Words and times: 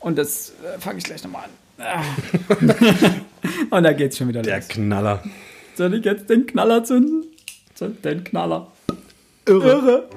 Und 0.00 0.16
das 0.18 0.52
äh, 0.64 0.78
fange 0.78 0.98
ich 0.98 1.04
gleich 1.04 1.22
nochmal 1.24 1.44
an. 1.44 1.50
Ah. 1.84 2.02
Und 3.76 3.82
da 3.82 3.92
geht's 3.92 4.18
schon 4.18 4.28
wieder 4.28 4.42
Der 4.42 4.56
los. 4.56 4.68
Knaller. 4.68 5.22
Soll 5.74 5.94
ich 5.94 6.04
jetzt 6.04 6.28
den 6.28 6.46
Knaller 6.46 6.82
zünden? 6.84 7.24
Zünd 7.74 8.04
den 8.04 8.24
Knaller. 8.24 8.66
Irre. 9.46 9.68
Irre. 9.68 10.08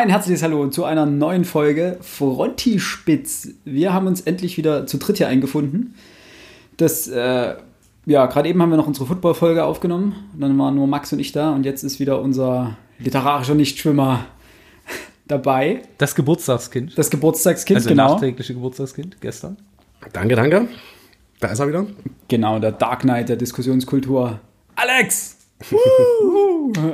Ein 0.00 0.08
herzliches 0.08 0.42
Hallo 0.42 0.66
zu 0.68 0.86
einer 0.86 1.04
neuen 1.04 1.44
Folge 1.44 1.98
Frontispitz. 2.00 3.50
Wir 3.66 3.92
haben 3.92 4.06
uns 4.06 4.22
endlich 4.22 4.56
wieder 4.56 4.86
zu 4.86 4.96
dritt 4.96 5.18
hier 5.18 5.28
eingefunden. 5.28 5.94
Das, 6.78 7.06
äh, 7.06 7.56
ja, 8.06 8.24
gerade 8.24 8.48
eben 8.48 8.62
haben 8.62 8.70
wir 8.70 8.78
noch 8.78 8.86
unsere 8.86 9.04
Football-Folge 9.04 9.62
aufgenommen. 9.62 10.14
Dann 10.38 10.58
waren 10.58 10.76
nur 10.76 10.86
Max 10.86 11.12
und 11.12 11.18
ich 11.18 11.32
da 11.32 11.50
und 11.50 11.66
jetzt 11.66 11.82
ist 11.82 12.00
wieder 12.00 12.22
unser 12.22 12.78
literarischer 12.98 13.54
Nichtschwimmer 13.54 14.24
dabei. 15.28 15.82
Das 15.98 16.14
Geburtstagskind. 16.14 16.96
Das 16.96 17.10
Geburtstagskind, 17.10 17.76
also 17.76 17.90
genau. 17.90 18.12
nachträgliche 18.12 18.54
Geburtstagskind 18.54 19.20
gestern. 19.20 19.58
Danke, 20.14 20.34
danke. 20.34 20.68
Da 21.40 21.48
ist 21.48 21.58
er 21.58 21.68
wieder. 21.68 21.84
Genau, 22.28 22.58
der 22.58 22.72
Dark 22.72 23.00
Knight 23.00 23.28
der 23.28 23.36
Diskussionskultur. 23.36 24.40
Alex! 24.76 25.39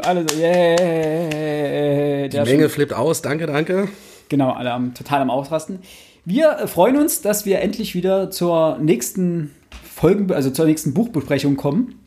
Alle 0.03 0.27
so, 0.29 0.37
yeah! 0.39 2.29
Die 2.29 2.41
Menge 2.41 2.69
flippt 2.69 2.93
aus. 2.93 3.23
Danke, 3.23 3.47
danke. 3.47 3.89
Genau, 4.29 4.51
alle 4.51 4.73
am, 4.73 4.95
total 4.95 5.23
am 5.23 5.31
Ausrasten. 5.31 5.79
Wir 6.25 6.51
äh, 6.51 6.67
freuen 6.67 6.97
uns, 6.97 7.23
dass 7.23 7.47
wir 7.47 7.61
endlich 7.61 7.95
wieder 7.95 8.31
zur 8.31 8.79
nächsten 8.79 9.53
Folgen, 9.85 10.33
also 10.33 10.51
zur 10.51 10.67
nächsten 10.67 10.93
Buchbesprechung 10.95 11.57
kommen. 11.57 12.01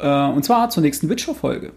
Äh, 0.00 0.26
und 0.28 0.44
zwar 0.44 0.70
zur 0.70 0.82
nächsten 0.82 1.08
Witcher-Folge. 1.08 1.72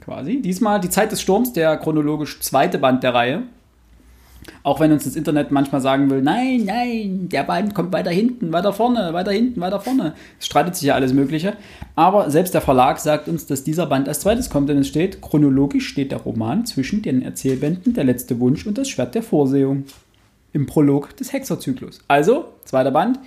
Quasi. 0.00 0.40
Diesmal 0.40 0.80
die 0.80 0.88
Zeit 0.88 1.12
des 1.12 1.20
Sturms, 1.20 1.52
der 1.52 1.76
chronologisch 1.76 2.40
zweite 2.40 2.78
Band 2.78 3.02
der 3.02 3.12
Reihe. 3.14 3.42
Auch 4.62 4.80
wenn 4.80 4.92
uns 4.92 5.04
das 5.04 5.16
Internet 5.16 5.50
manchmal 5.50 5.80
sagen 5.80 6.10
will, 6.10 6.22
nein, 6.22 6.64
nein, 6.64 7.28
der 7.28 7.44
Band 7.44 7.74
kommt 7.74 7.92
weiter 7.92 8.10
hinten, 8.10 8.52
weiter 8.52 8.72
vorne, 8.72 9.12
weiter 9.12 9.32
hinten, 9.32 9.60
weiter 9.60 9.80
vorne. 9.80 10.14
Es 10.38 10.46
streitet 10.46 10.76
sich 10.76 10.88
ja 10.88 10.94
alles 10.94 11.12
Mögliche. 11.12 11.54
Aber 11.96 12.30
selbst 12.30 12.54
der 12.54 12.60
Verlag 12.60 12.98
sagt 12.98 13.28
uns, 13.28 13.46
dass 13.46 13.64
dieser 13.64 13.86
Band 13.86 14.08
als 14.08 14.20
zweites 14.20 14.50
kommt, 14.50 14.68
denn 14.68 14.78
es 14.78 14.88
steht, 14.88 15.20
chronologisch 15.20 15.88
steht 15.88 16.12
der 16.12 16.20
Roman 16.20 16.66
zwischen 16.66 17.02
den 17.02 17.22
Erzählbänden 17.22 17.94
Der 17.94 18.04
letzte 18.04 18.38
Wunsch 18.40 18.66
und 18.66 18.78
das 18.78 18.88
Schwert 18.88 19.14
der 19.14 19.22
Vorsehung. 19.22 19.84
Im 20.52 20.66
Prolog 20.66 21.16
des 21.16 21.32
Hexerzyklus. 21.32 22.00
Also, 22.08 22.46
zweiter 22.64 22.90
Band. 22.90 23.20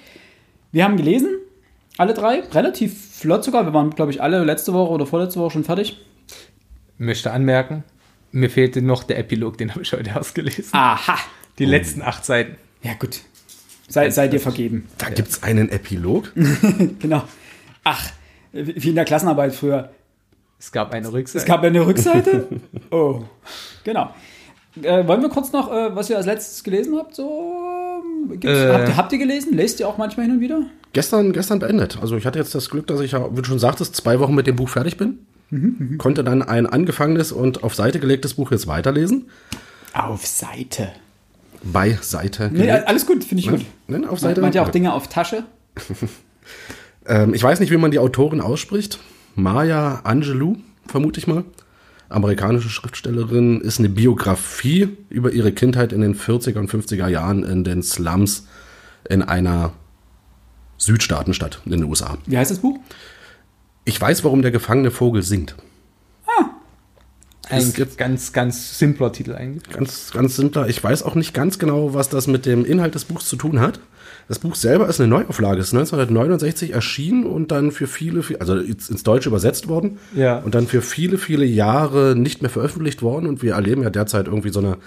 Wir 0.74 0.84
haben 0.84 0.98
gelesen, 0.98 1.30
alle 1.98 2.14
drei, 2.14 2.42
relativ 2.52 3.18
flott 3.18 3.44
sogar. 3.44 3.66
Wir 3.66 3.74
waren, 3.74 3.92
glaube 3.92 4.12
ich, 4.12 4.22
alle 4.22 4.44
letzte 4.44 4.74
Woche 4.74 4.92
oder 4.92 5.06
vorletzte 5.06 5.40
Woche 5.40 5.52
schon 5.52 5.64
fertig. 5.64 6.02
Möchte 6.98 7.32
anmerken, 7.32 7.84
mir 8.34 8.50
fehlte 8.50 8.82
noch 8.82 9.04
der 9.04 9.18
Epilog, 9.20 9.58
den 9.58 9.72
habe 9.72 9.82
ich 9.84 9.94
heute 9.94 10.10
erst 10.10 10.36
gelesen. 10.36 10.70
Aha. 10.74 11.18
Die 11.60 11.66
letzten 11.66 12.02
acht 12.02 12.26
Seiten. 12.26 12.56
Ja, 12.82 12.94
gut. 12.96 13.22
Sei, 13.88 14.10
sei 14.10 14.28
dir 14.28 14.40
vergeben. 14.40 14.88
Da 14.98 15.10
gibt's 15.10 15.44
einen 15.44 15.70
Epilog. 15.70 16.32
Genau. 17.00 17.24
Ach, 17.84 18.10
wie 18.52 18.90
in 18.90 18.96
der 18.96 19.06
Klassenarbeit 19.06 19.54
früher. 19.56 19.92
Es 20.60 20.72
gab 20.72 20.94
eine 20.94 21.12
Rückseite. 21.12 21.38
Es 21.40 21.46
gab 21.46 21.64
eine 21.64 21.86
Rückseite. 21.86 22.48
Oh, 22.92 23.24
genau. 23.84 24.14
Äh, 24.82 25.06
wollen 25.08 25.22
wir 25.22 25.30
kurz 25.30 25.52
noch, 25.52 25.72
äh, 25.72 25.96
was 25.96 26.10
ihr 26.10 26.18
als 26.18 26.26
letztes 26.26 26.64
gelesen 26.64 26.96
habt? 26.98 27.14
So, 27.16 27.62
Äh. 28.42 28.72
habt, 28.72 28.90
ihr, 28.90 28.98
habt 28.98 29.12
ihr 29.14 29.20
gelesen? 29.20 29.54
Lest 29.54 29.80
ihr 29.80 29.88
auch 29.88 29.98
manchmal 29.98 30.26
hin 30.26 30.36
und 30.36 30.42
wieder? 30.42 30.66
Gestern, 30.94 31.32
gestern 31.34 31.60
beendet. 31.60 32.00
Also 32.02 32.16
ich 32.18 32.26
hatte 32.26 32.40
jetzt 32.40 32.56
das 32.56 32.70
Glück, 32.70 32.88
dass 32.88 33.00
ich 33.02 33.12
ja, 33.12 33.30
wie 33.32 33.42
du 33.42 33.44
schon 33.46 33.60
sagtest, 33.60 33.96
zwei 33.96 34.20
Wochen 34.20 34.34
mit 34.34 34.48
dem 34.48 34.56
Buch 34.56 34.70
fertig 34.70 34.98
bin. 34.98 35.20
Konnte 35.98 36.24
dann 36.24 36.42
ein 36.42 36.66
angefangenes 36.66 37.32
und 37.32 37.64
auf 37.64 37.76
Seite 37.76 38.00
gelegtes 38.00 38.36
Buch 38.36 38.52
jetzt 38.52 38.68
weiterlesen. 38.68 39.30
Auf 39.94 40.26
Seite. 40.26 40.90
Bei 41.64 41.98
Seite 42.02 42.50
Nee, 42.52 42.70
alles 42.70 43.06
gut, 43.06 43.24
finde 43.24 43.44
ich 43.44 43.50
gut. 43.50 43.66
Nein, 43.88 44.04
auf 44.04 44.22
Man 44.22 44.32
Seite. 44.32 44.42
meint 44.42 44.56
ja 44.56 44.64
auch 44.64 44.70
Dinge 44.70 44.94
auf 44.94 45.08
Tasche. 45.08 45.44
Ähm, 47.06 47.34
ich 47.34 47.44
weiß 47.44 47.60
nicht, 47.60 47.72
wie 47.72 47.78
man 47.78 47.92
die 47.92 48.00
Autorin 48.00 48.40
ausspricht. 48.40 49.00
Maya 49.36 50.02
Angelou, 50.04 50.58
vermute 50.88 51.20
ich 51.20 51.28
mal. 51.28 51.44
Amerikanische 52.10 52.70
Schriftstellerin, 52.70 53.60
ist 53.62 53.80
eine 53.80 53.90
Biografie 53.90 54.90
über 55.10 55.32
ihre 55.32 55.52
Kindheit 55.52 55.92
in 55.94 56.02
den 56.02 56.16
40er 56.16 56.60
und 56.60 56.70
50er 56.72 57.08
Jahren 57.08 57.44
in 57.44 57.64
den 57.64 57.82
Slums 57.82 58.48
in 59.10 59.22
einer 59.22 59.74
Südstaatenstadt 60.78 61.62
in 61.66 61.72
den 61.72 61.84
USA. 61.84 62.18
Wie 62.26 62.38
heißt 62.38 62.52
das 62.52 62.60
Buch? 62.60 62.80
Ich 63.86 64.00
weiß, 64.00 64.24
warum 64.24 64.42
der 64.42 64.52
gefangene 64.52 64.92
Vogel 64.92 65.24
singt. 65.24 65.56
Ein 67.50 67.60
ist 67.60 67.78
jetzt- 67.78 67.98
ganz, 67.98 68.32
ganz 68.32 68.80
simpler 68.80 69.12
Titel 69.12 69.34
eigentlich. 69.34 69.70
Ganz, 69.70 70.12
ganz 70.14 70.38
simpler. 70.38 70.70
Ich 70.70 70.82
weiß 70.82 71.04
auch 71.04 71.14
nicht 71.16 71.34
ganz 71.34 71.60
genau, 71.60 71.94
was 71.94 72.08
das 72.08 72.26
mit 72.26 72.46
dem 72.46 72.64
Inhalt 72.64 72.96
des 72.96 73.04
Buchs 73.06 73.28
zu 73.28 73.36
tun 73.36 73.60
hat. 73.60 73.82
Das 74.30 74.40
Buch 74.40 74.56
selber 74.56 74.88
ist 74.88 75.02
eine 75.02 75.10
Neuauflage, 75.10 75.60
ist 75.60 75.74
1969 75.74 76.72
erschienen 76.72 77.26
und 77.26 77.52
dann 77.52 77.72
für 77.72 77.86
viele, 77.88 78.24
viele- 78.24 78.40
also 78.40 78.56
ins 78.56 79.04
Deutsche 79.04 79.28
übersetzt 79.28 79.68
worden 79.68 80.00
Ja. 80.16 80.38
und 80.40 80.56
dann 80.56 80.68
für 80.68 80.82
viele, 80.82 81.18
viele 81.18 81.44
Jahre 81.44 82.16
nicht 82.16 82.42
mehr 82.42 82.50
veröffentlicht 82.50 83.02
worden. 83.02 83.28
Und 83.28 83.44
wir 83.44 83.54
erleben 83.56 83.84
ja 83.84 83.90
derzeit 83.90 84.28
irgendwie 84.28 84.50
so 84.50 84.60
eine, 84.60 84.78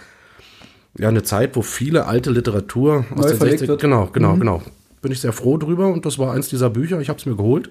ja, 0.98 1.08
eine 1.10 1.22
Zeit, 1.22 1.54
wo 1.56 1.62
viele 1.62 2.06
alte 2.06 2.30
Literatur 2.30 3.04
aus 3.14 3.16
Neu 3.16 3.28
den 3.28 3.36
verlegt 3.36 3.58
60 3.58 3.68
wird. 3.68 3.80
Genau, 3.82 4.06
genau, 4.10 4.34
genau. 4.36 4.62
Bin 5.02 5.12
ich 5.12 5.20
sehr 5.20 5.34
froh 5.34 5.58
drüber 5.58 5.88
und 5.88 6.06
das 6.06 6.18
war 6.18 6.32
eins 6.32 6.48
dieser 6.48 6.70
Bücher. 6.70 7.00
Ich 7.02 7.10
habe 7.10 7.18
es 7.18 7.26
mir 7.26 7.36
geholt. 7.36 7.68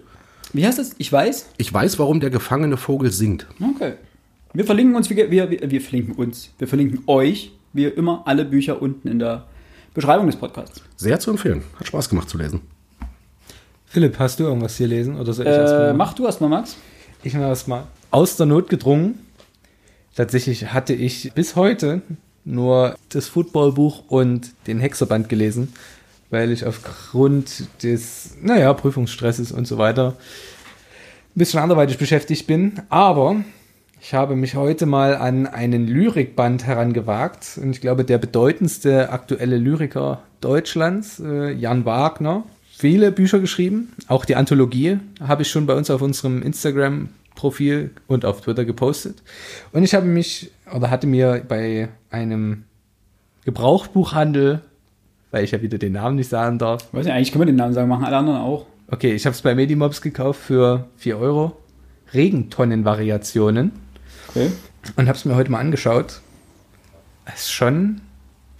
Wie 0.55 0.65
heißt 0.65 0.79
das? 0.79 0.95
Ich 0.97 1.11
weiß. 1.11 1.47
Ich 1.57 1.73
weiß, 1.73 1.99
warum 1.99 2.19
der 2.21 2.29
gefangene 2.29 2.77
Vogel 2.77 3.11
singt. 3.11 3.45
Okay. 3.61 3.93
Wir 4.53 4.63
verlinken 4.63 4.95
uns, 4.95 5.09
wir, 5.09 5.29
wir, 5.29 5.51
wir 5.51 5.81
verlinken 5.81 6.15
uns, 6.15 6.51
wir 6.57 6.67
verlinken 6.67 7.03
euch, 7.07 7.51
wie 7.73 7.83
immer, 7.85 8.21
alle 8.25 8.45
Bücher 8.45 8.81
unten 8.81 9.09
in 9.09 9.19
der 9.19 9.45
Beschreibung 9.93 10.27
des 10.27 10.37
Podcasts. 10.37 10.81
Sehr 10.95 11.19
zu 11.19 11.31
empfehlen. 11.31 11.61
Hat 11.77 11.87
Spaß 11.87 12.07
gemacht 12.07 12.29
zu 12.29 12.37
lesen. 12.37 12.61
Philipp, 13.85 14.17
hast 14.17 14.39
du 14.39 14.45
irgendwas 14.45 14.77
hier 14.77 14.87
lesen? 14.87 15.19
Oder 15.19 15.33
soll 15.33 15.45
ich 15.45 15.51
erst 15.51 15.73
Äh, 15.73 15.77
mal? 15.77 15.93
mach 15.93 16.13
du 16.13 16.25
erstmal, 16.25 16.49
Max. 16.49 16.77
Ich 17.23 17.33
mache 17.33 17.47
das 17.49 17.67
mal. 17.67 17.83
Aus 18.11 18.37
der 18.37 18.45
Not 18.45 18.69
gedrungen. 18.69 19.19
Tatsächlich 20.15 20.71
hatte 20.71 20.93
ich 20.93 21.33
bis 21.33 21.57
heute 21.57 22.01
nur 22.45 22.95
das 23.09 23.27
Footballbuch 23.27 24.03
und 24.07 24.53
den 24.67 24.79
Hexerband 24.79 25.27
gelesen, 25.27 25.73
weil 26.35 26.51
ich 26.51 26.65
aufgrund 26.65 27.63
des, 27.81 28.31
naja, 28.41 28.73
Prüfungsstresses 28.73 29.53
und 29.53 29.65
so 29.65 29.77
weiter 29.77 30.17
ein 30.17 31.39
bisschen 31.39 31.61
anderweitig 31.61 31.97
beschäftigt 31.97 32.45
bin. 32.45 32.81
Aber 32.89 33.37
ich 34.01 34.13
habe 34.13 34.35
mich 34.35 34.55
heute 34.55 34.85
mal 34.85 35.15
an 35.15 35.47
einen 35.47 35.87
Lyrikband 35.87 36.65
herangewagt 36.65 37.57
und 37.61 37.71
ich 37.71 37.79
glaube, 37.79 38.03
der 38.03 38.17
bedeutendste 38.17 39.11
aktuelle 39.11 39.57
Lyriker 39.57 40.23
Deutschlands, 40.41 41.21
äh, 41.21 41.53
Jan 41.53 41.85
Wagner, 41.85 42.43
viele 42.69 43.13
Bücher 43.13 43.39
geschrieben, 43.39 43.93
auch 44.09 44.25
die 44.25 44.35
Anthologie 44.35 44.99
habe 45.21 45.43
ich 45.43 45.49
schon 45.49 45.65
bei 45.65 45.73
uns 45.73 45.89
auf 45.89 46.01
unserem 46.01 46.41
Instagram-Profil 46.41 47.91
und 48.07 48.25
auf 48.25 48.41
Twitter 48.41 48.65
gepostet. 48.65 49.23
Und 49.71 49.83
ich 49.83 49.95
habe 49.95 50.05
mich 50.05 50.51
oder 50.69 50.89
hatte 50.89 51.07
mir 51.07 51.45
bei 51.47 51.87
einem 52.09 52.65
Gebrauchbuchhandel, 53.45 54.59
weil 55.31 55.43
ich 55.43 55.51
ja 55.51 55.61
wieder 55.61 55.77
den 55.77 55.93
Namen 55.93 56.15
nicht 56.15 56.29
sagen 56.29 56.57
darf, 56.59 56.87
Weiß 56.93 57.05
nicht, 57.05 57.13
eigentlich 57.13 57.31
können 57.31 57.41
wir 57.41 57.45
den 57.47 57.55
Namen 57.55 57.73
sagen, 57.73 57.89
machen 57.89 58.05
alle 58.05 58.17
anderen 58.17 58.39
auch. 58.39 58.65
Okay, 58.87 59.13
ich 59.13 59.25
habe 59.25 59.33
es 59.33 59.41
bei 59.41 59.55
Medimobs 59.55 60.01
gekauft 60.01 60.39
für 60.41 60.85
4 60.97 61.17
Euro. 61.17 61.57
Regentonnenvariationen. 62.13 63.71
Okay. 64.29 64.51
Und 64.95 65.07
habe 65.07 65.17
es 65.17 65.25
mir 65.25 65.35
heute 65.35 65.51
mal 65.51 65.59
angeschaut. 65.59 66.21
Es 67.25 67.41
ist 67.43 67.51
schon. 67.51 68.01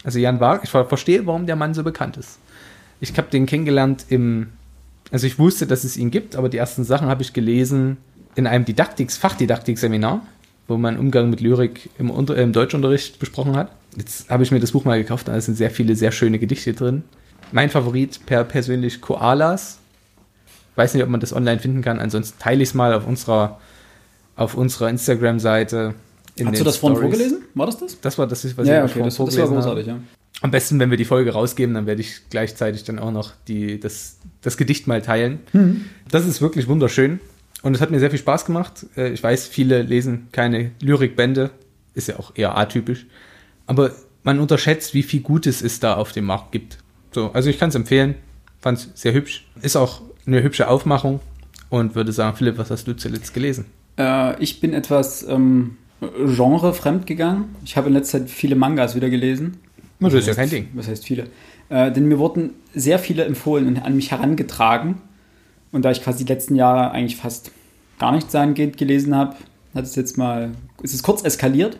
Also 0.03 0.19
Jan 0.19 0.39
Wagner, 0.39 0.63
ich 0.63 0.69
ver- 0.69 0.85
verstehe, 0.85 1.25
warum 1.25 1.45
der 1.45 1.55
Mann 1.55 1.73
so 1.73 1.83
bekannt 1.83 2.17
ist. 2.17 2.39
Ich 2.99 3.15
habe 3.17 3.29
den 3.29 3.45
kennengelernt 3.45 4.05
im. 4.09 4.47
Also 5.11 5.27
ich 5.27 5.37
wusste, 5.37 5.68
dass 5.68 5.83
es 5.83 5.97
ihn 5.97 6.09
gibt, 6.09 6.35
aber 6.35 6.50
die 6.50 6.57
ersten 6.57 6.83
Sachen 6.83 7.07
habe 7.07 7.21
ich 7.21 7.33
gelesen 7.33 7.97
in 8.35 8.47
einem 8.47 8.65
Didaktiks, 8.65 9.18
Fachdidaktik-Seminar, 9.18 10.25
wo 10.68 10.77
man 10.77 10.97
Umgang 10.97 11.29
mit 11.29 11.41
Lyrik 11.41 11.89
im, 12.00 12.09
Unter 12.09 12.35
im 12.38 12.51
Deutschunterricht 12.53 13.19
besprochen 13.19 13.56
hat. 13.56 13.71
Jetzt 13.97 14.30
habe 14.30 14.44
ich 14.44 14.51
mir 14.51 14.59
das 14.59 14.71
Buch 14.71 14.86
mal 14.86 14.97
gekauft, 15.01 15.27
da 15.27 15.39
sind 15.39 15.56
sehr 15.56 15.71
viele 15.71 15.95
sehr 15.95 16.12
schöne 16.12 16.39
Gedichte 16.39 16.74
drin. 16.74 17.03
Mein 17.51 17.69
Favorit 17.69 18.25
per 18.25 18.44
persönlich 18.44 19.01
Koalas. 19.01 19.77
Weiß 20.75 20.94
nicht, 20.94 21.03
ob 21.03 21.09
man 21.09 21.21
das 21.21 21.31
online 21.31 21.59
finden 21.59 21.81
kann. 21.81 22.00
Ansonsten 22.00 22.38
teile 22.39 22.62
ich 22.63 22.69
es 22.69 22.75
mal 22.75 22.94
auf 22.94 23.07
unserer, 23.07 23.59
auf 24.36 24.56
unserer 24.56 24.89
Instagram-Seite. 24.89 25.94
in 26.36 26.47
Hast 26.50 26.59
du 26.59 26.63
das 26.65 26.77
vorhin 26.77 27.00
vorgelesen? 27.00 27.44
War 27.53 27.65
das 27.68 27.77
das? 27.77 28.01
Das 28.01 28.18
war 28.18 28.27
das, 28.27 28.44
was 28.57 28.68
Ja, 28.68 28.77
ich 28.80 28.92
okay, 28.92 28.94
vorhin 28.94 29.06
das, 29.06 29.15
das 29.15 29.38
war 29.38 29.47
großartig, 29.47 29.88
habe. 29.88 30.00
ja. 30.00 30.03
Am 30.42 30.51
besten, 30.51 30.77
wenn 30.80 30.89
wir 30.89 30.97
die 30.97 31.06
Folge 31.06 31.31
rausgeben, 31.31 31.74
dann 31.75 31.86
werde 31.86 32.01
ich 32.01 32.24
gleichzeitig 32.30 32.83
dann 32.83 33.00
auch 33.00 33.12
noch 33.12 33.31
die, 33.47 33.80
das, 33.80 34.18
das 34.42 34.57
Gedicht 34.57 34.86
mal 34.86 35.01
teilen. 35.01 35.39
Mhm. 35.53 35.86
Das 36.12 36.25
ist 36.27 36.42
wirklich 36.42 36.68
wunderschön 36.68 37.21
und 37.62 37.74
es 37.74 37.80
hat 37.80 37.89
mir 37.89 38.00
sehr 38.01 38.09
viel 38.09 38.19
Spaß 38.19 38.44
gemacht. 38.44 38.86
Äh, 38.97 39.12
Ich 39.13 39.24
weiß, 39.24 39.47
viele 39.47 39.81
lesen 39.81 40.27
keine 40.33 40.71
Lyrikbände, 40.81 41.51
ist 41.94 42.09
ja 42.09 42.19
auch 42.19 42.33
eher 42.36 42.57
atypisch, 42.57 43.06
aber 43.67 43.91
man 44.23 44.39
unterschätzt, 44.39 44.94
wie 44.94 45.03
viel 45.03 45.21
Gutes 45.21 45.62
es 45.62 45.79
da 45.79 45.95
auf 45.95 46.12
dem 46.12 46.25
Markt 46.25 46.51
gibt. 46.51 46.79
So, 47.12 47.31
also 47.33 47.50
ich 47.50 47.59
kann 47.59 47.69
es 47.69 47.75
empfehlen. 47.75 48.15
fand 48.59 48.79
es 48.79 48.89
sehr 48.95 49.13
hübsch. 49.13 49.47
Ist 49.62 49.75
auch 49.75 50.01
eine 50.25 50.41
hübsche 50.41 50.67
Aufmachung 50.67 51.19
und 51.69 51.95
würde 51.95 52.12
sagen, 52.12 52.35
Philipp, 52.35 52.57
was 52.57 52.71
hast 52.71 52.88
du 52.88 52.95
zuletzt 52.95 53.33
gelesen? 53.33 53.65
Äh, 53.97 54.41
ich 54.41 54.59
bin 54.59 54.73
etwas 54.73 55.23
ähm, 55.27 55.77
genrefremd 56.01 57.06
gegangen. 57.06 57.56
Ich 57.63 57.77
habe 57.77 57.88
in 57.88 57.94
letzter 57.94 58.19
Zeit 58.19 58.29
viele 58.29 58.56
Mangas 58.56 58.95
wieder 58.95 59.09
gelesen. 59.09 59.57
Das 60.00 60.13
ist 60.13 60.27
ja 60.27 60.33
kein 60.33 60.50
Ding. 60.50 60.68
Was 60.73 60.88
heißt 60.88 61.06
viele? 61.06 61.27
Äh, 61.69 61.91
denn 61.91 62.07
mir 62.07 62.19
wurden 62.19 62.51
sehr 62.73 63.00
viele 63.00 63.25
empfohlen 63.25 63.68
und 63.68 63.77
an 63.77 63.95
mich 63.95 64.11
herangetragen. 64.11 65.01
Und 65.71 65.83
da 65.83 65.91
ich 65.91 66.01
quasi 66.01 66.25
die 66.25 66.31
letzten 66.31 66.56
Jahre 66.56 66.91
eigentlich 66.91 67.15
fast 67.18 67.51
gar 67.97 68.11
nichts 68.11 68.31
dahingehend 68.31 68.77
gelesen 68.77 69.15
habe, 69.15 69.35
hat 69.73 69.85
es 69.85 69.95
jetzt 69.95 70.18
mal, 70.18 70.51
ist 70.81 70.94
es 70.94 71.03
kurz 71.03 71.23
eskaliert. 71.23 71.79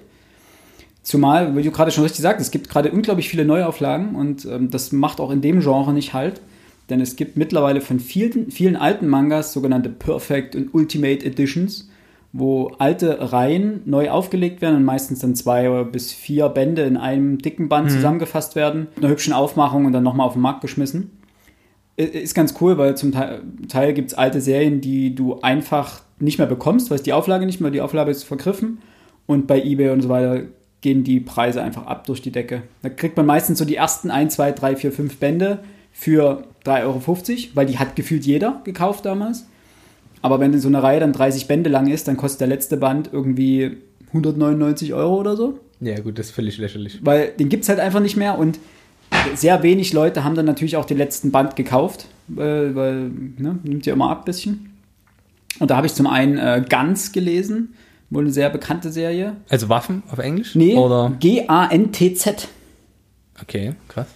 Zumal, 1.06 1.56
wie 1.56 1.62
du 1.62 1.70
gerade 1.70 1.92
schon 1.92 2.04
richtig 2.04 2.24
sagst, 2.24 2.42
es 2.42 2.50
gibt 2.50 2.68
gerade 2.68 2.92
unglaublich 2.92 3.30
viele 3.30 3.46
Neuauflagen 3.46 4.16
und 4.16 4.44
ähm, 4.46 4.72
das 4.72 4.92
macht 4.92 5.20
auch 5.20 5.30
in 5.30 5.40
dem 5.40 5.60
Genre 5.60 5.94
nicht 5.94 6.16
halt. 6.16 6.42
Denn 6.90 7.00
es 7.00 7.16
gibt 7.16 7.38
mittlerweile 7.38 7.80
von 7.80 8.00
vielen, 8.00 8.50
vielen 8.50 8.76
alten 8.76 9.08
Mangas 9.08 9.54
sogenannte 9.54 9.90
Perfect 9.90 10.56
und 10.56 10.74
Ultimate 10.74 11.24
Editions, 11.24 11.90
wo 12.34 12.72
alte 12.80 13.32
Reihen 13.32 13.84
neu 13.86 14.10
aufgelegt 14.10 14.64
werden 14.64 14.78
und 14.78 14.84
meistens 14.84 15.20
dann 15.20 15.36
zwei 15.36 15.84
bis 15.84 16.12
vier 16.12 16.50
Bände 16.50 16.82
in 16.82 16.98
einem 16.98 17.38
dicken 17.38 17.70
Band 17.70 17.92
mhm. 17.92 17.94
zusammengefasst 17.94 18.56
werden, 18.56 18.88
mit 18.96 19.04
einer 19.04 19.12
hübschen 19.12 19.34
Aufmachung 19.34 19.86
und 19.86 19.94
dann 19.94 20.04
nochmal 20.04 20.26
auf 20.26 20.34
den 20.34 20.42
Markt 20.42 20.62
geschmissen. 20.62 21.12
Ist 21.98 22.34
ganz 22.34 22.56
cool, 22.62 22.80
weil 22.80 22.98
zum 22.98 23.12
Teil, 23.12 23.44
Teil 23.70 23.94
gibt 23.94 24.10
es 24.10 24.18
alte 24.18 24.42
Serien, 24.42 24.82
die 24.82 25.14
du 25.14 25.40
einfach 25.42 26.02
nicht 26.20 26.40
mehr 26.40 26.48
bekommst, 26.48 26.90
weil 26.90 26.98
es 26.98 27.04
die 27.04 27.14
Auflage 27.14 27.46
nicht 27.46 27.62
mehr, 27.62 27.70
die 27.70 27.82
Auflage 27.82 28.10
ist 28.10 28.24
vergriffen. 28.24 28.80
Und 29.28 29.46
bei 29.46 29.62
eBay 29.62 29.92
und 29.92 30.02
so 30.02 30.10
weiter 30.10 30.46
gehen 30.86 31.04
die 31.04 31.20
Preise 31.20 31.64
einfach 31.64 31.88
ab 31.88 32.06
durch 32.06 32.22
die 32.22 32.32
Decke. 32.32 32.62
Da 32.84 32.90
kriegt 32.90 33.18
man 33.18 33.26
meistens 33.26 33.58
so 33.58 33.66
die 33.66 33.76
ersten 33.76 34.12
1, 34.12 34.36
2, 34.36 34.52
3, 34.52 34.76
4, 34.76 34.92
5 34.92 35.18
Bände 35.18 35.60
für 35.92 36.44
3,50 36.64 36.84
Euro, 36.84 37.02
weil 37.56 37.66
die 37.66 37.80
hat 37.80 37.96
gefühlt 37.96 38.24
jeder 38.24 38.62
gekauft 38.64 39.04
damals. 39.04 39.48
Aber 40.22 40.40
wenn 40.40 40.60
so 40.60 40.68
eine 40.68 40.84
Reihe 40.84 41.00
dann 41.00 41.12
30 41.12 41.48
Bände 41.48 41.72
lang 41.72 41.88
ist, 41.88 42.08
dann 42.08 42.18
kostet 42.18 42.42
der 42.42 42.50
letzte 42.50 42.78
Band 42.78 43.10
irgendwie 43.12 43.78
199 44.10 44.94
Euro 44.94 45.20
oder 45.20 45.36
so. 45.36 45.60
Ja, 45.82 46.00
gut, 46.00 46.20
das 46.20 46.28
ist 46.28 46.36
völlig 46.36 46.60
lächerlich. 46.60 47.00
Weil 47.02 47.30
den 47.30 47.50
gibt 47.50 47.64
es 47.64 47.70
halt 47.70 47.80
einfach 47.80 48.00
nicht 48.00 48.16
mehr 48.16 48.38
und 48.38 48.60
sehr 49.34 49.64
wenig 49.64 49.92
Leute 49.92 50.24
haben 50.24 50.36
dann 50.36 50.46
natürlich 50.46 50.78
auch 50.78 50.86
den 50.86 51.00
letzten 51.00 51.32
Band 51.32 51.56
gekauft, 51.56 52.06
weil, 52.28 52.76
weil 52.76 53.10
ne, 53.40 53.58
nimmt 53.64 53.88
ja 53.88 53.94
immer 53.94 54.12
ab 54.12 54.20
ein 54.20 54.26
bisschen. 54.26 54.70
Und 55.60 55.72
da 55.72 55.78
habe 55.78 55.88
ich 55.88 55.96
zum 55.96 56.06
einen 56.06 56.38
äh, 56.38 56.64
Guns 56.70 57.12
gelesen, 57.12 57.74
wohl 58.10 58.24
eine 58.24 58.32
sehr 58.32 58.50
bekannte 58.50 58.92
Serie. 58.92 59.36
Also 59.50 59.70
Waffen 59.70 60.04
auf 60.12 60.20
Englisch? 60.20 60.56
Nee, 60.56 60.76
G-A-N-T-Z. 61.20 62.48
Okay, 63.42 63.74
krass. 63.88 64.08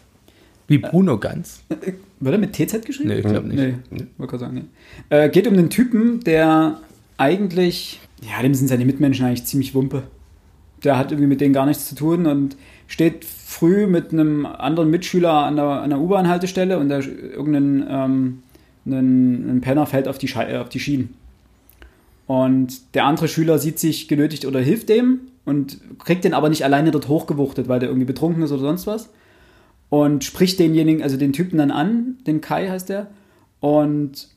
Wie 0.67 0.77
Bruno 0.77 1.17
Ganz. 1.17 1.63
Wird 2.19 2.33
er 2.33 2.37
mit 2.37 2.53
TZ 2.53 2.85
geschrieben? 2.85 3.09
Nee, 3.09 3.19
ich 3.19 3.25
glaube 3.25 3.47
nicht. 3.47 3.57
Nee, 3.57 3.75
nee. 3.89 4.05
wollte 4.17 4.31
gerade 4.31 4.39
sagen, 4.39 4.69
nee. 5.09 5.15
Äh, 5.17 5.29
geht 5.29 5.47
um 5.47 5.55
den 5.55 5.69
Typen, 5.69 6.19
der 6.21 6.79
eigentlich, 7.17 7.99
ja, 8.21 8.41
dem 8.41 8.53
sind 8.53 8.67
seine 8.67 8.85
Mitmenschen 8.85 9.25
eigentlich 9.25 9.45
ziemlich 9.45 9.73
Wumpe. 9.73 10.03
Der 10.83 10.97
hat 10.97 11.11
irgendwie 11.11 11.27
mit 11.27 11.41
denen 11.41 11.53
gar 11.53 11.65
nichts 11.65 11.87
zu 11.87 11.95
tun 11.95 12.27
und 12.27 12.55
steht 12.87 13.25
früh 13.25 13.87
mit 13.87 14.13
einem 14.13 14.45
anderen 14.45 14.89
Mitschüler 14.89 15.33
an 15.33 15.55
der, 15.55 15.65
an 15.65 15.89
der 15.89 15.99
U-Bahn-Haltestelle 15.99 16.77
und 16.77 16.89
der, 16.89 16.99
irgendein 16.99 17.85
ähm, 17.89 18.43
ein, 18.85 19.49
ein 19.49 19.61
Penner 19.61 19.85
fällt 19.85 20.07
auf 20.07 20.17
die, 20.17 20.27
Schei 20.27 20.59
auf 20.59 20.69
die 20.69 20.79
Schienen. 20.79 21.15
Und 22.29 22.93
der 22.93 23.05
andere 23.05 23.27
Schüler 23.27 23.57
sieht 23.57 23.79
sich 23.79 24.07
genötigt 24.07 24.45
oder 24.45 24.59
hilft 24.59 24.89
dem 24.89 25.21
und 25.45 25.79
kriegt 25.97 26.23
den 26.23 26.35
aber 26.35 26.49
nicht 26.49 26.63
alleine 26.63 26.91
dort 26.91 27.07
hochgewuchtet, 27.07 27.67
weil 27.67 27.79
der 27.79 27.89
irgendwie 27.89 28.05
betrunken 28.05 28.43
ist 28.43 28.51
oder 28.51 28.61
sonst 28.61 28.85
was 28.85 29.09
und 29.89 30.23
spricht 30.23 30.59
denjenigen, 30.59 31.01
also 31.01 31.17
den 31.17 31.33
Typen 31.33 31.57
dann 31.57 31.71
an, 31.71 32.17
den 32.27 32.39
Kai 32.41 32.69
heißt 32.69 32.89
der, 32.89 33.07
und 33.61 34.27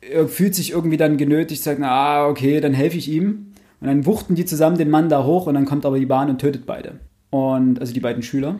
er 0.00 0.26
fühlt 0.26 0.56
sich 0.56 0.72
irgendwie 0.72 0.96
dann 0.96 1.18
genötigt, 1.18 1.62
sagt, 1.62 1.80
ah, 1.82 2.26
okay, 2.26 2.60
dann 2.60 2.74
helfe 2.74 2.98
ich 2.98 3.08
ihm. 3.08 3.52
Und 3.80 3.86
dann 3.86 4.06
wuchten 4.06 4.34
die 4.34 4.44
zusammen 4.44 4.76
den 4.76 4.90
Mann 4.90 5.08
da 5.08 5.24
hoch 5.24 5.46
und 5.46 5.54
dann 5.54 5.66
kommt 5.66 5.86
aber 5.86 5.98
die 5.98 6.06
Bahn 6.06 6.28
und 6.28 6.40
tötet 6.40 6.66
beide. 6.66 6.98
Und, 7.30 7.80
also 7.80 7.94
die 7.94 8.00
beiden 8.00 8.22
Schüler. 8.22 8.56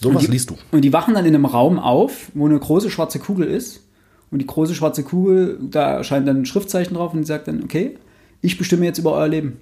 Sowas 0.00 0.26
liest 0.28 0.50
du. 0.50 0.56
Und 0.72 0.82
die 0.82 0.92
wachen 0.92 1.14
dann 1.14 1.24
in 1.24 1.34
einem 1.34 1.46
Raum 1.46 1.78
auf, 1.78 2.30
wo 2.34 2.46
eine 2.46 2.58
große 2.58 2.90
schwarze 2.90 3.18
Kugel 3.18 3.46
ist. 3.46 3.82
Und 4.30 4.40
die 4.40 4.46
große 4.46 4.74
schwarze 4.74 5.02
Kugel, 5.02 5.58
da 5.70 5.96
erscheint 5.96 6.28
dann 6.28 6.42
ein 6.42 6.46
Schriftzeichen 6.46 6.94
drauf 6.94 7.14
und 7.14 7.20
die 7.20 7.26
sagt 7.26 7.48
dann, 7.48 7.62
okay, 7.62 7.96
ich 8.42 8.58
bestimme 8.58 8.84
jetzt 8.84 8.98
über 8.98 9.12
euer 9.12 9.28
Leben. 9.28 9.58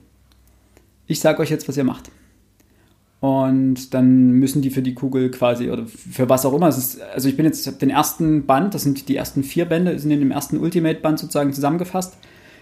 Ich 1.06 1.20
sage 1.20 1.40
euch 1.40 1.50
jetzt, 1.50 1.68
was 1.68 1.76
ihr 1.76 1.84
macht. 1.84 2.10
Und 3.20 3.94
dann 3.94 4.32
müssen 4.32 4.60
die 4.60 4.70
für 4.70 4.82
die 4.82 4.94
Kugel 4.94 5.30
quasi, 5.30 5.70
oder 5.70 5.86
für 5.86 6.28
was 6.28 6.44
auch 6.44 6.52
immer. 6.52 6.68
Ist, 6.68 7.00
also 7.00 7.28
ich 7.28 7.36
bin 7.36 7.46
jetzt, 7.46 7.66
ich 7.66 7.78
den 7.78 7.90
ersten 7.90 8.44
Band, 8.44 8.74
das 8.74 8.82
sind 8.82 9.08
die 9.08 9.16
ersten 9.16 9.42
vier 9.42 9.64
Bände, 9.64 9.98
sind 9.98 10.10
in 10.10 10.20
dem 10.20 10.30
ersten 10.30 10.58
Ultimate-Band 10.58 11.18
sozusagen 11.18 11.52
zusammengefasst, 11.52 12.16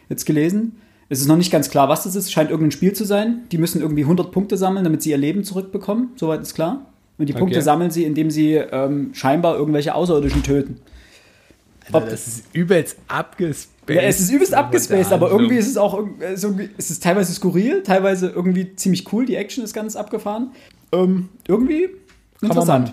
jetzt 0.09 0.27
gelesen. 0.27 0.77
Es 1.09 1.21
ist 1.21 1.27
noch 1.27 1.37
nicht 1.37 1.51
ganz 1.51 1.71
klar, 1.71 1.89
was 1.89 2.05
das 2.05 2.17
ist. 2.17 2.33
Scheint 2.33 2.51
irgendein 2.51 2.71
Spiel 2.71 2.93
zu 2.93 3.05
sein. 3.05 3.43
Die 3.53 3.59
müssen 3.59 3.81
irgendwie 3.81 4.03
100 4.03 4.31
Punkte 4.31 4.57
sammeln, 4.57 4.85
damit 4.85 5.03
sie 5.03 5.11
ihr 5.11 5.19
Leben 5.19 5.45
zurückbekommen. 5.45 6.11
Soweit 6.17 6.41
ist 6.41 6.55
klar. 6.55 6.87
Und 7.19 7.29
die 7.29 7.35
okay. 7.35 7.41
Punkte 7.41 7.63
sammeln 7.63 7.91
sie, 7.91 8.05
indem 8.05 8.31
sie 8.31 8.55
ähm, 8.55 9.11
scheinbar 9.13 9.57
irgendwelche 9.57 9.95
Außerirdischen 9.95 10.43
töten. 10.43 10.81
Ob, 11.93 12.09
das 12.09 12.27
ist 12.27 12.45
übelst 12.55 12.97
abgespaced. 13.09 13.71
Ja, 13.89 14.03
es 14.03 14.21
ist 14.21 14.31
übelst 14.31 14.55
abgespaced, 14.55 15.13
aber 15.13 15.31
irgendwie 15.31 15.57
ist 15.57 15.69
es 15.69 15.77
auch 15.77 16.03
so, 16.35 16.59
es 16.79 16.91
ist 16.91 17.03
teilweise 17.03 17.33
skurril, 17.33 17.83
teilweise 17.83 18.29
irgendwie 18.31 18.75
ziemlich 18.77 19.13
cool. 19.13 19.27
Die 19.27 19.37
Action 19.37 19.63
ist 19.63 19.75
ganz 19.75 19.95
abgefahren. 19.97 20.53
Ähm, 20.93 21.29
irgendwie 21.47 21.89
interessant. 22.41 22.93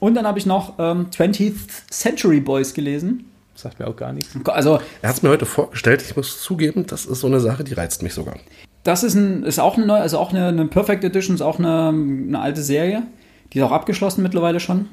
Und 0.00 0.14
dann 0.14 0.26
habe 0.26 0.38
ich 0.38 0.46
noch 0.46 0.74
ähm, 0.78 1.06
20th 1.10 1.54
Century 1.90 2.40
Boys 2.40 2.74
gelesen. 2.74 3.30
sagt 3.54 3.78
mir 3.78 3.86
auch 3.86 3.96
gar 3.96 4.12
nichts. 4.12 4.36
Also, 4.46 4.80
er 5.00 5.08
hat 5.08 5.16
es 5.16 5.22
mir 5.22 5.28
heute 5.28 5.46
vorgestellt. 5.46 6.02
Ich 6.02 6.16
muss 6.16 6.42
zugeben, 6.42 6.86
das 6.86 7.06
ist 7.06 7.20
so 7.20 7.26
eine 7.26 7.40
Sache, 7.40 7.64
die 7.64 7.74
reizt 7.74 8.02
mich 8.02 8.14
sogar. 8.14 8.34
Das 8.82 9.02
ist, 9.02 9.14
ein, 9.14 9.44
ist 9.44 9.60
auch 9.60 9.76
eine 9.76 9.86
neue, 9.86 10.00
also 10.00 10.18
auch 10.18 10.30
eine, 10.30 10.48
eine 10.48 10.66
Perfect 10.66 11.04
Edition, 11.04 11.34
ist 11.36 11.40
auch 11.40 11.58
eine, 11.58 11.88
eine 11.88 12.38
alte 12.38 12.62
Serie. 12.62 13.04
Die 13.52 13.58
ist 13.58 13.64
auch 13.64 13.72
abgeschlossen 13.72 14.22
mittlerweile 14.22 14.60
schon. 14.60 14.88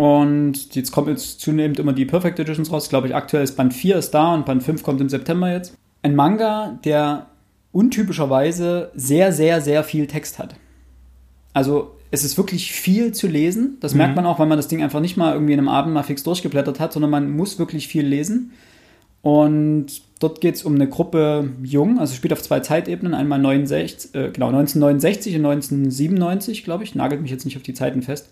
Und 0.00 0.74
jetzt 0.74 0.92
kommen 0.92 1.08
jetzt 1.08 1.42
zunehmend 1.42 1.78
immer 1.78 1.92
die 1.92 2.06
Perfect 2.06 2.38
Editions 2.38 2.72
raus. 2.72 2.88
Glaube 2.88 3.08
ich, 3.08 3.14
aktuell 3.14 3.44
ist 3.44 3.54
Band 3.54 3.74
4 3.74 3.96
ist 3.96 4.12
da 4.12 4.32
und 4.32 4.46
Band 4.46 4.62
5 4.62 4.82
kommt 4.82 4.98
im 5.02 5.10
September 5.10 5.52
jetzt. 5.52 5.76
Ein 6.00 6.14
Manga, 6.14 6.78
der 6.86 7.26
untypischerweise 7.70 8.92
sehr, 8.94 9.30
sehr, 9.30 9.60
sehr 9.60 9.84
viel 9.84 10.06
Text 10.06 10.38
hat. 10.38 10.54
Also 11.52 11.96
es 12.10 12.24
ist 12.24 12.38
wirklich 12.38 12.72
viel 12.72 13.12
zu 13.12 13.26
lesen. 13.26 13.76
Das 13.80 13.92
mhm. 13.92 13.98
merkt 13.98 14.16
man 14.16 14.24
auch, 14.24 14.38
weil 14.38 14.46
man 14.46 14.56
das 14.56 14.68
Ding 14.68 14.82
einfach 14.82 15.00
nicht 15.00 15.18
mal 15.18 15.34
irgendwie 15.34 15.52
in 15.52 15.58
einem 15.58 15.68
Abend 15.68 15.92
mal 15.92 16.02
fix 16.02 16.22
durchgeblättert 16.22 16.80
hat, 16.80 16.94
sondern 16.94 17.10
man 17.10 17.30
muss 17.30 17.58
wirklich 17.58 17.86
viel 17.86 18.06
lesen. 18.06 18.52
Und 19.20 20.00
dort 20.18 20.40
geht 20.40 20.54
es 20.54 20.62
um 20.62 20.76
eine 20.76 20.88
Gruppe 20.88 21.50
Jung, 21.62 21.98
also 21.98 22.14
spielt 22.14 22.32
auf 22.32 22.40
zwei 22.40 22.60
Zeitebenen, 22.60 23.12
einmal 23.12 23.38
69, 23.38 24.14
äh, 24.14 24.30
genau, 24.30 24.46
1969 24.46 25.36
und 25.36 25.44
1997, 25.44 26.64
glaube 26.64 26.84
ich, 26.84 26.94
nagelt 26.94 27.20
mich 27.20 27.30
jetzt 27.30 27.44
nicht 27.44 27.58
auf 27.58 27.62
die 27.62 27.74
Zeiten 27.74 28.00
fest. 28.00 28.30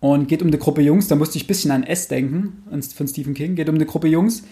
Und 0.00 0.28
geht 0.28 0.42
um 0.42 0.48
eine 0.48 0.58
Gruppe 0.58 0.82
Jungs, 0.82 1.08
da 1.08 1.16
musste 1.16 1.38
ich 1.38 1.44
ein 1.44 1.48
bisschen 1.48 1.70
an 1.70 1.82
S 1.82 2.08
denken, 2.08 2.64
von 2.94 3.08
Stephen 3.08 3.34
King. 3.34 3.54
Geht 3.54 3.68
um 3.68 3.74
eine 3.74 3.86
Gruppe 3.86 4.08
Jungs, 4.08 4.44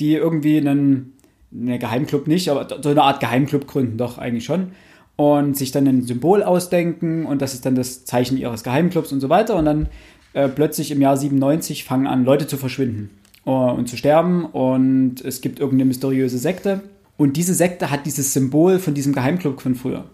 die 0.00 0.14
irgendwie 0.14 0.58
einen, 0.58 1.12
ne 1.50 1.78
Geheimclub 1.78 2.26
nicht, 2.26 2.48
aber 2.48 2.68
so 2.82 2.88
eine 2.88 3.02
Art 3.02 3.20
Geheimclub 3.20 3.66
gründen, 3.66 3.98
doch 3.98 4.18
eigentlich 4.18 4.44
schon. 4.44 4.72
Und 5.16 5.56
sich 5.56 5.72
dann 5.72 5.86
ein 5.86 6.02
Symbol 6.02 6.42
ausdenken 6.42 7.26
und 7.26 7.42
das 7.42 7.52
ist 7.52 7.66
dann 7.66 7.74
das 7.74 8.04
Zeichen 8.04 8.38
ihres 8.38 8.62
Geheimclubs 8.62 9.12
und 9.12 9.20
so 9.20 9.28
weiter. 9.28 9.56
Und 9.56 9.64
dann 9.64 9.88
äh, 10.32 10.48
plötzlich 10.48 10.90
im 10.90 11.00
Jahr 11.00 11.16
97 11.16 11.84
fangen 11.84 12.06
an, 12.06 12.24
Leute 12.24 12.46
zu 12.46 12.56
verschwinden 12.56 13.10
uh, 13.44 13.70
und 13.70 13.88
zu 13.88 13.96
sterben. 13.96 14.44
Und 14.44 15.20
es 15.24 15.40
gibt 15.40 15.58
irgendeine 15.58 15.88
mysteriöse 15.88 16.38
Sekte. 16.38 16.82
Und 17.16 17.36
diese 17.36 17.54
Sekte 17.54 17.90
hat 17.90 18.06
dieses 18.06 18.32
Symbol 18.32 18.78
von 18.78 18.94
diesem 18.94 19.12
Geheimclub 19.12 19.60
von 19.60 19.74
früher. 19.74 20.04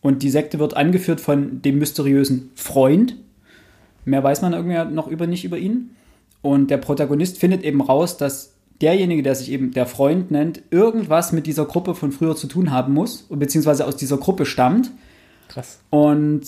Und 0.00 0.22
die 0.22 0.30
Sekte 0.30 0.60
wird 0.60 0.76
angeführt 0.76 1.20
von 1.20 1.60
dem 1.62 1.80
mysteriösen 1.80 2.50
Freund, 2.54 3.16
Mehr 4.06 4.24
weiß 4.24 4.40
man 4.40 4.54
irgendwie 4.54 4.94
noch 4.94 5.08
über 5.08 5.26
nicht 5.26 5.44
über 5.44 5.58
ihn. 5.58 5.90
Und 6.40 6.70
der 6.70 6.78
Protagonist 6.78 7.38
findet 7.38 7.64
eben 7.64 7.82
raus, 7.82 8.16
dass 8.16 8.54
derjenige, 8.80 9.22
der 9.22 9.34
sich 9.34 9.50
eben 9.50 9.72
der 9.72 9.86
Freund 9.86 10.30
nennt, 10.30 10.62
irgendwas 10.70 11.32
mit 11.32 11.46
dieser 11.46 11.64
Gruppe 11.64 11.94
von 11.94 12.12
früher 12.12 12.36
zu 12.36 12.46
tun 12.46 12.70
haben 12.70 12.94
muss, 12.94 13.26
beziehungsweise 13.28 13.84
aus 13.86 13.96
dieser 13.96 14.16
Gruppe 14.16 14.46
stammt. 14.46 14.92
Krass. 15.48 15.80
Und 15.90 16.42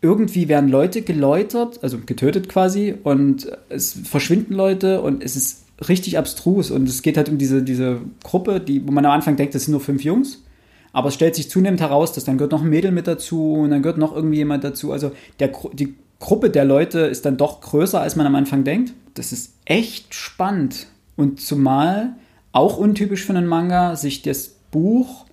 irgendwie 0.00 0.48
werden 0.48 0.70
Leute 0.70 1.02
geläutert, 1.02 1.80
also 1.82 1.98
getötet 1.98 2.48
quasi, 2.48 2.94
und 3.02 3.50
es 3.68 3.92
verschwinden 4.04 4.54
Leute 4.54 5.02
und 5.02 5.22
es 5.22 5.36
ist 5.36 5.64
richtig 5.88 6.16
abstrus. 6.16 6.70
Und 6.70 6.88
es 6.88 7.02
geht 7.02 7.16
halt 7.16 7.28
um 7.28 7.38
diese, 7.38 7.62
diese 7.62 8.00
Gruppe, 8.22 8.60
die, 8.60 8.86
wo 8.86 8.92
man 8.92 9.04
am 9.04 9.12
Anfang 9.12 9.36
denkt, 9.36 9.54
das 9.54 9.64
sind 9.64 9.72
nur 9.72 9.80
fünf 9.80 10.04
Jungs. 10.04 10.42
Aber 10.92 11.08
es 11.08 11.14
stellt 11.14 11.34
sich 11.34 11.50
zunehmend 11.50 11.80
heraus, 11.80 12.12
dass 12.12 12.24
dann 12.24 12.38
gehört 12.38 12.52
noch 12.52 12.62
ein 12.62 12.68
Mädel 12.68 12.92
mit 12.92 13.06
dazu 13.06 13.54
und 13.54 13.70
dann 13.70 13.82
gehört 13.82 13.98
noch 13.98 14.14
irgendwie 14.14 14.38
jemand 14.38 14.64
dazu. 14.64 14.92
Also 14.92 15.12
der, 15.38 15.50
die 15.72 15.94
Gruppe 16.20 16.50
der 16.50 16.64
Leute 16.64 17.00
ist 17.00 17.24
dann 17.24 17.36
doch 17.36 17.60
größer, 17.60 18.00
als 18.00 18.14
man 18.14 18.26
am 18.26 18.36
Anfang 18.36 18.62
denkt. 18.62 18.92
Das 19.14 19.32
ist 19.32 19.54
echt 19.64 20.14
spannend. 20.14 20.86
Und 21.16 21.40
zumal 21.40 22.14
auch 22.52 22.76
untypisch 22.76 23.24
für 23.24 23.34
einen 23.34 23.46
Manga, 23.46 23.96
sich 23.96 24.22
das 24.22 24.54
Buch 24.70 25.26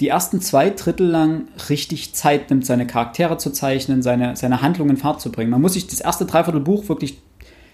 die 0.00 0.08
ersten 0.08 0.42
zwei 0.42 0.68
Drittel 0.70 1.06
lang 1.06 1.48
richtig 1.70 2.14
Zeit 2.14 2.50
nimmt, 2.50 2.66
seine 2.66 2.86
Charaktere 2.86 3.38
zu 3.38 3.50
zeichnen, 3.50 4.02
seine, 4.02 4.36
seine 4.36 4.60
Handlungen 4.60 4.90
in 4.90 4.96
Fahrt 4.98 5.22
zu 5.22 5.32
bringen. 5.32 5.50
Man 5.50 5.62
muss 5.62 5.72
sich 5.72 5.86
das 5.86 6.00
erste 6.00 6.26
Dreiviertel 6.26 6.60
Buch 6.60 6.88
wirklich 6.88 7.18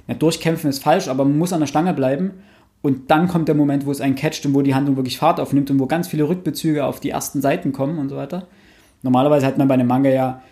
ja, 0.07 0.15
durchkämpfen 0.15 0.71
ist 0.71 0.83
falsch, 0.83 1.09
aber 1.09 1.25
man 1.25 1.39
muss 1.39 1.53
an 1.53 1.61
der 1.61 1.67
Stange 1.67 1.95
bleiben. 1.95 2.33
Und 2.81 3.11
dann 3.11 3.29
kommt 3.29 3.49
der 3.49 3.55
Moment, 3.55 3.87
wo 3.87 3.93
es 3.93 4.01
einen 4.01 4.15
catcht 4.15 4.45
und 4.47 4.55
wo 4.55 4.63
die 4.63 4.75
Handlung 4.75 4.97
wirklich 4.97 5.19
Fahrt 5.19 5.41
aufnimmt 5.41 5.71
und 5.71 5.79
wo 5.79 5.87
ganz 5.87 6.09
viele 6.09 6.29
Rückbezüge 6.29 6.85
auf 6.85 7.01
die 7.01 7.11
ersten 7.11 7.41
Seiten 7.41 7.73
kommen 7.73 7.99
und 7.99 8.09
so 8.09 8.17
weiter. 8.17 8.47
Normalerweise 9.03 9.47
hat 9.47 9.59
man 9.59 9.69
bei 9.69 9.75
einem 9.75 9.87
Manga 9.87 10.11
ja 10.11 10.43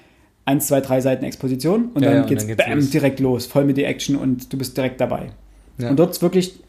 eins, 0.45 0.67
zwei, 0.67 0.81
drei 0.81 1.01
Seiten 1.01 1.25
Exposition 1.25 1.91
und 1.95 2.03
Ja, 2.03 2.09
dann 2.09 2.17
ja, 2.17 2.23
und 2.23 2.29
geht's, 2.29 2.43
dann 2.43 2.49
geht's 2.57 2.65
bam, 2.65 2.79
los. 2.79 2.91
direkt 2.91 3.21
los, 3.21 3.47
voll 3.47 3.65
mit 3.65 3.77
die 3.77 3.85
Action 3.85 4.17
und 4.17 4.53
du 4.53 4.59
bist 4.59 4.77
direkt 4.77 5.01
dabei. 5.01 5.31
Ja. 5.79 5.91
Und 5.91 5.99
dort 5.99 6.21
wirklich 6.23 6.61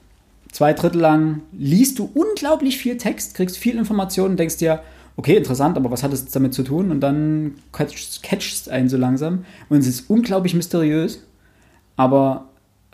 zwei 0.51 0.74
Drittel 0.74 1.01
lang 1.01 1.42
liest 1.51 2.00
du 2.00 2.10
unglaublich 2.13 2.78
viel 2.78 2.98
Text, 2.98 3.36
kriegst 3.36 3.58
viel 3.58 3.78
Informationen 3.78 4.32
und 4.32 4.38
denkst 4.38 4.58
dir, 4.58 4.82
okay, 5.18 5.38
interessant, 5.38 5.78
aber 5.78 5.92
was 5.92 6.04
hat 6.04 6.13
es 6.13 6.25
damit 6.28 6.54
zu 6.54 6.63
tun? 6.63 6.92
Und 6.92 7.01
dann 7.01 7.56
catchst 7.74 8.24
catchst 8.24 8.70
einen 8.70 8.90
so 8.90 8.98
langsam. 8.98 9.46
Und 9.70 9.80
es 9.80 9.88
ist 9.88 10.10
unglaublich 10.10 10.54
mysteriös, 10.54 11.24
aber 11.96 12.50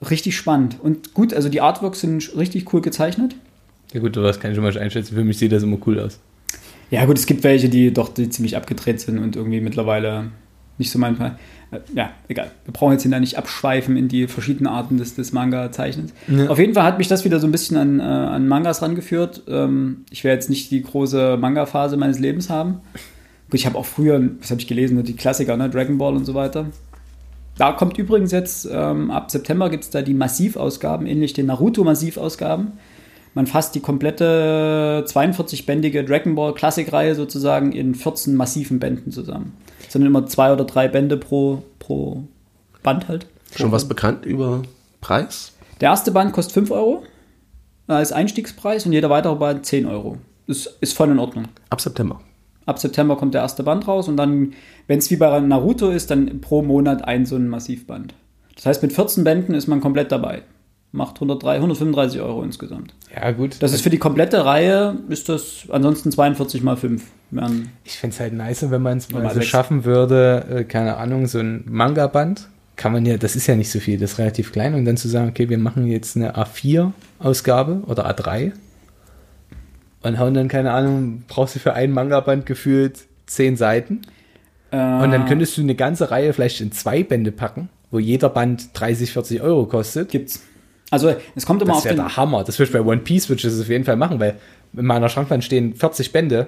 richtig 0.09 0.35
spannend. 0.35 0.77
Und 0.81 1.13
gut, 1.13 1.33
also 1.33 1.49
die 1.49 1.61
Artworks 1.61 2.01
sind 2.01 2.35
richtig 2.35 2.71
cool 2.73 2.81
gezeichnet. 2.81 3.35
Ja 3.93 3.99
gut, 3.99 4.17
das 4.17 4.39
kann 4.39 4.51
ich 4.51 4.55
schon 4.55 4.63
mal 4.63 4.77
einschätzen. 4.77 5.15
Für 5.15 5.23
mich 5.23 5.37
sieht 5.37 5.51
das 5.51 5.63
immer 5.63 5.77
cool 5.85 5.99
aus. 5.99 6.19
Ja, 6.91 7.05
gut, 7.05 7.17
es 7.17 7.25
gibt 7.25 7.43
welche, 7.43 7.69
die 7.69 7.93
doch 7.93 8.09
die 8.09 8.29
ziemlich 8.29 8.55
abgedreht 8.55 8.99
sind 9.01 9.17
und 9.19 9.35
irgendwie 9.35 9.61
mittlerweile 9.61 10.31
nicht 10.77 10.91
so 10.91 10.99
mein 10.99 11.15
Fall. 11.15 11.37
Äh, 11.71 11.79
Ja, 11.95 12.11
egal. 12.27 12.51
Wir 12.65 12.73
brauchen 12.73 12.93
jetzt 12.93 13.01
hier 13.03 13.11
da 13.11 13.19
nicht 13.19 13.37
abschweifen 13.37 13.97
in 13.97 14.07
die 14.07 14.27
verschiedenen 14.27 14.67
Arten 14.67 14.97
des, 14.97 15.15
des 15.15 15.33
Manga-Zeichnens. 15.33 16.13
Ja. 16.27 16.49
Auf 16.49 16.59
jeden 16.59 16.73
Fall 16.73 16.83
hat 16.83 16.97
mich 16.97 17.07
das 17.07 17.25
wieder 17.25 17.39
so 17.39 17.47
ein 17.47 17.51
bisschen 17.51 17.77
an, 17.77 17.99
äh, 17.99 18.03
an 18.03 18.47
Mangas 18.47 18.81
rangeführt. 18.81 19.43
Ähm, 19.47 20.05
ich 20.09 20.23
werde 20.23 20.35
jetzt 20.35 20.49
nicht 20.49 20.71
die 20.71 20.81
große 20.81 21.37
Manga-Phase 21.37 21.97
meines 21.97 22.19
Lebens 22.19 22.49
haben. 22.49 22.81
Gut, 23.49 23.59
ich 23.59 23.65
habe 23.65 23.77
auch 23.77 23.85
früher, 23.85 24.21
was 24.39 24.51
habe 24.51 24.61
ich 24.61 24.67
gelesen, 24.67 25.01
die 25.03 25.15
Klassiker, 25.15 25.55
ne? 25.57 25.69
Dragon 25.69 25.97
Ball 25.97 26.15
und 26.15 26.25
so 26.25 26.33
weiter. 26.33 26.65
Da 27.57 27.71
kommt 27.71 27.97
übrigens 27.97 28.31
jetzt, 28.31 28.67
ähm, 28.71 29.09
ab 29.09 29.31
September 29.31 29.69
gibt 29.69 29.83
es 29.83 29.89
da 29.89 30.01
die 30.01 30.13
Massivausgaben, 30.13 31.07
ähnlich 31.07 31.33
den 31.33 31.47
Naruto-Massivausgaben. 31.47 32.73
Man 33.37 33.45
fasst 33.45 33.75
die 33.75 33.81
komplette 33.81 35.05
42-bändige 35.07 36.03
Dragon 36.03 36.33
Ball 36.33 36.55
Klassikreihe 36.55 37.13
sozusagen 37.13 37.71
in 37.71 37.93
14 37.93 38.33
massiven 38.33 38.79
Bänden 38.79 39.11
zusammen. 39.11 39.55
Es 39.85 39.93
sind 39.93 40.03
immer 40.03 40.25
zwei 40.25 40.51
oder 40.51 40.65
drei 40.65 40.87
Bände 40.87 41.17
pro, 41.17 41.61
pro 41.77 42.23
Band 42.81 43.07
halt. 43.07 43.27
Schon 43.55 43.71
was 43.71 43.87
bekannt 43.87 44.25
über 44.25 44.63
Preis? 45.01 45.53
Der 45.81 45.91
erste 45.91 46.09
Band 46.09 46.33
kostet 46.33 46.55
5 46.55 46.71
Euro 46.71 47.03
äh, 47.87 47.93
als 47.93 48.11
Einstiegspreis 48.11 48.87
und 48.87 48.93
jeder 48.93 49.11
weitere 49.11 49.35
Band 49.35 49.67
10 49.67 49.85
Euro. 49.85 50.17
Das 50.47 50.65
ist 50.81 50.97
voll 50.97 51.11
in 51.11 51.19
Ordnung. 51.19 51.45
Ab 51.69 51.79
September. 51.79 52.19
Ab 52.65 52.79
September 52.79 53.17
kommt 53.17 53.35
der 53.35 53.41
erste 53.41 53.61
Band 53.61 53.87
raus 53.87 54.07
und 54.07 54.17
dann, 54.17 54.53
wenn 54.87 54.97
es 54.97 55.11
wie 55.11 55.15
bei 55.15 55.39
Naruto 55.41 55.91
ist, 55.91 56.09
dann 56.09 56.41
pro 56.41 56.63
Monat 56.63 57.05
ein 57.05 57.27
so 57.27 57.35
ein 57.35 57.49
Massivband. 57.49 58.15
Das 58.55 58.65
heißt, 58.65 58.81
mit 58.81 58.93
14 58.93 59.23
Bänden 59.23 59.53
ist 59.53 59.67
man 59.67 59.79
komplett 59.79 60.11
dabei. 60.11 60.41
Macht 60.91 61.15
103, 61.15 61.55
135 61.55 62.21
Euro 62.21 62.43
insgesamt. 62.43 62.93
Ja 63.13 63.31
gut. 63.31 63.57
Das 63.61 63.73
ist 63.73 63.81
für 63.81 63.89
die 63.89 63.97
komplette 63.97 64.45
Reihe, 64.45 64.97
ist 65.09 65.27
das 65.29 65.65
ansonsten 65.69 66.11
42 66.11 66.63
mal 66.63 66.77
5. 66.77 67.03
Wären, 67.29 67.69
ich 67.83 67.97
fände 67.97 68.13
es 68.13 68.19
halt 68.21 68.33
nice, 68.33 68.71
wenn 68.71 68.81
man 68.81 68.97
es 68.99 69.11
mal 69.11 69.33
so 69.33 69.41
schaffen 69.41 69.83
würde, 69.83 70.45
äh, 70.49 70.63
keine 70.63 70.95
Ahnung, 70.97 71.27
so 71.27 71.39
ein 71.39 71.65
Manga-Band. 71.67 72.47
Kann 72.77 72.93
man 72.93 73.05
ja, 73.05 73.17
das 73.17 73.35
ist 73.35 73.47
ja 73.47 73.55
nicht 73.55 73.69
so 73.71 73.79
viel, 73.79 73.97
das 73.99 74.13
ist 74.13 74.19
relativ 74.19 74.51
klein. 74.53 74.75
Und 74.75 74.85
dann 74.85 74.95
zu 74.97 75.09
sagen, 75.09 75.27
okay, 75.29 75.49
wir 75.49 75.57
machen 75.57 75.87
jetzt 75.87 76.15
eine 76.15 76.35
A4-Ausgabe 76.37 77.81
oder 77.85 78.09
A3 78.09 78.53
und 80.03 80.19
hauen 80.19 80.33
dann, 80.33 80.47
keine 80.47 80.71
Ahnung, 80.71 81.23
brauchst 81.27 81.55
du 81.55 81.59
für 81.59 81.73
ein 81.73 81.91
Manga-Band 81.91 82.45
gefühlt 82.45 82.99
zehn 83.25 83.57
Seiten. 83.57 84.01
äh, 84.71 84.77
Und 84.77 85.11
dann 85.11 85.25
könntest 85.25 85.57
du 85.57 85.61
eine 85.61 85.75
ganze 85.75 86.11
Reihe 86.11 86.31
vielleicht 86.33 86.61
in 86.61 86.71
zwei 86.71 87.03
Bände 87.03 87.31
packen, 87.31 87.69
wo 87.91 87.99
jeder 87.99 88.29
Band 88.29 88.69
30, 88.73 89.11
40 89.11 89.41
Euro 89.41 89.65
kostet. 89.65 90.09
gibt's. 90.09 90.43
Also 90.89 91.13
es 91.35 91.45
kommt 91.45 91.61
immer 91.61 91.71
Das 91.71 91.79
auf 91.79 91.85
wäre 91.85 91.95
den. 91.95 92.05
der 92.05 92.15
Hammer. 92.17 92.43
Das 92.43 92.57
würde 92.59 92.69
ich 92.69 92.73
bei 92.73 92.81
One 92.81 93.01
Piece 93.01 93.27
würde 93.29 93.37
ich 93.37 93.43
das 93.43 93.59
auf 93.59 93.69
jeden 93.69 93.83
Fall 93.83 93.97
machen, 93.97 94.19
weil 94.19 94.37
in 94.73 94.85
meiner 94.85 95.09
Schrankwand 95.09 95.43
stehen 95.43 95.75
40 95.75 96.11
Bände 96.13 96.47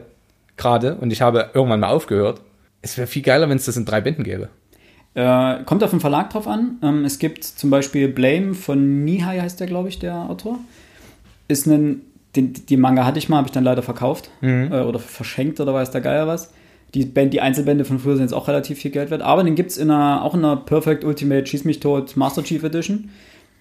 gerade 0.58 0.96
und 0.96 1.12
ich 1.12 1.22
habe 1.22 1.50
irgendwann 1.54 1.80
mal 1.82 1.90
aufgehört. 1.90 2.42
Es 2.82 2.98
wäre 2.98 3.08
viel 3.08 3.22
geiler, 3.22 3.50
wenn 3.50 3.58
es 3.58 3.66
das 3.66 3.76
in 3.76 3.86
drei 3.86 4.00
Bänden 4.02 4.24
gäbe. 4.24 4.48
Äh, 5.16 5.64
kommt 5.66 5.84
auf 5.84 5.90
den 5.90 6.00
Verlag 6.00 6.30
drauf 6.30 6.48
an. 6.48 6.78
Ähm, 6.84 7.04
es 7.04 7.20
gibt 7.20 7.44
zum 7.44 7.70
Beispiel 7.70 8.08
Blame 8.08 8.54
von 8.54 9.04
Nihai, 9.04 9.40
heißt 9.40 9.60
der, 9.60 9.68
glaube 9.68 9.90
ich, 9.90 10.00
der 10.00 10.16
Autor. 10.16 10.60
Ist 11.48 11.66
ein, 11.66 12.02
den, 12.36 12.54
die 12.54 12.78
Manga 12.78 13.06
hatte 13.06 13.20
ich 13.20 13.28
mal, 13.28 13.38
habe 13.38 13.48
ich 13.48 13.52
dann 13.52 13.64
leider 13.64 13.82
verkauft 13.82 14.30
äh, 14.42 14.70
oder 14.70 15.00
verschenkt 15.00 15.60
oder 15.60 15.74
weiß 15.74 15.92
der 15.92 16.02
Geier 16.02 16.28
was. 16.28 16.54
Die, 16.94 17.06
Band, 17.06 17.34
die 17.34 17.42
Einzelbände 17.42 17.86
von 17.86 18.00
früher 18.00 18.16
sind 18.16 18.26
jetzt 18.26 18.34
auch 18.34 18.48
relativ 18.48 18.80
viel 18.80 18.92
Geld 18.92 19.12
wert, 19.12 19.22
aber 19.22 19.44
den 19.44 19.56
gibt 19.56 19.72
es 19.72 19.78
auch 19.80 20.34
in 20.34 20.46
einer 20.46 20.56
Perfect 20.58 21.04
Ultimate 21.04 21.46
Schieß 21.46 21.66
mich 21.66 21.80
tot 21.80 22.16
Master 22.16 22.44
Chief 22.44 22.64
Edition. 22.64 23.10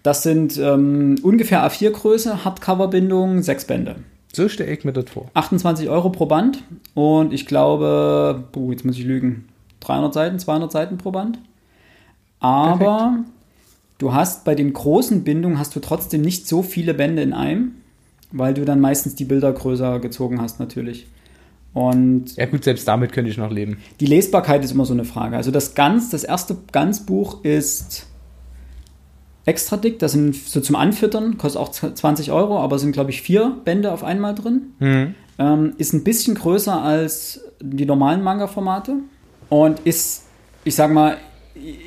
Das 0.02 0.22
sind 0.22 0.56
ähm, 0.58 1.16
ungefähr 1.22 1.68
A4-Größe, 1.68 2.44
Hardcover-Bindung, 2.44 3.42
sechs 3.42 3.64
Bände. 3.64 3.96
So 4.32 4.48
stelle 4.48 4.72
ich 4.72 4.84
mir 4.84 4.92
das 4.92 5.10
vor. 5.10 5.26
28 5.34 5.88
Euro 5.88 6.10
pro 6.10 6.26
Band 6.26 6.62
und 6.94 7.32
ich 7.32 7.46
glaube, 7.46 8.44
puh, 8.52 8.70
jetzt 8.70 8.84
muss 8.84 8.98
ich 8.98 9.04
lügen, 9.04 9.48
300 9.80 10.14
Seiten, 10.14 10.38
200 10.38 10.70
Seiten 10.70 10.98
pro 10.98 11.10
Band. 11.10 11.38
Aber 12.40 13.18
du 13.98 14.12
hast 14.12 14.44
bei 14.44 14.54
den 14.54 14.72
großen 14.72 15.24
Bindungen 15.24 15.58
hast 15.58 15.74
du 15.74 15.80
trotzdem 15.80 16.20
nicht 16.20 16.46
so 16.46 16.62
viele 16.62 16.94
Bände 16.94 17.22
in 17.22 17.32
einem, 17.32 17.72
weil 18.30 18.54
du 18.54 18.64
dann 18.64 18.80
meistens 18.80 19.14
die 19.14 19.24
Bilder 19.24 19.52
größer 19.52 19.98
gezogen 19.98 20.40
hast 20.40 20.60
natürlich. 20.60 21.06
Und 21.74 22.36
Ja 22.36 22.46
gut, 22.46 22.64
selbst 22.64 22.86
damit 22.86 23.12
könnte 23.12 23.30
ich 23.30 23.38
noch 23.38 23.50
leben. 23.50 23.78
die 24.00 24.06
Lesbarkeit 24.06 24.64
ist 24.64 24.72
immer 24.72 24.84
so 24.84 24.94
eine 24.94 25.04
Frage. 25.04 25.36
Also 25.36 25.50
das 25.50 25.74
ganz, 25.74 26.10
das 26.10 26.24
erste 26.24 26.56
Ganzbuch 26.72 27.44
ist 27.44 28.06
extra 29.48 29.76
dick, 29.76 29.98
das 29.98 30.12
sind 30.12 30.34
so 30.34 30.60
zum 30.60 30.76
Anfüttern, 30.76 31.38
kostet 31.38 31.60
auch 31.60 31.70
20 31.70 32.30
Euro, 32.32 32.60
aber 32.60 32.78
sind 32.78 32.92
glaube 32.92 33.10
ich 33.10 33.22
vier 33.22 33.56
Bände 33.64 33.92
auf 33.92 34.04
einmal 34.04 34.34
drin. 34.34 34.74
Ähm, 35.38 35.74
ist 35.78 35.92
ein 35.94 36.04
bisschen 36.04 36.34
größer 36.34 36.82
als 36.82 37.40
die 37.60 37.86
normalen 37.86 38.22
Manga-Formate 38.22 38.96
und 39.48 39.80
ist, 39.80 40.24
ich 40.64 40.74
sag 40.74 40.92
mal, 40.92 41.16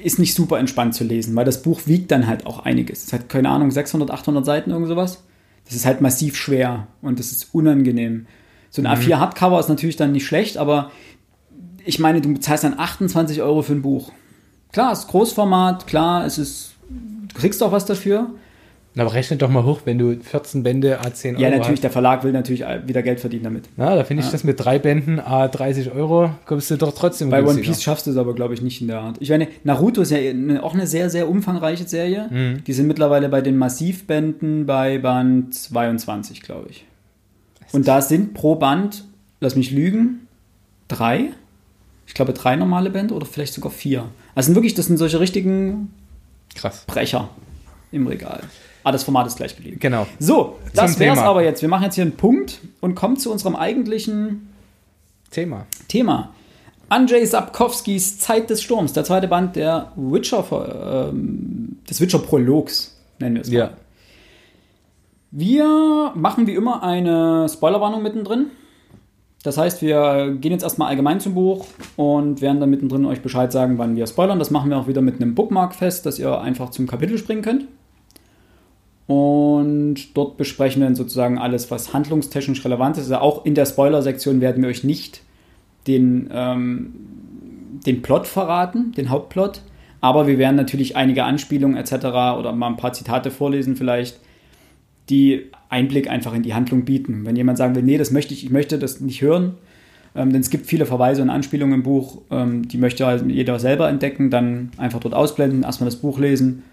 ist 0.03 0.19
nicht 0.19 0.33
super 0.33 0.59
entspannt 0.59 0.95
zu 0.95 1.03
lesen, 1.03 1.35
weil 1.35 1.45
das 1.45 1.61
Buch 1.61 1.81
wiegt 1.85 2.11
dann 2.11 2.27
halt 2.27 2.45
auch 2.45 2.65
einiges. 2.65 3.05
Es 3.05 3.13
hat, 3.13 3.29
keine 3.29 3.49
Ahnung, 3.49 3.71
600, 3.71 4.11
800 4.11 4.45
Seiten, 4.45 4.71
irgend 4.71 4.87
sowas. 4.87 5.23
Das 5.65 5.75
ist 5.75 5.85
halt 5.85 6.01
massiv 6.01 6.35
schwer 6.35 6.87
und 7.01 7.19
das 7.19 7.31
ist 7.31 7.53
unangenehm. 7.53 8.25
So 8.69 8.81
ein 8.81 8.87
A4 8.87 9.17
Hardcover 9.17 9.59
ist 9.59 9.69
natürlich 9.69 9.97
dann 9.97 10.13
nicht 10.13 10.25
schlecht, 10.25 10.57
aber 10.57 10.91
ich 11.85 11.99
meine, 11.99 12.21
du 12.21 12.33
zahlst 12.35 12.63
dann 12.63 12.79
28 12.79 13.41
Euro 13.41 13.61
für 13.61 13.73
ein 13.73 13.81
Buch. 13.81 14.11
Klar, 14.71 14.93
es 14.93 14.99
ist 14.99 15.07
Großformat, 15.09 15.87
klar, 15.87 16.25
es 16.25 16.37
ist, 16.37 16.70
du 17.27 17.39
kriegst 17.39 17.61
auch 17.63 17.71
was 17.71 17.85
dafür. 17.85 18.27
Aber 18.97 19.13
rechne 19.13 19.37
doch 19.37 19.47
mal 19.49 19.63
hoch, 19.63 19.81
wenn 19.85 19.97
du 19.97 20.17
14 20.21 20.63
Bände 20.63 20.99
A10 20.99 21.29
Euro 21.35 21.41
Ja, 21.41 21.49
natürlich, 21.49 21.69
hast. 21.77 21.83
der 21.83 21.91
Verlag 21.91 22.25
will 22.25 22.33
natürlich 22.33 22.65
wieder 22.85 23.01
Geld 23.01 23.21
verdienen 23.21 23.45
damit. 23.45 23.63
Na, 23.77 23.95
da 23.95 24.03
finde 24.03 24.21
ich 24.21 24.29
das 24.29 24.43
mit 24.43 24.59
drei 24.59 24.79
Bänden 24.79 25.17
A30 25.21 25.95
Euro, 25.95 26.31
kommst 26.45 26.69
du 26.71 26.75
doch 26.75 26.93
trotzdem 26.93 27.29
Bei 27.29 27.41
One. 27.41 27.61
Piece 27.61 27.81
schaffst 27.81 28.05
du 28.07 28.11
es 28.11 28.17
aber, 28.17 28.35
glaube 28.35 28.53
ich, 28.53 28.61
nicht 28.61 28.81
in 28.81 28.87
der 28.89 28.99
Art. 28.99 29.15
Ich 29.21 29.29
meine, 29.29 29.47
Naruto 29.63 30.01
ist 30.01 30.11
ja 30.11 30.17
eine- 30.17 30.61
auch 30.61 30.73
eine 30.73 30.87
sehr, 30.87 31.09
sehr 31.09 31.29
umfangreiche 31.29 31.87
Serie. 31.87 32.27
Mhm. 32.29 32.65
Die 32.65 32.73
sind 32.73 32.87
mittlerweile 32.87 33.29
bei 33.29 33.39
den 33.39 33.55
Massivbänden 33.57 34.65
bei 34.65 34.97
Band 34.97 35.55
22, 35.55 36.41
glaube 36.41 36.67
ich. 36.69 36.83
Und 37.71 37.87
da 37.87 38.01
sind 38.01 38.33
pro 38.33 38.55
Band, 38.55 39.05
lass 39.39 39.55
mich 39.55 39.71
lügen, 39.71 40.27
drei. 40.89 41.29
Ich 42.07 42.13
glaube, 42.13 42.33
drei 42.33 42.57
normale 42.57 42.89
Bände 42.89 43.13
oder 43.13 43.25
vielleicht 43.25 43.53
sogar 43.53 43.71
vier. 43.71 44.03
Also 44.35 44.47
sind 44.47 44.55
wirklich, 44.55 44.73
das 44.73 44.87
sind 44.87 44.97
solche 44.97 45.21
richtigen 45.21 45.93
Krass. 46.55 46.85
Brecher 46.87 47.29
im 47.91 48.07
Regal. 48.07 48.41
Ah, 48.83 48.91
das 48.91 49.03
Format 49.03 49.27
ist 49.27 49.37
gleich 49.37 49.55
geblieben. 49.55 49.77
Genau. 49.79 50.07
So, 50.19 50.57
das 50.73 50.97
wäre 50.99 51.15
es 51.15 51.21
aber 51.21 51.43
jetzt. 51.43 51.61
Wir 51.61 51.69
machen 51.69 51.83
jetzt 51.83 51.95
hier 51.95 52.03
einen 52.03 52.17
Punkt 52.17 52.59
und 52.79 52.95
kommen 52.95 53.17
zu 53.17 53.31
unserem 53.31 53.55
eigentlichen 53.55 54.49
Thema. 55.29 55.67
Thema. 55.87 56.33
Andrzej 56.89 57.25
Sapkowskis 57.25 58.19
Zeit 58.19 58.49
des 58.49 58.61
Sturms, 58.61 58.91
der 58.91 59.03
zweite 59.05 59.27
Band 59.27 59.55
der 59.55 59.93
Witcher, 59.95 61.09
ähm, 61.09 61.77
des 61.89 62.01
Witcher-Prologs, 62.01 62.97
nennen 63.19 63.35
wir 63.35 63.41
es 63.43 63.47
mal. 63.49 63.57
Ja. 63.57 63.69
Wir 65.31 66.11
machen 66.15 66.47
wie 66.47 66.55
immer 66.55 66.83
eine 66.83 67.47
Spoilerwarnung 67.47 68.03
mittendrin. 68.03 68.47
Das 69.43 69.57
heißt, 69.57 69.81
wir 69.81 70.37
gehen 70.39 70.51
jetzt 70.51 70.63
erstmal 70.63 70.89
allgemein 70.89 71.19
zum 71.19 71.33
Buch 71.33 71.65
und 71.95 72.41
werden 72.41 72.59
dann 72.59 72.69
mittendrin 72.69 73.05
euch 73.05 73.21
Bescheid 73.21 73.51
sagen, 73.51 73.79
wann 73.79 73.95
wir 73.95 74.05
spoilern. 74.05 74.37
Das 74.37 74.51
machen 74.51 74.69
wir 74.69 74.77
auch 74.77 74.87
wieder 74.87 75.01
mit 75.01 75.15
einem 75.15 75.33
Bookmark 75.33 75.73
fest, 75.73 76.05
dass 76.05 76.19
ihr 76.19 76.39
einfach 76.39 76.69
zum 76.69 76.85
Kapitel 76.85 77.17
springen 77.17 77.41
könnt. 77.41 77.65
Und 79.07 80.15
dort 80.15 80.37
besprechen 80.37 80.81
wir 80.81 80.87
dann 80.87 80.95
sozusagen 80.95 81.39
alles, 81.39 81.71
was 81.71 81.91
handlungstechnisch 81.91 82.63
relevant 82.63 82.97
ist. 82.97 83.11
Also 83.11 83.17
auch 83.17 83.45
in 83.45 83.55
der 83.55 83.65
Spoiler-Sektion 83.65 84.41
werden 84.41 84.61
wir 84.61 84.69
euch 84.69 84.83
nicht 84.83 85.21
den, 85.87 86.29
ähm, 86.31 86.93
den 87.85 88.03
Plot 88.03 88.27
verraten, 88.27 88.91
den 88.91 89.09
Hauptplot. 89.09 89.61
Aber 90.01 90.27
wir 90.27 90.37
werden 90.37 90.55
natürlich 90.55 90.95
einige 90.95 91.23
Anspielungen 91.23 91.77
etc. 91.77 91.93
oder 92.37 92.53
mal 92.53 92.67
ein 92.67 92.77
paar 92.77 92.93
Zitate 92.93 93.31
vorlesen 93.31 93.75
vielleicht, 93.75 94.19
die 95.11 95.51
Einblick 95.69 96.09
einfach 96.09 96.33
in 96.33 96.43
die 96.43 96.53
Handlung 96.53 96.85
bieten. 96.85 97.25
Wenn 97.25 97.35
jemand 97.35 97.57
sagen 97.57 97.75
will, 97.75 97.83
nee, 97.83 97.97
das 97.97 98.11
möchte 98.11 98.33
ich, 98.33 98.43
ich 98.43 98.49
möchte 98.49 98.79
das 98.79 98.99
nicht 98.99 99.21
hören, 99.21 99.55
ähm, 100.15 100.31
denn 100.31 100.41
es 100.41 100.49
gibt 100.49 100.65
viele 100.65 100.85
Verweise 100.85 101.21
und 101.21 101.29
Anspielungen 101.29 101.75
im 101.75 101.83
Buch, 101.83 102.21
ähm, 102.31 102.67
die 102.67 102.77
möchte 102.77 103.05
halt 103.05 103.25
jeder 103.29 103.59
selber 103.59 103.87
entdecken, 103.89 104.29
dann 104.29 104.71
einfach 104.77 104.99
dort 104.99 105.13
ausblenden, 105.13 105.63
erstmal 105.63 105.89
das 105.89 105.99
Buch 105.99 106.19
lesen 106.19 106.63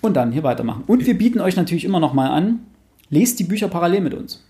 und 0.00 0.14
dann 0.16 0.32
hier 0.32 0.42
weitermachen. 0.42 0.84
Und 0.86 1.06
wir 1.06 1.16
bieten 1.16 1.40
euch 1.40 1.56
natürlich 1.56 1.84
immer 1.84 2.00
noch 2.00 2.12
mal 2.12 2.30
an, 2.30 2.60
lest 3.08 3.38
die 3.38 3.44
Bücher 3.44 3.68
parallel 3.68 4.02
mit 4.02 4.14
uns. 4.14 4.44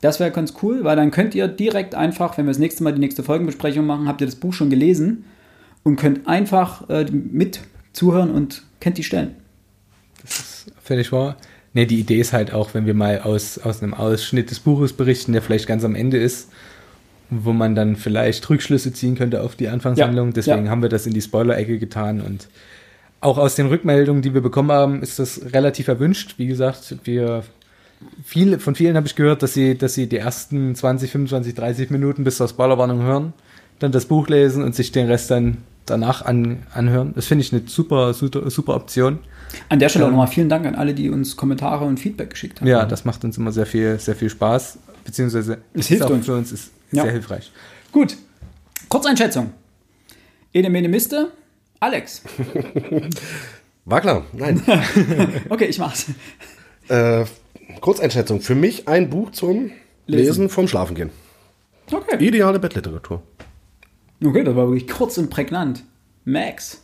Das 0.00 0.20
wäre 0.20 0.30
ganz 0.30 0.54
cool, 0.62 0.84
weil 0.84 0.96
dann 0.96 1.10
könnt 1.10 1.34
ihr 1.34 1.48
direkt 1.48 1.94
einfach, 1.94 2.36
wenn 2.36 2.46
wir 2.46 2.50
das 2.50 2.58
nächste 2.58 2.82
Mal 2.84 2.92
die 2.92 3.00
nächste 3.00 3.22
Folgenbesprechung 3.22 3.86
machen, 3.86 4.06
habt 4.08 4.20
ihr 4.20 4.26
das 4.26 4.36
Buch 4.36 4.52
schon 4.52 4.70
gelesen 4.70 5.24
und 5.82 5.96
könnt 5.96 6.26
einfach 6.28 6.88
äh, 6.90 7.06
mit 7.10 7.60
zuhören 7.92 8.30
und 8.30 8.64
kennt 8.80 8.98
die 8.98 9.04
Stellen. 9.04 9.36
Das 10.22 10.38
ist 10.38 10.72
völlig 10.82 11.12
wahr. 11.12 11.36
Ne, 11.74 11.86
die 11.86 11.98
Idee 11.98 12.20
ist 12.20 12.32
halt 12.32 12.52
auch, 12.52 12.72
wenn 12.72 12.86
wir 12.86 12.94
mal 12.94 13.20
aus, 13.20 13.58
aus 13.58 13.82
einem 13.82 13.94
Ausschnitt 13.94 14.50
des 14.50 14.60
Buches 14.60 14.92
berichten, 14.92 15.32
der 15.32 15.42
vielleicht 15.42 15.66
ganz 15.66 15.84
am 15.84 15.96
Ende 15.96 16.18
ist, 16.18 16.50
wo 17.30 17.52
man 17.52 17.74
dann 17.74 17.96
vielleicht 17.96 18.48
Rückschlüsse 18.48 18.92
ziehen 18.92 19.16
könnte 19.16 19.42
auf 19.42 19.56
die 19.56 19.68
Anfangshandlung. 19.68 20.28
Ja, 20.28 20.32
Deswegen 20.34 20.66
ja. 20.66 20.70
haben 20.70 20.82
wir 20.82 20.88
das 20.88 21.06
in 21.06 21.14
die 21.14 21.20
Spoiler-Ecke 21.20 21.78
getan 21.78 22.20
und 22.20 22.48
auch 23.20 23.38
aus 23.38 23.56
den 23.56 23.66
Rückmeldungen, 23.66 24.22
die 24.22 24.34
wir 24.34 24.42
bekommen 24.42 24.70
haben, 24.70 25.02
ist 25.02 25.18
das 25.18 25.52
relativ 25.52 25.88
erwünscht. 25.88 26.34
Wie 26.36 26.46
gesagt, 26.46 26.96
wir 27.04 27.42
viele, 28.22 28.60
von 28.60 28.74
vielen 28.74 28.96
habe 28.96 29.06
ich 29.06 29.16
gehört, 29.16 29.42
dass 29.42 29.54
sie, 29.54 29.76
dass 29.76 29.94
sie 29.94 30.08
die 30.08 30.18
ersten 30.18 30.74
20, 30.74 31.10
25, 31.10 31.54
30 31.54 31.90
Minuten 31.90 32.22
bis 32.22 32.36
zur 32.36 32.48
Spoilerwarnung 32.48 33.02
hören, 33.02 33.32
dann 33.78 33.92
das 33.92 34.04
Buch 34.04 34.28
lesen 34.28 34.62
und 34.62 34.74
sich 34.74 34.92
den 34.92 35.06
Rest 35.06 35.30
dann 35.30 35.56
danach 35.86 36.22
an, 36.22 36.64
anhören. 36.72 37.12
Das 37.14 37.26
finde 37.26 37.44
ich 37.44 37.52
eine 37.52 37.62
super, 37.66 38.14
super, 38.14 38.50
super 38.50 38.74
Option. 38.74 39.18
An 39.68 39.78
der 39.78 39.88
Stelle 39.88 40.04
auch 40.04 40.08
Ähm, 40.08 40.14
nochmal 40.14 40.28
vielen 40.28 40.48
Dank 40.48 40.66
an 40.66 40.74
alle, 40.74 40.94
die 40.94 41.10
uns 41.10 41.36
Kommentare 41.36 41.84
und 41.84 41.98
Feedback 42.00 42.30
geschickt 42.30 42.60
haben. 42.60 42.66
Ja, 42.68 42.84
das 42.86 43.04
macht 43.04 43.24
uns 43.24 43.36
immer 43.38 43.52
sehr 43.52 43.66
viel, 43.66 43.98
sehr 43.98 44.16
viel 44.16 44.30
Spaß, 44.30 44.78
beziehungsweise 45.04 45.58
Es 45.74 45.86
hilft 45.86 46.02
ist 46.04 46.06
auch 46.10 46.14
uns. 46.14 46.26
für 46.26 46.34
uns 46.34 46.52
ist 46.52 46.70
Ja. 46.90 47.02
sehr 47.02 47.12
hilfreich. 47.12 47.52
Gut. 47.92 48.16
Kurzeinschätzung. 48.88 49.52
Ene 50.52 50.70
Mene 50.70 50.88
Miste. 50.88 51.30
Alex. 51.80 52.22
War 53.84 54.00
klar, 54.00 54.24
nein. 54.32 54.62
Okay, 55.48 55.66
ich 55.66 55.78
mach's. 55.78 56.06
äh, 56.88 57.24
Kurzeinschätzung. 57.80 58.40
Für 58.40 58.54
mich 58.54 58.88
ein 58.88 59.10
Buch 59.10 59.30
zum 59.32 59.70
Lesen. 60.06 60.26
Lesen, 60.26 60.48
vom 60.48 60.68
Schlafengehen. 60.68 61.10
Okay. 61.92 62.16
Ideale 62.24 62.58
Bettliteratur. 62.58 63.22
Okay, 64.24 64.42
das 64.42 64.56
war 64.56 64.68
wirklich 64.68 64.88
kurz 64.88 65.18
und 65.18 65.30
prägnant. 65.30 65.84
Max. 66.24 66.82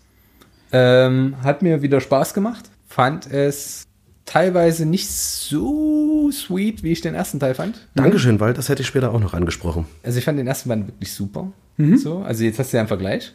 Ähm, 0.73 1.37
hat 1.43 1.63
mir 1.63 1.83
wieder 1.83 2.01
Spaß 2.01 2.35
gemacht. 2.35 2.71
Fand 2.87 3.31
es 3.31 3.85
teilweise 4.27 4.87
nicht 4.87 5.09
so 5.09 6.31
sweet, 6.31 6.83
wie 6.83 6.93
ich 6.93 7.01
den 7.01 7.15
ersten 7.15 7.41
Teil 7.41 7.55
fand. 7.55 7.89
Dankeschön, 7.95 8.39
weil 8.39 8.53
das 8.53 8.69
hätte 8.69 8.83
ich 8.83 8.87
später 8.87 9.13
auch 9.13 9.21
noch 9.21 9.35
angesprochen. 9.35 9.87
Also 10.03 10.19
ich 10.19 10.25
fand 10.25 10.39
den 10.39 10.47
ersten 10.47 10.69
Band 10.69 10.87
wirklich 10.87 11.13
super. 11.13 11.51
Mhm. 11.79 11.97
So, 11.97 12.19
also 12.19 12.45
jetzt 12.45 12.59
hast 12.59 12.73
du 12.73 12.77
ja 12.77 12.83
einen 12.83 12.89
Vergleich. 12.89 13.33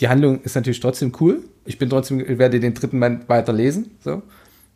Die 0.00 0.08
Handlung 0.08 0.42
ist 0.42 0.56
natürlich 0.56 0.80
trotzdem 0.80 1.12
cool. 1.20 1.44
Ich 1.64 1.78
bin 1.78 1.88
trotzdem, 1.88 2.18
werde 2.38 2.60
den 2.60 2.74
dritten 2.74 3.00
Band 3.00 3.28
weiter 3.28 3.52
lesen. 3.52 3.92
So. 4.00 4.22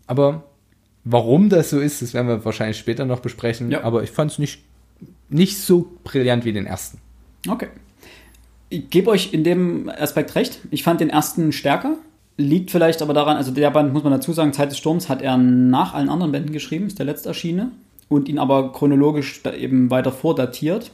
Aber 0.07 0.45
warum 1.04 1.49
das 1.50 1.71
so 1.71 1.80
ist, 1.80 2.00
das 2.00 2.14
werden 2.14 2.28
wir 2.28 2.45
wahrscheinlich 2.45 2.78
später 2.78 3.04
noch 3.04 3.21
besprechen. 3.21 3.71
Ja. 3.71 3.83
Aber 3.83 4.02
ich 4.02 4.11
fand 4.11 4.30
es 4.30 4.38
nicht, 4.38 4.62
nicht 5.28 5.59
so 5.59 5.90
brillant 6.04 6.45
wie 6.45 6.52
den 6.52 6.66
ersten. 6.66 6.99
Okay. 7.47 7.68
Ich 8.70 8.90
gebe 8.90 9.10
euch 9.10 9.32
in 9.32 9.44
dem 9.44 9.88
Aspekt 9.88 10.34
recht. 10.34 10.60
Ich 10.70 10.82
fand 10.82 11.00
den 11.00 11.10
ersten 11.10 11.52
stärker. 11.52 11.94
Liegt 12.37 12.70
vielleicht 12.70 13.02
aber 13.02 13.14
daran, 13.14 13.37
also 13.37 13.50
der 13.50 13.70
Band, 13.70 13.92
muss 13.92 14.04
man 14.04 14.12
dazu 14.12 14.32
sagen, 14.32 14.52
Zeit 14.52 14.70
des 14.70 14.78
Sturms 14.78 15.08
hat 15.08 15.22
er 15.22 15.37
nach 15.37 15.94
allen 15.94 16.08
anderen 16.08 16.30
Bänden 16.30 16.52
geschrieben, 16.52 16.87
ist 16.87 16.98
der 16.98 17.06
letzte 17.06 17.30
erschienene. 17.30 17.72
Und 18.08 18.28
ihn 18.28 18.38
aber 18.38 18.72
chronologisch 18.72 19.42
eben 19.58 19.90
weiter 19.90 20.12
vordatiert. 20.12 20.92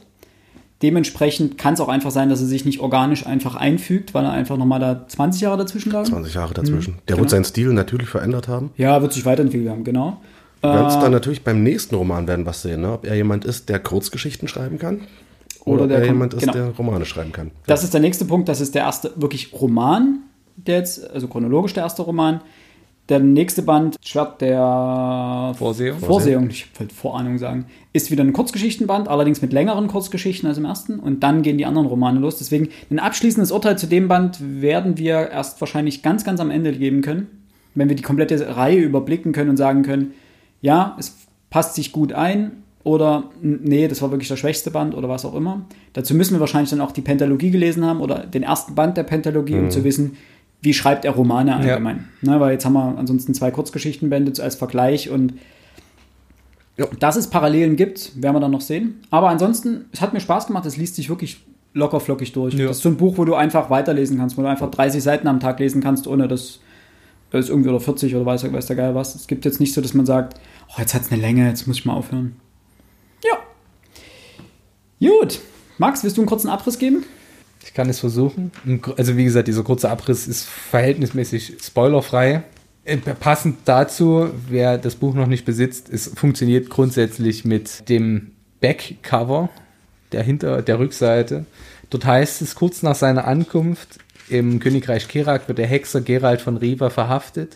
Dementsprechend 0.81 1.57
kann 1.57 1.75
es 1.75 1.79
auch 1.79 1.87
einfach 1.87 2.11
sein, 2.11 2.29
dass 2.29 2.41
er 2.41 2.47
sich 2.47 2.65
nicht 2.65 2.79
organisch 2.79 3.25
einfach 3.25 3.55
einfügt, 3.55 4.13
weil 4.13 4.25
er 4.25 4.31
einfach 4.31 4.57
nochmal 4.57 4.79
da 4.79 5.07
20 5.07 5.41
Jahre 5.41 5.57
dazwischen 5.57 5.91
lag. 5.91 6.03
20 6.03 6.33
Jahre 6.33 6.53
dazwischen. 6.53 6.95
Der 7.07 7.15
genau. 7.15 7.19
wird 7.19 7.29
seinen 7.29 7.45
Stil 7.45 7.71
natürlich 7.73 8.09
verändert 8.09 8.47
haben. 8.47 8.71
Ja, 8.75 9.01
wird 9.01 9.13
sich 9.13 9.25
weiterentwickelt 9.25 9.69
haben, 9.69 9.83
genau. 9.83 10.21
Wir 10.61 10.73
werden 10.73 10.87
es 10.87 10.99
dann 10.99 11.11
natürlich 11.11 11.43
beim 11.43 11.61
nächsten 11.61 11.95
Roman 11.95 12.27
werden 12.27 12.45
was 12.45 12.63
sehen, 12.63 12.81
ne? 12.81 12.93
ob 12.93 13.05
er 13.05 13.15
jemand 13.15 13.45
ist, 13.45 13.69
der 13.69 13.79
Kurzgeschichten 13.79 14.47
schreiben 14.47 14.79
kann 14.79 15.01
oder, 15.65 15.85
Oder 15.85 15.87
der 15.87 15.97
er 15.99 16.05
jemand 16.05 16.33
ist, 16.35 16.41
genau. 16.41 16.53
der 16.53 16.69
Romane 16.69 17.05
schreiben 17.05 17.31
kann. 17.31 17.51
Das 17.65 17.83
ist 17.83 17.93
der 17.93 18.01
nächste 18.01 18.25
Punkt. 18.25 18.47
Das 18.47 18.61
ist 18.61 18.75
der 18.75 18.83
erste 18.83 19.11
wirklich 19.15 19.51
Roman, 19.51 20.19
der 20.55 20.77
jetzt, 20.77 21.09
also 21.09 21.27
chronologisch 21.27 21.73
der 21.73 21.83
erste 21.83 22.03
Roman. 22.03 22.41
Der 23.09 23.19
nächste 23.19 23.61
Band, 23.61 23.97
Schwert 24.03 24.41
der 24.41 25.53
Vorsehung. 25.55 25.99
Vorsehung, 25.99 26.49
ich 26.49 26.67
wollte 26.79 26.95
Vorahnung 26.95 27.37
sagen, 27.37 27.67
ist 27.93 28.09
wieder 28.09 28.23
ein 28.23 28.33
Kurzgeschichtenband, 28.33 29.07
allerdings 29.07 29.43
mit 29.43 29.53
längeren 29.53 29.87
Kurzgeschichten 29.87 30.49
als 30.49 30.57
im 30.57 30.65
ersten. 30.65 30.99
Und 30.99 31.21
dann 31.21 31.43
gehen 31.43 31.59
die 31.59 31.67
anderen 31.67 31.87
Romane 31.87 32.19
los. 32.19 32.37
Deswegen 32.37 32.69
ein 32.89 32.97
abschließendes 32.97 33.51
Urteil 33.51 33.77
zu 33.77 33.85
dem 33.85 34.07
Band 34.07 34.39
werden 34.41 34.97
wir 34.97 35.29
erst 35.29 35.61
wahrscheinlich 35.61 36.01
ganz, 36.01 36.23
ganz 36.23 36.39
am 36.39 36.49
Ende 36.49 36.71
geben 36.73 37.01
können, 37.01 37.27
wenn 37.75 37.89
wir 37.89 37.95
die 37.95 38.03
komplette 38.03 38.55
Reihe 38.55 38.79
überblicken 38.79 39.33
können 39.33 39.51
und 39.51 39.57
sagen 39.57 39.83
können, 39.83 40.13
ja, 40.61 40.95
es 40.99 41.15
passt 41.51 41.75
sich 41.75 41.91
gut 41.91 42.11
ein 42.11 42.63
oder 42.85 43.31
nee, 43.41 43.87
das 43.87 44.01
war 44.03 44.11
wirklich 44.11 44.29
der 44.29 44.37
schwächste 44.37 44.69
Band 44.69 44.93
oder 44.95 45.09
was 45.09 45.25
auch 45.25 45.33
immer. 45.35 45.65
Dazu 45.93 46.13
müssen 46.13 46.35
wir 46.35 46.39
wahrscheinlich 46.39 46.69
dann 46.69 46.81
auch 46.81 46.91
die 46.91 47.01
Pentalogie 47.01 47.49
gelesen 47.49 47.83
haben 47.83 47.99
oder 47.99 48.19
den 48.27 48.43
ersten 48.43 48.75
Band 48.75 48.95
der 48.95 49.03
Pentalogie, 49.03 49.55
um 49.55 49.71
zu 49.71 49.83
wissen, 49.83 50.15
wie 50.61 50.73
schreibt 50.73 51.03
er 51.03 51.11
Romane 51.11 51.55
allgemein. 51.55 52.07
Ne, 52.21 52.39
weil 52.39 52.53
jetzt 52.53 52.63
haben 52.63 52.73
wir 52.73 52.95
ansonsten 52.97 53.33
zwei 53.33 53.49
Kurzgeschichtenbände 53.49 54.41
als 54.41 54.55
Vergleich 54.55 55.09
und 55.09 55.33
Ja. 56.77 56.85
dass 56.99 57.15
es 57.15 57.27
Parallelen 57.27 57.75
gibt, 57.75 58.21
werden 58.21 58.35
wir 58.35 58.39
dann 58.39 58.51
noch 58.51 58.61
sehen. 58.61 58.99
Aber 59.09 59.29
ansonsten, 59.29 59.85
es 59.91 59.99
hat 60.01 60.13
mir 60.13 60.19
Spaß 60.19 60.45
gemacht, 60.47 60.65
es 60.67 60.77
liest 60.77 60.95
sich 60.95 61.09
wirklich 61.09 61.43
locker 61.73 61.99
flockig 61.99 62.33
durch. 62.33 62.53
Ja. 62.53 62.67
Das 62.67 62.77
ist 62.77 62.83
so 62.83 62.89
ein 62.89 62.97
Buch, 62.97 63.17
wo 63.17 63.25
du 63.25 63.33
einfach 63.33 63.71
weiterlesen 63.71 64.17
kannst, 64.19 64.37
wo 64.37 64.43
du 64.43 64.47
einfach 64.47 64.69
30 64.69 65.01
Seiten 65.01 65.27
am 65.27 65.39
Tag 65.39 65.59
lesen 65.59 65.81
kannst, 65.81 66.07
ohne 66.07 66.27
dass 66.27 66.59
es 67.31 67.49
irgendwie 67.49 67.69
oder 67.69 67.79
40 67.79 68.15
oder 68.15 68.25
weiß, 68.27 68.51
weiß 68.53 68.67
der 68.67 68.75
Geil 68.75 68.93
was. 68.95 69.15
Es 69.15 69.25
gibt 69.27 69.43
jetzt 69.43 69.59
nicht 69.59 69.73
so, 69.73 69.81
dass 69.81 69.93
man 69.95 70.05
sagt, 70.05 70.39
oh, 70.69 70.79
jetzt 70.79 70.93
hat 70.93 71.01
es 71.01 71.11
eine 71.11 71.19
Länge, 71.19 71.47
jetzt 71.47 71.65
muss 71.67 71.79
ich 71.79 71.85
mal 71.85 71.93
aufhören. 71.93 72.35
Gut. 74.99 75.39
Max, 75.77 76.03
willst 76.03 76.17
du 76.17 76.21
einen 76.21 76.29
kurzen 76.29 76.49
Abriss 76.49 76.79
geben? 76.79 77.03
Ich 77.63 77.73
kann 77.73 77.89
es 77.89 77.99
versuchen. 77.99 78.51
Also 78.97 79.17
wie 79.17 79.23
gesagt, 79.23 79.47
dieser 79.47 79.63
kurze 79.63 79.89
Abriss 79.89 80.27
ist 80.27 80.45
verhältnismäßig 80.45 81.57
spoilerfrei. 81.61 82.43
Äh, 82.83 82.97
Passend 82.97 83.57
dazu, 83.65 84.29
wer 84.47 84.77
das 84.77 84.95
Buch 84.95 85.15
noch 85.15 85.27
nicht 85.27 85.45
besitzt, 85.45 85.89
es 85.91 86.07
funktioniert 86.15 86.69
grundsätzlich 86.69 87.43
mit 87.43 87.89
dem 87.89 88.31
Backcover 88.61 89.49
der 90.11 90.23
hinter 90.23 90.61
der 90.61 90.79
Rückseite. 90.79 91.45
Dort 91.89 92.05
heißt 92.05 92.41
es 92.41 92.55
kurz 92.55 92.83
nach 92.83 92.95
seiner 92.95 93.25
Ankunft 93.27 93.99
im 94.27 94.59
Königreich 94.59 95.07
Kerak 95.07 95.47
wird 95.47 95.59
der 95.59 95.67
Hexer 95.67 96.01
Gerald 96.01 96.41
von 96.41 96.57
Riva 96.57 96.89
verhaftet. 96.89 97.55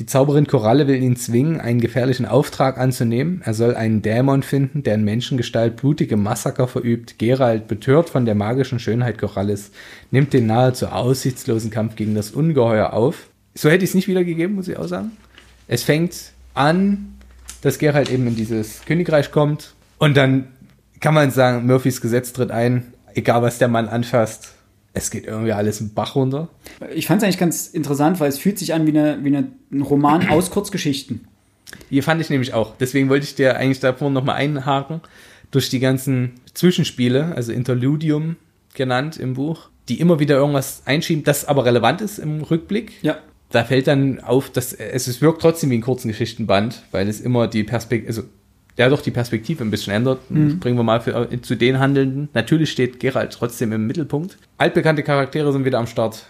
Die 0.00 0.06
Zauberin 0.06 0.48
Koralle 0.48 0.88
will 0.88 1.00
ihn 1.00 1.14
zwingen, 1.14 1.60
einen 1.60 1.80
gefährlichen 1.80 2.26
Auftrag 2.26 2.78
anzunehmen. 2.78 3.42
Er 3.44 3.54
soll 3.54 3.76
einen 3.76 4.02
Dämon 4.02 4.42
finden, 4.42 4.82
der 4.82 4.96
in 4.96 5.04
Menschengestalt 5.04 5.76
blutige 5.76 6.16
Massaker 6.16 6.66
verübt. 6.66 7.18
Gerald, 7.18 7.68
betört 7.68 8.10
von 8.10 8.24
der 8.24 8.34
magischen 8.34 8.80
Schönheit 8.80 9.18
Koralles, 9.18 9.70
nimmt 10.10 10.32
den 10.32 10.46
nahezu 10.46 10.88
aussichtslosen 10.88 11.70
Kampf 11.70 11.94
gegen 11.94 12.16
das 12.16 12.32
Ungeheuer 12.32 12.92
auf. 12.92 13.28
So 13.54 13.70
hätte 13.70 13.84
ich 13.84 13.90
es 13.90 13.94
nicht 13.94 14.08
wiedergegeben, 14.08 14.56
muss 14.56 14.66
ich 14.66 14.76
auch 14.76 14.88
sagen. 14.88 15.12
Es 15.68 15.84
fängt 15.84 16.32
an, 16.54 17.14
dass 17.62 17.78
Gerald 17.78 18.10
eben 18.10 18.26
in 18.26 18.34
dieses 18.34 18.84
Königreich 18.86 19.30
kommt 19.30 19.74
und 19.98 20.16
dann 20.16 20.48
kann 20.98 21.14
man 21.14 21.30
sagen, 21.30 21.66
Murphys 21.66 22.00
Gesetz 22.00 22.32
tritt 22.32 22.50
ein, 22.50 22.92
egal 23.14 23.42
was 23.42 23.58
der 23.58 23.68
Mann 23.68 23.88
anfasst, 23.88 24.54
es 24.94 25.10
geht 25.10 25.26
irgendwie 25.26 25.52
alles 25.52 25.80
im 25.80 25.92
Bach 25.92 26.14
runter. 26.14 26.48
Ich 26.94 27.06
fand 27.06 27.20
es 27.20 27.24
eigentlich 27.24 27.38
ganz 27.38 27.66
interessant, 27.66 28.20
weil 28.20 28.28
es 28.28 28.38
fühlt 28.38 28.58
sich 28.58 28.72
an 28.72 28.86
wie, 28.86 28.96
eine, 28.96 29.22
wie 29.22 29.36
eine, 29.36 29.48
ein 29.72 29.82
Roman 29.82 30.28
aus 30.28 30.50
Kurzgeschichten. 30.50 31.26
Hier 31.90 32.04
fand 32.04 32.20
ich 32.20 32.30
nämlich 32.30 32.54
auch. 32.54 32.76
Deswegen 32.78 33.08
wollte 33.08 33.24
ich 33.24 33.34
dir 33.34 33.56
eigentlich 33.56 33.80
davor 33.80 34.10
nochmal 34.10 34.36
einhaken. 34.36 35.00
Durch 35.50 35.68
die 35.68 35.80
ganzen 35.80 36.40
Zwischenspiele, 36.54 37.34
also 37.34 37.52
Interludium 37.52 38.36
genannt 38.74 39.16
im 39.16 39.34
Buch, 39.34 39.68
die 39.88 40.00
immer 40.00 40.20
wieder 40.20 40.36
irgendwas 40.36 40.82
einschieben, 40.84 41.24
das 41.24 41.44
aber 41.44 41.64
relevant 41.64 42.00
ist 42.00 42.18
im 42.18 42.42
Rückblick. 42.42 42.92
Ja. 43.02 43.18
Da 43.50 43.64
fällt 43.64 43.88
dann 43.88 44.20
auf, 44.20 44.50
dass 44.50 44.72
es, 44.72 45.08
es 45.08 45.20
wirkt 45.20 45.42
trotzdem 45.42 45.70
wie 45.70 45.78
ein 45.78 45.82
kurzen 45.82 46.08
Geschichtenband, 46.08 46.84
weil 46.92 47.08
es 47.08 47.20
immer 47.20 47.48
die 47.48 47.64
Perspektive, 47.64 48.08
also 48.08 48.22
ja 48.76 48.88
doch 48.88 49.00
die 49.02 49.10
Perspektive 49.10 49.62
ein 49.64 49.70
bisschen 49.70 49.92
ändert. 49.92 50.20
Das 50.28 50.58
Bringen 50.58 50.76
wir 50.76 50.82
mal 50.82 51.00
für, 51.00 51.28
zu 51.42 51.56
den 51.56 51.78
Handelnden. 51.78 52.28
Natürlich 52.34 52.70
steht 52.70 53.00
Geralt 53.00 53.32
trotzdem 53.32 53.72
im 53.72 53.86
Mittelpunkt. 53.86 54.36
Altbekannte 54.58 55.02
Charaktere 55.02 55.52
sind 55.52 55.64
wieder 55.64 55.78
am 55.78 55.86
Start. 55.86 56.26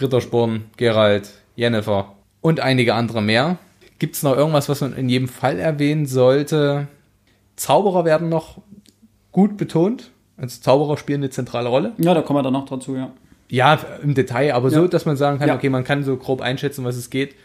Rittersporn, 0.00 0.64
Geralt, 0.76 1.30
Jennifer 1.54 2.14
und 2.40 2.58
einige 2.60 2.94
andere 2.94 3.22
mehr. 3.22 3.58
Gibt 4.00 4.16
es 4.16 4.22
noch 4.24 4.36
irgendwas, 4.36 4.68
was 4.68 4.80
man 4.80 4.96
in 4.96 5.08
jedem 5.08 5.28
Fall 5.28 5.58
erwähnen 5.60 6.06
sollte? 6.06 6.88
Zauberer 7.56 8.04
werden 8.04 8.28
noch 8.28 8.58
gut 9.30 9.56
betont. 9.56 10.10
Also 10.36 10.60
Zauberer 10.60 10.96
spielen 10.96 11.20
eine 11.20 11.30
zentrale 11.30 11.68
Rolle. 11.68 11.92
Ja, 11.98 12.12
da 12.12 12.22
kommen 12.22 12.38
wir 12.38 12.42
dann 12.42 12.54
noch 12.54 12.66
dazu, 12.68 12.96
ja. 12.96 13.12
Ja, 13.48 13.78
im 14.02 14.14
Detail, 14.14 14.52
aber 14.54 14.70
so, 14.70 14.82
Ja. 14.82 14.88
dass 14.88 15.04
man 15.06 15.16
sagen 15.16 15.38
kann, 15.38 15.46
Ja. 15.48 15.54
okay, 15.54 15.68
man 15.70 15.84
kann 15.84 16.02
so 16.02 16.16
grob 16.16 16.40
einschätzen, 16.40 16.84
was 16.84 16.96
es 16.96 17.08
geht. 17.08 17.36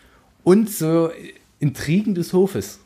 Und 0.43 0.71
so 0.71 1.11
Intrigen 1.59 2.15
des 2.15 2.33
Hofes. 2.33 2.79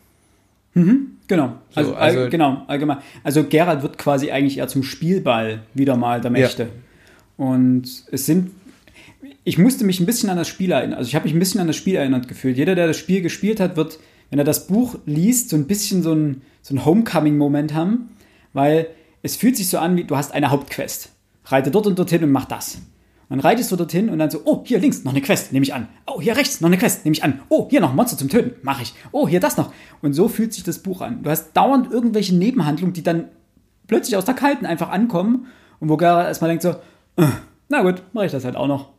Genau. 1.28 1.54
Also, 1.76 1.92
So, 1.92 1.96
also- 1.96 2.20
all, 2.22 2.30
genau, 2.30 2.64
allgemein. 2.68 2.98
Also 3.24 3.44
Gerald 3.44 3.82
wird 3.84 3.98
quasi 3.98 4.32
eigentlich 4.32 4.58
eher 4.58 4.68
zum 4.68 4.84
Spielball 4.84 5.62
wieder 5.74 5.96
mal 5.96 6.20
der 6.22 6.32
Mächte. 6.32 6.68
Und 7.38 7.88
es 8.12 8.26
sind, 8.26 8.52
ich 9.44 9.58
musste 9.58 9.86
mich 9.86 10.00
ein 10.00 10.06
bisschen 10.06 10.30
an 10.30 10.38
das 10.38 10.48
Spiel 10.48 10.72
erinnern. 10.72 10.98
Also 10.98 11.08
ich 11.10 11.16
habe 11.16 11.26
mich 11.26 11.34
ein 11.34 11.40
bisschen 11.40 11.62
an 11.62 11.68
das 11.68 11.76
Spiel 11.76 11.96
erinnert 11.96 12.28
gefühlt. 12.28 12.58
Jeder, 12.58 12.76
der 12.76 12.88
das 12.88 12.98
Spiel 12.98 13.22
gespielt 13.22 13.60
hat, 13.60 13.76
wird, 13.78 14.00
wenn 14.30 14.40
er 14.40 14.46
das 14.46 14.68
Buch 14.68 14.96
liest, 15.06 15.50
so 15.50 15.56
ein 15.56 15.66
bisschen 15.66 16.04
so 16.04 16.14
ein, 16.14 16.42
so 16.62 16.76
ein 16.76 16.86
Homecoming-Moment 16.86 17.74
haben, 17.74 18.10
weil 18.54 18.88
es 19.22 19.36
fühlt 19.36 19.56
sich 19.58 19.70
so 19.70 19.78
an, 19.78 19.96
wie 19.96 20.04
du 20.04 20.16
hast 20.18 20.34
eine 20.34 20.50
Hauptquest. 20.52 21.10
Reite 21.46 21.72
dort 21.72 21.88
und 21.88 21.98
dorthin 22.00 22.24
und 22.24 22.32
mach 22.32 22.46
das. 22.46 22.78
Dann 23.30 23.40
reitest 23.40 23.72
du 23.72 23.76
dorthin 23.76 24.10
und 24.10 24.20
dann 24.20 24.30
so, 24.30 24.42
oh, 24.46 24.62
hier 24.66 24.80
links 24.80 25.04
noch 25.04 25.12
eine 25.12 25.22
Quest, 25.22 25.54
nehme 25.54 25.64
ich 25.64 25.74
an. 25.74 25.88
Oh, 26.06 26.22
hier 26.22 26.36
rechts 26.36 26.62
noch 26.62 26.68
eine 26.68 26.78
Quest, 26.78 27.06
nehme 27.06 27.14
ich 27.14 27.24
an. 27.24 27.42
Oh, 27.50 27.68
hier 27.70 27.82
noch 27.82 27.90
ein 27.90 27.96
Monster 27.96 28.18
zum 28.18 28.30
Töten, 28.30 28.56
mache 28.62 28.84
ich. 28.84 28.94
Oh, 29.12 29.28
hier 29.28 29.40
das 29.40 29.58
noch. 29.58 29.74
Und 30.02 30.14
so 30.14 30.28
fühlt 30.28 30.54
sich 30.54 30.64
das 30.64 30.80
Buch 30.80 31.02
an. 31.02 31.24
Du 31.24 31.30
hast 31.30 31.54
dauernd 31.54 31.92
irgendwelche 31.92 32.36
Nebenhandlungen, 32.36 32.94
die 32.94 33.04
dann 33.04 33.30
plötzlich 33.88 34.18
aus 34.18 34.26
der 34.26 34.36
Kalten 34.36 34.66
einfach 34.66 34.90
ankommen 34.90 35.48
und 35.80 35.90
wo 35.90 35.98
Gara 35.98 36.28
erstmal 36.28 36.50
denkt 36.50 36.64
so, 36.64 36.70
äh, 37.18 37.28
na 37.70 37.82
gut, 37.82 38.04
mache 38.14 38.26
ich 38.26 38.32
das 38.32 38.46
halt 38.46 38.56
auch 38.56 38.68
noch. 38.68 38.90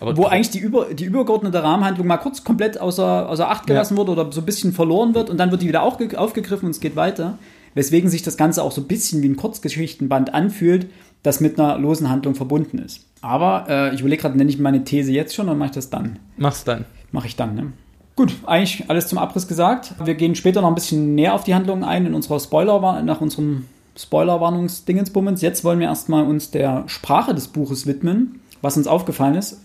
Aber 0.00 0.16
Wo 0.16 0.24
eigentlich 0.24 0.50
die, 0.50 0.58
über, 0.58 0.92
die 0.92 1.04
übergeordnete 1.04 1.62
Rahmenhandlung 1.62 2.06
mal 2.06 2.16
kurz 2.16 2.42
komplett 2.42 2.80
außer, 2.80 3.28
außer 3.28 3.48
Acht 3.48 3.66
gelassen 3.68 3.96
wurde 3.96 4.12
oder 4.12 4.32
so 4.32 4.40
ein 4.40 4.46
bisschen 4.46 4.72
verloren 4.72 5.14
wird 5.14 5.30
und 5.30 5.38
dann 5.38 5.52
wird 5.52 5.62
die 5.62 5.68
wieder 5.68 5.82
aufge, 5.82 6.18
aufgegriffen 6.18 6.66
und 6.66 6.72
es 6.72 6.80
geht 6.80 6.96
weiter. 6.96 7.38
Weswegen 7.74 8.10
sich 8.10 8.22
das 8.22 8.36
Ganze 8.36 8.62
auch 8.62 8.72
so 8.72 8.80
ein 8.80 8.88
bisschen 8.88 9.22
wie 9.22 9.28
ein 9.28 9.36
Kurzgeschichtenband 9.36 10.34
anfühlt, 10.34 10.88
das 11.22 11.40
mit 11.40 11.58
einer 11.58 11.78
losen 11.78 12.10
Handlung 12.10 12.34
verbunden 12.34 12.78
ist. 12.78 13.06
Aber 13.22 13.66
äh, 13.68 13.94
ich 13.94 14.00
überlege 14.00 14.22
gerade, 14.22 14.36
nenne 14.36 14.50
ich 14.50 14.58
meine 14.58 14.84
These 14.84 15.12
jetzt 15.12 15.34
schon 15.34 15.46
oder 15.46 15.56
mache 15.56 15.70
ich 15.70 15.74
das 15.74 15.90
dann? 15.90 16.18
mach's 16.36 16.64
dann. 16.64 16.84
Mache 17.12 17.28
ich 17.28 17.36
dann, 17.36 17.54
ne? 17.54 17.72
Gut, 18.16 18.34
eigentlich 18.44 18.90
alles 18.90 19.06
zum 19.06 19.18
Abriss 19.18 19.48
gesagt. 19.48 19.94
Wir 20.04 20.14
gehen 20.14 20.34
später 20.34 20.60
noch 20.60 20.68
ein 20.68 20.74
bisschen 20.74 21.14
näher 21.14 21.34
auf 21.34 21.44
die 21.44 21.54
Handlung 21.54 21.82
ein 21.82 22.04
in 22.04 22.14
unserer 22.14 22.40
Spoiler, 22.40 23.02
nach 23.02 23.20
unserem 23.20 23.66
Spoilerwarnungsdingensbummens. 23.96 25.40
Jetzt 25.40 25.64
wollen 25.64 25.78
wir 25.78 25.86
erstmal 25.86 26.24
uns 26.24 26.50
der 26.50 26.84
Sprache 26.88 27.34
des 27.34 27.48
Buches 27.48 27.86
widmen, 27.86 28.40
was 28.60 28.76
uns 28.76 28.86
aufgefallen 28.86 29.36
ist. 29.36 29.60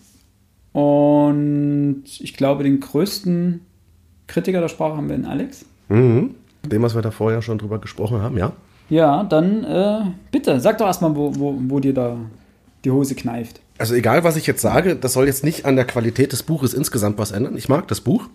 Und 0.72 2.04
ich 2.06 2.36
glaube, 2.36 2.63
den 2.63 2.80
größten 2.80 3.62
Kritiker 4.28 4.62
der 4.62 4.67
Sprache 4.67 4.96
haben 4.96 5.10
wir 5.10 5.15
in 5.15 5.26
Alex. 5.26 5.65
Mhm. 5.89 6.36
Dem, 6.65 6.82
was 6.84 6.96
wir 6.96 7.02
da 7.02 7.12
vorher 7.12 7.41
schon 7.41 7.58
drüber 7.58 7.80
gesprochen 7.80 8.22
haben, 8.22 8.38
ja. 8.38 8.52
Ja, 8.89 9.24
dann 9.24 9.63
äh, 9.63 10.02
bitte, 10.32 10.60
sag 10.60 10.78
doch 10.78 10.86
erstmal, 10.86 11.15
wo, 11.15 11.34
wo, 11.36 11.56
wo 11.67 11.80
dir 11.80 11.93
da 11.93 12.17
die 12.88 12.91
Hose 12.91 13.15
kneift. 13.15 13.60
Also 13.78 13.93
egal, 13.93 14.23
was 14.23 14.38
ich 14.38 14.47
jetzt 14.47 14.62
sage, 14.62 14.95
das 14.95 15.13
soll 15.13 15.28
jetzt 15.28 15.43
nicht 15.43 15.65
an 15.65 15.76
der 15.76 15.86
Qualität 15.86 16.32
des 16.32 16.43
Buches 16.43 16.73
insgesamt 16.73 17.17
was 17.17 17.32
ändern. 17.32 17.58
Ich 17.58 17.69
mag 17.69 17.88
das 17.88 18.02
Buch. 18.02 18.28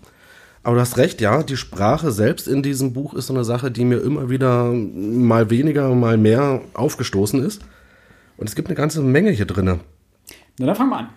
Aber 0.63 0.77
du 0.77 0.81
hast 0.81 0.97
recht, 0.97 1.21
ja, 1.21 1.43
die 1.43 1.57
Sprache 1.57 2.13
selbst 2.13 2.47
in 2.47 2.63
diesem 2.63 2.93
Buch 2.93 3.15
ist 3.15 3.27
so 3.27 3.35
eine 3.35 3.45
Sache, 3.45 3.73
die 3.73 3.85
mir 3.85 3.97
immer 3.97 4.31
wieder 4.31 4.71
mal 4.73 5.51
weniger, 5.51 5.93
mal 5.95 6.17
mehr 6.17 6.61
aufgestoßen 6.75 7.43
ist. 7.43 7.63
Und 8.37 8.49
es 8.49 8.55
gibt 8.55 8.69
eine 8.69 8.77
ganze 8.77 9.01
Menge 9.01 9.31
hier 9.31 9.47
drinne. 9.47 9.81
Na, 10.59 10.67
dann 10.67 10.77
fangen 10.77 10.91
wir 10.91 10.99
an. 10.99 11.09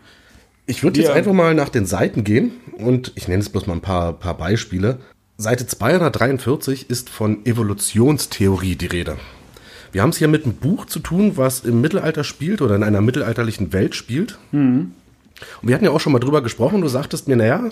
Ich 0.66 0.82
würde 0.82 1.00
jetzt 1.00 1.12
einfach 1.12 1.34
mal 1.34 1.54
nach 1.54 1.70
den 1.70 1.86
Seiten 1.86 2.24
gehen 2.24 2.54
und 2.78 3.12
ich 3.16 3.28
nenne 3.28 3.44
jetzt 3.44 3.52
bloß 3.52 3.68
mal 3.68 3.74
ein 3.74 3.82
paar, 3.82 4.14
paar 4.14 4.36
Beispiele. 4.36 4.98
Seite 5.38 5.68
243 5.68 6.90
ist 6.90 7.10
von 7.10 7.46
Evolutionstheorie 7.46 8.76
die 8.76 8.88
Rede. 8.88 9.18
Wir 9.96 10.02
haben 10.02 10.10
es 10.10 10.18
hier 10.18 10.28
mit 10.28 10.44
einem 10.44 10.56
Buch 10.56 10.88
zu 10.88 11.00
tun, 11.00 11.38
was 11.38 11.62
im 11.62 11.80
Mittelalter 11.80 12.26
spielt 12.26 12.62
oder 12.62 12.76
in 12.76 12.84
einer 12.84 13.00
mittelalterlichen 13.00 13.72
Welt 13.72 13.96
spielt. 13.96 14.38
Und 14.52 14.92
wir 15.62 15.74
hatten 15.74 15.86
ja 15.86 15.92
auch 15.92 16.02
schon 16.02 16.12
mal 16.12 16.20
drüber 16.20 16.42
gesprochen. 16.42 16.82
Du 16.82 16.90
sagtest 16.90 17.30
mir, 17.30 17.38
naja, 17.38 17.70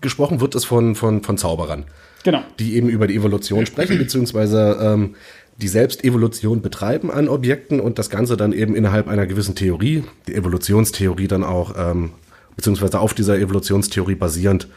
gesprochen 0.00 0.40
wird 0.40 0.54
es 0.54 0.64
von, 0.64 0.94
von, 0.94 1.24
von 1.24 1.36
Zauberern, 1.36 1.86
Genau. 2.22 2.44
die 2.60 2.76
eben 2.76 2.88
über 2.88 3.08
die 3.08 3.16
Evolution 3.16 3.66
sprechen, 3.66 3.98
beziehungsweise 3.98 4.78
ähm, 4.80 5.16
die 5.56 5.66
selbst 5.66 6.04
Evolution 6.04 6.62
betreiben 6.62 7.10
an 7.10 7.26
Objekten 7.26 7.80
und 7.80 7.98
das 7.98 8.10
Ganze 8.10 8.36
dann 8.36 8.52
eben 8.52 8.76
innerhalb 8.76 9.08
einer 9.08 9.26
gewissen 9.26 9.56
Theorie, 9.56 10.04
die 10.28 10.36
Evolutionstheorie 10.36 11.26
dann 11.26 11.42
auch, 11.42 11.74
ähm, 11.76 12.12
beziehungsweise 12.54 13.00
auf 13.00 13.12
dieser 13.12 13.40
Evolutionstheorie 13.40 14.14
basierend, 14.14 14.68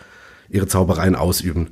ihre 0.50 0.66
Zaubereien 0.66 1.14
ausüben. 1.16 1.68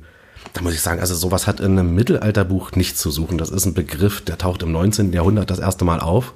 Da 0.56 0.62
muss 0.62 0.72
ich 0.72 0.80
sagen, 0.80 1.00
also 1.00 1.14
sowas 1.14 1.46
hat 1.46 1.60
in 1.60 1.78
einem 1.78 1.94
Mittelalterbuch 1.94 2.72
nichts 2.72 2.98
zu 2.98 3.10
suchen. 3.10 3.36
Das 3.36 3.50
ist 3.50 3.66
ein 3.66 3.74
Begriff, 3.74 4.22
der 4.22 4.38
taucht 4.38 4.62
im 4.62 4.72
19. 4.72 5.12
Jahrhundert 5.12 5.50
das 5.50 5.58
erste 5.58 5.84
Mal 5.84 6.00
auf. 6.00 6.32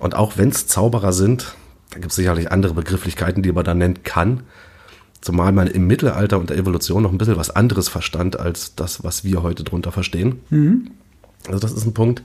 Und 0.00 0.16
auch 0.16 0.36
wenn 0.36 0.48
es 0.48 0.66
Zauberer 0.66 1.12
sind, 1.12 1.54
da 1.90 2.00
gibt 2.00 2.10
es 2.10 2.16
sicherlich 2.16 2.50
andere 2.50 2.74
Begrifflichkeiten, 2.74 3.44
die 3.44 3.52
man 3.52 3.64
dann 3.64 3.78
nennen 3.78 4.02
kann. 4.02 4.42
Zumal 5.20 5.52
man 5.52 5.68
im 5.68 5.86
Mittelalter 5.86 6.40
und 6.40 6.50
der 6.50 6.56
Evolution 6.56 7.04
noch 7.04 7.12
ein 7.12 7.18
bisschen 7.18 7.36
was 7.36 7.50
anderes 7.50 7.88
verstand 7.88 8.36
als 8.36 8.74
das, 8.74 9.04
was 9.04 9.22
wir 9.22 9.44
heute 9.44 9.62
drunter 9.62 9.92
verstehen. 9.92 10.40
Also 11.46 11.60
das 11.60 11.70
ist 11.70 11.86
ein 11.86 11.94
Punkt. 11.94 12.24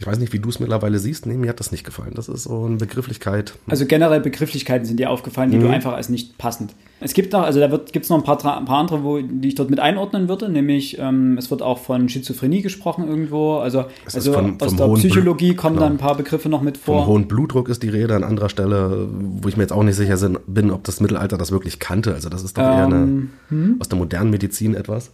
Ich 0.00 0.06
weiß 0.06 0.18
nicht, 0.18 0.32
wie 0.32 0.38
du 0.38 0.48
es 0.48 0.58
mittlerweile 0.60 0.98
siehst. 0.98 1.26
Nee, 1.26 1.34
mir 1.36 1.50
hat 1.50 1.60
das 1.60 1.72
nicht 1.72 1.84
gefallen. 1.84 2.12
Das 2.14 2.26
ist 2.30 2.44
so 2.44 2.64
eine 2.64 2.76
Begrifflichkeit. 2.76 3.52
Also 3.68 3.84
generell 3.84 4.20
Begrifflichkeiten 4.20 4.86
sind 4.86 4.98
dir 4.98 5.10
aufgefallen, 5.10 5.50
die 5.50 5.58
du 5.58 5.68
einfach 5.68 5.92
als 5.92 6.08
nicht 6.08 6.38
passend. 6.38 6.74
Es 7.00 7.12
gibt 7.12 7.34
noch, 7.34 7.42
also 7.42 7.60
da 7.60 7.66
gibt 7.68 8.04
es 8.04 8.08
noch 8.08 8.16
ein 8.16 8.24
paar, 8.24 8.42
ein 8.58 8.64
paar 8.64 8.78
andere, 8.78 9.04
wo, 9.04 9.20
die 9.20 9.48
ich 9.48 9.56
dort 9.56 9.68
mit 9.68 9.78
einordnen 9.78 10.26
würde, 10.30 10.48
nämlich 10.48 10.98
ähm, 10.98 11.36
es 11.36 11.50
wird 11.50 11.60
auch 11.60 11.78
von 11.78 12.08
Schizophrenie 12.08 12.62
gesprochen 12.62 13.06
irgendwo. 13.08 13.56
Also, 13.58 13.84
Es 14.06 14.14
also 14.14 14.32
von- 14.32 14.56
aus 14.58 14.68
vom 14.72 14.76
der 14.78 14.94
Psychologie 14.94 15.54
kommen 15.54 15.76
genau. 15.76 15.86
dann 15.86 15.96
ein 15.96 15.98
paar 15.98 16.16
Begriffe 16.16 16.48
noch 16.48 16.62
mit 16.62 16.78
Vom 16.78 16.94
vor. 16.96 17.06
hohen 17.06 17.28
Blutdruck 17.28 17.68
ist 17.68 17.82
die 17.82 17.90
Rede 17.90 18.16
an 18.16 18.24
anderer 18.24 18.48
Stelle, 18.48 19.06
wo 19.12 19.48
ich 19.48 19.58
mir 19.58 19.64
jetzt 19.64 19.72
auch 19.72 19.82
nicht 19.82 19.96
sicher 19.96 20.16
bin, 20.46 20.70
ob 20.70 20.82
das 20.84 21.00
Mittelalter 21.00 21.36
das 21.36 21.52
wirklich 21.52 21.78
kannte. 21.78 22.14
Also 22.14 22.30
das 22.30 22.42
ist 22.42 22.56
doch 22.56 22.62
eher 22.62 22.86
eine, 22.86 23.28
Ähm, 23.50 23.76
aus 23.78 23.90
der 23.90 23.98
modernen 23.98 24.30
Medizin 24.30 24.74
etwas. 24.74 25.10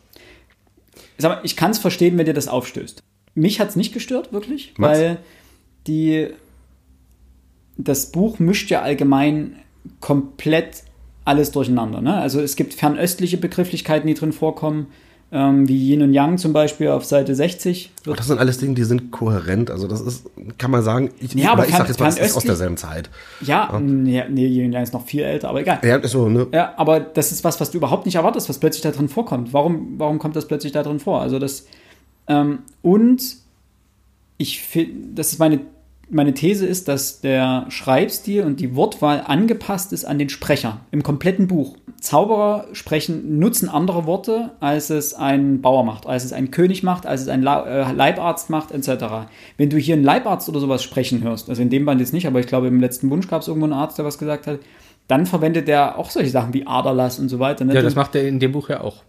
Mal, 1.21 1.41
ich 1.43 1.57
kann 1.57 1.73
es 1.73 1.79
verstehen, 1.79 2.17
wenn 2.19 2.27
dir 2.27 2.35
das 2.35 2.47
aufstößt. 2.47 3.03
Mich 3.37 3.61
hat 3.61 3.69
es 3.69 3.77
nicht 3.77 3.93
gestört, 3.95 4.33
wirklich, 4.33 4.75
Was? 4.79 4.99
weil 4.99 5.19
die, 5.87 6.29
das 7.77 8.11
Buch 8.11 8.39
mischt 8.39 8.71
ja 8.71 8.83
allgemein 8.83 9.57
komplett 10.01 10.83
alles 11.25 11.51
durcheinander. 11.53 12.01
Ne? 12.01 12.15
Also 12.15 12.41
es 12.41 12.57
gibt 12.57 12.75
fernöstliche 12.75 13.37
Begrifflichkeiten, 13.37 14.07
die 14.09 14.15
drin 14.15 14.33
vorkommen, 14.33 14.87
ähm, 15.33 15.69
wie 15.69 15.91
Yin 15.91 16.03
und 16.03 16.13
Yang 16.15 16.39
zum 16.39 16.53
Beispiel 16.53 16.89
auf 16.89 17.05
Seite 17.05 17.35
60. 17.35 17.91
Aber 18.07 18.15
das 18.17 18.29
sind 18.29 18.39
alles 18.39 18.59
Dinge, 18.59 18.75
die 18.75 18.85
sind 18.85 19.11
kohärent. 19.11 19.71
Also 19.73 19.89
das 19.89 20.01
ist, 20.01 20.31
kann 20.57 20.71
man 20.71 20.83
sagen, 20.83 21.11
ich, 21.19 21.35
Ja, 21.35 21.53
aber 21.53 21.65
ich 21.65 21.71
fern- 21.71 21.79
sag 21.81 21.89
jetzt 21.89 22.01
mal, 22.01 22.07
das 22.07 22.19
ist 22.19 22.37
aus 22.37 22.45
derselben 22.45 22.77
Zeit. 22.77 23.11
ja, 23.43 23.77
nee, 23.81 24.23
nee, 24.31 24.47
Yin 24.47 24.67
und 24.67 24.73
Yang 24.73 24.83
ist 24.85 24.93
noch 24.95 25.05
viel 25.05 25.23
älter, 25.23 25.49
aber 25.51 25.61
egal. 25.61 25.81
Ja, 25.85 26.07
so, 26.07 26.29
ne? 26.29 26.47
Ja, 26.53 26.73
aber 26.77 27.01
das 27.01 27.33
ist 27.33 27.43
was, 27.45 27.61
was 27.61 27.71
du 27.73 27.79
überhaupt 27.79 28.07
nicht 28.07 28.15
erwartest, 28.15 28.49
was 28.49 28.59
plötzlich 28.59 28.83
da 28.83 28.93
drin 28.93 29.09
vorkommt. 29.09 29.53
Warum, 29.53 29.95
warum 29.99 30.19
kommt 30.21 30.37
das 30.37 30.47
plötzlich 30.47 30.73
da 30.73 30.83
drin 30.85 31.01
vor? 31.01 31.21
Also 31.21 31.39
das 31.41 31.67
ähm, 32.29 32.61
und 32.83 33.37
ich 34.39 34.63
finde, 34.63 35.15
das 35.15 35.33
ist 35.33 35.39
meine 35.39 35.61
meine 36.09 36.35
These 36.35 36.67
ist, 36.67 36.89
dass 36.89 37.21
der 37.21 37.67
Schreibstil 37.69 38.45
und 38.45 38.61
die 38.61 38.77
Wortwahl 38.77 39.25
angepasst 39.27 39.93
ist 39.93 40.05
an 40.05 40.19
den 40.19 40.29
Sprecher 40.29 40.81
im 40.93 41.03
kompletten 41.03 41.49
Buch. 41.49 41.77
Zauberer 42.01 42.67
sprechen, 42.73 43.39
nutzen 43.39 43.69
andere 43.69 44.07
Worte, 44.07 44.53
als 44.61 44.91
es 44.91 45.15
ein 45.15 45.61
Bauer 45.63 45.83
macht, 45.83 46.07
als 46.07 46.25
es 46.25 46.33
ein 46.33 46.51
König 46.53 46.83
macht, 46.83 47.07
als 47.07 47.23
es 47.23 47.29
ein 47.29 47.45
äh, 47.45 47.93
Leibarzt 47.93 48.51
macht, 48.51 48.71
etc. 48.71 49.29
Wenn 49.57 49.71
du 49.71 49.79
hier 49.79 49.95
einen 49.95 50.05
Leibarzt 50.05 50.49
oder 50.49 50.61
sowas 50.61 50.85
sprechen 50.85 51.23
hörst, 51.23 51.49
also 51.49 51.61
in 51.63 51.71
dem 51.71 51.85
Band 51.85 52.01
jetzt 52.01 52.13
nicht, 52.13 52.27
aber 52.27 52.39
ich 52.39 52.47
glaube, 52.47 52.69
im 52.69 52.81
letzten 52.81 53.11
Wunsch 53.11 53.27
gab 53.27 53.43
es 53.43 53.49
irgendwo 53.49 53.67
einen 53.67 53.73
Arzt, 53.73 53.99
der 53.99 54.05
was 54.05 54.19
gesagt 54.19 54.47
hat, 54.47 54.61
dann 55.09 55.27
verwendet 55.27 55.67
der 55.67 55.99
auch 55.99 56.11
solche 56.11 56.31
Sachen 56.31 56.55
wie 56.55 56.67
Aderlass 56.67 57.19
und 57.19 57.29
so 57.29 57.39
weiter. 57.39 57.65
Ne? 57.65 57.75
Ja, 57.75 57.83
das 57.83 57.95
macht 57.95 58.15
er 58.15 58.29
in 58.29 58.39
dem 58.39 58.53
Buch 58.53 58.69
ja 58.69 58.83
auch. 58.83 59.03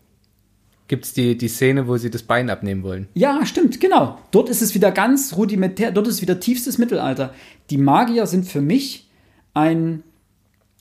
Gibt's 0.88 1.14
die, 1.14 1.38
die 1.38 1.48
Szene, 1.50 1.88
wo 1.88 1.98
sie 1.98 2.10
das 2.10 2.24
Bein 2.24 2.50
abnehmen 2.50 2.84
wollen. 2.84 3.08
Ja, 3.14 3.46
stimmt, 3.46 3.80
genau. 3.82 4.20
Dort 4.32 4.50
ist 4.50 4.62
es 4.62 4.74
wieder 4.74 4.92
ganz 4.92 5.36
rudimentär, 5.36 5.92
dort 5.92 6.08
ist 6.08 6.16
es 6.16 6.22
wieder 6.22 6.40
tiefstes 6.40 6.78
Mittelalter. 6.78 7.34
Die 7.70 7.78
Magier 7.78 8.26
sind 8.26 8.46
für 8.46 8.62
mich 8.62 9.08
ein, 9.54 10.04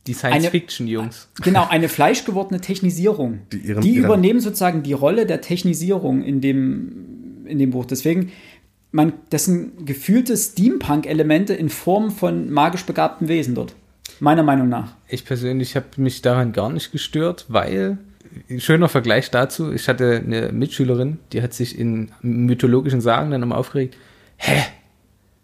Die 0.06 0.12
Science-Fiction-Jungs. 0.14 1.28
genau, 1.42 1.66
eine 1.68 1.88
fleischgewordene 1.88 2.60
Technisierung. 2.60 3.40
Die 3.52 3.58
Die, 3.60 3.66
ihren- 3.68 3.82
ihren- 3.82 4.04
übernehmen 4.04 4.40
sozusagen 4.40 4.82
die 4.84 4.92
Rolle 4.92 5.26
der 5.26 5.40
Technisierung 5.40 6.22
in 6.22 6.40
dem, 6.40 7.44
in 7.46 7.58
dem 7.58 7.70
Buch. 7.70 7.84
Deswegen, 7.86 8.30
man, 8.92 9.12
das 9.30 9.46
sind 9.46 9.86
gefühlte 9.86 10.36
Steampunk-Elemente 10.36 11.52
in 11.54 11.68
Form 11.68 12.10
von 12.12 12.50
magisch 12.50 12.84
begabten 12.84 13.26
Wesen 13.28 13.54
dort. 13.56 13.74
Meiner 14.20 14.44
Meinung 14.44 14.68
nach. 14.68 14.94
Ich 15.08 15.24
persönlich 15.24 15.74
habe 15.74 15.86
mich 15.96 16.22
daran 16.22 16.52
gar 16.52 16.70
nicht 16.70 16.92
gestört, 16.92 17.44
weil, 17.48 17.98
schöner 18.58 18.88
Vergleich 18.88 19.30
dazu, 19.30 19.72
ich 19.72 19.88
hatte 19.88 20.22
eine 20.24 20.52
Mitschülerin, 20.52 21.18
die 21.32 21.42
hat 21.42 21.54
sich 21.54 21.78
in 21.78 22.12
mythologischen 22.22 23.00
Sagen 23.00 23.30
dann 23.30 23.42
immer 23.42 23.58
aufgeregt, 23.58 23.96
hä? 24.36 24.62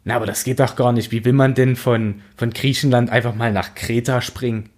Na, 0.04 0.16
aber 0.16 0.26
das 0.26 0.44
geht 0.44 0.58
doch 0.58 0.74
gar 0.74 0.92
nicht. 0.92 1.12
Wie 1.12 1.24
will 1.24 1.32
man 1.32 1.54
denn 1.54 1.76
von, 1.76 2.22
von 2.36 2.50
Griechenland 2.50 3.10
einfach 3.10 3.34
mal 3.34 3.52
nach 3.52 3.74
Kreta 3.74 4.20
springen? 4.20 4.70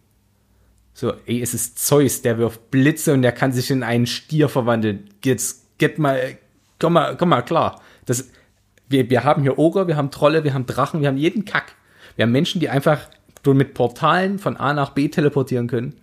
So, 0.93 1.15
ey, 1.27 1.41
es 1.41 1.55
ist 1.55 1.79
Zeus, 1.79 2.23
der 2.23 2.39
wirft 2.39 2.71
Blitze 2.71 3.15
und 3.15 3.23
der 3.23 3.33
kann 3.33 3.53
sich 3.53 3.71
in 3.71 3.83
einen 3.83 4.07
Stier 4.07 4.49
verwandeln. 4.49 5.09
Jetzt, 5.25 5.79
get 5.79 5.99
mal, 5.99 6.37
komm 6.79 6.93
mal, 6.93 7.17
komm 7.17 7.31
mal 7.31 7.43
klar. 7.43 7.81
Das, 8.05 8.29
wir, 8.89 9.09
wir 9.09 9.25
haben 9.25 9.43
hier 9.43 9.59
Oger, 9.59 9.89
wir 9.89 9.97
haben 9.97 10.11
Trolle, 10.11 10.45
wir 10.45 10.55
haben 10.55 10.67
Drachen, 10.67 11.01
wir 11.01 11.09
haben 11.09 11.17
jeden 11.17 11.45
Kack. 11.45 11.75
Wir 12.17 12.25
haben 12.25 12.33
Menschen, 12.33 12.61
die 12.61 12.69
einfach 12.69 13.09
mit 13.47 13.75
Portalen 13.75 14.39
von 14.39 14.57
A 14.57 14.73
nach 14.73 14.91
B 14.91 15.09
teleportieren 15.09 15.67
können, 15.67 15.95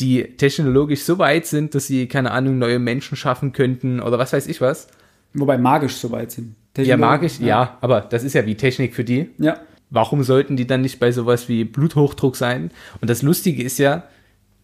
die 0.00 0.36
technologisch 0.36 1.02
so 1.02 1.18
weit 1.18 1.46
sind, 1.46 1.74
dass 1.74 1.86
sie, 1.86 2.06
keine 2.06 2.30
Ahnung, 2.30 2.58
neue 2.58 2.78
Menschen 2.78 3.16
schaffen 3.16 3.52
könnten 3.52 4.00
oder 4.00 4.18
was 4.18 4.32
weiß 4.32 4.46
ich 4.46 4.60
was. 4.60 4.88
Wobei 5.34 5.58
magisch 5.58 5.94
so 5.94 6.10
weit 6.10 6.32
sind. 6.32 6.56
Ja, 6.76 6.96
magisch, 6.96 7.40
ja. 7.40 7.78
aber 7.80 8.00
das 8.00 8.24
ist 8.24 8.34
ja 8.34 8.46
wie 8.46 8.54
Technik 8.54 8.94
für 8.94 9.04
die. 9.04 9.30
Ja. 9.38 9.58
warum 9.90 10.22
sollten 10.22 10.56
die 10.56 10.66
dann 10.66 10.82
nicht 10.82 11.00
bei 11.00 11.12
sowas 11.12 11.48
wie 11.48 11.64
Bluthochdruck 11.64 12.36
sein? 12.36 12.70
Und 13.00 13.10
das 13.10 13.22
Lustige 13.22 13.62
ist 13.62 13.78
ja, 13.78 14.04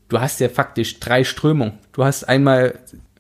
du 0.09 0.21
hast 0.21 0.41
ja 0.41 0.49
faktisch 0.49 1.01
drei 1.01 1.25
Strömungen. 1.25 1.75
Du 1.93 2.05
hast 2.05 2.25
einmal 2.25 2.79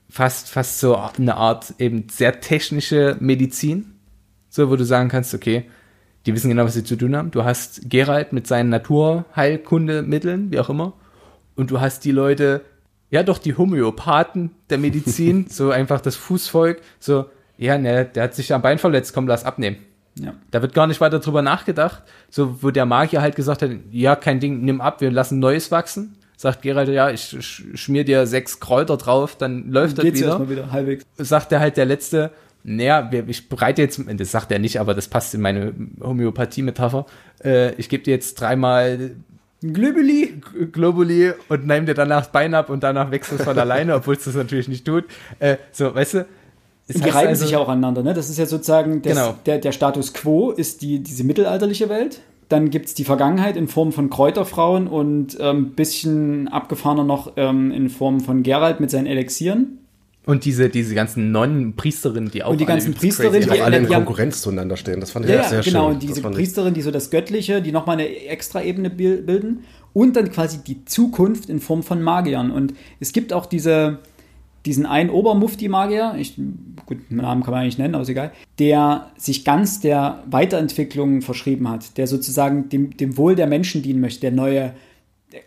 fast, 0.09 0.49
fast 0.49 0.81
so 0.81 0.97
eine 0.97 1.37
Art 1.37 1.75
eben 1.79 2.07
sehr 2.11 2.41
technische 2.41 3.17
Medizin, 3.21 3.97
so 4.49 4.71
wo 4.71 4.77
du 4.77 4.85
sagen 4.85 5.09
kannst, 5.09 5.35
okay, 5.35 5.65
die 6.25 6.35
wissen 6.35 6.49
genau, 6.49 6.65
was 6.65 6.75
sie 6.75 6.85
zu 6.85 6.97
tun 6.97 7.15
haben. 7.17 7.31
Du 7.31 7.45
hast 7.45 7.89
Gerald 7.89 8.33
mit 8.33 8.47
seinen 8.47 8.71
Naturheilkundemitteln, 8.71 10.51
wie 10.51 10.59
auch 10.59 10.71
immer. 10.71 10.95
Und 11.57 11.71
du 11.71 11.81
hast 11.81 12.05
die 12.05 12.13
Leute, 12.13 12.63
ja 13.11 13.23
doch, 13.23 13.39
die 13.39 13.57
Homöopathen 13.57 14.51
der 14.71 14.79
Medizin, 14.79 15.47
so 15.51 15.71
einfach 15.71 16.01
das 16.01 16.15
Fußvolk, 16.17 16.81
so, 17.01 17.27
ja, 17.59 17.79
ne, 17.79 18.05
der 18.05 18.25
hat 18.25 18.35
sich 18.35 18.53
am 18.53 18.63
Bein 18.63 18.79
verletzt, 18.79 19.15
komm, 19.15 19.27
lass 19.27 19.45
abnehmen. 19.45 19.79
Ja. 20.19 20.35
Da 20.51 20.63
wird 20.63 20.73
gar 20.75 20.87
nicht 20.87 21.01
weiter 21.01 21.19
drüber 21.19 21.43
nachgedacht. 21.43 22.03
So, 22.31 22.63
wo 22.63 22.71
der 22.71 22.87
Magier 22.87 23.21
halt 23.21 23.37
gesagt 23.37 23.61
hat, 23.63 23.71
ja, 23.91 24.17
kein 24.17 24.41
Ding, 24.41 24.63
nimm 24.63 24.81
ab, 24.81 25.01
wir 25.01 25.11
lassen 25.11 25.39
Neues 25.41 25.71
wachsen. 25.71 26.17
Sagt 26.39 26.63
Gerald, 26.63 26.89
ja, 26.89 27.11
ich 27.11 27.21
sch- 27.23 27.77
schmier 27.77 28.05
dir 28.05 28.27
sechs 28.27 28.61
Kräuter 28.61 28.97
drauf, 28.99 29.37
dann 29.37 29.71
läuft 29.71 29.99
das 29.99 30.05
Geht's 30.05 30.21
wieder. 30.21 30.49
wieder 30.49 30.71
halbwegs. 30.73 31.05
Sagt 31.17 31.53
er 31.53 31.61
halt 31.61 31.77
der 31.79 31.87
Letzte, 31.87 32.31
naja, 32.63 33.11
ich 33.27 33.49
bereite 33.49 33.81
jetzt, 33.83 34.01
das 34.07 34.31
sagt 34.31 34.51
er 34.53 34.59
nicht, 34.59 34.81
aber 34.81 34.95
das 34.95 35.09
passt 35.09 35.35
in 35.35 35.41
meine 35.41 35.73
Homöopathie-Metapher, 36.01 37.07
äh, 37.45 37.75
ich 37.75 37.89
gebe 37.89 38.03
dir 38.03 38.11
jetzt 38.13 38.35
dreimal 38.41 39.13
Glübeli. 39.61 40.41
Globuli 40.73 41.33
und 41.49 41.67
nimm 41.67 41.87
dir 41.87 41.95
danach 41.95 42.23
das 42.23 42.33
Bein 42.33 42.55
ab 42.55 42.71
und 42.71 42.83
danach 42.83 43.11
wächst 43.11 43.33
es 43.33 43.43
von 43.43 43.59
alleine, 43.59 43.95
obwohl 43.95 44.15
es 44.15 44.25
das 44.25 44.35
natürlich 44.35 44.69
nicht 44.69 44.85
tut. 44.87 45.05
Äh, 45.39 45.57
so, 45.73 45.95
weißt 45.95 46.15
du? 46.15 46.27
es 46.89 46.97
Die 47.01 47.09
reiben 47.09 47.29
also- 47.29 47.43
sich 47.43 47.53
ja 47.53 47.59
auch 47.59 47.69
aneinander, 47.69 48.03
ne? 48.03 48.15
Das 48.15 48.31
ist 48.31 48.39
ja 48.39 48.47
sozusagen 48.47 49.03
das, 49.03 49.15
Genau. 49.15 49.35
der, 49.47 49.59
der 49.59 49.73
Status 49.73 50.13
quo 50.15 50.51
ist 50.53 50.83
die, 50.83 51.01
diese 51.01 51.25
mittelalterliche 51.25 51.89
Welt. 51.89 52.21
Dann 52.49 52.71
gibt 52.71 52.87
es 52.87 52.95
die 52.95 53.03
Vergangenheit 53.05 53.57
in 53.57 53.67
Form 53.67 53.91
von 53.91 54.09
Kräuterfrauen 54.09 54.87
und 54.87 55.41
ein 55.41 55.57
ähm, 55.57 55.71
bisschen 55.73 56.47
abgefahrener 56.47 57.03
noch 57.03 57.33
ähm, 57.37 57.73
in 57.73 57.89
Form 57.89 58.21
von 58.21 58.45
Gerald 58.45 58.79
mit 58.79 58.91
seinen 58.93 59.07
Elixieren. 59.07 59.79
Und 60.27 60.45
diese, 60.45 60.69
diese 60.69 60.95
ganzen 60.95 61.31
Nonnen, 61.31 61.75
Priesterinnen, 61.77 62.31
die 62.31 62.43
auch 62.43 62.51
Und 62.51 62.61
die 62.61 62.65
alle 62.67 62.75
ganzen 62.75 62.95
Priesterinnen, 62.95 63.41
crazy 63.41 63.49
Die 63.49 63.55
die- 63.55 63.61
auch 63.63 63.65
alle 63.67 63.77
in 63.79 63.87
die 63.87 63.95
haben- 63.95 64.05
Konkurrenz 64.05 64.43
zueinander 64.43 64.77
stehen. 64.77 65.01
Das 65.01 65.13
fand 65.13 65.25
ich 65.27 65.31
Ja, 65.33 65.45
sehr 65.45 65.63
genau. 65.63 65.85
schön. 65.87 65.95
Und 65.95 66.03
diese 66.03 66.15
Das 66.15 66.21
fand 66.21 66.35
ich- 66.35 66.39
Priesterin, 66.39 66.75
die 66.75 66.83
so 66.83 66.91
das 66.91 67.11
Göttliche, 67.11 67.63
die 67.63 67.71
nochmal 67.73 67.97
eine 67.97 68.09
extra 68.27 68.61
Ebene 68.63 68.91
bil- 68.91 69.23
bilden. 69.23 69.61
Und 69.93 70.17
dann 70.17 70.31
quasi 70.31 70.59
die 70.67 70.85
Zukunft 70.85 71.49
in 71.49 71.61
Form 71.61 71.83
von 71.85 72.03
Magiern. 72.03 72.51
Und 72.51 72.75
es 73.01 73.13
gibt 73.13 73.33
auch 73.33 73.47
diese, 73.47 73.99
diesen 74.67 74.85
einen 74.85 75.11
Obermufti-Magier, 75.11 76.17
ich, 76.19 76.35
gut, 76.87 76.99
den 77.09 77.19
Namen 77.19 77.45
kann 77.45 77.53
man 77.53 77.63
eigentlich 77.63 77.79
nennen, 77.79 77.95
aber 77.95 78.03
ist 78.03 78.09
egal, 78.09 78.33
der 78.59 79.13
sich 79.17 79.45
ganz 79.45 79.81
der 79.81 80.25
Weiterentwicklung 80.29 81.23
verschrieben 81.23 81.71
hat, 81.71 81.97
der 81.99 82.09
sozusagen 82.09 82.69
dem, 82.69 82.97
dem 82.97 83.17
Wohl 83.17 83.37
der 83.37 83.47
Menschen 83.47 83.81
dienen 83.83 84.01
möchte, 84.01 84.23
der 84.23 84.33
neue 84.33 84.73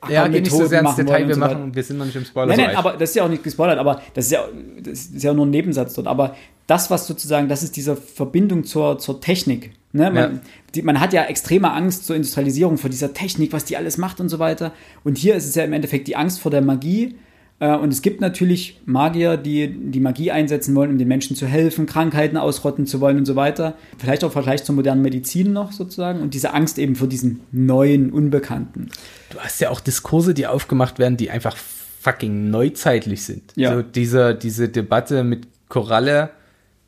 Ja, 0.09 0.27
geh 0.27 0.41
nicht 0.41 0.51
so 0.51 0.65
sehr 0.65 0.79
ins 0.79 0.89
machen 0.89 1.05
Detail, 1.05 1.27
wir 1.27 1.33
so 1.35 1.39
machen, 1.39 1.75
wir 1.75 1.83
sind 1.83 1.97
noch 1.97 2.05
nicht 2.05 2.15
im 2.15 2.25
Spoiler. 2.25 2.47
Nein, 2.47 2.67
nein, 2.67 2.75
aber 2.75 2.93
das 2.93 3.09
ist 3.09 3.15
ja 3.15 3.23
auch 3.23 3.29
nicht 3.29 3.43
gespoilert, 3.43 3.77
aber 3.79 4.01
das 4.13 4.25
ist 4.25 4.31
ja, 4.31 4.43
das 4.81 5.05
ist 5.05 5.23
ja 5.23 5.33
nur 5.33 5.45
ein 5.45 5.49
Nebensatz 5.49 5.93
dort. 5.93 6.07
Aber 6.07 6.35
das, 6.67 6.91
was 6.91 7.07
sozusagen, 7.07 7.49
das 7.49 7.63
ist 7.63 7.75
diese 7.75 7.95
Verbindung 7.95 8.63
zur, 8.63 8.99
zur 8.99 9.21
Technik. 9.21 9.71
Ne? 9.91 10.11
Man, 10.11 10.15
Ja. 10.15 10.39
die, 10.75 10.81
man 10.83 10.99
hat 10.99 11.13
ja 11.13 11.23
extreme 11.23 11.71
Angst 11.71 12.05
zur 12.05 12.15
Industrialisierung, 12.15 12.77
vor 12.77 12.89
dieser 12.89 13.13
Technik, 13.13 13.53
was 13.53 13.65
die 13.65 13.75
alles 13.77 13.97
macht 13.97 14.19
und 14.19 14.29
so 14.29 14.37
weiter. 14.39 14.71
Und 15.03 15.17
hier 15.17 15.35
ist 15.35 15.47
es 15.47 15.55
ja 15.55 15.63
im 15.63 15.73
Endeffekt 15.73 16.07
die 16.07 16.15
Angst 16.15 16.39
vor 16.39 16.51
der 16.51 16.61
Magie. 16.61 17.15
Äh, 17.59 17.75
Und 17.75 17.91
es 17.93 18.01
gibt 18.01 18.21
natürlich 18.21 18.79
Magier, 18.85 19.37
die 19.37 19.67
die 19.67 19.99
Magie 19.99 20.31
einsetzen 20.31 20.75
wollen, 20.75 20.91
um 20.91 20.97
den 20.97 21.07
Menschen 21.07 21.35
zu 21.35 21.45
helfen, 21.45 21.85
Krankheiten 21.85 22.37
ausrotten 22.37 22.85
zu 22.85 23.01
wollen 23.01 23.17
und 23.17 23.25
so 23.25 23.35
weiter. 23.35 23.75
Vielleicht 23.97 24.23
auch 24.23 24.29
im 24.29 24.33
Vergleich 24.33 24.63
zur 24.63 24.75
modernen 24.75 25.01
Medizin 25.01 25.51
noch 25.53 25.71
sozusagen. 25.71 26.21
Und 26.21 26.33
diese 26.33 26.53
Angst 26.53 26.77
eben 26.79 26.95
vor 26.95 27.07
diesen 27.07 27.41
neuen, 27.51 28.11
Unbekannten. 28.11 28.89
du 29.31 29.39
hast 29.39 29.59
ja 29.61 29.69
auch 29.69 29.79
Diskurse, 29.81 30.33
die 30.33 30.47
aufgemacht 30.47 30.99
werden, 30.99 31.17
die 31.17 31.29
einfach 31.29 31.55
fucking 32.01 32.49
neuzeitlich 32.49 33.23
sind. 33.23 33.51
Ja. 33.55 33.75
So 33.75 33.81
dieser, 33.81 34.33
diese 34.33 34.69
Debatte 34.69 35.23
mit 35.25 35.47
Koralle 35.67 36.29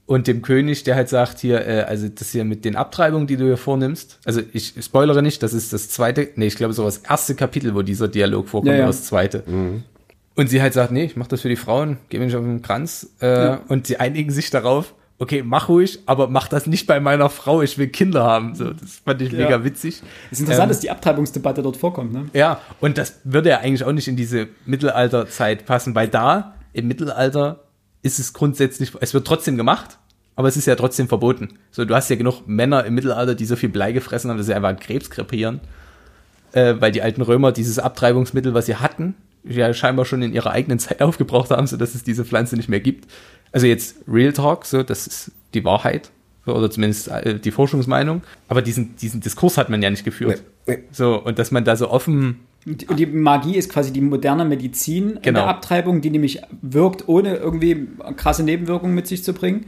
und 0.05 0.27
dem 0.27 0.41
König, 0.41 0.83
der 0.83 0.95
halt 0.95 1.09
sagt 1.09 1.39
hier, 1.39 1.65
äh, 1.67 1.81
also 1.81 2.07
das 2.07 2.31
hier 2.31 2.43
mit 2.45 2.65
den 2.65 2.75
Abtreibungen, 2.75 3.27
die 3.27 3.37
du 3.37 3.45
hier 3.45 3.57
vornimmst. 3.57 4.19
Also 4.25 4.41
ich 4.53 4.73
spoilere 4.81 5.21
nicht, 5.21 5.43
das 5.43 5.53
ist 5.53 5.73
das 5.73 5.89
zweite, 5.89 6.29
nee, 6.35 6.47
ich 6.47 6.55
glaube 6.55 6.73
so 6.73 6.83
das 6.83 6.97
erste 6.99 7.35
Kapitel, 7.35 7.75
wo 7.75 7.81
dieser 7.81 8.07
Dialog 8.07 8.47
vorkommt, 8.49 8.71
Ja, 8.71 8.79
ja. 8.79 8.87
das 8.87 9.03
zweite. 9.05 9.43
Und 10.41 10.47
sie 10.47 10.59
halt 10.61 10.73
sagt, 10.73 10.91
nee, 10.91 11.03
ich 11.03 11.15
mach 11.15 11.27
das 11.27 11.41
für 11.41 11.49
die 11.49 11.55
Frauen, 11.55 11.97
geh 12.09 12.17
mir 12.17 12.25
nicht 12.25 12.35
auf 12.35 12.43
den 12.43 12.63
Kranz. 12.63 13.11
Äh, 13.21 13.27
Ja. 13.45 13.61
Und 13.67 13.85
sie 13.85 13.97
einigen 13.99 14.31
sich 14.31 14.49
darauf, 14.49 14.95
okay, 15.19 15.43
mach 15.45 15.69
ruhig, 15.69 15.99
aber 16.07 16.27
mach 16.29 16.47
das 16.47 16.65
nicht 16.65 16.87
bei 16.87 16.99
meiner 16.99 17.29
Frau, 17.29 17.61
ich 17.61 17.77
will 17.77 17.89
Kinder 17.89 18.23
haben. 18.23 18.55
So, 18.55 18.71
das 18.73 19.01
fand 19.05 19.21
ich 19.21 19.31
Ja. 19.31 19.37
mega 19.43 19.63
witzig. 19.63 20.01
Es 20.31 20.39
ist 20.39 20.39
interessant, 20.39 20.63
Ähm, 20.63 20.69
dass 20.69 20.79
die 20.79 20.89
Abtreibungsdebatte 20.89 21.61
dort 21.61 21.77
vorkommt. 21.77 22.11
Ne? 22.11 22.25
ja, 22.33 22.59
und 22.79 22.97
das 22.97 23.19
würde 23.23 23.49
ja 23.49 23.59
eigentlich 23.59 23.83
auch 23.83 23.91
nicht 23.91 24.07
in 24.07 24.15
diese 24.15 24.47
Mittelalterzeit 24.65 25.65
passen, 25.67 25.93
weil 25.93 26.07
da 26.07 26.55
im 26.73 26.87
Mittelalter 26.87 27.59
ist 28.01 28.17
es 28.17 28.33
grundsätzlich, 28.33 28.93
es 28.99 29.13
wird 29.13 29.27
trotzdem 29.27 29.57
gemacht, 29.57 29.99
aber 30.35 30.47
es 30.47 30.57
ist 30.57 30.65
ja 30.65 30.75
trotzdem 30.75 31.07
verboten. 31.07 31.49
So, 31.69 31.85
du 31.85 31.93
hast 31.93 32.09
ja 32.09 32.15
genug 32.15 32.47
Männer 32.47 32.83
im 32.85 32.95
Mittelalter, 32.95 33.35
die 33.35 33.45
so 33.45 33.55
viel 33.55 33.69
Blei 33.69 33.91
gefressen 33.91 34.31
haben, 34.31 34.37
dass 34.37 34.47
sie 34.47 34.55
einfach 34.55 34.69
an 34.69 34.79
Krebs 34.79 35.11
krepieren, 35.11 35.59
äh, 36.53 36.73
weil 36.79 36.91
die 36.91 37.03
alten 37.03 37.21
Römer 37.21 37.51
dieses 37.51 37.77
Abtreibungsmittel, 37.77 38.55
was 38.55 38.65
sie 38.65 38.77
hatten, 38.77 39.13
ja 39.43 39.73
scheinbar 39.73 40.05
schon 40.05 40.21
in 40.21 40.33
ihrer 40.33 40.51
eigenen 40.51 40.79
Zeit 40.79 41.01
aufgebraucht 41.01 41.49
haben, 41.51 41.67
so 41.67 41.77
dass 41.77 41.95
es 41.95 42.03
diese 42.03 42.25
Pflanze 42.25 42.55
nicht 42.55 42.69
mehr 42.69 42.79
gibt. 42.79 43.07
Also 43.51 43.67
jetzt 43.67 43.95
Real 44.07 44.33
Talk, 44.33 44.65
so, 44.65 44.83
das 44.83 45.07
ist 45.07 45.31
die 45.53 45.63
Wahrheit. 45.65 46.09
Oder 46.47 46.71
zumindest 46.71 47.07
äh, 47.09 47.37
die 47.39 47.51
Forschungsmeinung. 47.51 48.23
Aber 48.47 48.61
diesen, 48.63 48.95
diesen 48.95 49.21
Diskurs 49.21 49.57
hat 49.57 49.69
man 49.69 49.81
ja 49.81 49.89
nicht 49.91 50.03
geführt. 50.03 50.41
Nee, 50.65 50.77
nee. 50.77 50.83
So, 50.91 51.21
und 51.23 51.37
dass 51.37 51.51
man 51.51 51.63
da 51.65 51.75
so 51.75 51.89
offen 51.91 52.39
Und 52.65 52.81
die- 52.81 52.87
und 52.87 52.99
die 52.99 53.05
Magie 53.05 53.55
ist 53.57 53.69
quasi 53.71 53.91
die 53.93 54.01
moderne 54.01 54.43
Medizin 54.45 55.11
in 55.17 55.21
Genau. 55.21 55.41
der 55.41 55.49
Abtreibung, 55.49 56.01
die 56.01 56.09
nämlich 56.09 56.41
wirkt, 56.63 57.07
ohne 57.07 57.35
irgendwie 57.35 57.87
krasse 58.17 58.41
Nebenwirkungen 58.43 58.95
mit 58.95 59.05
sich 59.05 59.23
zu 59.23 59.33
bringen. 59.33 59.65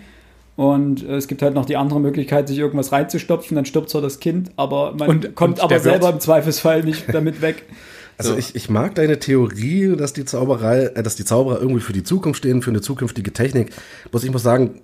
Und 0.55 1.03
äh, 1.03 1.15
es 1.15 1.27
gibt 1.27 1.41
halt 1.43 1.53
noch 1.53 1.65
die 1.65 1.77
andere 1.77 1.99
Möglichkeit, 1.99 2.47
sich 2.47 2.57
irgendwas 2.57 2.91
reinzustopfen, 2.91 3.55
dann 3.55 3.65
stirbt 3.65 3.89
zwar 3.89 4.01
das 4.01 4.19
Kind, 4.19 4.51
aber 4.55 4.93
man 4.97 5.09
Und- 5.09 5.35
kommt 5.35 5.59
und 5.59 5.63
aber 5.63 5.79
selber 5.79 6.09
im 6.09 6.19
Zweifelsfall 6.19 6.83
nicht 6.83 7.05
damit 7.13 7.41
weg. 7.41 7.63
Also 8.17 8.31
So. 8.33 8.37
ich, 8.37 8.55
ich 8.55 8.69
mag 8.69 8.95
deine 8.95 9.19
Theorie, 9.19 9.95
dass 9.97 10.13
die 10.13 10.25
Zauberei, 10.25 10.83
äh, 10.85 11.03
dass 11.03 11.15
die 11.15 11.25
Zauberer 11.25 11.59
irgendwie 11.61 11.81
für 11.81 11.93
die 11.93 12.03
Zukunft 12.03 12.39
stehen, 12.39 12.61
für 12.61 12.69
eine 12.71 12.81
zukünftige 12.81 13.31
Technik. 13.33 13.71
Bloß 14.11 14.23
ich 14.23 14.31
muss 14.31 14.43
sagen, 14.43 14.81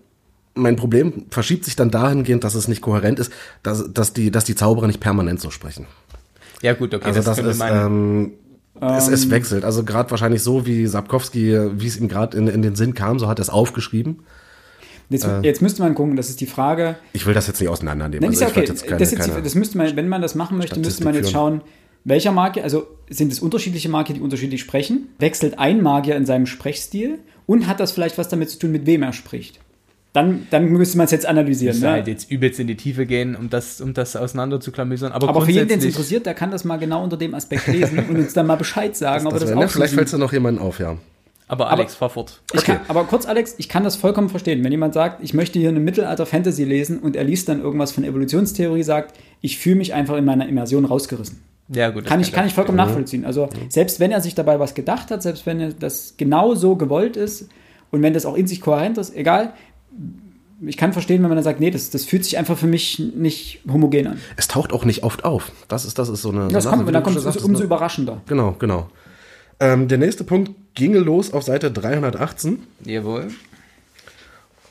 mein 0.55 0.75
Problem 0.75 1.25
verschiebt 1.29 1.63
sich 1.65 1.75
dann 1.75 1.91
dahingehend, 1.91 2.43
dass 2.43 2.55
es 2.55 2.67
nicht 2.67 2.81
kohärent 2.81 3.19
ist, 3.19 3.31
dass, 3.63 3.93
dass, 3.93 4.13
die, 4.13 4.31
dass 4.31 4.43
die 4.45 4.55
Zauberer 4.55 4.87
nicht 4.87 4.99
permanent 4.99 5.39
so 5.39 5.51
sprechen. 5.51 5.85
Ja, 6.61 6.73
gut, 6.73 6.93
okay, 6.93 7.05
Also 7.05 7.21
das, 7.21 7.37
könnte 7.37 7.51
ist, 7.51 7.61
ähm, 7.63 8.31
es, 8.81 9.07
es 9.07 9.29
wechselt. 9.29 9.63
Also 9.63 9.83
gerade 9.83 10.09
wahrscheinlich 10.11 10.43
so, 10.43 10.65
wie 10.65 10.87
Sapkowski, 10.87 11.57
wie 11.79 11.87
es 11.87 11.97
ihm 11.97 12.07
gerade 12.09 12.37
in, 12.37 12.47
in 12.47 12.61
den 12.61 12.75
Sinn 12.75 12.93
kam, 12.93 13.19
so 13.19 13.27
hat 13.27 13.39
er 13.39 13.43
es 13.43 13.49
aufgeschrieben. 13.49 14.23
Jetzt, 15.09 15.25
Äh. 15.25 15.41
jetzt 15.41 15.61
müsste 15.61 15.81
man 15.81 15.95
gucken, 15.95 16.15
das 16.15 16.29
ist 16.29 16.39
die 16.41 16.45
Frage. 16.45 16.95
Ich 17.13 17.25
will 17.25 17.33
das 17.33 17.47
jetzt 17.47 17.59
nicht 17.59 17.69
auseinandernehmen. 17.69 18.21
Nein, 18.21 18.31
Also 18.31 18.45
okay. 18.45 18.65
keine, 18.65 18.99
das, 18.99 19.15
keine, 19.15 19.41
das 19.41 19.55
müsste 19.55 19.77
man, 19.77 19.95
wenn 19.95 20.07
man 20.07 20.21
das 20.21 20.35
machen 20.35 20.57
möchte, 20.57 20.79
müsste 20.79 21.03
man 21.03 21.13
jetzt 21.13 21.29
Statistik 21.29 21.33
schauen, 21.33 21.61
welcher 22.03 22.31
Magier, 22.31 22.63
also 22.63 22.87
sind 23.09 23.31
es 23.31 23.39
unterschiedliche 23.39 23.89
Magier, 23.89 24.15
die 24.15 24.21
unterschiedlich 24.21 24.61
sprechen? 24.61 25.09
Wechselt 25.19 25.59
ein 25.59 25.81
Magier 25.81 26.15
in 26.15 26.25
seinem 26.25 26.45
Sprechstil 26.45 27.19
und 27.45 27.67
hat 27.67 27.79
das 27.79 27.91
vielleicht 27.91 28.17
was 28.17 28.29
damit 28.29 28.49
zu 28.49 28.59
tun, 28.59 28.71
mit 28.71 28.85
wem 28.85 29.03
er 29.03 29.13
spricht? 29.13 29.59
Dann, 30.13 30.47
dann 30.49 30.65
müsste 30.69 30.97
man 30.97 31.05
es 31.05 31.11
jetzt 31.11 31.27
analysieren. 31.27 31.73
müsste 31.75 31.85
Ne? 31.85 31.91
halt 31.91 32.07
jetzt 32.07 32.31
übelst 32.31 32.59
in 32.59 32.65
die 32.65 32.75
Tiefe 32.75 33.05
gehen, 33.05 33.35
um 33.35 33.49
das, 33.49 33.79
um 33.79 33.93
das 33.93 34.15
auseinander 34.15 34.59
zu 34.59 34.71
klamüsern. 34.71 35.11
Aber, 35.11 35.29
Aber 35.29 35.41
für 35.43 35.51
jeden, 35.51 35.67
den 35.67 35.79
es 35.79 35.85
interessiert, 35.85 36.25
der 36.25 36.33
kann 36.33 36.49
das 36.49 36.63
mal 36.63 36.77
genau 36.77 37.03
unter 37.03 37.15
dem 37.15 37.35
Aspekt 37.35 37.67
lesen 37.67 37.99
und 38.09 38.15
uns 38.17 38.33
dann 38.33 38.47
mal 38.47 38.55
Bescheid 38.55 38.95
sagen, 38.97 39.27
ob 39.27 39.33
er 39.33 39.39
das 39.39 39.49
das 39.51 39.57
auch. 39.57 39.69
Vielleicht 39.69 39.93
fällt 39.93 40.07
es 40.07 40.13
noch 40.13 40.33
jemanden 40.33 40.61
auf, 40.61 40.79
ja. 40.79 40.97
Aber 41.47 41.69
Alex, 41.71 41.95
fahr 41.95 42.09
fort. 42.11 42.41
Ich 42.53 42.59
Okay. 42.59 42.73
kann, 42.73 42.81
aber 42.87 43.03
kurz, 43.05 43.25
Alex, 43.25 43.55
ich 43.57 43.69
kann 43.69 43.83
das 43.83 43.95
vollkommen 43.95 44.29
verstehen. 44.29 44.63
Wenn 44.63 44.71
jemand 44.71 44.93
sagt, 44.93 45.23
ich 45.23 45.33
möchte 45.33 45.57
hier 45.59 45.69
eine 45.69 45.79
Mittelalter-Fantasy 45.79 46.63
lesen 46.63 46.99
und 46.99 47.15
er 47.15 47.23
liest 47.23 47.49
dann 47.49 47.59
irgendwas 47.61 47.91
von 47.91 48.03
Evolutionstheorie, 48.03 48.83
sagt, 48.83 49.15
ich 49.41 49.57
fühle 49.57 49.75
mich 49.77 49.93
einfach 49.95 50.17
in 50.17 50.25
meiner 50.25 50.47
Immersion 50.47 50.85
rausgerissen. 50.85 51.39
Ja, 51.69 51.89
gut. 51.89 52.05
Kann 52.05 52.19
ich, 52.19 52.31
kann 52.31 52.47
ich 52.47 52.53
vollkommen 52.53 52.77
nachvollziehen. 52.77 53.25
Also, 53.25 53.49
selbst 53.69 53.99
wenn 53.99 54.11
er 54.11 54.21
sich 54.21 54.35
dabei 54.35 54.59
was 54.59 54.73
gedacht 54.73 55.11
hat, 55.11 55.21
selbst 55.21 55.45
wenn 55.45 55.59
er 55.59 55.73
das 55.73 56.15
genau 56.17 56.55
so 56.55 56.75
gewollt 56.75 57.15
ist 57.15 57.49
und 57.91 58.01
wenn 58.01 58.13
das 58.13 58.25
auch 58.25 58.35
in 58.35 58.47
sich 58.47 58.61
kohärent 58.61 58.97
ist, 58.97 59.15
egal. 59.15 59.53
Ich 60.61 60.75
kann 60.75 60.91
verstehen, 60.91 61.21
wenn 61.21 61.29
man 61.29 61.37
dann 61.37 61.43
sagt, 61.43 61.61
nee, 61.61 61.71
das, 61.71 61.89
das 61.89 62.03
fühlt 62.03 62.25
sich 62.25 62.37
einfach 62.37 62.57
für 62.57 62.67
mich 62.67 62.99
nicht 62.99 63.61
homogen 63.71 64.07
an. 64.07 64.19
Es 64.35 64.49
taucht 64.49 64.73
auch 64.73 64.83
nicht 64.83 65.03
oft 65.03 65.23
auf. 65.23 65.53
Das 65.69 65.85
ist, 65.85 65.97
das 65.97 66.09
ist 66.09 66.21
so 66.21 66.31
eine. 66.31 66.49
Das 66.49 66.65
Sache, 66.65 66.75
kommt, 66.75 66.87
wie 66.89 66.91
dann 66.91 67.03
kommt 67.03 67.15
es 67.15 67.37
umso 67.37 67.59
ne? 67.59 67.65
überraschender. 67.65 68.21
Genau, 68.27 68.55
genau. 68.59 68.89
Ähm, 69.61 69.87
der 69.87 69.97
nächste 69.97 70.25
Punkt 70.25 70.51
ginge 70.73 70.99
los 70.99 71.31
auf 71.31 71.43
Seite 71.43 71.71
318. 71.71 72.59
Jawohl. 72.83 73.27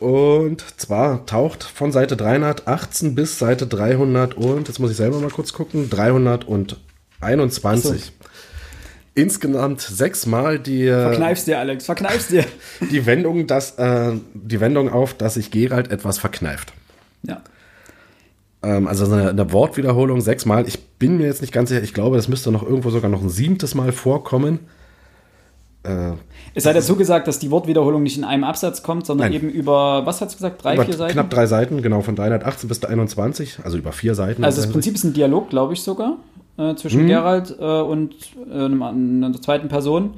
Und 0.00 0.64
zwar 0.76 1.26
taucht 1.26 1.64
von 1.64 1.90
Seite 1.90 2.16
318 2.16 3.14
bis 3.14 3.38
Seite 3.38 3.66
300 3.66 4.34
und, 4.34 4.68
jetzt 4.68 4.78
muss 4.78 4.90
ich 4.90 4.96
selber 4.96 5.18
mal 5.20 5.30
kurz 5.30 5.52
gucken, 5.52 5.90
321. 7.20 8.12
Insgesamt 9.14 9.80
sechsmal 9.80 10.60
die, 10.60 10.86
äh, 10.86 11.02
Verkneifst 11.02 11.48
dir, 11.48 11.58
Alex, 11.58 11.86
verkneifst 11.86 12.30
dir. 12.30 12.44
die, 12.90 13.04
Wendung, 13.04 13.46
dass, 13.48 13.72
äh, 13.78 14.12
die 14.34 14.60
Wendung 14.60 14.90
auf, 14.90 15.14
dass 15.14 15.34
sich 15.34 15.50
Gerald 15.50 15.90
etwas 15.90 16.18
verkneift. 16.18 16.72
Ja. 17.24 17.42
Ähm, 18.62 18.86
also 18.86 19.06
eine, 19.06 19.30
eine 19.30 19.52
Wortwiederholung 19.52 20.20
sechsmal. 20.20 20.68
Ich 20.68 20.78
bin 20.98 21.16
mir 21.16 21.26
jetzt 21.26 21.40
nicht 21.40 21.52
ganz 21.52 21.68
sicher. 21.70 21.82
Ich 21.82 21.94
glaube, 21.94 22.16
das 22.16 22.28
müsste 22.28 22.52
noch 22.52 22.62
irgendwo 22.62 22.90
sogar 22.90 23.10
noch 23.10 23.22
ein 23.22 23.28
siebtes 23.28 23.74
Mal 23.74 23.90
vorkommen. 23.90 24.60
Äh, 25.84 26.12
Es 26.54 26.64
sei 26.64 26.72
dazu 26.72 26.96
gesagt, 26.96 27.28
dass 27.28 27.38
die 27.38 27.50
Wortwiederholung 27.50 28.02
nicht 28.02 28.16
in 28.18 28.24
einem 28.24 28.44
Absatz 28.44 28.82
kommt, 28.82 29.06
sondern 29.06 29.32
Nein. 29.32 29.36
eben 29.36 29.50
über, 29.50 30.04
was 30.06 30.20
hat 30.20 30.28
es 30.28 30.36
gesagt, 30.36 30.62
drei, 30.62 30.74
über 30.74 30.84
vier 30.84 30.96
Seiten? 30.96 31.12
knapp 31.12 31.30
drei 31.30 31.46
Seiten, 31.46 31.82
genau, 31.82 32.02
von 32.02 32.16
318 32.16 32.68
bis 32.68 32.84
21, 32.84 33.60
also 33.64 33.78
über 33.78 33.92
vier 33.92 34.14
Seiten. 34.14 34.44
Also 34.44 34.60
das 34.60 34.70
Prinzip 34.70 34.94
ist 34.94 35.04
ein 35.04 35.12
Dialog, 35.12 35.50
glaube 35.50 35.72
ich 35.74 35.82
sogar, 35.82 36.18
äh, 36.58 36.74
zwischen 36.74 37.04
Mhm. 37.04 37.06
Gerald 37.08 37.56
äh, 37.58 37.62
und 37.80 38.14
äh, 38.50 38.64
einer 38.64 39.32
zweiten 39.40 39.68
Person. 39.68 40.14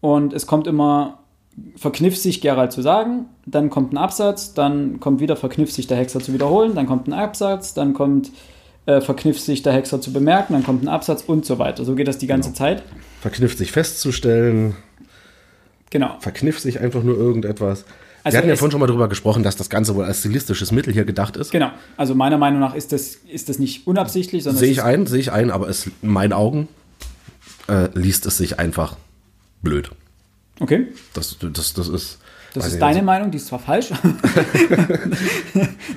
Und 0.00 0.32
es 0.32 0.46
kommt 0.46 0.66
immer, 0.66 1.18
verkniff 1.76 2.16
sich 2.16 2.40
Gerald 2.40 2.72
zu 2.72 2.82
sagen, 2.82 3.26
dann 3.46 3.70
kommt 3.70 3.92
ein 3.92 3.98
Absatz, 3.98 4.54
dann 4.54 4.98
kommt 5.00 5.20
wieder 5.20 5.36
verkniff 5.36 5.70
sich 5.72 5.86
der 5.86 5.96
Hexer 5.98 6.20
zu 6.20 6.32
wiederholen, 6.34 6.74
dann 6.74 6.86
kommt 6.86 7.06
ein 7.08 7.12
Absatz, 7.12 7.74
dann 7.74 7.94
kommt 7.94 8.32
äh, 8.86 9.00
verkniff 9.00 9.40
sich 9.40 9.62
der 9.62 9.72
Hexer 9.72 10.00
zu 10.00 10.12
bemerken, 10.12 10.52
dann 10.52 10.62
kommt 10.64 10.82
ein 10.82 10.88
Absatz 10.88 11.22
und 11.26 11.46
so 11.46 11.58
weiter. 11.58 11.84
So 11.84 11.94
geht 11.94 12.06
das 12.08 12.18
die 12.18 12.26
ganze 12.26 12.50
Genau. 12.50 12.58
Zeit. 12.58 12.82
Verknifft 13.22 13.56
sich 13.58 13.72
festzustellen, 13.72 14.76
Genau. 15.90 16.16
verknifft 16.18 16.60
sich 16.60 16.80
einfach 16.80 17.02
nur 17.02 17.16
irgendetwas. 17.16 17.84
Also 18.24 18.34
Wir 18.34 18.38
hatten 18.38 18.48
ja 18.48 18.56
vorhin 18.56 18.72
schon 18.72 18.80
mal 18.80 18.86
darüber 18.86 19.08
gesprochen, 19.08 19.42
dass 19.42 19.54
das 19.54 19.68
Ganze 19.68 19.94
wohl 19.94 20.04
als 20.04 20.20
stilistisches 20.20 20.72
Mittel 20.72 20.94
hier 20.94 21.04
gedacht 21.04 21.36
ist. 21.36 21.52
Genau. 21.52 21.70
Also 21.98 22.14
meiner 22.14 22.38
Meinung 22.38 22.58
nach 22.58 22.74
ist 22.74 22.92
das, 22.92 23.18
ist 23.30 23.50
das 23.50 23.58
nicht 23.58 23.86
unabsichtlich, 23.86 24.44
sondern 24.44 24.60
Sehe 24.60 24.70
es 24.70 24.72
ich 24.72 24.78
ist, 24.78 24.84
ein, 24.84 25.06
sehe 25.06 25.20
ich 25.20 25.30
ein, 25.30 25.50
aber 25.50 25.68
es, 25.68 25.90
in 26.00 26.08
meinen 26.08 26.32
Augen 26.32 26.68
äh, 27.68 27.88
liest 27.92 28.24
es 28.24 28.38
sich 28.38 28.58
einfach 28.58 28.96
blöd. 29.62 29.90
Okay. 30.58 30.86
Das, 31.12 31.36
das, 31.38 31.74
das 31.74 31.88
ist. 31.88 32.18
Das 32.54 32.68
ist 32.68 32.80
deine 32.80 33.00
also- 33.00 33.04
Meinung, 33.04 33.30
die 33.30 33.36
ist 33.36 33.48
zwar 33.48 33.58
falsch. 33.58 33.90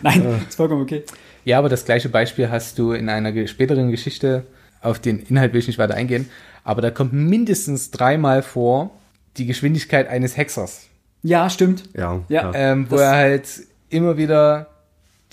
Nein, 0.03 0.41
ist 0.49 0.55
vollkommen 0.55 0.81
okay. 0.81 1.03
Ja, 1.45 1.59
aber 1.59 1.69
das 1.69 1.85
gleiche 1.85 2.09
Beispiel 2.09 2.49
hast 2.49 2.79
du 2.79 2.91
in 2.91 3.09
einer 3.09 3.47
späteren 3.47 3.91
Geschichte. 3.91 4.45
Auf 4.81 4.99
den 4.99 5.19
Inhalt 5.19 5.53
will 5.53 5.59
ich 5.59 5.67
nicht 5.67 5.79
weiter 5.79 5.93
eingehen. 5.93 6.29
Aber 6.63 6.81
da 6.81 6.91
kommt 6.91 7.13
mindestens 7.13 7.91
dreimal 7.91 8.43
vor 8.43 8.91
die 9.37 9.45
Geschwindigkeit 9.45 10.09
eines 10.09 10.35
Hexers. 10.35 10.86
Ja, 11.23 11.49
stimmt. 11.49 11.83
Ja, 11.95 12.21
Ja, 12.29 12.43
ja. 12.43 12.51
Ähm, 12.53 12.87
wo 12.89 12.95
Das- 12.95 13.03
er 13.05 13.11
halt 13.11 13.47
immer 13.89 14.17
wieder 14.17 14.67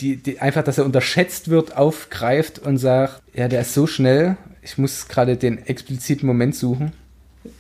die, 0.01 0.17
die, 0.17 0.41
einfach, 0.41 0.65
dass 0.65 0.79
er 0.79 0.85
unterschätzt 0.85 1.49
wird, 1.51 1.77
aufgreift 1.77 2.59
und 2.59 2.79
sagt, 2.79 3.23
ja, 3.33 3.47
der 3.49 3.61
ist 3.61 3.75
so 3.75 3.87
schnell, 3.87 4.37
ich 4.63 4.77
muss 4.79 5.07
gerade 5.09 5.37
den 5.37 5.65
expliziten 5.67 6.27
Moment 6.27 6.57
suchen. 6.57 6.93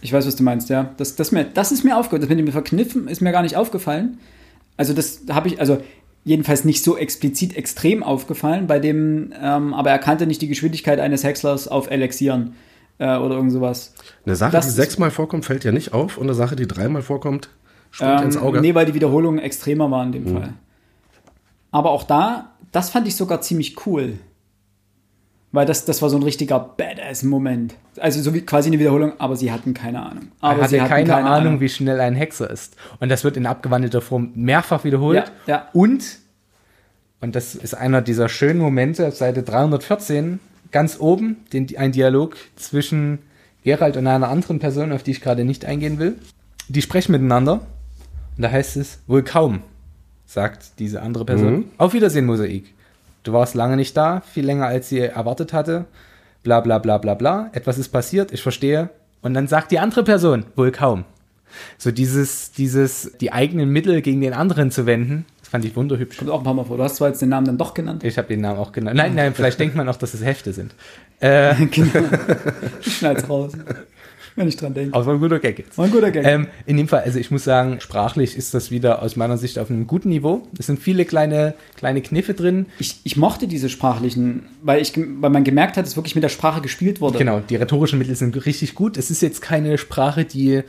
Ich 0.00 0.12
weiß, 0.12 0.26
was 0.26 0.34
du 0.36 0.42
meinst, 0.42 0.68
ja. 0.70 0.90
Das, 0.96 1.14
das, 1.14 1.30
mir, 1.30 1.44
das 1.44 1.70
ist 1.70 1.84
mir 1.84 1.96
aufgefallen. 1.96 2.22
Das 2.22 2.28
mit 2.30 2.38
dem 2.38 2.50
Verkniffen 2.50 3.06
ist 3.06 3.20
mir 3.20 3.32
gar 3.32 3.42
nicht 3.42 3.56
aufgefallen. 3.56 4.18
Also, 4.76 4.94
das 4.94 5.20
habe 5.30 5.46
ich, 5.48 5.60
also 5.60 5.80
jedenfalls 6.24 6.64
nicht 6.64 6.82
so 6.82 6.96
explizit 6.96 7.54
extrem 7.56 8.02
aufgefallen, 8.02 8.66
bei 8.66 8.78
dem, 8.80 9.32
ähm, 9.40 9.74
aber 9.74 9.90
er 9.90 9.98
kannte 9.98 10.26
nicht 10.26 10.40
die 10.40 10.48
Geschwindigkeit 10.48 10.98
eines 11.00 11.22
Häckslers 11.22 11.68
auf 11.68 11.90
Elixieren 11.90 12.54
äh, 12.98 13.16
oder 13.18 13.34
irgend 13.36 13.52
sowas. 13.52 13.92
Eine 14.24 14.34
Sache, 14.36 14.52
das 14.52 14.64
die 14.64 14.68
ist- 14.70 14.76
sechsmal 14.76 15.10
vorkommt, 15.10 15.44
fällt 15.44 15.64
ja 15.64 15.70
nicht 15.72 15.92
auf. 15.92 16.16
Und 16.16 16.24
eine 16.24 16.34
Sache, 16.34 16.56
die 16.56 16.66
dreimal 16.66 17.02
vorkommt, 17.02 17.50
springt 17.94 18.20
Ähm, 18.20 18.26
ins 18.26 18.36
Auge. 18.36 18.60
nee, 18.60 18.74
weil 18.74 18.86
die 18.86 18.94
Wiederholungen 18.94 19.38
extremer 19.38 19.90
waren 19.90 20.12
in 20.12 20.24
dem 20.24 20.34
Fall. 20.34 20.54
Aber 21.70 21.90
auch 21.90 22.02
da, 22.02 22.52
das 22.72 22.90
fand 22.90 23.06
ich 23.06 23.16
sogar 23.16 23.40
ziemlich 23.40 23.86
cool. 23.86 24.18
Weil 25.52 25.66
das, 25.66 25.84
das 25.84 26.02
war 26.02 26.10
so 26.10 26.16
ein 26.16 26.24
richtiger 26.24 26.58
Badass-Moment. 26.58 27.76
Also 28.00 28.20
so 28.20 28.34
wie 28.34 28.40
quasi 28.40 28.68
eine 28.70 28.80
Wiederholung, 28.80 29.12
aber 29.18 29.36
sie 29.36 29.52
hatten 29.52 29.72
keine 29.72 30.02
Ahnung. 30.04 30.32
Aber 30.40 30.62
er 30.62 30.68
sie 30.68 30.80
hatte 30.80 30.92
hatten 30.92 31.06
keine, 31.06 31.30
Ahnung, 31.30 31.60
wie 31.60 31.68
schnell 31.68 32.00
ein 32.00 32.16
Hexer 32.16 32.50
ist. 32.50 32.76
Und 32.98 33.08
das 33.08 33.22
wird 33.22 33.36
in 33.36 33.46
abgewandelter 33.46 34.00
Form 34.00 34.32
mehrfach 34.34 34.82
wiederholt. 34.82 35.32
Ja, 35.46 35.54
ja. 35.54 35.68
Und, 35.72 36.18
und 37.20 37.36
das 37.36 37.54
ist 37.54 37.74
einer 37.74 38.02
dieser 38.02 38.28
schönen 38.28 38.58
Momente, 38.58 39.06
auf 39.06 39.14
Seite 39.14 39.44
314, 39.44 40.40
ganz 40.72 40.98
oben, 40.98 41.36
den, 41.52 41.68
ein 41.78 41.92
Dialog 41.92 42.36
zwischen 42.56 43.20
Gerald 43.62 43.96
und 43.96 44.08
einer 44.08 44.28
anderen 44.28 44.58
Person, 44.58 44.90
auf 44.90 45.04
die 45.04 45.12
ich 45.12 45.20
gerade 45.20 45.44
nicht 45.44 45.64
eingehen 45.64 46.00
will. 46.00 46.18
Die 46.68 46.82
sprechen 46.82 47.12
miteinander. 47.12 47.60
Und 48.36 48.42
da 48.42 48.50
heißt 48.50 48.76
es, 48.76 49.00
wohl 49.06 49.22
kaum, 49.22 49.62
sagt 50.26 50.78
diese 50.78 51.02
andere 51.02 51.24
Person. 51.24 51.52
Mhm. 51.52 51.64
Auf 51.78 51.92
Wiedersehen, 51.92 52.26
Mosaik. 52.26 52.72
Du 53.22 53.32
warst 53.32 53.54
lange 53.54 53.76
nicht 53.76 53.96
da, 53.96 54.20
viel 54.20 54.44
länger 54.44 54.66
als 54.66 54.88
sie 54.88 55.00
erwartet 55.00 55.52
hatte. 55.52 55.86
Bla 56.42 56.60
bla 56.60 56.78
bla 56.78 56.98
bla 56.98 57.14
bla. 57.14 57.50
Etwas 57.52 57.78
ist 57.78 57.88
passiert, 57.88 58.32
ich 58.32 58.42
verstehe. 58.42 58.90
Und 59.22 59.34
dann 59.34 59.48
sagt 59.48 59.70
die 59.70 59.78
andere 59.78 60.04
Person, 60.04 60.44
wohl 60.56 60.70
kaum. 60.70 61.04
So 61.78 61.90
dieses, 61.90 62.52
dieses, 62.52 63.12
die 63.20 63.32
eigenen 63.32 63.70
Mittel 63.70 64.02
gegen 64.02 64.20
den 64.20 64.34
anderen 64.34 64.70
zu 64.70 64.86
wenden, 64.86 65.24
das 65.40 65.48
fand 65.48 65.64
ich 65.64 65.76
wunderhübsch. 65.76 66.18
Kommt 66.18 66.30
auch 66.30 66.38
ein 66.38 66.44
paar 66.44 66.54
Mal 66.54 66.64
vor. 66.64 66.76
Du 66.76 66.82
hast 66.82 66.96
zwar 66.96 67.08
jetzt 67.08 67.22
den 67.22 67.28
Namen 67.28 67.46
dann 67.46 67.58
doch 67.58 67.74
genannt. 67.74 68.04
Ich 68.04 68.18
habe 68.18 68.28
den 68.28 68.40
Namen 68.40 68.58
auch 68.58 68.72
genannt. 68.72 68.96
Nein, 68.96 69.14
nein, 69.14 69.34
vielleicht 69.34 69.58
denkt 69.58 69.76
man 69.76 69.88
auch, 69.88 69.96
dass 69.96 70.12
es 70.12 70.24
Hefte 70.24 70.52
sind. 70.52 70.74
Äh, 71.20 71.54
genau. 71.70 71.90
Ich 72.84 72.98
schneid's 72.98 73.28
raus. 73.28 73.52
Wenn 74.36 74.48
ich 74.48 74.56
dran 74.56 74.74
denke. 74.74 74.96
aber 74.96 75.12
ein 75.12 75.20
guter 75.20 75.38
Gag 75.38 75.58
jetzt. 75.60 75.78
War 75.78 75.84
ein 75.84 75.90
guter 75.92 76.10
Gag. 76.10 76.24
Ähm, 76.26 76.48
in 76.66 76.76
dem 76.76 76.88
Fall, 76.88 77.02
also 77.02 77.18
ich 77.18 77.30
muss 77.30 77.44
sagen, 77.44 77.80
sprachlich 77.80 78.36
ist 78.36 78.52
das 78.54 78.70
wieder 78.70 79.00
aus 79.02 79.14
meiner 79.16 79.38
Sicht 79.38 79.58
auf 79.58 79.70
einem 79.70 79.86
guten 79.86 80.08
Niveau. 80.08 80.42
Es 80.58 80.66
sind 80.66 80.80
viele 80.80 81.04
kleine, 81.04 81.54
kleine 81.76 82.02
Kniffe 82.02 82.34
drin. 82.34 82.66
ich, 82.78 83.00
ich 83.04 83.16
mochte 83.16 83.46
diese 83.46 83.68
sprachlichen, 83.68 84.46
weil, 84.62 84.82
ich, 84.82 84.92
weil 84.96 85.30
man 85.30 85.44
gemerkt 85.44 85.76
hat, 85.76 85.86
dass 85.86 85.96
wirklich 85.96 86.14
mit 86.16 86.24
der 86.24 86.28
Sprache 86.30 86.60
gespielt 86.60 87.00
wurde. 87.00 87.18
Genau, 87.18 87.40
die 87.40 87.56
rhetorischen 87.56 87.98
Mittel 87.98 88.16
sind 88.16 88.44
richtig 88.44 88.74
gut. 88.74 88.96
Es 88.96 89.10
ist 89.10 89.22
jetzt 89.22 89.40
keine 89.40 89.78
Sprache, 89.78 90.24
die 90.24 90.62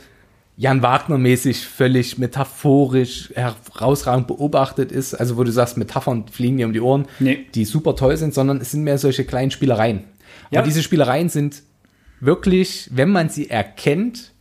Jan 0.58 0.80
Wagner-mäßig 0.82 1.66
völlig 1.66 2.16
metaphorisch 2.16 3.30
herausragend 3.34 4.26
beobachtet 4.26 4.90
ist, 4.92 5.14
also 5.14 5.36
wo 5.36 5.44
du 5.44 5.52
sagst, 5.52 5.76
Metaphern 5.76 6.24
fliegen 6.30 6.56
dir 6.56 6.66
um 6.66 6.72
die 6.72 6.80
Ohren, 6.80 7.06
Nee. 7.18 7.40
die 7.54 7.64
super 7.64 7.94
toll 7.96 8.16
sind, 8.16 8.32
sondern 8.32 8.60
es 8.60 8.70
sind 8.70 8.82
mehr 8.82 8.96
solche 8.98 9.24
kleinen 9.24 9.50
Spielereien. 9.50 10.04
Ja. 10.50 10.60
Und 10.60 10.66
diese 10.66 10.82
Spielereien 10.82 11.28
sind 11.28 11.62
wirklich, 12.20 12.88
wenn 12.92 13.10
man 13.10 13.28
sie 13.28 13.50
erkennt, 13.50 14.32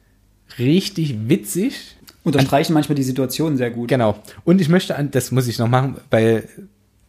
richtig 0.59 1.29
witzig. 1.29 1.97
Unterstreichen 2.23 2.73
manchmal 2.73 2.95
die 2.95 3.03
Situation 3.03 3.55
sehr 3.57 3.69
gut. 3.71 3.87
Genau. 3.87 4.15
Und 4.43 4.59
ich 4.61 4.69
möchte 4.69 4.95
an, 4.95 5.11
das 5.11 5.31
muss 5.31 5.47
ich 5.47 5.59
noch 5.59 5.67
machen, 5.67 5.97
weil 6.09 6.47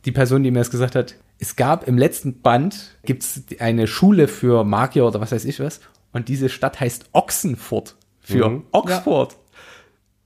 die 0.05 0.13
Person, 0.13 0.43
die 0.43 0.51
mir 0.51 0.59
das 0.59 0.71
gesagt 0.71 0.95
hat, 0.95 1.15
es 1.39 1.57
gab 1.57 1.87
im 1.89 1.97
letzten 1.99 2.41
Band, 2.41 2.97
gibt 3.05 3.23
es 3.23 3.43
eine 3.59 3.87
Schule 3.87 4.29
für 4.29 4.65
Magier 4.65 5.05
oder 5.07 5.21
was 5.21 5.33
weiß 5.33 5.45
ich 5.45 5.61
was, 5.61 5.81
und 6.13 6.29
diese 6.29 6.49
Stadt 6.49 6.81
heißt 6.81 7.07
Ochsenfurt 7.13 7.97
für 8.21 8.49
Mhm. 8.49 8.63
Oxford. 8.73 9.37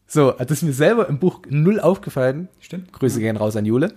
So, 0.07 0.33
das 0.33 0.51
ist 0.51 0.63
mir 0.63 0.73
selber 0.73 1.09
im 1.09 1.19
Buch 1.19 1.41
null 1.49 1.79
aufgefallen. 1.81 2.49
Stimmt. 2.61 2.93
Grüße 2.93 3.21
gehen 3.21 3.37
raus 3.37 3.55
an 3.57 3.65
Jule, 3.65 3.93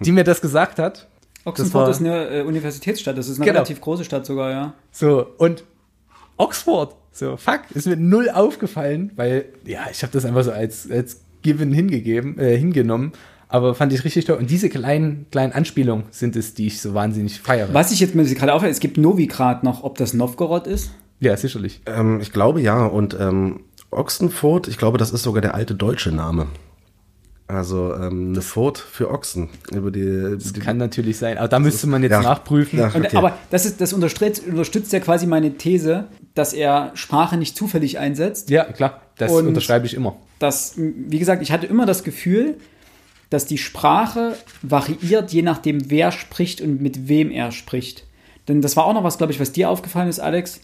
die 0.00 0.10
mir 0.12 0.24
das 0.24 0.40
gesagt 0.40 0.78
hat. 0.80 1.06
Oxenfurt 1.44 1.82
war- 1.82 1.90
ist 1.90 2.00
eine 2.00 2.28
äh, 2.28 2.42
Universitätsstadt. 2.42 3.16
Das 3.18 3.28
ist 3.28 3.36
eine 3.36 3.44
Genau. 3.46 3.58
relativ 3.58 3.80
große 3.80 4.04
Stadt 4.04 4.26
sogar, 4.26 4.50
ja. 4.50 4.74
So, 4.90 5.26
und 5.38 5.62
Oxford, 6.36 6.96
so, 7.12 7.36
fuck, 7.36 7.60
ist 7.74 7.86
mir 7.86 7.96
null 7.96 8.28
aufgefallen, 8.28 9.12
weil, 9.16 9.46
ja, 9.64 9.86
ich 9.90 10.02
habe 10.02 10.12
das 10.12 10.24
einfach 10.24 10.42
so 10.42 10.50
als, 10.50 10.90
als 10.90 11.20
Given 11.42 11.72
hingegeben, 11.72 12.38
äh, 12.38 12.56
hingenommen, 12.56 13.12
aber 13.48 13.74
fand 13.74 13.92
ich 13.92 14.04
richtig 14.04 14.24
toll. 14.24 14.38
Und 14.38 14.50
diese 14.50 14.68
kleinen, 14.68 15.26
kleinen 15.30 15.52
Anspielungen 15.52 16.06
sind 16.10 16.34
es, 16.34 16.54
die 16.54 16.66
ich 16.66 16.80
so 16.80 16.94
wahnsinnig 16.94 17.40
feiere. 17.40 17.68
Was 17.72 17.92
ich 17.92 18.00
jetzt 18.00 18.14
mir 18.14 18.24
gerade 18.24 18.52
auffällt, 18.52 18.72
es 18.72 18.80
gibt 18.80 18.96
Novigrad 18.96 19.62
noch, 19.62 19.84
ob 19.84 19.96
das 19.96 20.12
Novgorod 20.12 20.66
ist. 20.66 20.90
Ja, 21.20 21.36
sicherlich. 21.36 21.80
Ähm, 21.86 22.20
ich 22.20 22.32
glaube 22.32 22.60
ja. 22.60 22.84
Und 22.84 23.16
ähm, 23.18 23.60
Ochsenfurt, 23.92 24.66
ich 24.66 24.76
glaube, 24.76 24.98
das 24.98 25.12
ist 25.12 25.22
sogar 25.22 25.40
der 25.40 25.54
alte 25.54 25.74
deutsche 25.74 26.10
Name. 26.10 26.48
Also 27.46 27.94
ähm, 27.94 28.30
eine 28.30 28.40
Furt 28.40 28.78
für 28.78 29.10
Ochsen. 29.10 29.50
Über 29.72 29.90
die, 29.90 30.38
die 30.38 30.60
Kann 30.60 30.78
natürlich 30.78 31.18
sein, 31.18 31.36
aber 31.36 31.48
da 31.48 31.58
müsste 31.58 31.86
man 31.86 32.02
jetzt 32.02 32.12
Ja. 32.12 32.22
nachprüfen. 32.22 32.78
Ja. 32.78 32.86
Und, 32.86 33.04
Okay. 33.04 33.16
Aber 33.16 33.36
das, 33.50 33.66
ist, 33.66 33.80
das 33.82 33.92
unterstützt, 33.92 34.46
unterstützt 34.46 34.92
ja 34.94 35.00
quasi 35.00 35.26
meine 35.26 35.52
These, 35.58 36.06
dass 36.34 36.54
er 36.54 36.90
Sprache 36.94 37.36
nicht 37.36 37.54
zufällig 37.56 37.98
einsetzt. 37.98 38.48
Ja, 38.48 38.64
klar, 38.64 39.02
das 39.18 39.30
Und- 39.30 39.46
unterschreibe 39.48 39.84
ich 39.86 39.92
immer. 39.94 40.16
Dass, 40.38 40.74
wie 40.76 41.18
gesagt, 41.18 41.42
ich 41.42 41.52
hatte 41.52 41.66
immer 41.66 41.84
das 41.86 42.02
Gefühl, 42.02 42.56
dass 43.30 43.44
die 43.46 43.58
Sprache 43.58 44.36
variiert, 44.62 45.30
je 45.32 45.42
nachdem, 45.42 45.90
wer 45.90 46.12
spricht 46.12 46.60
und 46.60 46.80
mit 46.80 47.08
wem 47.08 47.30
er 47.30 47.52
spricht. 47.52 48.04
Denn 48.48 48.62
das 48.62 48.76
war 48.76 48.84
auch 48.86 48.94
noch 48.94 49.04
was, 49.04 49.18
glaube 49.18 49.32
ich, 49.32 49.40
was 49.40 49.52
dir 49.52 49.68
aufgefallen 49.70 50.08
ist, 50.08 50.20
Alex. 50.20 50.60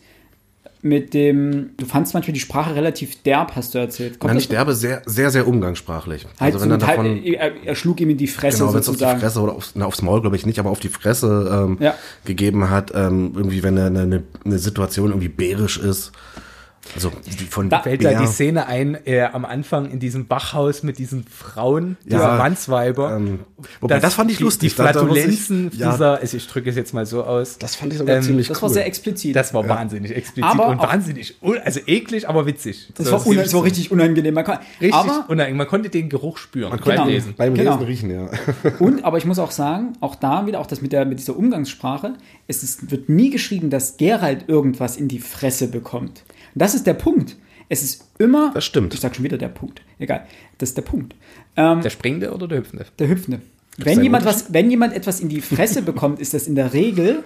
Mit 0.83 1.13
dem, 1.13 1.71
du 1.77 1.85
fandst 1.85 2.15
manchmal 2.15 2.33
die 2.33 2.41
Sprache 2.41 2.75
relativ 2.75 3.23
derb, 3.23 3.55
hast 3.55 3.75
du 3.75 3.79
erzählt. 3.79 4.19
Kommt 4.19 4.31
das 4.31 4.37
nicht 4.37 4.53
derbe, 4.53 4.75
sehr, 4.75 5.03
sehr, 5.05 5.31
sehr 5.31 5.47
umgangssprachlich. 5.47 6.25
Halt 6.39 6.55
also 6.55 6.59
so 6.59 6.65
wenn 6.65 6.71
er 6.71 6.77
mit 6.79 6.87
halt, 6.87 6.99
davon, 6.99 7.23
er, 7.67 7.75
schlug 7.75 8.01
ihm 8.01 8.09
in 8.11 8.17
die 8.17 8.27
Fresse 8.27 8.59
genau, 8.59 8.73
wenn 8.73 8.81
es 8.81 8.89
auf 8.89 8.95
die 8.95 9.01
sozusagen. 9.01 9.21
Fresse 9.21 9.41
oder 9.41 9.53
aufs, 9.53 9.73
na, 9.75 9.85
aufs 9.85 10.01
Maul, 10.01 10.23
glaube 10.23 10.37
ich 10.37 10.47
nicht, 10.47 10.59
aber 10.59 10.71
auf 10.71 10.81
die 10.81 10.89
Fresse 10.89 11.67
ähm, 11.69 11.77
Ja. 11.81 11.95
gegeben 12.25 12.71
hat, 12.71 12.93
ähm, 12.95 13.33
irgendwie, 13.37 13.63
wenn 13.63 13.77
eine, 13.79 14.01
eine, 14.01 14.23
eine 14.45 14.59
Situation 14.59 15.11
irgendwie 15.11 15.29
bärisch 15.29 15.77
ist. 15.79 16.13
Also 16.95 17.13
die 17.39 17.45
von 17.45 17.69
Da 17.69 17.83
Fällt 17.83 18.01
Bär, 18.01 18.15
da 18.15 18.21
die 18.23 18.27
Szene 18.27 18.67
ein, 18.67 18.97
äh, 19.07 19.21
am 19.23 19.45
Anfang 19.45 19.91
in 19.91 20.01
diesem 20.01 20.27
Bachhaus 20.27 20.83
mit 20.83 20.99
diesen 20.99 21.25
Frauen, 21.25 21.97
Ja, 22.05 22.17
dieser 22.19 22.37
Mannsweiber. 22.39 23.17
ähm, 23.17 23.41
wobei, 23.81 24.01
das 24.01 24.15
fand 24.15 24.31
ich 24.31 24.39
die, 24.39 24.43
lustig. 24.45 24.75
Die 24.75 24.77
da 24.79 24.85
muss 24.85 24.91
ich- 24.91 25.01
Flatulenzen 25.23 25.71
ja. 25.77 25.93
dieser, 25.93 26.19
also 26.21 26.37
ich 26.37 26.47
drücke 26.49 26.71
es 26.71 26.77
jetzt 26.77 26.95
mal 26.95 27.05
so 27.07 27.23
aus. 27.23 27.59
Das 27.59 27.77
fand 27.77 27.93
ich 27.93 27.99
sogar 27.99 28.17
Ähm, 28.17 28.23
ziemlich 28.23 28.49
Das 28.49 28.57
cool. 28.59 28.63
war 28.63 28.71
sehr 28.71 28.87
explizit. 28.87 29.37
Das 29.37 29.53
war 29.55 29.69
wahnsinnig 29.69 30.11
explizit 30.17 30.51
Aber 30.51 30.69
und 30.69 30.79
wahnsinnig, 30.79 31.37
also 31.65 31.81
eklig, 31.87 32.29
aber 32.29 32.47
witzig. 32.47 32.91
das, 32.97 33.07
So, 33.07 33.13
war, 33.13 33.35
das 33.35 33.47
ich 33.49 33.53
war 33.55 33.63
richtig 33.65 33.91
unangenehm. 33.93 34.35
Man 34.35 34.45
kann, 34.45 34.59
richtig 34.81 34.95
aber, 34.95 35.27
unangenehm. 35.29 35.59
Man 35.59 35.67
konnte 35.69 35.91
den 35.91 36.09
Geruch 36.09 36.39
spüren 36.39 36.71
Man 36.71 36.81
beim 36.81 36.97
konnte 36.97 37.11
Lesen. 37.13 37.35
beim 37.37 37.55
Genau. 37.55 37.73
Lesen 37.75 37.87
riechen, 37.87 38.11
ja. 38.11 38.29
und, 38.79 39.05
aber 39.05 39.19
ich 39.19 39.27
muss 39.27 39.39
auch 39.39 39.51
sagen, 39.51 39.93
auch 40.01 40.15
da 40.15 40.47
wieder, 40.47 40.59
auch 40.59 40.67
das 40.67 40.81
mit, 40.81 40.93
der, 40.93 41.05
mit 41.05 41.19
dieser 41.21 41.37
Umgangssprache, 41.37 42.15
es 42.49 42.63
ist, 42.63 42.91
wird 42.91 43.09
nie 43.11 43.31
geschrieben, 43.31 43.69
dass 43.71 43.99
Gerald 43.99 44.49
irgendwas 44.49 44.97
in 44.97 45.09
die 45.09 45.21
Fresse 45.21 45.69
bekommt. 45.69 46.23
Das 46.55 46.75
ist 46.75 46.87
der 46.87 46.95
Punkt. 46.95 47.37
Es 47.69 47.83
ist 47.83 48.05
immer. 48.19 48.51
Das 48.55 48.65
stimmt. 48.65 48.95
Ich 48.95 49.01
sag 49.01 49.15
schon 49.15 49.25
wieder 49.25 49.39
der 49.39 49.49
Punkt. 49.49 49.83
Egal. 49.99 50.27
Das 50.59 50.71
ist 50.71 50.77
der 50.77 50.83
Punkt. 50.83 51.15
Ähm, 51.57 51.81
Der 51.83 51.91
Springende 51.91 52.33
oder 52.35 52.49
der 52.49 52.59
Hüpfende? 52.59 52.87
der 52.99 53.09
Hüpfende. 53.09 53.41
Wenn 53.79 54.03
jemand, 54.03 54.25
was, 54.25 54.53
wenn 54.53 54.71
jemand 54.71 54.93
etwas 54.95 55.21
in 55.21 55.29
die 55.29 55.41
Fresse 55.41 55.83
bekommt, 55.83 56.21
ist 56.21 56.35
das 56.35 56.47
in 56.49 56.55
der 56.55 56.73
Regel 56.75 57.23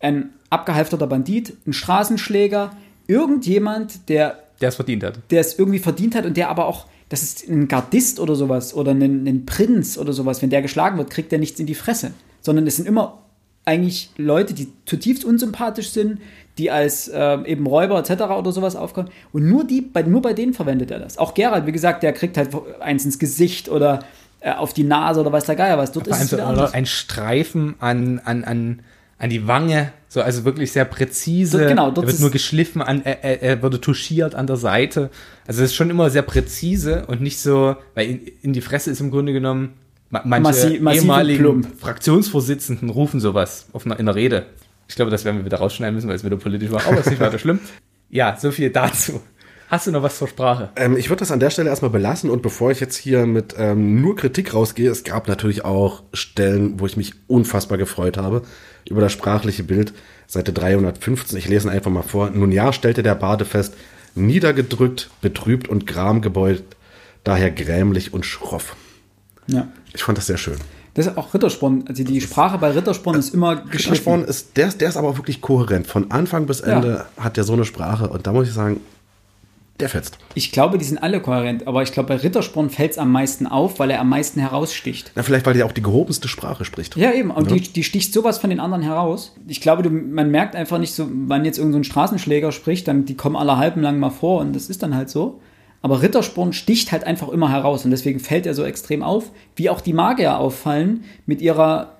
ein 0.00 0.30
abgehalfterter 0.50 1.06
Bandit, 1.06 1.56
ein 1.66 1.72
Straßenschläger, 1.72 2.70
irgendjemand, 3.08 4.08
der 4.08 4.38
Der 4.60 4.68
es 4.70 4.76
verdient 4.76 5.04
hat. 5.04 5.18
der 5.30 5.40
es 5.40 5.58
irgendwie 5.58 5.78
verdient 5.78 6.14
hat 6.14 6.24
und 6.24 6.36
der 6.36 6.48
aber 6.48 6.66
auch, 6.66 6.86
das 7.08 7.22
ist 7.22 7.48
ein 7.48 7.68
Gardist 7.68 8.20
oder 8.20 8.34
sowas 8.34 8.74
oder 8.74 8.92
ein, 8.92 9.26
ein 9.26 9.44
Prinz 9.46 9.98
oder 9.98 10.12
sowas, 10.12 10.40
wenn 10.42 10.50
der 10.50 10.62
geschlagen 10.62 10.98
wird, 10.98 11.10
kriegt 11.10 11.30
der 11.32 11.38
nichts 11.38 11.60
in 11.60 11.66
die 11.66 11.74
Fresse. 11.74 12.12
Sondern 12.40 12.66
es 12.66 12.76
sind 12.76 12.88
immer 12.88 13.21
eigentlich 13.64 14.10
Leute, 14.16 14.54
die 14.54 14.68
zutiefst 14.86 15.24
unsympathisch 15.24 15.90
sind, 15.90 16.20
die 16.58 16.70
als 16.70 17.10
ähm, 17.14 17.44
eben 17.46 17.66
Räuber 17.66 17.98
etc. 17.98 18.22
oder 18.24 18.52
sowas 18.52 18.76
aufkommen. 18.76 19.08
Und 19.32 19.48
nur, 19.48 19.64
die, 19.64 19.80
bei, 19.80 20.02
nur 20.02 20.20
bei 20.20 20.32
denen 20.32 20.52
verwendet 20.52 20.90
er 20.90 20.98
das. 20.98 21.16
Auch 21.16 21.34
Gerald, 21.34 21.66
wie 21.66 21.72
gesagt, 21.72 22.02
der 22.02 22.12
kriegt 22.12 22.36
halt 22.36 22.50
eins 22.80 23.04
ins 23.04 23.18
Gesicht 23.18 23.68
oder 23.68 24.00
äh, 24.40 24.52
auf 24.52 24.72
die 24.72 24.84
Nase 24.84 25.20
oder 25.20 25.32
weiß 25.32 25.44
der 25.44 25.56
Geier 25.56 25.78
was. 25.78 25.92
Dort 25.92 26.08
Vor 26.08 26.16
ist 26.16 26.32
es 26.32 26.38
anders. 26.38 26.74
ein 26.74 26.86
Streifen 26.86 27.76
an, 27.78 28.20
an, 28.24 28.44
an, 28.44 28.82
an 29.18 29.30
die 29.30 29.46
Wange, 29.46 29.92
so 30.08 30.20
also 30.20 30.44
wirklich 30.44 30.72
sehr 30.72 30.84
präzise. 30.84 31.58
Dort- 31.58 31.68
genau, 31.68 31.90
dort 31.90 32.06
er 32.06 32.12
wird 32.12 32.20
nur 32.20 32.30
geschliffen, 32.30 32.82
an, 32.82 33.02
er, 33.04 33.22
er, 33.24 33.42
er 33.42 33.62
wurde 33.62 33.80
touchiert 33.80 34.34
an 34.34 34.46
der 34.46 34.56
Seite. 34.56 35.10
Also 35.46 35.62
es 35.62 35.70
ist 35.70 35.76
schon 35.76 35.88
immer 35.88 36.10
sehr 36.10 36.22
präzise 36.22 37.06
und 37.06 37.22
nicht 37.22 37.38
so, 37.40 37.76
weil 37.94 38.10
in, 38.10 38.20
in 38.42 38.52
die 38.52 38.60
Fresse 38.60 38.90
ist 38.90 39.00
im 39.00 39.10
Grunde 39.10 39.32
genommen 39.32 39.74
manche 40.24 40.42
Massi- 40.42 40.78
ehemaligen 40.94 41.40
plump. 41.42 41.80
Fraktionsvorsitzenden 41.80 42.90
rufen 42.90 43.18
sowas 43.20 43.66
auf 43.72 43.86
einer, 43.86 43.98
in 43.98 44.06
der 44.06 44.14
Rede. 44.14 44.46
Ich 44.88 44.94
glaube, 44.96 45.10
das 45.10 45.24
werden 45.24 45.38
wir 45.38 45.44
wieder 45.44 45.58
rausschneiden 45.58 45.94
müssen, 45.94 46.08
weil 46.08 46.16
es 46.16 46.24
wieder 46.24 46.36
politisch 46.36 46.70
war, 46.70 46.86
aber 46.86 46.98
ist 47.00 47.10
nicht 47.10 47.20
weiter 47.20 47.38
schlimm. 47.38 47.58
Ja, 48.14 48.36
so 48.38 48.50
viel 48.50 48.68
dazu. 48.68 49.22
Hast 49.68 49.86
du 49.86 49.90
noch 49.90 50.02
was 50.02 50.18
zur 50.18 50.28
Sprache? 50.28 50.68
Ähm, 50.76 50.98
ich 50.98 51.08
würde 51.08 51.20
das 51.20 51.30
an 51.32 51.40
der 51.40 51.48
Stelle 51.48 51.70
erstmal 51.70 51.90
belassen 51.90 52.28
und 52.28 52.42
bevor 52.42 52.70
ich 52.70 52.78
jetzt 52.78 52.94
hier 52.94 53.24
mit 53.24 53.54
ähm, 53.56 54.02
nur 54.02 54.16
Kritik 54.16 54.52
rausgehe, 54.52 54.90
es 54.90 55.02
gab 55.02 55.28
natürlich 55.28 55.64
auch 55.64 56.02
Stellen, 56.12 56.78
wo 56.78 56.84
ich 56.84 56.98
mich 56.98 57.14
unfassbar 57.26 57.78
gefreut 57.78 58.18
habe 58.18 58.42
über 58.86 59.00
das 59.00 59.12
sprachliche 59.12 59.62
Bild. 59.64 59.94
Seite 60.26 60.52
315, 60.52 61.38
ich 61.38 61.48
lese 61.48 61.68
ihn 61.68 61.70
einfach 61.70 61.90
mal 61.90 62.02
vor. 62.02 62.28
Nun 62.28 62.52
ja, 62.52 62.70
stellte 62.74 63.02
der 63.02 63.14
Bade 63.14 63.46
fest, 63.46 63.72
niedergedrückt, 64.14 65.08
betrübt 65.22 65.68
und 65.68 65.86
gramgebeut, 65.86 66.62
daher 67.24 67.50
grämlich 67.50 68.12
und 68.12 68.26
schroff. 68.26 68.76
Ja. 69.46 69.68
Ich 69.92 70.02
fand 70.02 70.18
das 70.18 70.26
sehr 70.26 70.38
schön. 70.38 70.56
Das 70.94 71.06
ist 71.06 71.16
auch 71.16 71.32
Rittersporn. 71.32 71.84
Also 71.88 72.04
die 72.04 72.20
Sprache 72.20 72.58
bei 72.58 72.70
Rittersporn 72.70 73.18
ist 73.18 73.32
immer 73.32 73.56
geschliffen. 73.56 73.92
Rittersporn 73.92 74.24
ist, 74.24 74.56
der, 74.56 74.68
der 74.68 74.90
ist 74.90 74.96
aber 74.96 75.08
auch 75.08 75.16
wirklich 75.16 75.40
kohärent. 75.40 75.86
Von 75.86 76.10
Anfang 76.10 76.46
bis 76.46 76.60
Ende 76.60 77.06
hat 77.16 77.36
der 77.36 77.44
so 77.44 77.54
eine 77.54 77.64
Sprache 77.64 78.08
und 78.08 78.26
da 78.26 78.32
muss 78.32 78.48
ich 78.48 78.52
sagen, 78.52 78.80
der 79.80 79.88
fetzt. 79.88 80.18
Ich 80.34 80.52
glaube, 80.52 80.78
die 80.78 80.84
sind 80.84 80.98
alle 80.98 81.20
kohärent, 81.20 81.66
aber 81.66 81.82
ich 81.82 81.92
glaube, 81.92 82.08
bei 82.08 82.16
Rittersporn 82.16 82.70
fällt 82.70 82.92
es 82.92 82.98
am 82.98 83.10
meisten 83.10 83.46
auf, 83.46 83.78
weil 83.78 83.90
er 83.90 84.00
am 84.00 84.08
meisten 84.10 84.38
heraussticht. 84.38 85.12
Na, 85.14 85.22
vielleicht, 85.22 85.46
weil 85.46 85.54
der 85.54 85.66
auch 85.66 85.72
die 85.72 85.82
gehobenste 85.82 86.28
Sprache 86.28 86.64
spricht. 86.64 86.96
Ja, 86.96 87.12
eben. 87.12 87.30
Und 87.30 87.50
die, 87.50 87.60
die 87.60 87.82
sticht 87.82 88.12
sowas 88.12 88.38
von 88.38 88.50
den 88.50 88.60
anderen 88.60 88.82
heraus. 88.82 89.34
Ich 89.48 89.60
glaube, 89.60 89.82
du, 89.82 89.90
man 89.90 90.30
merkt 90.30 90.54
einfach 90.54 90.78
nicht 90.78 90.94
so, 90.94 91.08
wenn 91.10 91.44
jetzt 91.44 91.58
irgendein 91.58 91.82
so 91.82 91.88
ein 91.88 91.90
Straßenschläger 91.90 92.52
spricht, 92.52 92.86
dann 92.86 93.06
die 93.06 93.16
kommen 93.16 93.34
alle 93.34 93.56
halben 93.56 93.80
lang 93.80 93.98
mal 93.98 94.10
vor 94.10 94.40
und 94.40 94.54
das 94.54 94.68
ist 94.68 94.82
dann 94.82 94.94
halt 94.94 95.10
so. 95.10 95.40
Aber 95.82 96.00
Rittersporn 96.00 96.52
sticht 96.52 96.92
halt 96.92 97.04
einfach 97.04 97.28
immer 97.28 97.50
heraus 97.50 97.84
und 97.84 97.90
deswegen 97.90 98.20
fällt 98.20 98.46
er 98.46 98.54
so 98.54 98.64
extrem 98.64 99.02
auf, 99.02 99.30
wie 99.56 99.68
auch 99.68 99.80
die 99.80 99.92
Magier 99.92 100.38
auffallen 100.38 101.04
mit 101.26 101.42
ihrer 101.42 101.96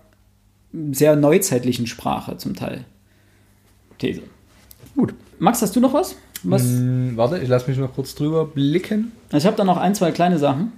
sehr 0.92 1.16
neuzeitlichen 1.16 1.86
Sprache 1.86 2.36
zum 2.38 2.54
Teil. 2.54 2.84
These. 3.98 4.22
Gut. 4.96 5.14
Max, 5.38 5.60
hast 5.62 5.74
du 5.76 5.80
noch 5.80 5.92
was? 5.92 6.16
was? 6.44 6.62
Hm, 6.62 7.16
warte, 7.16 7.38
ich 7.38 7.48
lasse 7.48 7.68
mich 7.68 7.78
noch 7.78 7.92
kurz 7.94 8.14
drüber 8.14 8.46
blicken. 8.46 9.12
Ich 9.32 9.46
habe 9.46 9.56
da 9.56 9.64
noch 9.64 9.76
ein, 9.76 9.94
zwei 9.94 10.12
kleine 10.12 10.38
Sachen. 10.38 10.72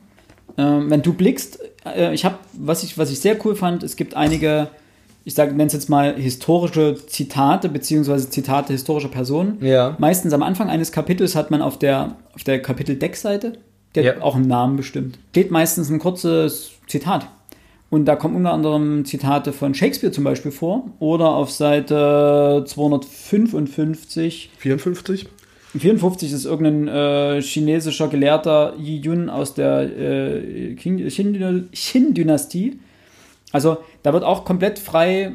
Ähm, 0.57 0.91
wenn 0.91 1.03
du 1.03 1.13
blickst, 1.13 1.59
äh, 1.85 2.15
ich 2.15 2.25
habe, 2.25 2.39
was 2.53 2.83
ich, 2.83 2.97
was 2.97 3.11
ich 3.11 3.21
sehr 3.21 3.37
cool 3.45 3.57
fand, 3.57 3.83
es 3.83 3.97
gibt 3.97 4.15
einige, 4.15 4.69
ich 5.25 5.35
sage, 5.35 5.53
nenne 5.53 5.66
es 5.66 5.72
jetzt 5.72 5.89
mal 5.89 6.14
historische 6.16 6.97
Zitate, 7.07 7.68
beziehungsweise 7.68 8.29
Zitate 8.31 8.72
historischer 8.72 9.09
Personen. 9.09 9.59
Ja. 9.64 9.97
Meistens 9.99 10.33
am 10.33 10.43
Anfang 10.43 10.68
eines 10.68 10.93
Kapitels 10.93 11.35
hat 11.35 11.51
man 11.51 11.62
auf 11.62 11.79
der, 11.79 12.16
auf 12.35 12.45
der 12.45 12.61
Kapitel-Deckseite, 12.61 13.55
der 13.95 14.03
Ja. 14.03 14.22
auch 14.22 14.37
einen 14.37 14.49
Namen 14.49 14.77
bestimmt, 14.77 15.18
steht 15.31 15.51
meistens 15.51 15.91
ein 15.91 15.99
kurzes 15.99 16.72
Zitat. 16.87 17.29
Und 17.91 18.07
da 18.07 18.16
kommen 18.16 18.35
unter 18.37 18.53
anderem 18.53 19.05
Zitate 19.05 19.53
von 19.53 19.72
Shakespeare 19.75 20.12
zum 20.12 20.25
Beispiel 20.25 20.51
vor. 20.51 20.91
Oder 20.99 21.29
auf 21.29 21.51
Seite 21.53 22.64
255 22.66 24.51
54? 24.59 25.29
54 25.79 26.33
ist 26.33 26.45
irgendein 26.45 26.89
äh, 26.89 27.41
chinesischer 27.43 28.09
Gelehrter 28.09 28.75
Yi 28.79 28.99
Yun 29.01 29.29
aus 29.31 29.55
der 29.55 29.83
äh, 29.83 30.75
Qin-Dynastie. 30.75 32.79
Also 33.55 33.77
da 34.03 34.13
wird 34.13 34.25
auch 34.25 34.45
komplett 34.45 34.81
frei 34.81 35.31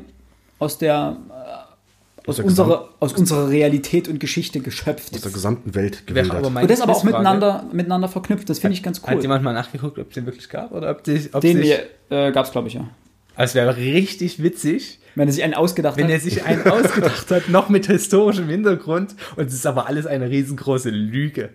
aus 0.59 0.78
der, 0.78 1.15
äh, 1.30 2.30
aus, 2.30 2.36
der 2.36 2.45
unserer, 2.45 2.89
aus 2.99 3.13
unserer 3.13 3.49
Realität 3.49 4.09
und 4.09 4.20
Geschichte 4.20 4.59
geschöpft. 4.59 5.15
Aus 5.15 5.22
der 5.22 5.32
gesamten 5.32 5.74
Welt 5.74 6.05
gewildert. 6.05 6.45
Und 6.45 6.70
das 6.70 6.82
aber 6.82 6.97
auch 6.97 7.05
miteinander, 7.05 7.63
miteinander 7.72 8.09
verknüpft. 8.09 8.49
Das 8.49 8.59
finde 8.59 8.74
ich 8.74 8.84
ganz 8.84 9.01
Hat 9.01 9.15
cool. 9.15 9.22
jemand 9.22 9.45
mal 9.45 9.53
nachgeguckt, 9.53 9.97
ob 9.97 10.09
es 10.09 10.15
den 10.15 10.26
wirklich 10.26 10.49
gab? 10.49 10.74
Oder 10.74 10.91
ob, 10.91 11.05
die, 11.05 11.30
ob 11.32 11.39
Den 11.39 11.61
äh, 11.61 12.32
gab 12.34 12.45
es, 12.45 12.51
glaube 12.51 12.67
ich, 12.67 12.74
ja. 12.74 12.89
Also 13.38 13.51
es 13.51 13.55
wäre 13.55 13.78
richtig 13.78 14.43
witzig, 14.43 14.99
Wenn 15.15 15.30
er 15.30 15.32
sich 15.32 15.43
einen 15.45 15.53
ausgedacht 15.53 15.95
wenn 15.95 16.07
hat. 16.07 16.11
er 16.11 16.20
sich 16.20 16.43
einen 16.43 16.67
ausgedacht 16.67 17.32
hat, 17.32 17.47
noch 17.47 17.70
mit 17.70 17.88
historischem 17.88 18.49
Hintergrund. 18.49 19.15
Und 19.38 19.45
es 19.47 19.53
ist 19.53 19.65
aber 19.65 19.88
alles 19.88 20.05
eine 20.07 20.30
riesengroße 20.30 20.89
Lüge. 20.89 21.51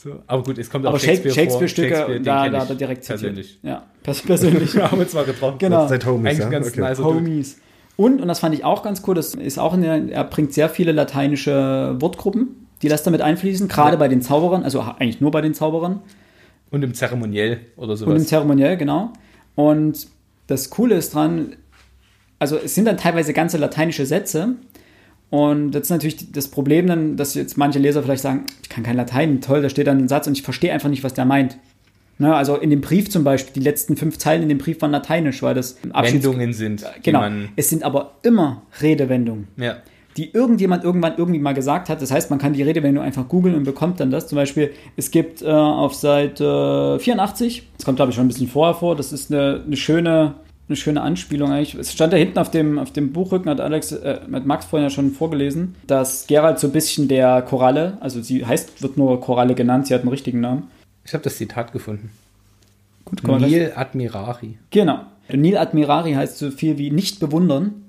So, 0.00 0.22
aber 0.28 0.44
gut, 0.44 0.58
es 0.58 0.70
kommt 0.70 0.86
auch 0.86 0.90
aber 0.90 0.98
Shakespeare, 1.00 1.34
Shakespeare-Stücke, 1.34 1.88
vor. 1.88 1.96
Shakespeare, 1.96 2.18
den 2.20 2.24
da, 2.24 2.48
da 2.48 2.68
er 2.68 2.74
direkt 2.76 3.02
zitiert. 3.02 3.20
persönlich. 3.20 3.58
Ja, 3.64 3.82
pers 4.04 4.22
persönlich. 4.22 4.74
Wir 4.76 4.90
haben 4.90 5.00
uns 5.00 5.12
mal 5.12 5.24
getroffen. 5.24 5.58
Genau. 5.58 5.88
Seit 5.88 6.06
Homies, 6.06 6.30
Eigentlich 6.30 6.44
ja? 6.44 6.50
ganz 6.50 6.68
Okay. 6.68 6.94
Dude. 6.94 7.02
Homies. 7.16 7.58
Und, 7.96 8.20
und 8.20 8.28
das 8.28 8.38
fand 8.38 8.54
ich 8.54 8.64
auch 8.64 8.84
ganz 8.84 9.02
cool, 9.08 9.16
das 9.16 9.34
ist 9.34 9.58
auch 9.58 9.74
in 9.74 9.82
der, 9.82 10.08
er 10.12 10.22
bringt 10.22 10.52
sehr 10.54 10.68
viele 10.68 10.92
lateinische 10.92 11.96
Wortgruppen, 11.98 12.68
die 12.80 12.88
das 12.88 13.02
damit 13.02 13.22
einfließen, 13.22 13.66
gerade 13.66 13.92
Ja. 13.94 13.96
bei 13.96 14.06
den 14.06 14.22
Zauberern, 14.22 14.62
also 14.62 14.80
eigentlich 14.82 15.20
nur 15.20 15.32
bei 15.32 15.40
den 15.40 15.52
Zauberern 15.52 16.00
Und 16.70 16.84
im 16.84 16.94
Zeremoniell 16.94 17.58
oder 17.76 17.86
und 17.86 17.90
im 17.90 17.96
sowas. 17.96 18.26
Zeremoniell, 18.28 18.76
genau. 18.76 19.12
Und 19.56 20.06
das 20.46 20.70
Coole 20.70 20.94
ist 20.94 21.12
dran, 21.12 21.56
also 22.38 22.56
es 22.56 22.76
sind 22.76 22.84
dann 22.84 22.98
teilweise 22.98 23.32
ganze 23.32 23.58
lateinische 23.58 24.06
Sätze. 24.06 24.50
Und 25.30 25.72
das 25.72 25.82
ist 25.82 25.90
natürlich 25.90 26.32
das 26.32 26.48
Problem 26.48 26.86
dann, 26.86 27.16
dass 27.16 27.34
jetzt 27.34 27.58
manche 27.58 27.78
Leser 27.78 28.02
vielleicht 28.02 28.22
sagen, 28.22 28.44
ich 28.62 28.68
kann 28.68 28.82
kein 28.84 28.96
Latein, 28.96 29.40
toll, 29.40 29.60
da 29.62 29.68
steht 29.68 29.86
dann 29.86 29.98
ein 29.98 30.08
Satz 30.08 30.26
und 30.26 30.32
ich 30.32 30.42
verstehe 30.42 30.72
einfach 30.72 30.88
nicht, 30.88 31.04
was 31.04 31.12
der 31.14 31.24
meint. 31.26 31.58
Ne, 32.20 32.34
also 32.34 32.56
in 32.56 32.70
dem 32.70 32.80
Brief 32.80 33.10
zum 33.10 33.22
Beispiel, 33.22 33.52
die 33.54 33.60
letzten 33.60 33.96
fünf 33.96 34.18
Zeilen 34.18 34.42
in 34.42 34.48
dem 34.48 34.58
Brief 34.58 34.80
waren 34.82 34.90
lateinisch, 34.90 35.40
weil 35.42 35.54
das 35.54 35.76
Abschieds- 35.92 36.24
Wendungen 36.24 36.52
sind, 36.52 36.84
Genau. 37.04 37.24
Es 37.54 37.68
sind 37.70 37.84
aber 37.84 38.16
immer 38.22 38.62
Redewendungen 38.82 39.46
Ja. 39.56 39.76
die 40.16 40.32
irgendjemand 40.32 40.82
irgendwann 40.82 41.12
irgendwie 41.16 41.38
mal 41.38 41.52
gesagt 41.54 41.88
hat. 41.88 42.02
Das 42.02 42.10
heißt, 42.10 42.28
man 42.30 42.40
kann 42.40 42.54
die 42.54 42.62
Redewendung 42.64 43.04
einfach 43.04 43.28
googeln 43.28 43.54
und 43.54 43.62
bekommt 43.62 44.00
dann 44.00 44.10
das. 44.10 44.26
Zum 44.26 44.34
Beispiel, 44.34 44.72
es 44.96 45.12
gibt 45.12 45.42
äh, 45.42 45.46
auf 45.46 45.94
Seite 45.94 46.98
84, 47.00 47.68
das 47.76 47.84
kommt 47.84 47.96
glaube 47.96 48.10
ich 48.10 48.16
schon 48.16 48.24
ein 48.24 48.28
bisschen 48.28 48.48
vorher 48.48 48.74
vor, 48.74 48.96
das 48.96 49.12
ist 49.12 49.30
eine, 49.32 49.62
eine 49.64 49.76
schöne 49.76 50.34
eine 50.68 50.76
schöne 50.76 51.00
Anspielung 51.00 51.50
eigentlich. 51.50 51.74
Es 51.74 51.92
stand 51.92 52.12
da 52.12 52.16
hinten 52.16 52.38
auf 52.38 52.50
dem, 52.50 52.78
auf 52.78 52.92
dem 52.92 53.12
Buchrücken, 53.12 53.50
hat 53.50 53.60
Alex, 53.60 53.92
äh, 53.92 54.20
hat 54.30 54.46
Max 54.46 54.66
vorhin 54.66 54.88
ja 54.88 54.90
schon 54.90 55.12
vorgelesen, 55.12 55.74
dass 55.86 56.26
Gerald 56.26 56.58
so 56.58 56.68
ein 56.68 56.72
bisschen 56.72 57.08
der 57.08 57.42
Koralle, 57.42 57.98
also 58.00 58.20
sie 58.20 58.44
heißt, 58.44 58.82
wird 58.82 58.96
nur 58.96 59.20
Koralle 59.20 59.54
genannt, 59.54 59.86
sie 59.86 59.94
hat 59.94 60.02
einen 60.02 60.10
richtigen 60.10 60.40
Namen. 60.40 60.64
Ich 61.04 61.14
habe 61.14 61.24
das 61.24 61.36
Zitat 61.36 61.72
gefunden. 61.72 62.10
Gut, 63.04 63.26
Nil 63.26 63.72
Admirari. 63.74 64.58
Genau. 64.70 65.00
Nil 65.32 65.56
Admirari 65.56 66.12
heißt 66.12 66.38
so 66.38 66.50
viel 66.50 66.76
wie 66.76 66.90
nicht 66.90 67.20
bewundern. 67.20 67.84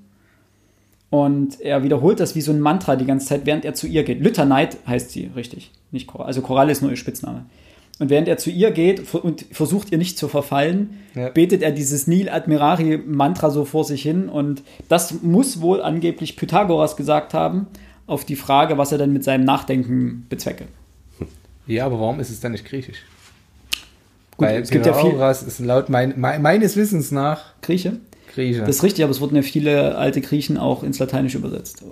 Und 1.10 1.60
er 1.60 1.82
wiederholt 1.82 2.20
das 2.20 2.36
wie 2.36 2.40
so 2.40 2.52
ein 2.52 2.60
Mantra 2.60 2.96
die 2.96 3.04
ganze 3.04 3.26
Zeit, 3.26 3.44
während 3.44 3.64
er 3.64 3.74
zu 3.74 3.88
ihr 3.88 4.04
geht. 4.04 4.20
Lüterneit 4.20 4.78
heißt 4.86 5.10
sie, 5.10 5.30
richtig. 5.34 5.72
Nicht 5.90 6.06
Koralle. 6.06 6.28
Also 6.28 6.40
Koralle 6.40 6.72
ist 6.72 6.82
nur 6.82 6.90
ihr 6.90 6.96
Spitzname. 6.96 7.46
Und 8.00 8.10
während 8.10 8.26
er 8.28 8.38
zu 8.38 8.50
ihr 8.50 8.70
geht 8.72 9.14
und 9.14 9.44
versucht 9.52 9.92
ihr 9.92 9.98
nicht 9.98 10.18
zu 10.18 10.26
verfallen, 10.26 10.98
Ja. 11.14 11.28
betet 11.28 11.62
er 11.62 11.70
dieses 11.70 12.06
Nil 12.06 12.28
Admirari 12.30 12.96
Mantra 12.98 13.50
so 13.50 13.64
vor 13.64 13.84
sich 13.84 14.02
hin. 14.02 14.28
Und 14.28 14.62
das 14.88 15.22
muss 15.22 15.60
wohl 15.60 15.82
angeblich 15.82 16.36
Pythagoras 16.36 16.96
gesagt 16.96 17.34
haben, 17.34 17.66
auf 18.06 18.24
die 18.24 18.36
Frage, 18.36 18.78
was 18.78 18.90
er 18.90 18.98
denn 18.98 19.12
mit 19.12 19.22
seinem 19.22 19.44
Nachdenken 19.44 20.26
bezwecke. 20.28 20.64
Ja, 21.66 21.86
aber 21.86 22.00
warum 22.00 22.18
ist 22.20 22.30
es 22.30 22.40
dann 22.40 22.52
nicht 22.52 22.64
griechisch? 22.64 22.98
Gut, 24.36 24.48
Weil 24.48 24.62
es 24.62 24.70
gibt 24.70 24.86
ja 24.86 24.94
viel 24.94 25.02
Pythagoras 25.10 25.42
ist 25.42 25.60
laut 25.60 25.88
mein, 25.90 26.18
me- 26.18 26.38
meines 26.40 26.74
Wissens 26.76 27.10
nach 27.10 27.52
Grieche. 27.60 27.98
Grieche. 28.34 28.60
Das 28.60 28.76
ist 28.76 28.82
richtig, 28.82 29.04
aber 29.04 29.10
es 29.10 29.20
wurden 29.20 29.36
ja 29.36 29.42
viele 29.42 29.96
alte 29.96 30.20
Griechen 30.22 30.56
auch 30.56 30.82
ins 30.82 30.98
Lateinische 30.98 31.38
übersetzt. 31.38 31.84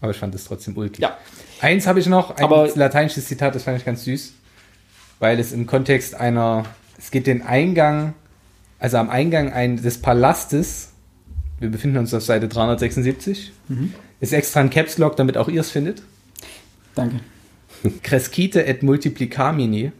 aber 0.00 0.10
ich 0.10 0.18
fand 0.18 0.34
es 0.34 0.44
trotzdem 0.44 0.76
ulkig. 0.76 0.98
Ja. 1.00 1.16
Eins 1.62 1.86
habe 1.86 1.98
ich 1.98 2.06
noch, 2.06 2.36
ein 2.36 2.44
Aber- 2.44 2.68
lateinisches 2.74 3.24
Zitat, 3.24 3.54
das 3.54 3.62
fand 3.62 3.78
ich 3.78 3.84
ganz 3.86 4.04
süß, 4.04 4.34
weil 5.20 5.38
es 5.40 5.52
im 5.52 5.66
Kontext 5.66 6.14
einer, 6.14 6.64
es 6.98 7.10
geht 7.10 7.26
den 7.26 7.42
Eingang, 7.42 8.14
also 8.78 8.96
am 8.98 9.10
Eingang 9.10 9.52
ein, 9.52 9.80
des 9.82 9.98
Palastes, 9.98 10.90
wir 11.60 11.70
befinden 11.70 11.98
uns 11.98 12.12
auf 12.14 12.22
Seite 12.24 12.48
376, 12.48 13.52
Mhm. 13.68 13.94
ist 14.20 14.32
extra 14.32 14.60
ein 14.60 14.70
Caps 14.70 14.98
Lock, 14.98 15.16
damit 15.16 15.36
auch 15.36 15.48
ihr 15.48 15.60
es 15.60 15.70
findet. 15.70 16.02
Danke. 16.94 17.20
Crescite 18.02 18.64
et 18.66 18.82
multiplicamini. 18.82 19.92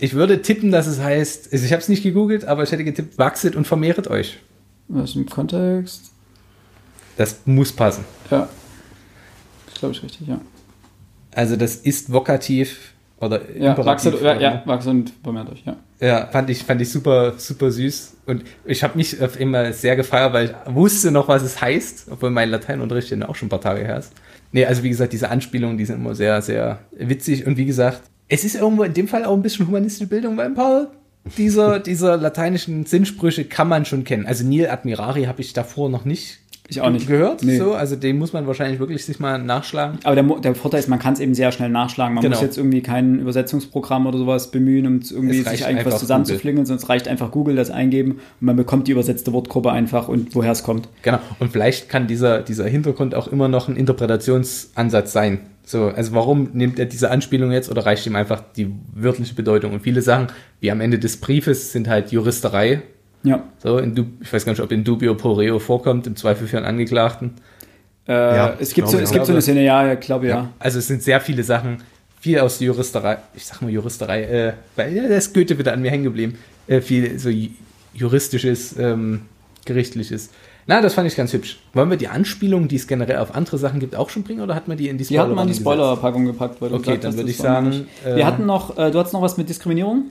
Ich 0.00 0.14
würde 0.14 0.42
tippen, 0.42 0.70
dass 0.70 0.86
es 0.86 1.00
heißt, 1.00 1.52
also 1.52 1.64
ich 1.64 1.72
habe 1.72 1.82
es 1.82 1.88
nicht 1.88 2.02
gegoogelt, 2.02 2.44
aber 2.44 2.62
ich 2.62 2.72
hätte 2.72 2.84
getippt, 2.84 3.18
wachset 3.18 3.56
und 3.56 3.66
vermehret 3.66 4.08
euch. 4.08 4.38
Was 4.88 5.14
im 5.14 5.26
Kontext? 5.26 6.10
Das 7.16 7.36
muss 7.44 7.72
passen. 7.72 8.04
Ja. 8.30 8.48
Das 9.66 9.74
glaube 9.78 9.94
ich 9.94 10.02
richtig, 10.02 10.28
ja. 10.28 10.40
Also 11.32 11.56
das 11.56 11.76
ist 11.76 12.12
vokativ 12.12 12.91
oder 13.22 13.40
Ja, 13.56 13.76
Wachs 13.84 14.06
und, 14.06 14.20
ja, 14.20 14.38
ja, 14.38 14.62
Wachs 14.66 14.86
und 14.86 15.12
euch, 15.26 15.62
ja. 15.64 15.76
Ja, 16.00 16.26
fand 16.26 16.50
ich, 16.50 16.64
fand 16.64 16.80
ich 16.80 16.90
super, 16.90 17.34
super 17.36 17.70
süß. 17.70 18.16
Und 18.26 18.44
ich 18.64 18.82
habe 18.82 18.96
mich 18.96 19.22
auf 19.22 19.38
immer 19.38 19.72
sehr 19.72 19.96
gefeiert, 19.96 20.32
weil 20.32 20.46
ich 20.46 20.74
wusste 20.74 21.10
noch, 21.10 21.28
was 21.28 21.42
es 21.42 21.60
heißt, 21.60 22.08
obwohl 22.10 22.30
mein 22.30 22.50
Lateinunterricht 22.50 23.10
ja 23.10 23.28
auch 23.28 23.36
schon 23.36 23.46
ein 23.46 23.50
paar 23.50 23.60
Tage 23.60 23.84
her 23.84 23.98
ist. 23.98 24.12
Nee, 24.50 24.66
also 24.66 24.82
wie 24.82 24.88
gesagt, 24.88 25.12
diese 25.12 25.30
Anspielungen, 25.30 25.78
die 25.78 25.84
sind 25.84 25.96
immer 25.96 26.14
sehr, 26.14 26.42
sehr 26.42 26.80
witzig. 26.92 27.46
Und 27.46 27.56
wie 27.56 27.64
gesagt, 27.64 28.02
es 28.28 28.44
ist 28.44 28.56
irgendwo 28.56 28.82
in 28.82 28.94
dem 28.94 29.08
Fall 29.08 29.24
auch 29.24 29.34
ein 29.34 29.42
bisschen 29.42 29.66
humanistische 29.66 30.08
Bildung, 30.08 30.36
weil 30.36 30.46
ein 30.46 30.54
paar 30.54 30.88
dieser, 31.36 31.78
dieser 31.78 32.16
lateinischen 32.16 32.84
Sinnsprüche 32.84 33.44
kann 33.44 33.68
man 33.68 33.84
schon 33.84 34.04
kennen. 34.04 34.26
Also 34.26 34.44
Nil 34.44 34.68
Admirari 34.68 35.24
habe 35.24 35.40
ich 35.40 35.52
davor 35.52 35.88
noch 35.88 36.04
nicht, 36.04 36.40
Ich 36.68 36.80
auch 36.80 36.90
nicht. 36.90 37.06
gehört. 37.06 37.42
Nee. 37.42 37.58
So, 37.58 37.74
also 37.74 37.96
den 37.96 38.18
muss 38.18 38.32
man 38.32 38.46
wahrscheinlich 38.46 38.78
wirklich 38.80 39.04
sich 39.04 39.20
mal 39.20 39.36
nachschlagen. 39.38 39.98
Aber 40.04 40.14
der, 40.14 40.24
der 40.40 40.54
Vorteil 40.54 40.80
ist, 40.80 40.88
man 40.88 40.98
kann 40.98 41.12
es 41.12 41.20
eben 41.20 41.34
sehr 41.34 41.52
schnell 41.52 41.68
nachschlagen. 41.68 42.14
Man 42.14 42.22
Genau. 42.22 42.36
muss 42.36 42.42
jetzt 42.42 42.56
irgendwie 42.56 42.80
kein 42.80 43.18
Übersetzungsprogramm 43.18 44.06
oder 44.06 44.16
sowas 44.16 44.50
bemühen, 44.50 44.86
um 44.86 45.00
irgendwie 45.10 45.42
sich 45.42 45.60
irgendwas 45.62 45.98
zusammenzuflingen, 45.98 46.64
sonst 46.64 46.88
reicht 46.88 47.08
einfach 47.08 47.30
Google 47.30 47.56
das 47.56 47.70
eingeben 47.70 48.12
und 48.12 48.46
man 48.46 48.56
bekommt 48.56 48.88
die 48.88 48.92
übersetzte 48.92 49.32
Wortgruppe 49.32 49.70
einfach 49.70 50.08
und 50.08 50.34
woher 50.34 50.52
es 50.52 50.62
kommt. 50.62 50.88
Genau. 51.02 51.18
Und 51.40 51.50
vielleicht 51.52 51.88
kann 51.88 52.06
dieser, 52.06 52.40
dieser 52.42 52.64
Hintergrund 52.66 53.14
auch 53.14 53.28
immer 53.28 53.48
noch 53.48 53.68
ein 53.68 53.76
Interpretationsansatz 53.76 55.12
sein. 55.12 55.40
So, 55.64 55.84
also 55.86 56.12
warum 56.14 56.50
nimmt 56.54 56.78
er 56.78 56.86
diese 56.86 57.10
Anspielung 57.10 57.52
jetzt 57.52 57.70
oder 57.70 57.86
reicht 57.86 58.06
ihm 58.06 58.16
einfach 58.16 58.42
die 58.56 58.72
wörtliche 58.94 59.34
Bedeutung? 59.34 59.72
Und 59.74 59.80
viele 59.80 60.02
Sachen, 60.02 60.26
wie 60.60 60.70
am 60.70 60.80
Ende 60.80 60.98
des 60.98 61.18
Briefes, 61.18 61.72
sind 61.72 61.88
halt 61.88 62.10
Juristerei. 62.12 62.82
Ja. 63.24 63.42
So, 63.62 63.78
in 63.78 63.94
Du- 63.94 64.06
ich 64.20 64.32
weiß 64.32 64.44
gar 64.44 64.52
nicht, 64.52 64.60
ob 64.62 64.72
in 64.72 64.84
Dubio 64.84 65.14
pro 65.14 65.32
reo 65.32 65.58
vorkommt, 65.58 66.06
im 66.06 66.16
Zweifel 66.16 66.46
für 66.48 66.56
einen 66.56 66.66
Angeklagten. 66.66 67.34
Äh, 68.08 68.12
Ja, 68.12 68.56
es 68.58 68.74
gibt, 68.74 68.88
so, 68.88 68.98
es 68.98 69.10
ja. 69.10 69.14
gibt 69.14 69.26
so 69.26 69.32
eine 69.32 69.42
Szene, 69.42 69.62
ja, 69.64 69.92
ich 69.92 70.00
glaube 70.00 70.26
ja. 70.26 70.48
Also 70.58 70.78
es 70.80 70.88
sind 70.88 71.02
sehr 71.02 71.20
viele 71.20 71.44
Sachen, 71.44 71.78
viel 72.20 72.40
aus 72.40 72.58
der 72.58 72.66
Juristerei, 72.66 73.18
ich 73.34 73.46
sag 73.46 73.62
mal 73.62 73.70
Juristerei, 73.70 74.22
äh, 74.24 74.52
weil 74.76 74.92
ja, 74.96 75.06
da 75.08 75.14
ist 75.16 75.32
Goethe 75.34 75.56
wieder 75.58 75.72
an 75.72 75.82
mir 75.82 75.90
hängen 75.92 76.04
geblieben, 76.04 76.36
äh, 76.66 76.80
viel 76.80 77.18
so 77.18 77.28
ju- 77.28 77.50
juristisches, 77.94 78.76
ähm, 78.78 79.22
gerichtliches. 79.64 80.30
Na, 80.66 80.80
das 80.80 80.94
fand 80.94 81.08
ich 81.08 81.16
ganz 81.16 81.32
hübsch. 81.32 81.58
Wollen 81.74 81.90
wir 81.90 81.96
die 81.96 82.08
Anspielungen, 82.08 82.68
die 82.68 82.76
es 82.76 82.86
generell 82.86 83.18
auf 83.18 83.34
andere 83.34 83.58
Sachen 83.58 83.80
gibt, 83.80 83.94
auch 83.96 84.10
schon 84.10 84.22
bringen 84.22 84.40
oder 84.40 84.54
hat 84.54 84.68
man 84.68 84.76
die 84.76 84.88
in 84.88 84.98
die 84.98 85.04
Die 85.04 85.18
hat 85.18 85.28
man 85.28 85.46
in 85.48 85.54
die? 85.54 85.60
Spoilerpackung 85.60 86.24
gepackt. 86.24 86.60
Weil 86.60 86.68
du 86.70 86.76
Okay, 86.76 86.84
gesagt 86.96 87.04
dann 87.04 87.12
würde 87.14 87.22
das 87.24 87.30
ich 87.32 87.36
sagen, 87.38 87.68
nicht- 87.68 87.86
äh, 88.06 88.16
Wir 88.16 88.26
hatten 88.26 88.46
noch, 88.46 88.76
äh, 88.78 88.90
du 88.92 88.98
hattest 88.98 89.12
noch 89.12 89.22
was 89.22 89.36
mit 89.36 89.48
Diskriminierung? 89.48 90.04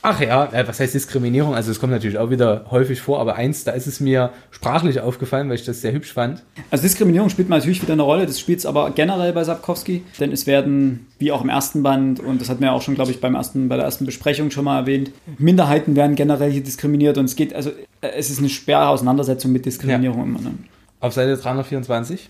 Ach 0.00 0.20
ja, 0.20 0.44
äh, 0.52 0.66
was 0.68 0.78
heißt 0.78 0.94
Diskriminierung? 0.94 1.54
Also 1.54 1.72
es 1.72 1.80
kommt 1.80 1.92
natürlich 1.92 2.18
auch 2.18 2.30
wieder 2.30 2.66
häufig 2.70 3.00
vor, 3.00 3.18
aber 3.20 3.34
eins, 3.34 3.64
da 3.64 3.72
ist 3.72 3.88
es 3.88 3.98
mir 3.98 4.30
sprachlich 4.52 5.00
aufgefallen, 5.00 5.48
weil 5.48 5.56
ich 5.56 5.64
das 5.64 5.80
sehr 5.80 5.92
hübsch 5.92 6.12
fand. 6.12 6.42
Also 6.70 6.82
Diskriminierung 6.82 7.30
spielt 7.30 7.48
natürlich 7.48 7.82
wieder 7.82 7.94
eine 7.94 8.02
Rolle, 8.02 8.26
das 8.26 8.38
spielt 8.38 8.60
es 8.60 8.66
aber 8.66 8.90
generell 8.90 9.32
bei 9.32 9.42
Sapkowski, 9.42 10.04
denn 10.20 10.30
es 10.30 10.46
werden, 10.46 11.06
wie 11.18 11.32
auch 11.32 11.42
im 11.42 11.48
ersten 11.48 11.82
Band, 11.82 12.20
und 12.20 12.40
das 12.40 12.48
hatten 12.48 12.62
wir 12.62 12.72
auch 12.72 12.82
schon, 12.82 12.94
glaube 12.94 13.10
ich, 13.10 13.20
beim 13.20 13.34
ersten, 13.34 13.68
bei 13.68 13.76
der 13.76 13.86
ersten 13.86 14.06
Besprechung 14.06 14.52
schon 14.52 14.64
mal 14.64 14.78
erwähnt, 14.78 15.10
Minderheiten 15.36 15.96
werden 15.96 16.14
generell 16.14 16.52
hier 16.52 16.62
diskriminiert 16.62 17.18
und 17.18 17.24
es 17.24 17.34
geht, 17.34 17.52
also 17.52 17.70
äh, 18.00 18.08
es 18.16 18.30
ist 18.30 18.38
eine 18.38 18.48
schwere 18.48 18.88
Auseinandersetzung 18.88 19.50
mit 19.50 19.66
Diskriminierung 19.66 20.22
immer. 20.22 20.40
Ne? 20.40 20.54
Auf 21.00 21.12
Seite 21.12 21.36
324. 21.36 22.28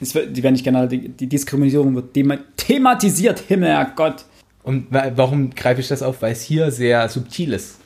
Es 0.00 0.14
wird, 0.14 0.36
die 0.36 0.42
werden 0.42 0.54
nicht 0.54 0.64
generell, 0.64 0.88
die, 0.88 1.08
die 1.08 1.26
Diskriminierung 1.26 1.94
wird 1.94 2.12
thema 2.12 2.38
thematisiert, 2.56 3.40
Himmelherrgott. 3.40 4.24
Und 4.68 4.92
wa- 4.92 5.12
warum 5.16 5.48
greife 5.54 5.80
ich 5.80 5.88
das 5.88 6.02
auf? 6.02 6.20
Weil 6.20 6.32
es 6.32 6.42
hier 6.42 6.70
sehr 6.70 7.08
subtil 7.08 7.54
ist. 7.54 7.76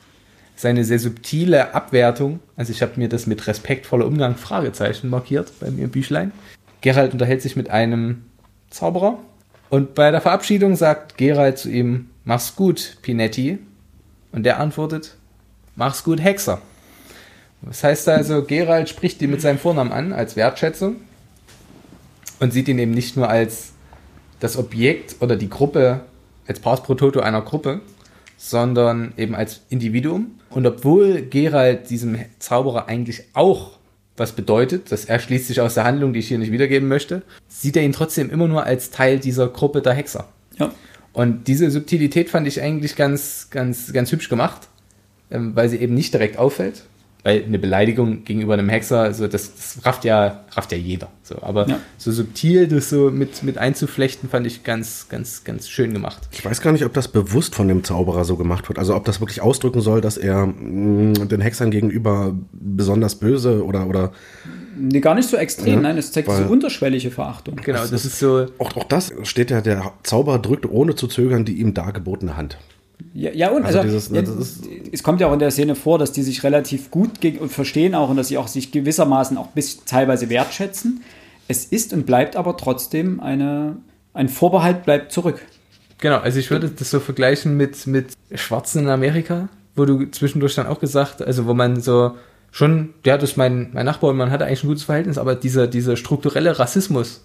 Es 0.56 0.62
ist 0.62 0.66
eine 0.66 0.84
sehr 0.84 0.98
subtile 0.98 1.76
Abwertung. 1.76 2.40
Also 2.56 2.72
ich 2.72 2.82
habe 2.82 2.94
mir 2.96 3.08
das 3.08 3.28
mit 3.28 3.46
respektvoller 3.46 4.04
Umgang 4.04 4.34
Fragezeichen 4.34 5.08
markiert 5.08 5.52
bei 5.60 5.70
mir 5.70 5.84
im 5.84 5.90
Büchlein. 5.92 6.32
Gerald 6.80 7.12
unterhält 7.12 7.40
sich 7.40 7.54
mit 7.54 7.70
einem 7.70 8.24
Zauberer 8.70 9.18
und 9.70 9.94
bei 9.94 10.10
der 10.10 10.20
Verabschiedung 10.20 10.74
sagt 10.74 11.16
Gerald 11.16 11.56
zu 11.56 11.70
ihm, 11.70 12.10
mach's 12.24 12.56
gut, 12.56 12.96
Pinetti. 13.02 13.60
Und 14.32 14.42
der 14.42 14.58
antwortet, 14.58 15.14
mach's 15.76 16.02
gut, 16.02 16.20
Hexer. 16.20 16.60
Das 17.62 17.84
heißt 17.84 18.08
also, 18.08 18.42
Gerald 18.42 18.88
spricht 18.88 19.22
ihn 19.22 19.30
mit 19.30 19.40
seinem 19.40 19.58
Vornamen 19.58 19.92
an, 19.92 20.12
als 20.12 20.34
Wertschätzung 20.34 20.96
und 22.40 22.52
sieht 22.52 22.66
ihn 22.66 22.80
eben 22.80 22.90
nicht 22.90 23.16
nur 23.16 23.28
als 23.28 23.70
das 24.40 24.56
Objekt 24.56 25.14
oder 25.20 25.36
die 25.36 25.48
Gruppe, 25.48 26.00
als 26.46 26.60
Pars 26.60 26.82
pro 26.82 26.94
Toto 26.94 27.20
einer 27.20 27.42
Gruppe, 27.42 27.80
sondern 28.36 29.12
eben 29.16 29.34
als 29.34 29.60
Individuum. 29.68 30.38
Und 30.50 30.66
obwohl 30.66 31.22
Gerald 31.22 31.90
diesem 31.90 32.18
Zauberer 32.38 32.88
eigentlich 32.88 33.24
auch 33.32 33.78
was 34.16 34.32
bedeutet, 34.32 34.92
das 34.92 35.06
erschließt 35.06 35.46
sich 35.46 35.60
aus 35.60 35.74
der 35.74 35.84
Handlung, 35.84 36.12
die 36.12 36.18
ich 36.18 36.28
hier 36.28 36.38
nicht 36.38 36.52
wiedergeben 36.52 36.88
möchte, 36.88 37.22
sieht 37.48 37.76
er 37.76 37.82
ihn 37.82 37.92
trotzdem 37.92 38.30
immer 38.30 38.48
nur 38.48 38.64
als 38.64 38.90
Teil 38.90 39.18
dieser 39.18 39.48
Gruppe 39.48 39.80
der 39.80 39.94
Hexer. 39.94 40.28
Ja. 40.58 40.72
Und 41.12 41.48
diese 41.48 41.70
Subtilität 41.70 42.30
fand 42.30 42.46
ich 42.46 42.60
eigentlich 42.60 42.96
ganz, 42.96 43.48
ganz, 43.50 43.92
ganz 43.92 44.12
hübsch 44.12 44.28
gemacht, 44.28 44.68
ähm, 45.30 45.54
weil 45.54 45.68
sie 45.68 45.78
eben 45.78 45.94
nicht 45.94 46.12
direkt 46.12 46.38
auffällt. 46.38 46.84
Weil 47.24 47.44
eine 47.44 47.60
Beleidigung 47.60 48.24
gegenüber 48.24 48.54
einem 48.54 48.68
Hexer, 48.68 49.00
also 49.02 49.28
das, 49.28 49.54
das 49.54 49.86
rafft 49.86 50.04
ja, 50.04 50.40
rafft 50.50 50.72
ja 50.72 50.78
jeder. 50.78 51.08
So, 51.22 51.36
aber 51.40 51.68
Ja. 51.68 51.78
so 51.96 52.10
subtil 52.10 52.66
das 52.66 52.90
so 52.90 53.12
mit, 53.12 53.44
mit 53.44 53.58
einzuflechten, 53.58 54.28
fand 54.28 54.44
ich 54.44 54.64
ganz, 54.64 55.06
ganz, 55.08 55.44
ganz 55.44 55.68
schön 55.68 55.92
gemacht. 55.92 56.20
Ich 56.32 56.44
weiß 56.44 56.60
gar 56.60 56.72
nicht, 56.72 56.84
ob 56.84 56.92
das 56.94 57.06
bewusst 57.06 57.54
von 57.54 57.68
dem 57.68 57.84
Zauberer 57.84 58.24
so 58.24 58.34
gemacht 58.36 58.68
wird. 58.68 58.80
Also 58.80 58.96
ob 58.96 59.04
das 59.04 59.20
wirklich 59.20 59.40
ausdrücken 59.40 59.80
soll, 59.82 60.00
dass 60.00 60.16
er 60.16 60.46
mh, 60.46 61.26
den 61.26 61.40
Hexern 61.40 61.70
gegenüber 61.70 62.34
besonders 62.52 63.14
böse 63.14 63.64
oder, 63.64 63.86
oder 63.86 64.10
Nee, 64.76 65.00
gar 65.00 65.14
nicht 65.14 65.28
so 65.28 65.36
extrem, 65.36 65.74
Ja, 65.74 65.80
nein, 65.80 65.98
es 65.98 66.10
zeigt 66.10 66.26
weil- 66.26 66.44
so 66.46 66.50
unterschwellige 66.52 67.10
Verachtung. 67.12 67.54
Genau, 67.62 67.78
das 67.86 68.04
ist 68.04 68.18
so, 68.18 68.46
auch, 68.58 68.74
auch 68.76 68.84
das 68.84 69.12
steht 69.22 69.50
ja, 69.52 69.60
der 69.60 69.92
Zauberer 70.02 70.40
drückt 70.40 70.66
ohne 70.68 70.96
zu 70.96 71.06
zögern 71.06 71.44
die 71.44 71.60
ihm 71.60 71.72
dargebotene 71.72 72.36
Hand. 72.36 72.56
Ja, 73.14 73.30
ja 73.32 73.50
und 73.50 73.64
Also 73.64 73.78
also, 73.78 73.88
dieses, 73.90 74.10
ne, 74.10 74.16
ja, 74.18 74.22
das 74.22 74.36
ist- 74.36 74.68
es 74.92 75.02
kommt 75.02 75.20
ja 75.20 75.28
auch 75.28 75.32
in 75.32 75.38
der 75.38 75.50
Szene 75.50 75.74
vor, 75.74 75.98
dass 75.98 76.12
die 76.12 76.22
sich 76.22 76.42
relativ 76.44 76.90
gut 76.90 77.10
verstehen 77.48 77.94
auch 77.94 78.10
und 78.10 78.16
dass 78.16 78.28
sie 78.28 78.38
auch 78.38 78.48
sich 78.48 78.72
gewissermaßen 78.72 79.36
auch 79.36 79.48
bis 79.48 79.84
teilweise 79.84 80.28
wertschätzen. 80.30 81.02
Es 81.48 81.64
ist 81.64 81.92
und 81.92 82.06
bleibt 82.06 82.36
aber 82.36 82.56
trotzdem 82.56 83.20
eine, 83.20 83.76
ein 84.14 84.28
Vorbehalt 84.28 84.84
bleibt 84.84 85.12
zurück. 85.12 85.40
Genau, 85.98 86.18
also 86.18 86.38
ich 86.38 86.50
würde 86.50 86.68
das 86.68 86.90
so 86.90 86.98
vergleichen 87.00 87.56
mit, 87.56 87.86
mit 87.86 88.12
Schwarzen 88.34 88.82
in 88.82 88.88
Amerika, 88.88 89.48
wo 89.76 89.84
du 89.84 90.10
zwischendurch 90.10 90.54
dann 90.54 90.66
auch 90.66 90.80
gesagt, 90.80 91.22
also 91.22 91.46
wo 91.46 91.54
man 91.54 91.80
so 91.80 92.12
schon, 92.50 92.94
ja, 93.06 93.16
das 93.16 93.30
ist 93.30 93.36
mein, 93.36 93.70
mein 93.72 93.86
Nachbar 93.86 94.10
und 94.10 94.16
man 94.16 94.30
hatte 94.30 94.44
eigentlich 94.44 94.64
ein 94.64 94.68
gutes 94.68 94.84
Verhältnis, 94.84 95.16
aber 95.18 95.34
dieser, 95.34 95.66
dieser 95.66 95.96
strukturelle 95.96 96.58
Rassismus 96.58 97.24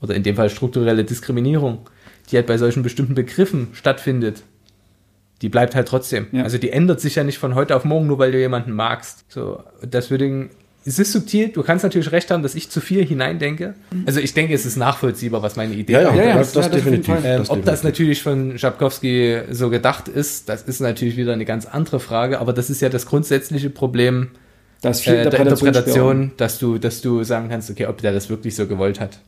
oder 0.00 0.14
in 0.14 0.22
dem 0.22 0.36
Fall 0.36 0.50
strukturelle 0.50 1.04
Diskriminierung, 1.04 1.78
die 2.30 2.36
halt 2.36 2.46
bei 2.46 2.58
solchen 2.58 2.82
bestimmten 2.82 3.14
Begriffen 3.14 3.68
stattfindet, 3.72 4.42
die 5.42 5.48
bleibt 5.48 5.74
halt 5.74 5.88
trotzdem. 5.88 6.26
Ja. 6.32 6.44
Also 6.44 6.56
die 6.56 6.70
ändert 6.70 7.00
sich 7.00 7.16
ja 7.16 7.24
nicht 7.24 7.38
von 7.38 7.54
heute 7.54 7.76
auf 7.76 7.84
morgen, 7.84 8.06
nur 8.06 8.18
weil 8.18 8.32
du 8.32 8.38
jemanden 8.38 8.72
magst. 8.72 9.24
So, 9.28 9.62
deswegen, 9.82 10.50
es 10.86 10.98
ist 10.98 11.12
subtil, 11.12 11.48
du 11.48 11.62
kannst 11.62 11.82
natürlich 11.84 12.10
recht 12.12 12.30
haben, 12.30 12.42
dass 12.42 12.54
ich 12.54 12.70
zu 12.70 12.80
viel 12.80 13.04
hineindenke. 13.04 13.74
Also 14.06 14.20
ich 14.20 14.34
denke, 14.34 14.54
es 14.54 14.64
ist 14.66 14.76
nachvollziehbar, 14.76 15.42
was 15.42 15.56
meine 15.56 15.74
Idee 15.74 15.92
Ja, 15.94 16.00
ja, 16.02 16.14
Ja, 16.14 16.22
ja, 16.24 16.38
das, 16.38 16.52
das- 16.52 16.54
das, 16.54 16.64
ja, 16.64 16.70
das 16.70 16.84
definitiv. 16.84 17.14
Ähm, 17.24 17.38
das 17.38 17.50
ob 17.50 17.64
das 17.64 17.82
natürlich 17.84 18.22
von 18.22 18.56
Schabkowski 18.58 19.40
so 19.50 19.68
gedacht 19.70 20.08
ist, 20.08 20.48
das 20.48 20.62
ist 20.62 20.80
natürlich 20.80 21.16
wieder 21.16 21.32
eine 21.32 21.44
ganz 21.44 21.66
andere 21.66 22.00
Frage, 22.00 22.38
aber 22.40 22.52
das 22.52 22.70
ist 22.70 22.80
ja 22.80 22.88
das 22.88 23.06
grundsätzliche 23.06 23.68
Problem 23.70 24.28
Da 24.80 24.90
ist 24.90 25.00
viel 25.02 25.14
äh, 25.14 25.28
der. 25.30 25.40
Interpretation, 25.40 26.32
dass 26.36 26.58
du, 26.58 26.78
dass 26.78 27.00
du 27.02 27.22
sagen 27.24 27.48
kannst, 27.48 27.70
okay, 27.70 27.86
ob 27.86 28.00
der 28.00 28.12
das 28.12 28.28
wirklich 28.30 28.54
so 28.56 28.66
gewollt 28.66 29.00
hat. 29.00 29.18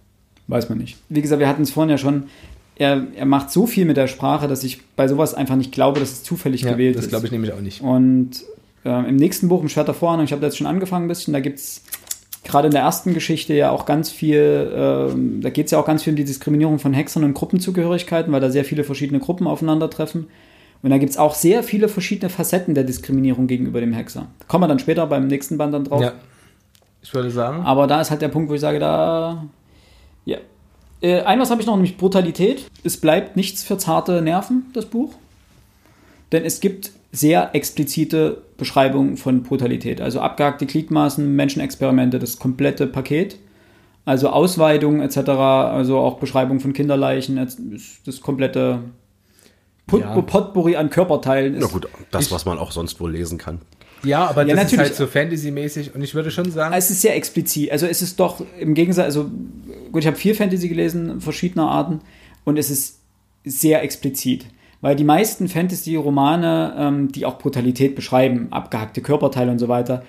Weiß 0.46 0.68
man 0.68 0.78
nicht. 0.78 0.98
Wie 1.08 1.22
gesagt, 1.22 1.40
wir 1.40 1.48
hatten 1.48 1.62
es 1.62 1.70
vorhin 1.70 1.90
ja 1.90 1.98
schon. 1.98 2.24
Er, 2.77 3.07
er 3.14 3.27
macht 3.27 3.51
so 3.51 3.66
viel 3.66 3.85
mit 3.85 3.97
der 3.97 4.09
Sprache, 4.09 4.49
dass 4.49 4.64
ich 4.64 4.83
bei 4.97 5.07
sowas 5.07 5.35
einfach 5.35 5.57
nicht 5.57 5.72
glaube, 5.72 6.01
dass 6.01 6.11
es 6.11 6.22
zufällig 6.25 6.62
gewählt 6.62 6.97
das 6.97 7.05
ist. 7.05 7.11
glaube 7.11 7.27
ich 7.27 7.33
nämlich 7.33 7.53
auch 7.53 7.61
nicht. 7.61 7.83
Und 7.83 8.31
äh, 8.85 9.09
im 9.09 9.16
nächsten 9.16 9.49
Buch, 9.49 9.62
im 9.62 9.68
Schwert 9.68 9.89
der 9.89 9.95
Vorahnung, 9.95 10.25
ich 10.25 10.33
habe 10.33 10.41
da 10.41 10.49
jetzt 10.49 10.57
schon 10.57 10.66
angefangen 10.66 11.05
ein 11.05 11.09
bisschen, 11.09 11.33
da 11.33 11.41
gibt 11.41 11.59
es 11.59 11.83
gerade 12.43 12.66
in 12.66 12.72
der 12.72 12.83
ersten 12.83 13.14
Geschichte 13.14 13.55
ja 13.55 13.70
auch 13.70 13.87
ganz 13.87 14.11
viel, 14.11 14.72
ähm, 14.75 15.41
da 15.41 15.51
geht 15.51 15.66
es 15.66 15.70
ja 15.72 15.79
auch 15.79 15.87
ganz 15.87 16.03
viel 16.03 16.12
um 16.12 16.16
die 16.16 16.25
Diskriminierung 16.25 16.79
von 16.79 16.93
Hexern 16.93 17.25
und 17.25 17.35
Gruppenzugehörigkeiten, 17.35 18.33
weil 18.33 18.41
da 18.41 18.51
sehr 18.51 18.64
viele 18.64 18.85
verschiedene 18.85 19.20
Gruppen 19.20 19.47
aufeinandertreffen. 19.47 20.27
Und 20.83 20.91
da 20.91 20.99
gibt 20.99 21.11
es 21.11 21.16
auch 21.16 21.35
sehr 21.35 21.62
viele 21.62 21.89
verschiedene 21.89 22.29
Facetten 22.29 22.75
der 22.75 22.85
Diskriminierung 22.85 23.47
gegenüber 23.47 23.81
dem 23.81 23.95
Hexer. 23.95 24.27
Kommen 24.49 24.64
wir 24.64 24.68
dann 24.68 24.79
später 24.79 25.07
beim 25.07 25.29
nächsten 25.29 25.57
Band 25.57 25.72
dann 25.72 25.85
drauf. 25.85 26.03
Ja. 26.03 26.12
Ich 27.03 27.14
würde 27.14 27.31
sagen. 27.31 27.62
Aber 27.64 27.87
da 27.87 28.03
ist 28.03 28.11
halt 28.11 28.20
der 28.20 28.29
Punkt, 28.29 28.51
wo 28.51 28.55
ich 28.55 28.61
sage, 28.61 28.79
da. 28.79 29.47
Ja. 30.27 30.39
Äh, 31.01 31.20
ein 31.22 31.40
was 31.40 31.51
habe 31.51 31.61
ich 31.61 31.66
noch, 31.66 31.74
nämlich 31.74 31.97
Brutalität. 31.97 32.66
Es 32.82 32.97
bleibt 33.01 33.36
nichts 33.36 33.62
für 33.62 33.78
zarte 33.78 34.22
Nerven, 34.22 34.66
das 34.72 34.86
Buch. 34.86 35.14
Denn 36.32 36.45
es 36.45 36.61
gibt 36.61 36.92
sehr 37.12 37.55
explizite 37.55 38.42
Beschreibungen 38.57 39.16
von 39.16 39.42
Brutalität. 39.42 40.01
Also 40.01 40.20
abgehackte 40.20 40.66
Gliedmaßen, 40.66 41.34
Menschenexperimente, 41.36 42.18
das 42.18 42.38
komplette 42.38 42.86
Paket. 42.86 43.36
Also 44.05 44.28
Ausweidung 44.28 45.01
etc., 45.01 45.16
also 45.30 45.99
auch 45.99 46.18
Beschreibung 46.18 46.61
von 46.61 46.72
Kinderleichen, 46.72 47.36
das, 47.36 48.20
komplette 48.20 48.80
Pot 49.86 50.01
Ja. 50.01 50.20
Potpourri 50.20 50.76
an 50.76 50.90
Körperteilen. 50.90 51.55
Ist, 51.55 51.62
Na 51.62 51.68
gut, 51.68 51.88
das, 52.11 52.30
was 52.32 52.45
man 52.45 52.59
auch 52.59 52.72
sonst 52.72 53.01
wohl 53.01 53.12
lesen 53.12 53.38
kann. 53.38 53.61
Ja, 54.05 54.26
aber 54.26 54.46
Ja, 54.46 54.55
das 54.55 54.66
ist 54.66 54.72
natürlich. 54.72 54.90
halt 54.90 54.96
so 54.96 55.07
Fantasy-mäßig 55.07 55.94
und 55.94 56.02
ich 56.02 56.14
würde 56.14 56.30
schon 56.30 56.50
sagen, 56.50 56.74
Es 56.74 56.90
ist 56.90 57.00
sehr 57.00 57.16
explizit. 57.16 57.70
Also 57.72 57.86
es 57.86 58.02
ist 58.02 58.20
doch 58.20 58.44
im 58.59 58.74
Gegensatz, 58.74 59.07
also 59.07 59.30
gut, 59.92 60.02
ich 60.02 60.07
habe 60.07 60.16
viel 60.16 60.34
Fantasy 60.34 60.68
gelesen, 60.68 61.20
verschiedener 61.20 61.68
Arten, 61.68 62.00
und 62.44 62.59
es 62.59 62.70
ist 62.70 63.00
sehr 63.44 63.82
explizit. 63.82 64.46
Weil 64.80 64.96
die 64.96 65.05
meisten 65.05 65.48
Fantasy-Romane, 65.48 66.74
ähm, 66.76 67.12
die 67.12 67.24
auch 67.24 67.38
Brutalität 67.38 67.94
beschreiben, 67.94 68.48
abgehackte 68.50 69.00
Körperteile 69.00 69.50
und 69.50 69.59
so 69.59 69.68
weiter, 69.68 70.05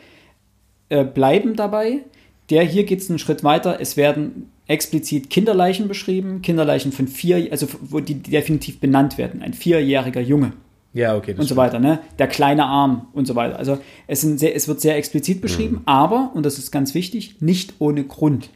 äh, 0.89 1.05
bleiben 1.05 1.55
dabei. 1.55 2.01
Der 2.49 2.63
hier 2.63 2.83
geht 2.83 2.99
es 2.99 3.09
einen 3.09 3.17
Schritt 3.17 3.43
weiter. 3.43 3.79
Es 3.79 3.95
werden 3.95 4.51
explizit 4.67 5.29
Kinderleichen 5.29 5.87
beschrieben, 5.87 6.41
Kinderleichen 6.41 6.91
von 6.91 7.07
vier, 7.07 7.47
also 7.51 7.67
wo 7.81 7.99
die 8.01 8.15
definitiv 8.15 8.79
benannt 8.79 9.17
werden. 9.17 9.41
Ein 9.41 9.53
vierjähriger 9.53 10.21
Junge 10.21 10.51
ja, 10.95 11.15
okay, 11.15 11.35
und 11.37 11.45
so 11.47 11.55
weiter, 11.55 11.77
ne? 11.79 11.99
Der 12.17 12.27
kleine 12.27 12.65
Arm 12.65 13.07
und 13.13 13.27
so 13.27 13.35
weiter. 13.35 13.57
Also 13.59 13.77
es, 14.07 14.21
sind 14.21 14.39
sehr, 14.39 14.55
es 14.55 14.67
wird 14.67 14.81
sehr 14.81 14.95
explizit 14.97 15.41
beschrieben, 15.41 15.81
aber, 15.85 16.31
und 16.33 16.43
das 16.43 16.57
ist 16.57 16.71
ganz 16.71 16.95
wichtig, 16.95 17.35
nicht 17.41 17.73
ohne 17.79 18.03
Grund. 18.05 18.49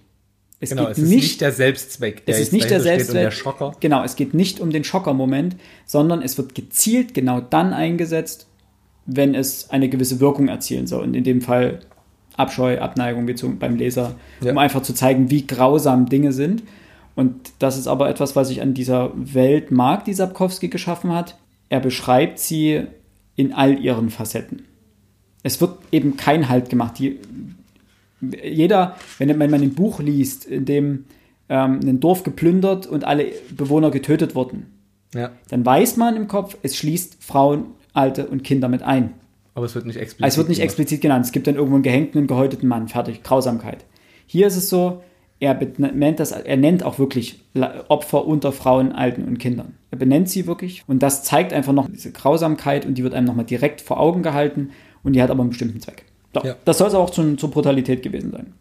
Es 0.62 0.72
Genau, 0.72 0.84
geht 0.88 0.92
es 0.94 0.98
ist 1.00 1.10
nicht 1.10 1.42
der 1.42 1.52
Selbstzweck, 1.52 2.26
der 2.26 2.36
es 2.36 2.42
ist 2.42 2.54
nicht 2.54 2.70
der 2.70 2.82
Selbstzweck. 2.82 3.22
der 3.22 3.32
Schocker. 3.32 3.72
Genau, 3.80 4.04
es 4.04 4.16
geht 4.16 4.34
nicht 4.34 4.60
um 4.60 4.72
den 4.72 4.84
Schocker-Moment, 4.84 5.56
sondern 5.86 6.22
es 6.22 6.38
wird 6.38 6.56
gezielt 6.56 7.14
genau 7.14 7.40
dann 7.40 7.72
eingesetzt, 7.74 8.48
wenn 9.06 9.36
es 9.36 9.70
eine 9.70 9.88
gewisse 9.90 10.20
Wirkung 10.20 10.48
erzielen 10.50 10.86
soll. 10.88 11.04
Und 11.04 11.14
in 11.16 11.24
dem 11.24 11.42
Fall 11.42 11.80
Abscheu, 12.36 12.80
Abneigung 12.80 13.36
zum- 13.38 13.58
beim 13.60 13.76
Leser, 13.76 14.16
Ja. 14.42 14.52
um 14.52 14.58
einfach 14.58 14.82
zu 14.82 14.94
zeigen, 14.94 15.30
wie 15.30 15.46
grausam 15.48 16.08
Dinge 16.08 16.32
sind. 16.34 16.64
Und 17.16 17.36
das 17.60 17.78
ist 17.78 17.88
aber 17.88 18.10
etwas, 18.10 18.36
was 18.38 18.50
ich 18.50 18.62
an 18.62 18.74
dieser 18.74 19.12
Welt 19.16 19.72
mag, 19.72 20.06
die 20.06 20.14
Sapkowski 20.14 20.70
geschaffen 20.70 21.12
hat. 21.14 21.38
Er 21.70 21.80
beschreibt 21.80 22.40
sie 22.40 22.84
in 23.36 23.54
all 23.54 23.80
ihren 23.80 24.10
Facetten. 24.10 24.64
Es 25.44 25.62
wird 25.62 25.78
eben 25.92 26.18
kein 26.18 26.50
Halt 26.50 26.70
gemacht. 26.70 27.00
Die, 27.00 27.20
jeder, 28.44 28.98
wenn, 29.18 29.38
man 29.38 29.54
ein 29.54 29.74
Buch 29.74 30.00
liest, 30.00 30.46
in 30.46 30.66
dem 30.66 31.06
ähm, 31.48 31.80
ein 31.82 32.00
Dorf 32.00 32.24
geplündert 32.24 32.88
und 32.88 33.06
alle 33.06 33.32
Bewohner 33.56 33.92
getötet 33.92 34.36
wurden, 34.36 34.66
Ja, 35.14 35.32
dann 35.50 35.66
weiß 35.66 35.98
man 35.98 36.16
im 36.16 36.28
Kopf, 36.28 36.58
es 36.64 36.76
schließt 36.76 37.24
Frauen, 37.24 37.68
Alte 37.94 38.28
und 38.28 38.44
Kinder 38.44 38.68
mit 38.68 38.84
ein. 38.84 39.14
aber 39.56 39.66
es 39.66 39.74
wird 39.76 39.86
nicht 39.86 39.98
explizit. 39.98 40.28
Es 40.32 40.38
wird 40.38 40.50
nicht 40.50 40.62
explizit 40.62 41.02
genannt. 41.02 41.26
Es 41.26 41.32
gibt 41.32 41.48
dann 41.48 41.56
irgendwo 41.56 41.76
einen 41.76 41.84
gehängten 41.84 42.22
und 42.22 42.28
gehäuteten 42.28 42.68
Mann. 42.68 42.88
Fertig. 42.88 43.24
Grausamkeit. 43.24 43.86
Hier 44.26 44.48
ist 44.48 44.58
es 44.58 44.70
so, 44.70 45.02
er 45.40 45.54
benennt 45.54 46.20
das, 46.20 46.32
er 46.32 46.58
nennt 46.58 46.84
auch 46.84 47.00
wirklich 47.00 47.40
Opfer 47.88 48.26
unter 48.26 48.52
Frauen, 48.52 48.92
Alten 48.92 49.24
und 49.26 49.38
Kindern. 49.38 49.76
Er 49.92 49.98
benennt 49.98 50.30
sie 50.30 50.48
wirklich 50.48 50.84
und 50.88 51.02
das 51.02 51.24
zeigt 51.24 51.54
einfach 51.54 51.72
noch 51.72 51.88
diese 51.88 52.12
Grausamkeit 52.12 52.86
und 52.86 52.96
die 52.96 53.04
wird 53.04 53.14
einem 53.14 53.28
nochmal 53.28 53.46
direkt 53.46 53.82
vor 53.82 54.00
Augen 54.00 54.22
gehalten 54.22 54.72
und 55.04 55.14
die 55.14 55.22
hat 55.22 55.32
aber 55.32 55.42
einen 55.42 55.50
bestimmten 55.50 55.80
Zweck. 55.80 56.04
So, 56.34 56.42
Ja. 56.44 56.56
Das 56.66 56.78
soll 56.78 56.90
es 56.90 56.94
auch 56.94 57.10
zum, 57.10 57.38
zur 57.38 57.52
Brutalität 57.52 58.04
gewesen 58.04 58.32
sein. 58.32 58.54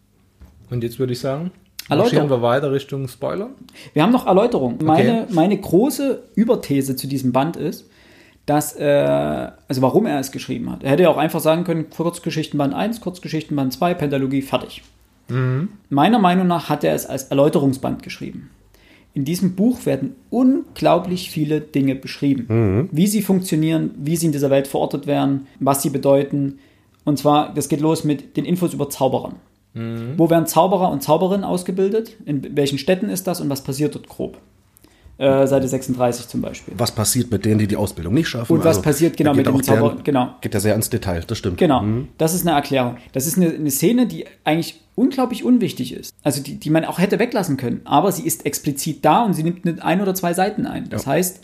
Und 0.69 0.83
jetzt 0.83 0.99
würde 0.99 1.13
ich 1.13 1.19
sagen, 1.19 1.51
marschieren 1.89 2.29
wir 2.29 2.41
weiter 2.41 2.71
Richtung 2.71 3.07
Spoiler. 3.07 3.49
Wir 3.93 4.03
haben 4.03 4.11
noch 4.11 4.25
Erläuterung. 4.25 4.77
Meine, 4.81 5.27
meine 5.31 5.57
große 5.57 6.23
Überthese 6.35 6.95
zu 6.95 7.07
diesem 7.07 7.33
Band 7.33 7.57
ist, 7.57 7.89
dass, 8.45 8.75
äh, 8.75 8.85
also 9.67 9.81
warum 9.81 10.05
er 10.05 10.19
es 10.19 10.31
geschrieben 10.31 10.71
hat. 10.71 10.83
Er 10.83 10.91
hätte 10.91 11.03
ja 11.03 11.09
auch 11.09 11.17
einfach 11.17 11.39
sagen 11.39 11.65
können, 11.65 11.89
Kurzgeschichtenband 11.89 12.73
1, 12.73 13.01
Kurzgeschichtenband 13.01 13.73
2, 13.73 13.93
Pentalogie, 13.95 14.41
fertig. 14.41 14.81
Meiner 15.89 16.19
Meinung 16.19 16.47
nach 16.47 16.69
hat 16.69 16.83
er 16.83 16.93
es 16.93 17.05
als 17.05 17.23
Erläuterungsband 17.25 18.03
geschrieben. 18.03 18.49
In 19.13 19.25
diesem 19.25 19.55
Buch 19.55 19.85
werden 19.85 20.15
unglaublich 20.29 21.31
viele 21.31 21.61
Dinge 21.61 21.95
beschrieben. 21.95 22.89
Wie 22.91 23.07
sie 23.07 23.21
funktionieren, 23.21 23.91
wie 23.97 24.15
sie 24.15 24.27
in 24.27 24.31
dieser 24.31 24.49
Welt 24.49 24.67
verortet 24.67 25.07
werden, 25.07 25.47
was 25.59 25.81
sie 25.81 25.89
bedeuten. 25.89 26.59
Und 27.05 27.17
zwar, 27.17 27.53
das 27.53 27.69
geht 27.69 27.81
los 27.81 28.03
mit 28.03 28.37
den 28.37 28.45
Infos 28.45 28.73
über 28.73 28.89
Zauberern. 28.89 29.35
Wo 30.17 30.29
werden 30.29 30.47
Zauberer 30.47 30.91
und 30.91 31.03
Zauberinnen 31.03 31.43
ausgebildet? 31.43 32.17
In 32.25 32.55
welchen 32.55 32.77
Städten 32.77 33.09
ist 33.09 33.27
das 33.27 33.39
und 33.39 33.49
was 33.49 33.63
passiert 33.63 33.95
dort 33.95 34.09
grob? 34.09 34.37
Äh, 35.19 35.45
Seite 35.47 35.67
36 35.67 36.27
zum 36.29 36.41
Beispiel. 36.41 36.73
Was 36.77 36.91
passiert 36.91 37.29
mit 37.29 37.43
denen, 37.43 37.59
die 37.59 37.67
die 37.67 37.75
Ausbildung 37.75 38.13
nicht 38.13 38.29
schaffen? 38.29 38.53
Und 38.53 38.63
was 38.63 38.81
passiert 38.81 39.17
genau 39.17 39.33
mit 39.33 39.45
den 39.45 39.61
sehr- 39.61 39.75
Zauber- 39.75 39.97
genau. 40.01 40.29
Geht 40.39 40.53
ja 40.53 40.61
sehr 40.61 40.75
ins 40.75 40.89
Detail, 40.89 41.23
das 41.27 41.37
stimmt. 41.37 41.57
Genau, 41.57 41.81
Mhm. 41.81 42.07
das 42.17 42.33
ist 42.33 42.47
eine 42.47 42.55
Erklärung. 42.55 42.95
Das 43.11 43.27
ist 43.27 43.35
eine, 43.37 43.49
eine 43.49 43.69
Szene, 43.69 44.07
die 44.07 44.25
eigentlich 44.45 44.79
unglaublich 44.95 45.43
unwichtig 45.43 45.93
ist. 45.93 46.13
Also 46.23 46.41
die, 46.41 46.55
die 46.55 46.69
man 46.69 46.85
auch 46.85 46.99
hätte 46.99 47.19
weglassen 47.19 47.57
können. 47.57 47.81
Aber 47.83 48.13
sie 48.13 48.23
ist 48.25 48.45
explizit 48.45 49.03
da 49.03 49.23
und 49.25 49.33
sie 49.33 49.43
nimmt 49.43 49.65
eine, 49.67 49.83
ein 49.83 50.01
oder 50.01 50.15
zwei 50.15 50.33
Seiten 50.33 50.65
ein. 50.65 50.87
Das 50.89 51.05
heißt, 51.05 51.41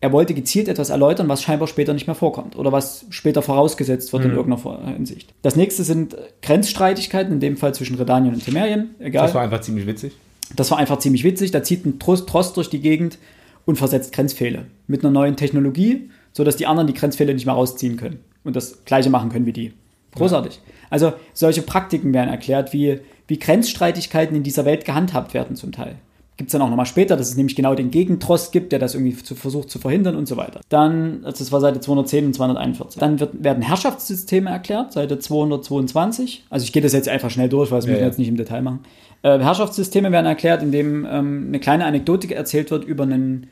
er 0.00 0.12
wollte 0.12 0.34
gezielt 0.34 0.68
etwas 0.68 0.90
erläutern, 0.90 1.28
was 1.28 1.42
scheinbar 1.42 1.66
später 1.66 1.94
nicht 1.94 2.06
mehr 2.06 2.14
vorkommt 2.14 2.56
oder 2.56 2.72
was 2.72 3.06
später 3.10 3.40
vorausgesetzt 3.42 4.12
wird 4.12 4.24
in 4.26 4.30
irgendeiner 4.32 4.58
Vor- 4.58 4.84
Hinsicht. 4.86 5.32
Das 5.42 5.56
nächste 5.56 5.82
sind 5.82 6.14
Grenzstreitigkeiten, 6.42 7.32
in 7.32 7.40
dem 7.40 7.56
Fall 7.56 7.72
zwischen 7.74 7.96
Redanien 7.96 8.34
und 8.34 8.44
Temerien. 8.44 8.90
Egal. 8.98 9.24
Das 9.26 9.34
war 9.34 9.42
einfach 9.42 9.60
ziemlich 9.62 9.86
witzig. 9.86 10.12
Das 10.56 10.70
war 10.70 10.78
einfach 10.78 10.98
ziemlich 10.98 11.24
witzig. 11.24 11.50
Da 11.50 11.62
zieht 11.62 11.84
ein 11.84 11.98
Trost, 11.98 12.56
durch 12.56 12.70
die 12.70 12.80
Gegend 12.80 13.18
und 13.66 13.76
versetzt 13.76 14.12
Grenzpfähle 14.12 14.66
mit 14.86 15.04
einer 15.04 15.12
neuen 15.12 15.36
Technologie, 15.36 16.10
sodass 16.32 16.56
die 16.56 16.66
anderen 16.66 16.86
die 16.86 16.94
Grenzpfähle 16.94 17.34
nicht 17.34 17.46
mehr 17.46 17.54
rausziehen 17.54 17.96
können 17.96 18.20
und 18.44 18.56
das 18.56 18.84
gleiche 18.84 19.10
machen 19.10 19.30
können 19.30 19.46
wie 19.46 19.52
die. 19.52 19.72
Großartig. 20.14 20.60
Also 20.90 21.12
solche 21.34 21.62
Praktiken 21.62 22.14
werden 22.14 22.30
erklärt, 22.30 22.72
wie, 22.72 23.00
wie 23.26 23.38
Grenzstreitigkeiten 23.38 24.36
in 24.36 24.42
dieser 24.42 24.64
Welt 24.64 24.84
gehandhabt 24.84 25.34
werden 25.34 25.54
zum 25.54 25.72
Teil. 25.72 25.96
Gibt 26.38 26.50
es 26.50 26.52
dann 26.52 26.62
auch 26.62 26.70
nochmal 26.70 26.86
später, 26.86 27.16
dass 27.16 27.28
es 27.28 27.36
nämlich 27.36 27.56
genau 27.56 27.74
den 27.74 27.90
Gegentrost 27.90 28.52
gibt, 28.52 28.70
der 28.70 28.78
das 28.78 28.94
irgendwie 28.94 29.16
zu, 29.16 29.34
versucht 29.34 29.68
zu 29.70 29.80
verhindern 29.80 30.14
und 30.14 30.28
so 30.28 30.36
weiter. 30.36 30.60
Dann, 30.68 31.24
also 31.24 31.40
das 31.40 31.50
war 31.50 31.60
Seite 31.60 31.80
210 31.80 32.26
und 32.26 32.34
241. 32.34 33.00
Dann 33.00 33.18
wird, 33.18 33.42
werden 33.42 33.60
Herrschaftssysteme 33.60 34.48
erklärt, 34.48 34.92
Seite 34.92 35.18
222. 35.18 36.44
Also 36.48 36.62
ich 36.62 36.72
gehe 36.72 36.80
das 36.80 36.92
jetzt 36.92 37.08
einfach 37.08 37.30
schnell 37.30 37.48
durch, 37.48 37.72
weil 37.72 37.80
es 37.80 37.86
Ja, 37.86 37.90
müssen 37.90 37.98
wir 37.98 38.02
ja. 38.02 38.06
jetzt 38.06 38.20
nicht 38.20 38.28
im 38.28 38.36
Detail 38.36 38.62
machen. 38.62 38.80
Äh, 39.22 39.38
Herrschaftssysteme 39.38 40.12
werden 40.12 40.26
erklärt, 40.26 40.62
indem 40.62 41.04
ähm, 41.04 41.44
eine 41.48 41.60
kleine 41.60 41.84
Anekdote 41.84 42.32
erzählt 42.34 42.70
wird 42.70 42.84
über, 42.84 43.04
einen, 43.04 43.48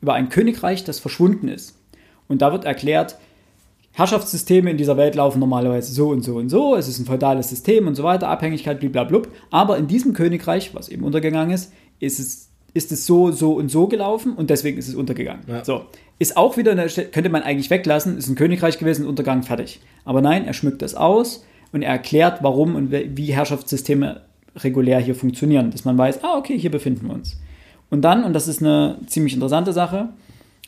über 0.00 0.14
ein 0.14 0.28
Königreich, 0.28 0.84
das 0.84 0.98
verschwunden 0.98 1.48
ist. 1.48 1.78
Und 2.28 2.42
da 2.42 2.52
wird 2.52 2.64
erklärt, 2.64 3.18
Herrschaftssysteme 3.92 4.70
in 4.70 4.76
dieser 4.76 4.96
Welt 4.96 5.14
laufen 5.14 5.38
normalerweise 5.38 5.92
so 5.92 6.08
und 6.08 6.22
so 6.22 6.36
und 6.36 6.48
so, 6.48 6.74
es 6.74 6.88
ist 6.88 6.98
ein 6.98 7.06
feudales 7.06 7.48
System 7.48 7.86
und 7.86 7.94
so 7.94 8.02
weiter, 8.02 8.28
Abhängigkeit, 8.28 8.80
blablabla. 8.80 9.22
Aber 9.52 9.78
in 9.78 9.86
diesem 9.86 10.14
Königreich, 10.14 10.74
was 10.74 10.88
eben 10.88 11.04
untergegangen 11.04 11.54
ist, 11.54 11.72
ist 12.00 12.18
es, 12.18 12.50
ist 12.72 12.90
es 12.90 13.06
so, 13.06 13.30
so 13.30 13.54
und 13.54 13.70
so 13.70 13.86
gelaufen 13.86 14.34
und 14.34 14.50
deswegen 14.50 14.78
ist 14.78 14.88
es 14.88 14.96
untergegangen. 14.96 15.44
Ja. 15.46 15.64
So. 15.64 15.82
Ist 16.18 16.36
auch 16.36 16.56
wieder, 16.56 16.72
eine, 16.72 16.88
könnte 16.88 17.30
man 17.30 17.42
eigentlich 17.42 17.70
weglassen, 17.70 18.18
ist 18.18 18.28
ein 18.28 18.34
Königreich 18.34 18.78
gewesen, 18.78 19.06
Untergang, 19.06 19.44
fertig. 19.44 19.80
Aber 20.04 20.20
nein, 20.20 20.44
er 20.44 20.54
schmückt 20.54 20.82
das 20.82 20.96
aus 20.96 21.44
und 21.70 21.82
er 21.82 21.90
erklärt, 21.92 22.42
warum 22.42 22.74
und 22.74 22.90
wie 22.90 23.32
Herrschaftssysteme 23.32 24.22
regulär 24.56 25.00
hier 25.00 25.14
funktionieren, 25.14 25.70
dass 25.70 25.84
man 25.84 25.98
weiß, 25.98 26.22
ah, 26.22 26.36
okay, 26.38 26.58
hier 26.58 26.70
befinden 26.70 27.06
wir 27.08 27.14
uns. 27.14 27.38
Und 27.90 28.02
dann, 28.02 28.24
und 28.24 28.32
das 28.32 28.48
ist 28.48 28.62
eine 28.62 28.98
ziemlich 29.06 29.34
interessante 29.34 29.72
Sache, 29.72 30.08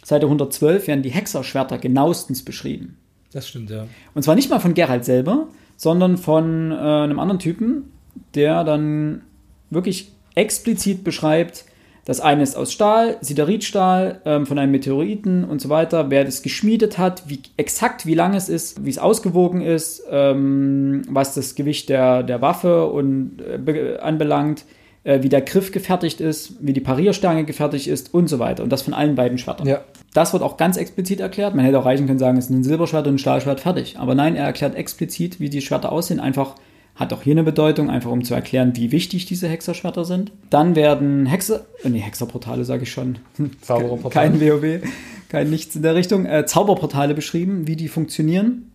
Seite 0.02 0.26
112 0.26 0.86
werden 0.86 1.02
die 1.02 1.10
Hexerschwerter 1.10 1.78
genauestens 1.78 2.44
beschrieben. 2.44 2.96
Das 3.32 3.48
stimmt, 3.48 3.70
ja. 3.70 3.86
Und 4.14 4.22
zwar 4.22 4.36
nicht 4.36 4.50
mal 4.50 4.60
von 4.60 4.74
Geralt 4.74 5.04
selber, 5.04 5.48
sondern 5.76 6.16
von 6.16 6.70
äh, 6.70 6.74
einem 6.74 7.18
anderen 7.18 7.40
Typen, 7.40 7.90
der 8.34 8.62
dann 8.64 9.22
wirklich 9.70 10.12
explizit 10.34 11.02
beschreibt, 11.02 11.64
das 12.06 12.20
eine 12.20 12.42
ist 12.42 12.56
aus 12.56 12.72
Stahl, 12.72 13.18
Sideritstahl, 13.20 14.22
ähm, 14.24 14.46
von 14.46 14.58
einem 14.58 14.72
Meteoriten 14.72 15.44
und 15.44 15.60
so 15.60 15.68
weiter, 15.68 16.08
wer 16.08 16.24
das 16.24 16.40
geschmiedet 16.42 16.96
hat, 16.96 17.24
wie 17.26 17.40
exakt 17.58 18.06
wie 18.06 18.14
lang 18.14 18.34
es 18.34 18.48
ist, 18.48 18.84
wie 18.86 18.90
es 18.90 18.98
ausgewogen 18.98 19.60
ist, 19.60 20.02
ähm, 20.10 21.02
was 21.10 21.34
das 21.34 21.54
Gewicht 21.54 21.88
der, 21.88 22.22
der 22.22 22.40
Waffe 22.40 22.86
und, 22.86 23.42
äh, 23.42 23.58
be- 23.58 23.98
anbelangt, 24.02 24.64
äh, 25.04 25.22
wie 25.22 25.28
der 25.28 25.42
Griff 25.42 25.72
gefertigt 25.72 26.20
ist, 26.20 26.54
wie 26.60 26.72
die 26.72 26.80
Parierstange 26.80 27.44
gefertigt 27.44 27.88
ist 27.88 28.14
und 28.14 28.28
so 28.28 28.38
weiter. 28.38 28.62
Und 28.62 28.70
das 28.70 28.82
von 28.82 28.94
allen 28.94 29.14
beiden 29.14 29.38
Schwertern. 29.38 29.66
Ja. 29.66 29.80
Das 30.14 30.32
wird 30.32 30.42
auch 30.42 30.56
ganz 30.56 30.76
explizit 30.76 31.20
erklärt. 31.20 31.54
Man 31.54 31.64
hätte 31.64 31.78
auch 31.78 31.84
reichen 31.84 32.06
können 32.06 32.18
sagen, 32.18 32.38
es 32.38 32.46
ist 32.46 32.50
ein 32.50 32.64
Silberschwert 32.64 33.06
und 33.06 33.16
ein 33.16 33.18
Stahlschwert 33.18 33.60
fertig. 33.60 33.98
Aber 33.98 34.14
nein, 34.14 34.34
er 34.34 34.46
erklärt 34.46 34.74
explizit, 34.74 35.40
wie 35.40 35.50
die 35.50 35.60
Schwerter 35.60 35.92
aussehen, 35.92 36.20
einfach 36.20 36.54
Hat 36.96 37.12
auch 37.12 37.22
hier 37.22 37.34
eine 37.34 37.44
Bedeutung, 37.44 37.90
einfach 37.90 38.10
um 38.10 38.24
zu 38.24 38.34
erklären, 38.34 38.74
wie 38.74 38.90
wichtig 38.90 39.26
diese 39.26 39.48
Hexerschwerter 39.48 40.04
sind. 40.06 40.32
Dann 40.48 40.74
werden 40.74 41.26
Hexer, 41.26 41.66
äh, 41.84 41.90
nee, 41.90 42.00
Hexerportale 42.00 42.64
sage 42.64 42.84
ich 42.84 42.90
schon. 42.90 43.18
Zaubererportale. 43.60 44.30
Kein 44.30 44.40
WoW, 44.40 44.80
kein 45.28 45.50
nichts 45.50 45.76
in 45.76 45.82
der 45.82 45.94
Richtung. 45.94 46.24
Äh, 46.24 46.46
Zauberportale 46.46 47.14
beschrieben, 47.14 47.66
wie 47.66 47.76
die 47.76 47.88
funktionieren, 47.88 48.72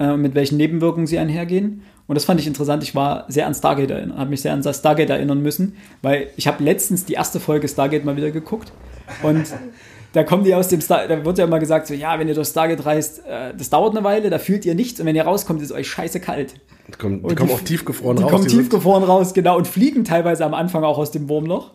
äh, 0.00 0.16
mit 0.16 0.34
welchen 0.34 0.56
Nebenwirkungen 0.56 1.06
sie 1.06 1.18
einhergehen. 1.18 1.82
Und 2.08 2.16
das 2.16 2.24
fand 2.24 2.40
ich 2.40 2.48
interessant. 2.48 2.82
Ich 2.82 2.96
war 2.96 3.24
sehr 3.28 3.46
an 3.46 3.54
Stargate 3.54 3.92
erinnert, 3.92 4.18
habe 4.18 4.30
mich 4.30 4.42
sehr 4.42 4.52
an 4.52 4.64
Stargate 4.64 5.10
erinnern 5.10 5.40
müssen, 5.40 5.76
weil 6.02 6.26
ich 6.36 6.48
habe 6.48 6.64
letztens 6.64 7.04
die 7.04 7.12
erste 7.12 7.38
Folge 7.38 7.68
Stargate 7.68 8.04
mal 8.04 8.16
wieder 8.16 8.32
geguckt 8.32 8.72
und 9.22 9.44
da 10.12 10.24
kommen 10.24 10.44
die 10.44 10.54
aus 10.54 10.68
dem 10.68 10.80
Star, 10.80 11.06
da 11.06 11.24
wird 11.24 11.38
ja 11.38 11.44
immer 11.44 11.58
gesagt 11.58 11.86
so, 11.86 11.94
ja, 11.94 12.18
wenn 12.18 12.26
ihr 12.28 12.34
durch 12.34 12.48
Stargate 12.48 12.84
reist, 12.84 13.24
äh, 13.26 13.54
das 13.56 13.70
dauert 13.70 13.94
eine 13.96 14.04
Weile, 14.04 14.30
da 14.30 14.38
fühlt 14.38 14.64
ihr 14.64 14.74
nichts 14.74 14.98
und 15.00 15.06
wenn 15.06 15.16
ihr 15.16 15.24
rauskommt, 15.24 15.62
ist 15.62 15.72
euch 15.72 15.88
scheiße 15.88 16.20
kalt. 16.20 16.54
Die 16.88 16.92
kommen, 16.92 17.20
die 17.22 17.28
Und 17.28 17.36
kommen 17.36 17.48
die- 17.48 17.54
auch 17.54 17.60
tiefgefroren 17.60 18.16
Die 18.16 18.22
raus. 18.24 18.32
kommen 18.32 18.44
die 18.44 18.50
sind- 18.50 18.58
tiefgefroren 18.60 19.04
raus, 19.04 19.34
genau, 19.34 19.56
und 19.56 19.68
fliegen 19.68 20.04
teilweise 20.04 20.44
am 20.44 20.54
Anfang 20.54 20.82
auch 20.84 20.98
aus 20.98 21.10
dem 21.12 21.28
Wurmloch. 21.28 21.70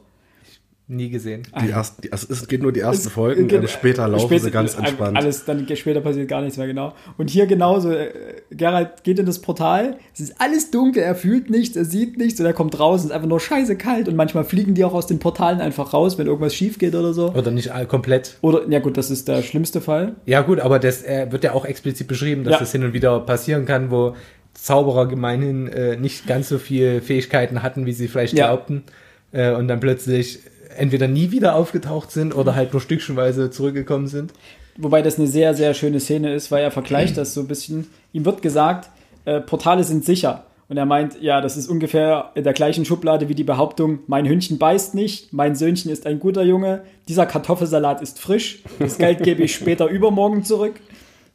Nie 0.87 1.09
gesehen. 1.09 1.41
Die 1.63 1.71
ersten, 1.71 2.03
die, 2.03 2.11
also 2.11 2.27
es 2.31 2.47
geht 2.47 2.61
nur 2.61 2.71
die 2.71 2.81
ersten 2.81 3.07
Es- 3.07 3.13
Folgen, 3.13 3.47
genau, 3.47 3.65
später 3.65 4.07
laufen 4.07 4.27
später- 4.27 4.43
sie 4.43 4.51
ganz 4.51 4.75
entspannt. 4.77 5.17
Alles, 5.17 5.43
dann 5.43 5.67
später 5.75 5.99
passiert 6.01 6.27
gar 6.27 6.41
nichts 6.43 6.57
mehr, 6.57 6.67
genau. 6.67 6.93
Und 7.17 7.31
hier 7.31 7.47
genauso, 7.47 7.91
äh, 7.91 8.09
Geralt 8.51 9.03
geht 9.03 9.17
in 9.17 9.25
das 9.25 9.39
Portal, 9.39 9.97
es 10.13 10.19
ist 10.19 10.35
alles 10.39 10.69
dunkel, 10.69 11.01
er 11.01 11.15
fühlt 11.15 11.49
nichts, 11.49 11.75
er 11.75 11.85
sieht 11.85 12.19
nichts 12.19 12.39
und 12.39 12.45
er 12.45 12.53
kommt 12.53 12.79
raus, 12.79 12.99
es 12.99 13.05
ist 13.07 13.11
einfach 13.13 13.27
nur 13.27 13.39
scheiße 13.39 13.77
kalt 13.77 14.07
und 14.07 14.15
manchmal 14.15 14.43
fliegen 14.43 14.75
die 14.75 14.83
auch 14.83 14.93
aus 14.93 15.07
den 15.07 15.17
Portalen 15.17 15.59
einfach 15.59 15.91
raus, 15.91 16.19
wenn 16.19 16.27
irgendwas 16.27 16.53
schief 16.53 16.77
geht 16.77 16.93
oder 16.93 17.13
so. 17.13 17.31
Oder 17.33 17.49
nicht 17.49 17.71
all- 17.73 17.87
komplett. 17.87 18.37
Oder, 18.41 18.69
ja 18.69 18.77
gut, 18.77 18.95
das 18.95 19.09
ist 19.09 19.27
der 19.27 19.41
schlimmste 19.41 19.81
Fall. 19.81 20.17
Ja 20.27 20.43
gut, 20.43 20.59
aber 20.59 20.77
das 20.77 21.01
äh, 21.01 21.31
wird 21.31 21.43
ja 21.43 21.53
auch 21.53 21.65
explizit 21.65 22.07
beschrieben, 22.07 22.43
dass 22.43 22.53
Ja. 22.53 22.59
das 22.59 22.71
hin 22.71 22.83
und 22.83 22.93
wieder 22.93 23.19
passieren 23.21 23.65
kann, 23.65 23.89
wo 23.89 24.15
Zauberer 24.53 25.07
gemeinhin 25.07 25.67
äh, 25.67 25.97
nicht 25.97 26.27
ganz 26.27 26.47
so 26.47 26.59
viel 26.59 27.01
Fähigkeiten 27.01 27.63
hatten, 27.63 27.87
wie 27.87 27.91
sie 27.93 28.07
vielleicht 28.07 28.37
Ja. 28.37 28.45
glaubten. 28.49 28.83
Äh, 29.31 29.51
und 29.55 29.67
dann 29.67 29.79
plötzlich 29.79 30.39
entweder 30.77 31.07
nie 31.07 31.31
wieder 31.31 31.55
aufgetaucht 31.55 32.11
sind 32.11 32.35
oder 32.35 32.55
halt 32.55 32.73
nur 32.73 32.81
stückchenweise 32.81 33.49
zurückgekommen 33.49 34.07
sind. 34.07 34.33
Wobei 34.77 35.01
das 35.01 35.17
eine 35.17 35.27
sehr, 35.27 35.53
sehr 35.53 35.73
schöne 35.73 35.99
Szene 35.99 36.33
ist, 36.33 36.51
weil 36.51 36.63
er 36.63 36.71
vergleicht 36.71 37.17
das 37.17 37.33
so 37.33 37.41
ein 37.41 37.47
bisschen. 37.47 37.87
Ihm 38.11 38.25
wird 38.25 38.41
gesagt, 38.41 38.89
äh, 39.25 39.39
Portale 39.39 39.83
sind 39.83 40.03
sicher. 40.03 40.45
Und 40.67 40.77
er 40.77 40.85
meint, 40.85 41.21
ja, 41.21 41.41
das 41.41 41.57
ist 41.57 41.69
ungefähr 41.69 42.31
in 42.33 42.43
der 42.43 42.53
gleichen 42.53 42.85
Schublade 42.85 43.29
wie 43.29 43.35
die 43.35 43.43
Behauptung, 43.43 43.99
mein 44.07 44.27
Hündchen 44.27 44.57
beißt 44.57 44.95
nicht, 44.95 45.31
mein 45.31 45.55
Söhnchen 45.55 45.91
ist 45.91 46.07
ein 46.07 46.19
guter 46.19 46.41
Junge, 46.41 46.81
dieser 47.07 47.27
Kartoffelsalat 47.27 48.01
ist 48.01 48.19
frisch, 48.19 48.63
das 48.79 48.97
Geld 48.97 49.21
gebe 49.21 49.43
ich 49.43 49.53
später 49.53 49.87
übermorgen 49.87 50.43
zurück. 50.43 50.73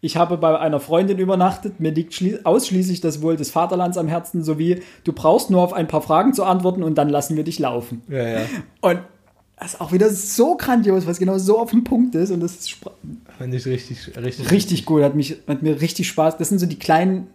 Ich 0.00 0.16
habe 0.16 0.36
bei 0.36 0.58
einer 0.58 0.80
Freundin 0.80 1.18
übernachtet, 1.18 1.78
mir 1.78 1.92
liegt 1.92 2.14
schlie- 2.14 2.40
ausschließlich 2.42 3.02
das 3.02 3.22
Wohl 3.22 3.36
des 3.36 3.50
Vaterlands 3.50 3.98
am 3.98 4.08
Herzen, 4.08 4.42
sowie 4.42 4.82
du 5.04 5.12
brauchst 5.12 5.48
nur 5.50 5.62
auf 5.62 5.74
ein 5.74 5.86
paar 5.86 6.02
Fragen 6.02 6.34
zu 6.34 6.42
antworten 6.42 6.82
und 6.82 6.96
dann 6.98 7.08
lassen 7.08 7.36
wir 7.36 7.44
dich 7.44 7.60
laufen. 7.60 8.02
Ja, 8.08 8.26
ja. 8.26 8.40
Und 8.80 8.98
das 9.60 9.74
ist 9.74 9.80
auch 9.80 9.92
wieder 9.92 10.08
so 10.10 10.56
grandios, 10.56 11.06
was 11.06 11.18
genau 11.18 11.38
so 11.38 11.58
auf 11.58 11.70
dem 11.70 11.84
Punkt 11.84 12.14
ist 12.14 12.30
und 12.30 12.40
das 12.40 12.54
ist 12.56 12.70
Fand 13.38 13.54
ich 13.54 13.66
richtig, 13.66 14.16
richtig. 14.16 14.50
richtig 14.50 14.86
gut, 14.86 15.02
hat, 15.02 15.14
mich, 15.14 15.36
hat 15.46 15.62
mir 15.62 15.80
richtig 15.80 16.08
Spaß. 16.08 16.38
Das 16.38 16.48
sind 16.48 16.58
so 16.58 16.66
die 16.66 16.78
kleinen 16.78 17.26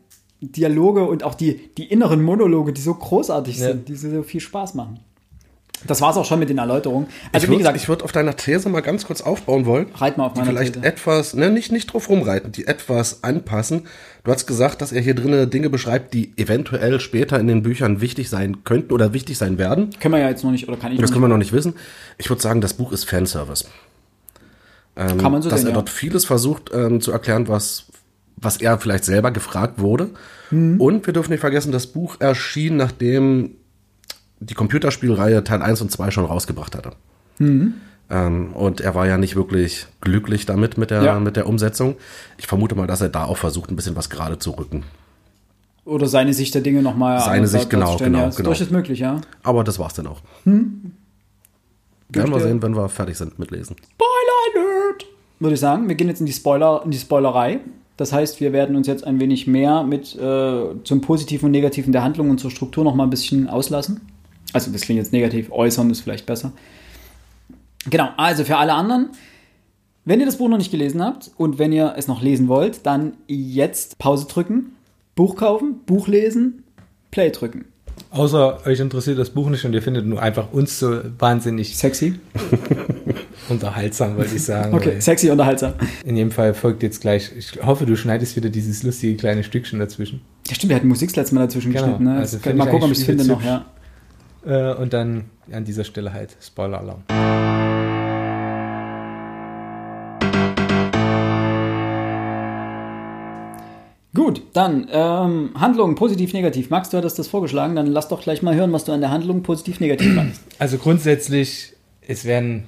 Dialoge 0.42 1.08
und 1.08 1.24
auch 1.24 1.36
die, 1.36 1.60
die 1.78 1.86
inneren 1.86 2.24
Monologe, 2.24 2.74
die 2.74 2.82
so 2.82 2.94
großartig 2.94 3.58
Ja. 3.60 3.68
sind, 3.70 3.88
die 3.88 3.96
so 3.96 4.24
viel 4.24 4.42
Spaß 4.42 4.74
machen. 4.74 5.00
Das 5.88 6.02
war's 6.02 6.18
auch 6.18 6.26
schon 6.26 6.40
mit 6.40 6.50
den 6.50 6.58
Erläuterungen. 6.58 7.08
Also 7.32 7.44
ich 7.44 7.44
wie 7.44 7.48
würde 7.54 7.58
gesagt, 7.60 7.78
ich 7.78 7.88
würd 7.88 8.04
auf 8.04 8.12
deiner 8.12 8.36
These 8.36 8.70
mal 8.70 8.82
ganz 8.82 9.06
kurz 9.06 9.22
aufbauen 9.22 9.66
wollen. 9.66 9.88
reit 9.96 10.18
mal 10.18 10.26
auf 10.26 10.34
die 10.34 10.40
meiner 10.40 10.52
vielleicht 10.52 10.74
These. 10.76 10.86
etwas, 10.86 11.34
ne, 11.34 11.50
nicht, 11.50 11.72
nicht 11.72 11.94
drauf 11.94 12.10
rumreiten, 12.10 12.52
die 12.52 12.66
etwas 12.66 13.24
anpassen. 13.24 13.84
Du 14.24 14.32
hast 14.32 14.48
gesagt, 14.48 14.82
dass 14.82 14.92
er 14.92 15.02
hier 15.02 15.14
drinnen 15.14 15.50
Dinge 15.50 15.70
beschreibt, 15.70 16.14
die 16.14 16.34
eventuell 16.38 17.00
später 17.00 17.40
in 17.40 17.48
den 17.48 17.62
Büchern 17.62 18.02
wichtig 18.02 18.30
sein 18.30 18.64
könnten 18.64 18.94
oder 18.94 19.14
wichtig 19.14 19.38
sein 19.38 19.58
werden. 19.58 19.92
Können 20.00 20.14
wir 20.14 20.22
ja 20.22 20.30
jetzt 20.30 20.44
noch 20.44 20.52
nicht, 20.52 20.68
oder 20.68 20.78
kann 20.78 20.92
ich 20.92 21.00
Das 21.00 21.12
können 21.12 21.24
wir 21.24 21.28
noch 21.28 21.38
nicht 21.38 21.54
wissen. 21.54 21.76
Ich 22.18 22.30
würde 22.30 22.42
sagen, 22.42 22.62
das 22.62 22.74
Buch 22.74 22.92
ist 22.92 23.08
Fanservice. 23.08 23.66
Ähm, 24.96 25.18
Kann 25.18 25.32
man 25.32 25.42
so 25.42 25.50
dass 25.50 25.60
sehen, 25.60 25.68
er 25.68 25.72
ja. 25.72 25.76
dort 25.76 25.90
vieles 25.90 26.26
versucht 26.26 26.72
ähm, 26.74 27.02
zu 27.02 27.12
erklären, 27.12 27.48
was, 27.48 27.86
was 28.38 28.58
er 28.58 28.80
vielleicht 28.80 29.06
selber 29.06 29.32
gefragt 29.32 29.80
wurde. 29.80 30.10
Mhm. 30.52 30.80
Und 30.80 31.06
wir 31.06 31.14
dürfen 31.14 31.32
nicht 31.32 31.42
vergessen, 31.42 31.72
das 31.72 31.88
Buch 31.88 32.16
erschien, 32.20 32.78
nachdem 32.78 33.58
die 34.40 34.54
Computerspielreihe 34.54 35.44
Teil 35.44 35.62
1 35.62 35.82
und 35.82 35.92
2 35.92 36.12
schon 36.12 36.26
rausgebracht 36.26 36.76
hatte. 36.76 36.92
Mhm. 37.40 37.76
Ähm, 38.10 38.54
und 38.54 38.82
er 38.82 38.94
war 38.94 39.08
ja 39.08 39.18
nicht 39.18 39.36
wirklich 39.36 39.88
glücklich 40.02 40.46
damit, 40.46 40.78
mit 40.78 40.92
der, 40.92 41.02
Ja. 41.02 41.20
mit 41.20 41.36
der 41.36 41.48
Umsetzung. 41.48 41.96
Ich 42.38 42.48
vermute 42.48 42.76
mal, 42.76 42.88
dass 42.88 43.02
er 43.02 43.10
da 43.10 43.26
auch 43.26 43.38
versucht, 43.38 43.72
ein 43.72 43.76
bisschen 43.76 43.96
was 43.96 44.10
gerade 44.10 44.38
zu 44.38 44.52
rücken. 44.52 44.84
Oder 45.86 46.08
seine 46.08 46.34
Sicht 46.34 46.54
der 46.56 46.62
Dinge 46.62 46.82
nochmal 46.82 47.20
Seine 47.20 47.48
Sicht, 47.48 47.70
genau, 47.70 47.96
genau, 47.98 48.20
ja, 48.20 48.28
ist 48.28 48.38
genau. 48.38 48.50
durchaus 48.50 48.72
möglich, 48.72 49.00
ja. 49.00 49.22
Aber 49.44 49.64
das 49.64 49.78
war's 49.80 49.94
dann 49.94 50.08
auch. 50.08 50.22
Hm. 50.44 50.92
Werden 52.10 52.32
wir 52.34 52.40
sehen, 52.40 52.62
wenn 52.62 52.76
wir 52.76 52.90
fertig 52.90 53.18
sind 53.18 53.38
mit 53.40 53.52
Lesen. 53.52 53.76
Spoiler 53.94 54.66
Alert! 54.68 55.06
Würde 55.40 55.54
ich 55.54 55.60
sagen, 55.60 55.88
wir 55.88 55.96
gehen 55.96 56.08
jetzt 56.08 56.20
in 56.20 56.26
die 56.26 56.34
Spoiler, 56.34 56.82
in 56.86 56.92
die 56.92 56.98
Spoilerei. 56.98 57.60
Das 57.98 58.12
heißt, 58.12 58.40
wir 58.42 58.52
werden 58.52 58.76
uns 58.76 58.88
jetzt 58.88 59.06
ein 59.06 59.20
wenig 59.20 59.48
mehr 59.48 59.84
mit 59.84 60.16
äh, 60.16 60.84
zum 60.84 61.02
Positiven 61.02 61.46
und 61.46 61.52
Negativen 61.52 61.92
der 61.92 62.04
Handlung 62.04 62.30
und 62.30 62.40
zur 62.40 62.52
Struktur 62.52 62.84
noch 62.84 62.96
mal 62.96 63.04
ein 63.04 63.10
bisschen 63.10 63.48
auslassen. 63.48 64.02
Also 64.56 64.72
das 64.72 64.82
klingt 64.82 65.00
jetzt 65.00 65.12
negativ, 65.12 65.52
äußern 65.52 65.90
ist 65.90 66.00
vielleicht 66.00 66.26
besser. 66.26 66.54
Genau, 67.90 68.10
also 68.16 68.46
für 68.46 68.58
alle 68.58 68.74
anderen, 68.74 69.10
wenn 70.06 70.20
ihr 70.22 70.26
das 70.26 70.38
Buch 70.38 70.48
noch 70.48 70.58
nicht 70.58 70.72
gelesen 70.72 71.04
habt 71.04 71.32
und 71.36 71.60
wenn 71.60 71.74
ihr 71.74 71.94
es 71.98 72.08
noch 72.08 72.22
lesen 72.22 72.48
wollt, 72.48 72.86
dann 72.86 73.18
jetzt 73.28 73.98
Pause 73.98 74.28
drücken, 74.28 74.76
Buch 75.16 75.36
kaufen, 75.36 75.82
Buch 75.86 76.08
lesen, 76.08 76.64
Play 77.12 77.32
drücken. 77.32 77.66
Außer 78.12 78.66
euch 78.66 78.80
interessiert 78.80 79.20
das 79.20 79.30
Buch 79.30 79.50
nicht 79.50 79.66
und 79.66 79.74
ihr 79.74 79.82
findet 79.82 80.06
nur 80.06 80.22
einfach 80.22 80.52
uns 80.54 80.80
so 80.80 81.02
wahnsinnig 81.20 81.76
Sexy. 81.76 82.16
unterhaltsam, 83.50 84.18
wollte 84.18 84.36
ich 84.36 84.44
sagen. 84.44 84.74
Okay, 84.74 85.00
sexy, 85.00 85.30
unterhaltsam. 85.30 85.74
In 86.04 86.16
jedem 86.16 86.32
Fall 86.32 86.54
folgt 86.54 86.84
jetzt 86.84 87.02
gleich, 87.02 87.32
ich 87.38 87.64
hoffe, 87.64 87.86
du 87.86 87.96
schneidest 87.96 88.36
wieder 88.36 88.50
dieses 88.50 88.84
lustige 88.84 89.16
kleine 89.16 89.44
Stückchen 89.44 89.80
dazwischen. 89.80 90.22
Ja, 90.48 90.56
stimmt, 90.56 90.70
wir 90.70 90.76
hatten 90.78 90.88
Musik 90.88 91.10
das 91.10 91.18
letzte 91.18 91.36
Mal 91.36 91.42
dazwischen 91.42 91.72
Genau, 91.72 91.84
geschnitten. 91.84 92.04
Ne? 92.06 92.18
also 92.18 92.38
mal 92.54 92.66
gucken, 92.66 92.86
ob 92.86 92.92
ich 92.92 93.00
es 93.00 93.04
finde 93.04 93.26
noch, 93.26 93.44
ja. 93.44 93.66
Äh, 94.46 94.74
und 94.76 94.94
dann 94.94 95.26
an 95.52 95.66
dieser 95.66 95.84
Stelle 95.84 96.14
halt 96.14 96.36
Spoiler-Alarm. 96.42 97.04
Gut, 104.14 104.44
dann 104.54 104.88
ähm, 104.92 105.50
Handlung 105.56 105.96
positiv, 105.96 106.34
negativ. 106.34 106.70
Max, 106.70 106.90
du 106.90 106.98
hattest 106.98 107.20
das 107.20 107.28
vorgeschlagen, 107.28 107.76
dann 107.76 107.88
lass 107.88 108.08
doch 108.08 108.22
gleich 108.22 108.42
mal 108.42 108.56
hören, 108.56 108.72
was 108.72 108.86
du 108.86 108.94
an 108.94 109.02
der 109.02 109.12
Handlung 109.12 109.44
positiv, 109.44 109.80
negativ 109.80 110.16
fandest. 110.16 110.42
Also 110.60 110.78
grundsätzlich, 110.78 111.74
es 112.02 112.24
werden, 112.24 112.68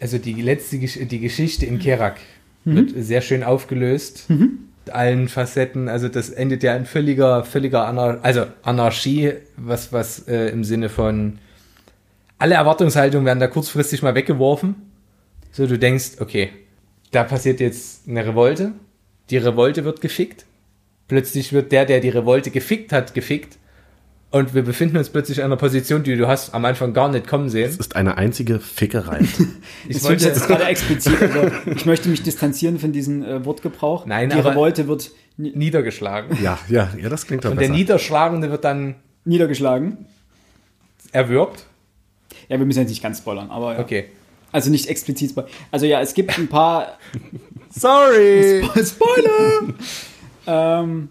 also 0.00 0.18
die 0.18 0.34
letzte 0.42 0.78
die 0.78 1.20
Geschichte 1.20 1.64
in 1.64 1.78
Kerak 1.78 2.18
wird 2.64 2.92
sehr 2.96 3.22
schön 3.22 3.42
aufgelöst. 3.42 4.26
Mit 4.28 4.50
allen 4.90 5.28
Facetten. 5.28 5.88
Also 5.88 6.08
das 6.08 6.30
endet 6.30 6.62
ja 6.62 6.74
in 6.74 6.86
völliger, 6.86 7.44
völliger 7.44 7.86
Anar 7.86 8.18
also 8.22 8.46
Anarchie, 8.62 9.34
was, 9.56 9.92
was 9.92 10.26
äh, 10.28 10.48
im 10.48 10.64
Sinne 10.64 10.88
von 10.88 11.38
alle 12.38 12.56
Erwartungshaltungen 12.56 13.24
werden 13.24 13.38
da 13.38 13.46
kurzfristig 13.46 14.02
mal 14.02 14.16
weggeworfen. 14.16 14.74
So, 15.52 15.66
du 15.66 15.78
denkst, 15.78 16.12
okay, 16.18 16.50
da 17.12 17.24
passiert 17.24 17.60
jetzt 17.60 18.08
eine 18.08 18.26
Revolte. 18.26 18.72
Die 19.30 19.36
Revolte 19.36 19.84
wird 19.84 20.00
gefickt. 20.00 20.46
Plötzlich 21.06 21.52
wird 21.52 21.70
der, 21.70 21.84
der 21.84 22.00
die 22.00 22.08
Revolte 22.08 22.50
gefickt 22.50 22.92
hat, 22.92 23.14
gefickt. 23.14 23.58
Und 24.32 24.54
wir 24.54 24.62
befinden 24.62 24.96
uns 24.96 25.10
plötzlich 25.10 25.38
in 25.38 25.44
einer 25.44 25.56
Position, 25.58 26.02
die 26.02 26.16
du 26.16 26.26
hast 26.26 26.54
am 26.54 26.64
Anfang 26.64 26.94
gar 26.94 27.08
nicht 27.10 27.26
kommen 27.26 27.50
sehen. 27.50 27.68
Es 27.68 27.76
ist 27.76 27.94
eine 27.96 28.16
einzige 28.16 28.58
Fickerei. 28.60 29.20
Ich 29.88 29.96
Das 29.96 30.04
wollte 30.04 30.24
jetzt 30.24 30.46
gerade 30.46 30.64
explizit. 30.64 31.20
Also 31.20 31.50
ich 31.74 31.84
möchte 31.86 32.08
mich 32.08 32.22
distanzieren 32.22 32.78
von 32.78 32.92
diesem 32.92 33.22
äh, 33.24 33.44
Wortgebrauch. 33.44 34.06
Nein, 34.06 34.30
Die 34.30 34.36
aber- 34.36 34.50
Revolte 34.52 34.88
wird 34.88 35.10
ni 35.36 35.52
niedergeschlagen. 35.54 36.38
ja, 36.42 36.58
ja, 36.68 36.90
ja, 36.98 37.08
das 37.08 37.26
klingt 37.26 37.44
doch 37.44 37.50
Und 37.50 37.56
der 37.56 37.66
besser. 37.68 37.74
Niederschlagende 37.78 38.50
wird 38.50 38.64
dann 38.64 38.94
niedergeschlagen. 39.24 40.06
erwürgt. 41.12 41.66
Ja, 42.48 42.58
wir 42.58 42.64
müssen 42.66 42.80
jetzt 42.80 42.88
nicht 42.90 43.02
ganz 43.02 43.18
spoilern, 43.18 43.50
aber 43.50 43.74
ja. 43.74 43.80
Okay. 43.80 44.06
Also 44.50 44.70
nicht 44.70 44.88
explizit 44.88 45.30
spoilern. 45.30 45.50
Also 45.70 45.86
ja, 45.86 46.00
es 46.00 46.14
gibt 46.14 46.38
ein 46.38 46.48
paar 46.48 46.98
Sorry! 47.70 48.62
Spoiler! 48.82 49.74
ähm, 50.82 51.08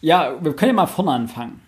ja, 0.00 0.36
wir 0.42 0.54
können 0.54 0.70
ja 0.70 0.74
mal 0.74 0.86
vorne 0.86 1.12
anfangen. 1.12 1.60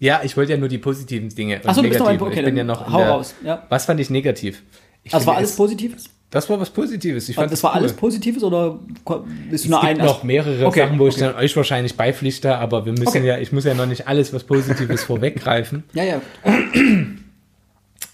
Ja, 0.00 0.22
ich 0.24 0.36
wollte 0.36 0.52
ja 0.52 0.58
nur 0.58 0.68
die 0.68 0.78
positiven 0.78 1.28
Dinge. 1.28 1.56
und 1.56 1.62
Ach 1.66 1.74
so, 1.74 1.82
du 1.82 1.88
bist 1.88 2.00
noch 2.00 2.08
ein- 2.08 2.20
okay, 2.20 2.40
ich 2.40 2.44
bin 2.44 2.56
ja 2.56 2.64
noch 2.64 2.90
hau 2.92 2.98
der, 2.98 3.08
raus, 3.10 3.34
ja. 3.44 3.64
Was 3.68 3.84
fand 3.84 4.00
ich 4.00 4.10
negativ? 4.10 4.62
Ich 5.04 5.14
Also 5.14 5.26
war 5.26 5.36
alles 5.36 5.50
es- 5.50 5.56
Positives? 5.56 6.04
Das 6.30 6.48
war 6.48 6.60
was 6.60 6.70
Positives. 6.70 7.28
Ich 7.28 7.34
fand 7.34 7.50
Das 7.50 7.62
war 7.64 7.72
cool. 7.72 7.78
alles 7.78 7.92
Positives 7.92 8.42
oder 8.44 8.78
bist 8.94 9.04
du 9.06 9.54
Es 9.54 9.64
nur 9.68 9.80
gibt 9.80 9.98
ein? 10.00 10.06
noch 10.06 10.22
mehrere 10.22 10.64
Okay, 10.66 10.80
Sachen, 10.82 10.98
wo 11.00 11.08
ich 11.08 11.14
okay. 11.16 11.24
dann 11.24 11.34
euch 11.34 11.56
wahrscheinlich 11.56 11.96
beipflichte, 11.96 12.56
aber 12.56 12.84
wir 12.86 12.92
müssen 12.92 13.08
Okay. 13.08 13.26
ja, 13.26 13.38
ich 13.38 13.50
muss 13.52 13.64
ja 13.64 13.74
noch 13.74 13.86
nicht 13.86 14.06
alles 14.06 14.32
was 14.32 14.44
Positives 14.44 15.02
vorweggreifen. 15.04 15.82
Ja, 15.92 16.04
ja. 16.04 16.20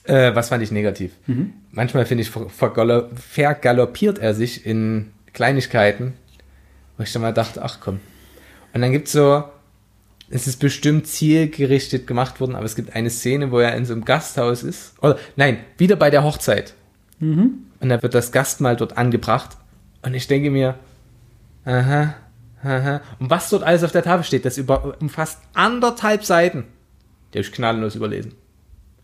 Äh, 0.05 0.34
was 0.34 0.49
fand 0.49 0.62
ich 0.62 0.70
negativ? 0.70 1.12
Mhm. 1.26 1.53
Manchmal 1.72 2.07
finde 2.07 2.22
ich, 2.22 2.30
ver- 2.30 2.47
vergalo- 2.49 3.09
vergaloppiert 3.14 4.18
er 4.18 4.34
sich 4.34 4.64
in 4.64 5.12
Kleinigkeiten, 5.32 6.14
wo 6.97 7.03
ich 7.03 7.12
dann 7.12 7.22
mal 7.22 7.32
dachte, 7.34 7.62
ach 7.62 7.80
komm. 7.80 8.01
Und 8.72 8.80
dann 8.82 8.93
gibt 8.93 9.09
es 9.09 9.12
so 9.12 9.45
es 10.29 10.47
ist 10.47 10.59
bestimmt 10.59 11.07
zielgerichtet 11.07 12.07
gemacht 12.07 12.41
worden, 12.41 12.57
aber 12.57 12.64
es 12.64 12.74
gibt 12.74 12.95
eine 12.95 13.11
Szene, 13.11 13.53
wo 13.53 13.61
er 13.61 13.77
in 13.77 13.85
so 13.85 13.93
einem 13.93 14.05
Gasthaus 14.05 14.62
ist. 14.62 14.95
Oder 15.01 15.18
nein, 15.37 15.59
wieder 15.79 15.97
bei 15.97 16.11
der 16.11 16.24
Hochzeit. 16.24 16.74
Und 17.81 17.89
dann 17.89 18.03
wird 18.03 18.14
das 18.14 18.33
Gastmahl 18.33 18.77
dort 18.77 18.97
angebracht. 18.99 19.57
Und 20.03 20.14
ich 20.14 20.27
denke 20.27 20.51
mir, 20.51 20.77
aha, 21.64 22.14
aha. 22.62 23.01
Und 23.18 23.31
was 23.31 23.51
dort 23.51 23.62
alles 23.62 23.85
auf 23.85 23.93
der 23.93 24.03
Tafel 24.03 24.24
steht, 24.24 24.45
das 24.45 24.59
über, 24.59 24.97
umfasst 25.01 25.41
anderthalb 25.55 26.24
Seiten. 26.24 26.64
Die 27.33 27.39
habe 27.39 27.47
ich 27.47 27.53
knalllos 27.53 27.95
überlesen. 27.95 28.35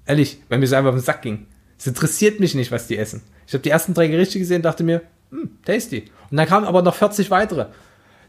Ehrlich, 0.06 0.40
weil 0.48 0.58
mir 0.58 0.66
so 0.66 0.76
einfach 0.76 0.90
auf 0.90 0.96
den 0.96 1.04
Sack 1.04 1.22
ging. 1.22 1.46
Es 1.78 1.86
interessiert 1.86 2.40
mich 2.40 2.54
nicht, 2.54 2.72
was 2.72 2.86
die 2.86 2.98
essen. 2.98 3.22
Ich 3.46 3.54
habe 3.54 3.62
die 3.62 3.70
ersten 3.70 3.94
drei 3.94 4.08
Gerichte 4.08 4.38
gesehen 4.38 4.56
und 4.56 4.64
dachte 4.64 4.84
mir, 4.84 5.02
hm, 5.30 5.50
tasty. 5.64 6.10
Und 6.30 6.36
dann 6.36 6.48
kamen 6.48 6.66
aber 6.66 6.82
noch 6.82 6.94
40 6.94 7.30
weitere. 7.30 7.66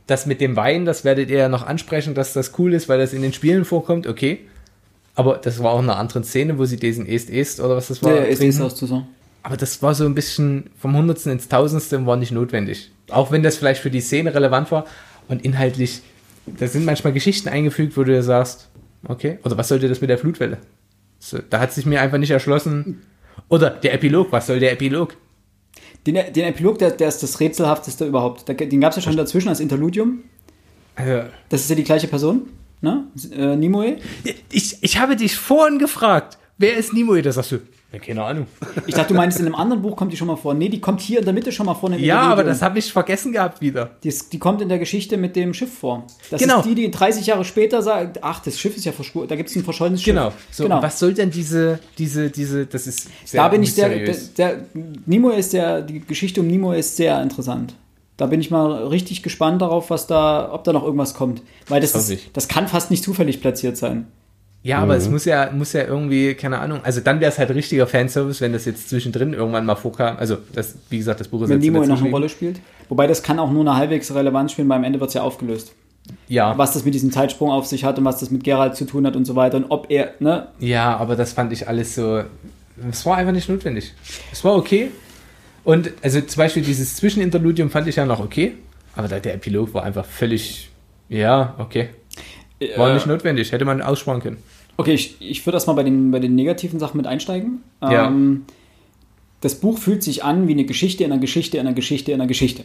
Das 0.08 0.26
mit 0.26 0.42
dem 0.42 0.56
Wein, 0.56 0.86
das 0.86 1.06
werdet 1.06 1.30
ihr 1.30 1.38
ja 1.38 1.50
noch 1.50 1.66
ansprechen, 1.66 2.14
dass 2.14 2.34
das 2.34 2.58
cool 2.60 2.74
ist, 2.74 2.90
weil 2.90 3.00
das 3.00 3.14
in 3.14 3.22
den 3.22 3.34
Spielen 3.34 3.64
vorkommt, 3.64 4.06
okay. 4.08 4.40
Aber 5.16 5.38
das 5.38 5.62
war 5.62 5.72
auch 5.72 5.80
in 5.80 5.90
einer 5.90 5.98
anderen 5.98 6.24
Szene, 6.24 6.58
wo 6.58 6.66
sie 6.66 6.78
diesen 6.78 7.08
Est 7.08 7.30
Est 7.30 7.60
oder 7.60 7.76
was 7.76 7.88
das 7.88 8.04
war. 8.04 8.16
Ja, 8.16 8.24
ist 8.24 8.40
trinken. 8.40 8.56
es 8.56 8.62
aus 8.62 8.76
zusammen. 8.76 9.08
Aber 9.44 9.58
das 9.58 9.82
war 9.82 9.94
so 9.94 10.06
ein 10.06 10.16
bisschen 10.16 10.70
vom 10.78 10.96
Hundertsten 10.96 11.32
ins 11.32 11.50
Tausendste 11.50 11.98
und 11.98 12.06
war 12.06 12.16
nicht 12.16 12.32
notwendig. 12.32 12.92
Auch 13.10 13.32
wenn 13.32 13.44
das 13.44 13.58
vielleicht 13.58 13.82
für 13.82 13.92
die 13.92 14.00
Szene 14.00 14.34
relevant 14.34 14.72
war 14.72 14.86
und 15.28 15.44
inhaltlich, 15.44 16.02
da 16.46 16.68
sind 16.68 16.86
manchmal 16.86 17.14
Geschichten 17.14 17.50
eingefügt, 17.50 17.96
wo 17.98 18.04
du 18.04 18.14
dir 18.14 18.24
sagst, 18.24 18.70
okay, 19.08 19.40
oder 19.44 19.58
was 19.58 19.68
sollte 19.68 19.90
das 19.90 20.02
mit 20.02 20.10
der 20.10 20.18
Flutwelle? 20.18 20.58
So, 21.20 21.40
da 21.50 21.60
hat 21.60 21.74
sich 21.74 21.86
mir 21.86 22.02
einfach 22.02 22.18
nicht 22.18 22.32
erschlossen. 22.32 23.02
Oder 23.50 23.70
der 23.70 23.94
Epilog, 23.94 24.32
was 24.32 24.48
soll 24.48 24.60
der 24.60 24.72
Epilog? 24.72 25.16
Den, 26.06 26.16
den 26.34 26.46
Epilog, 26.46 26.80
der, 26.80 26.92
der 26.92 27.08
ist 27.08 27.24
das 27.24 27.40
rätselhafteste 27.40 28.06
überhaupt. 28.06 28.48
Den 28.48 28.82
gab 28.82 28.92
es 28.92 28.98
ja 28.98 29.02
schon 29.02 29.16
dazwischen 29.16 29.50
als 29.50 29.60
Interludium. 29.60 30.24
Also, 30.96 31.30
Das 31.50 31.62
ist 31.62 31.70
ja 31.70 31.76
die 31.76 31.84
gleiche 31.84 32.08
Person, 32.08 32.50
ne? 32.82 33.06
Äh, 33.32 33.56
Nimue. 33.56 33.98
ich, 34.52 34.78
ich 34.82 34.98
habe 35.00 35.16
dich 35.16 35.36
vorhin 35.36 35.80
gefragt, 35.80 36.38
wer 36.58 36.76
ist 36.78 36.94
Nimue? 36.94 37.22
Da 37.22 37.32
sagst 37.32 37.54
du, 37.54 37.60
ja, 37.94 38.00
keine 38.00 38.24
Ahnung. 38.24 38.48
Ich 38.88 38.96
dachte, 38.96 39.10
du 39.10 39.14
meinst, 39.14 39.40
in 39.40 39.46
einem 39.46 39.54
anderen 39.54 39.84
Buch 39.84 39.96
kommt 39.96 40.12
die 40.12 40.18
schon 40.18 40.28
mal 40.28 40.36
vor. 40.36 40.56
Nee, 40.56 40.68
die 40.68 40.82
kommt 40.82 41.00
hier 41.00 41.20
in 41.20 41.26
der 41.26 41.34
Mitte 41.34 41.52
schon 41.52 41.68
mal 41.68 41.76
vor. 41.76 41.92
Ja, 41.94 42.22
aber 42.22 42.44
das 42.44 42.64
habe 42.64 42.80
ich 42.80 42.92
vergessen 42.92 43.32
gehabt 43.32 43.62
wieder. 43.62 43.92
Die, 44.04 44.12
die 44.32 44.40
kommt 44.40 44.62
in 44.64 44.70
der 44.70 44.80
Geschichte 44.80 45.16
mit 45.16 45.36
dem 45.36 45.54
Schiff 45.54 45.72
vor. 45.78 46.08
Das 46.32 46.42
Genau. 46.42 46.60
ist 46.60 46.66
die, 46.66 46.74
die 46.76 46.90
30 46.90 47.28
Jahre 47.28 47.46
später 47.46 47.84
sagt, 47.84 48.24
ach, 48.24 48.40
das 48.42 48.60
Schiff 48.60 48.76
ist 48.76 48.86
ja 48.86 48.92
verschwunden, 48.92 49.28
da 49.30 49.36
gibt 49.36 49.50
es 49.50 49.56
ein 49.56 49.64
verschollenes 49.64 50.02
Schiff. 50.02 50.16
Genau. 50.16 50.34
So, 50.50 50.64
genau. 50.64 50.82
Was 50.82 50.98
soll 50.98 51.14
denn 51.14 51.30
diese, 51.30 51.80
diese, 52.00 52.32
diese, 52.32 52.66
das 52.66 52.88
ist 52.88 53.10
da 53.32 53.48
bin 53.48 53.62
ich 53.62 53.74
sehr, 53.76 53.90
der, 53.90 54.00
mysteriös. 54.00 54.34
der, 54.34 54.66
Nimue 55.06 55.36
ist 55.36 55.54
der, 55.54 55.82
die 55.84 56.00
Geschichte 56.00 56.42
um 56.42 56.48
Nimue 56.48 56.76
ist 56.78 56.96
sehr 56.98 57.22
interessant. 57.22 57.76
Da 58.18 58.26
bin 58.28 58.40
ich 58.42 58.50
mal 58.52 58.88
richtig 58.88 59.22
gespannt 59.24 59.62
darauf, 59.62 59.90
was 59.90 60.08
da, 60.08 60.52
ob 60.52 60.64
da 60.64 60.74
noch 60.74 60.84
irgendwas 60.84 61.14
kommt. 61.14 61.42
Weil 61.68 61.82
das, 61.82 61.92
Das 61.94 62.10
ist, 62.10 62.24
das 62.34 62.48
kann 62.48 62.68
fast 62.68 62.90
nicht 62.92 63.04
zufällig 63.04 63.40
platziert 63.42 63.78
sein. 63.78 64.08
Ja, 64.64 64.80
aber 64.80 64.96
es 64.96 65.10
muss 65.10 65.26
ja, 65.26 65.52
muss 65.52 65.74
ja 65.74 65.84
irgendwie, 65.84 66.36
keine 66.36 66.60
Ahnung, 66.60 66.80
also 66.84 67.02
dann 67.02 67.20
wäre 67.20 67.30
es 67.30 67.38
halt 67.38 67.50
richtiger 67.50 67.86
Fanservice, 67.86 68.40
wenn 68.40 68.54
das 68.54 68.64
jetzt 68.64 68.90
zwischendrin 68.90 69.34
irgendwann 69.34 69.66
mal 69.66 69.76
vorkam. 69.76 70.16
Also, 70.18 70.38
das, 70.54 70.76
wie 70.90 70.98
gesagt, 70.98 71.20
das 71.20 71.28
Buch 71.28 71.42
ist 71.42 71.50
Wenn 71.50 71.60
Nimue 71.60 71.86
noch 71.86 72.02
eine. 72.02 72.10
Rolle 72.10 72.30
spielt. 72.30 72.62
Wobei 72.88 73.06
das 73.06 73.24
kann 73.24 73.40
auch 73.40 73.52
nur 73.52 73.62
eine 73.62 73.76
halbwegs 73.76 74.14
Relevanz 74.16 74.54
spielen, 74.54 74.70
weil 74.70 74.78
am 74.78 74.86
Ende 74.86 75.02
wird 75.02 75.10
es 75.10 75.16
ja 75.16 75.22
aufgelöst. 75.22 75.74
Ja, 76.28 76.58
Was 76.58 76.74
das 76.74 76.84
mit 76.86 76.94
diesem 76.94 77.12
Zeitsprung 77.12 77.50
auf 77.50 77.66
sich 77.66 77.84
hat 77.84 77.98
und 77.98 78.06
was 78.06 78.20
das 78.20 78.30
mit 78.30 78.44
Geralt 78.44 78.76
zu 78.76 78.86
tun 78.86 79.06
hat 79.06 79.16
und 79.16 79.26
so 79.26 79.36
weiter. 79.36 79.58
Und 79.58 79.66
ob 79.70 79.90
er, 79.90 80.14
ne, 80.20 80.48
ja, 80.60 80.96
aber 80.98 81.16
das 81.16 81.34
fand 81.34 81.52
ich 81.54 81.68
alles 81.68 81.96
so, 81.96 82.24
es 82.90 83.06
war 83.06 83.18
einfach 83.18 83.32
nicht 83.34 83.48
notwendig. 83.50 83.94
Es 84.32 84.44
war 84.44 84.56
okay. 84.56 84.92
Und, 85.64 85.92
also 86.02 86.20
zum 86.22 86.38
Beispiel 86.38 86.64
dieses 86.64 86.98
Zwischeninterludium 86.98 87.70
fand 87.70 87.88
ich 87.88 87.96
ja 87.96 88.06
noch 88.06 88.20
okay, 88.20 88.54
aber 88.96 89.08
der 89.08 89.34
Epilog 89.34 89.74
war 89.74 89.84
einfach 89.84 90.06
völlig, 90.06 90.70
ja, 91.08 91.56
okay. 91.58 91.90
War 92.78 92.92
Äh, 92.92 92.94
nicht 92.96 93.08
notwendig, 93.08 93.52
hätte 93.52 93.66
man 93.66 93.82
aussparen 93.82 94.22
können. 94.22 94.38
Okay, 94.78 94.94
ich, 94.94 95.16
ich 95.20 95.46
würde 95.46 95.56
erstmal 95.58 95.76
bei 95.76 95.84
den, 95.84 96.12
bei 96.12 96.20
den 96.20 96.36
negativen 96.36 96.80
Sachen 96.80 96.98
mit 96.98 97.08
einsteigen. 97.08 97.62
Ja. 97.82 98.08
Ähm, 98.08 98.46
das 99.42 99.56
Buch 99.56 99.78
fühlt 99.78 100.04
sich 100.04 100.24
an 100.24 100.48
wie 100.48 100.54
eine 100.54 100.66
Geschichte 100.66 101.04
in 101.04 101.12
einer 101.12 101.22
Geschichte 101.22 101.58
in 101.58 101.68
einer 101.68 101.76
Geschichte 101.76 102.12
in 102.12 102.20
einer 102.22 102.28
Geschichte. 102.28 102.64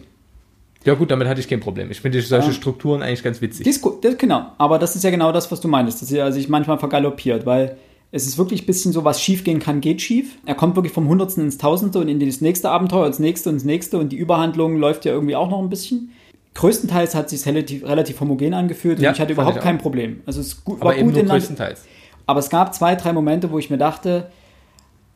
Ja 0.84 0.94
gut, 0.94 1.10
damit 1.10 1.26
hatte 1.26 1.40
ich 1.40 1.48
kein 1.48 1.60
Problem. 1.60 1.90
Ich 1.90 2.00
finde 2.00 2.22
solche 2.22 2.48
Ja. 2.48 2.52
Strukturen 2.52 3.02
eigentlich 3.02 3.22
ganz 3.24 3.40
witzig. 3.40 3.66
ist 3.66 3.82
gut, 3.82 4.04
das, 4.04 4.16
genau. 4.16 4.52
Aber 4.58 4.78
das 4.78 4.94
ist 4.96 5.02
ja 5.02 5.10
genau 5.10 5.32
das, 5.32 5.50
was 5.50 5.60
du 5.60 5.68
meintest, 5.68 6.02
dass 6.02 6.12
er 6.12 6.30
sich 6.32 6.48
manchmal 6.48 6.78
vergaloppiert, 6.78 7.44
weil 7.46 7.76
es 8.12 8.26
ist 8.26 8.38
wirklich 8.38 8.62
ein 8.62 8.66
bisschen 8.66 8.92
so, 8.92 9.04
was 9.04 9.20
schief 9.20 9.44
gehen 9.44 9.58
kann, 9.58 9.80
geht 9.80 10.00
schief. 10.00 10.38
Er 10.46 10.54
kommt 10.54 10.76
wirklich 10.76 10.92
vom 10.94 11.08
Hundertsten 11.08 11.44
ins 11.44 11.58
Tausendste 11.58 11.98
und 11.98 12.08
in 12.08 12.20
das 12.20 12.40
nächste 12.40 12.70
Abenteuer, 12.70 13.06
ins 13.06 13.18
nächste 13.18 13.50
und 13.50 13.56
ins 13.56 13.64
nächste 13.64 13.98
und 13.98 14.10
die 14.12 14.16
Überhandlung 14.16 14.78
läuft 14.78 15.04
ja 15.04 15.12
irgendwie 15.12 15.36
auch 15.36 15.50
noch 15.50 15.60
ein 15.60 15.68
bisschen. 15.68 16.12
Größtenteils 16.54 17.14
hat 17.14 17.26
es 17.26 17.30
sich 17.42 17.46
relativ, 17.46 17.84
relativ 17.84 18.20
homogen 18.20 18.54
angefühlt 18.54 18.98
und 18.98 19.04
Ja, 19.04 19.12
ich 19.12 19.20
hatte 19.20 19.32
überhaupt 19.32 19.56
ich 19.58 19.62
kein 19.62 19.78
Problem. 19.78 20.20
Also 20.26 20.40
es 20.40 20.64
gu- 20.64 20.74
aber 20.76 20.86
war 20.86 20.94
gut 20.94 21.16
in 21.16 21.26
größtenteils. 21.26 21.82
Aber 22.26 22.40
es 22.40 22.50
gab 22.50 22.74
zwei, 22.74 22.94
drei 22.94 23.12
Momente, 23.12 23.50
wo 23.50 23.58
ich 23.58 23.70
mir 23.70 23.78
dachte, 23.78 24.30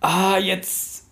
ah, 0.00 0.38
jetzt, 0.38 1.04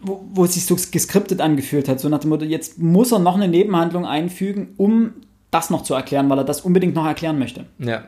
wo, 0.00 0.24
wo 0.32 0.44
es 0.44 0.54
sich 0.54 0.66
so 0.66 0.76
geskriptet 0.76 1.40
angefühlt 1.40 1.88
hat, 1.88 2.00
so 2.00 2.08
nach 2.08 2.18
dem 2.20 2.30
Motto, 2.30 2.44
jetzt 2.44 2.78
muss 2.78 3.12
er 3.12 3.18
noch 3.18 3.34
eine 3.36 3.48
Nebenhandlung 3.48 4.04
einfügen, 4.06 4.74
um 4.76 5.12
das 5.50 5.70
noch 5.70 5.82
zu 5.82 5.94
erklären, 5.94 6.28
weil 6.28 6.38
er 6.38 6.44
das 6.44 6.60
unbedingt 6.60 6.94
noch 6.94 7.06
erklären 7.06 7.38
möchte. 7.38 7.64
Ja. 7.78 8.04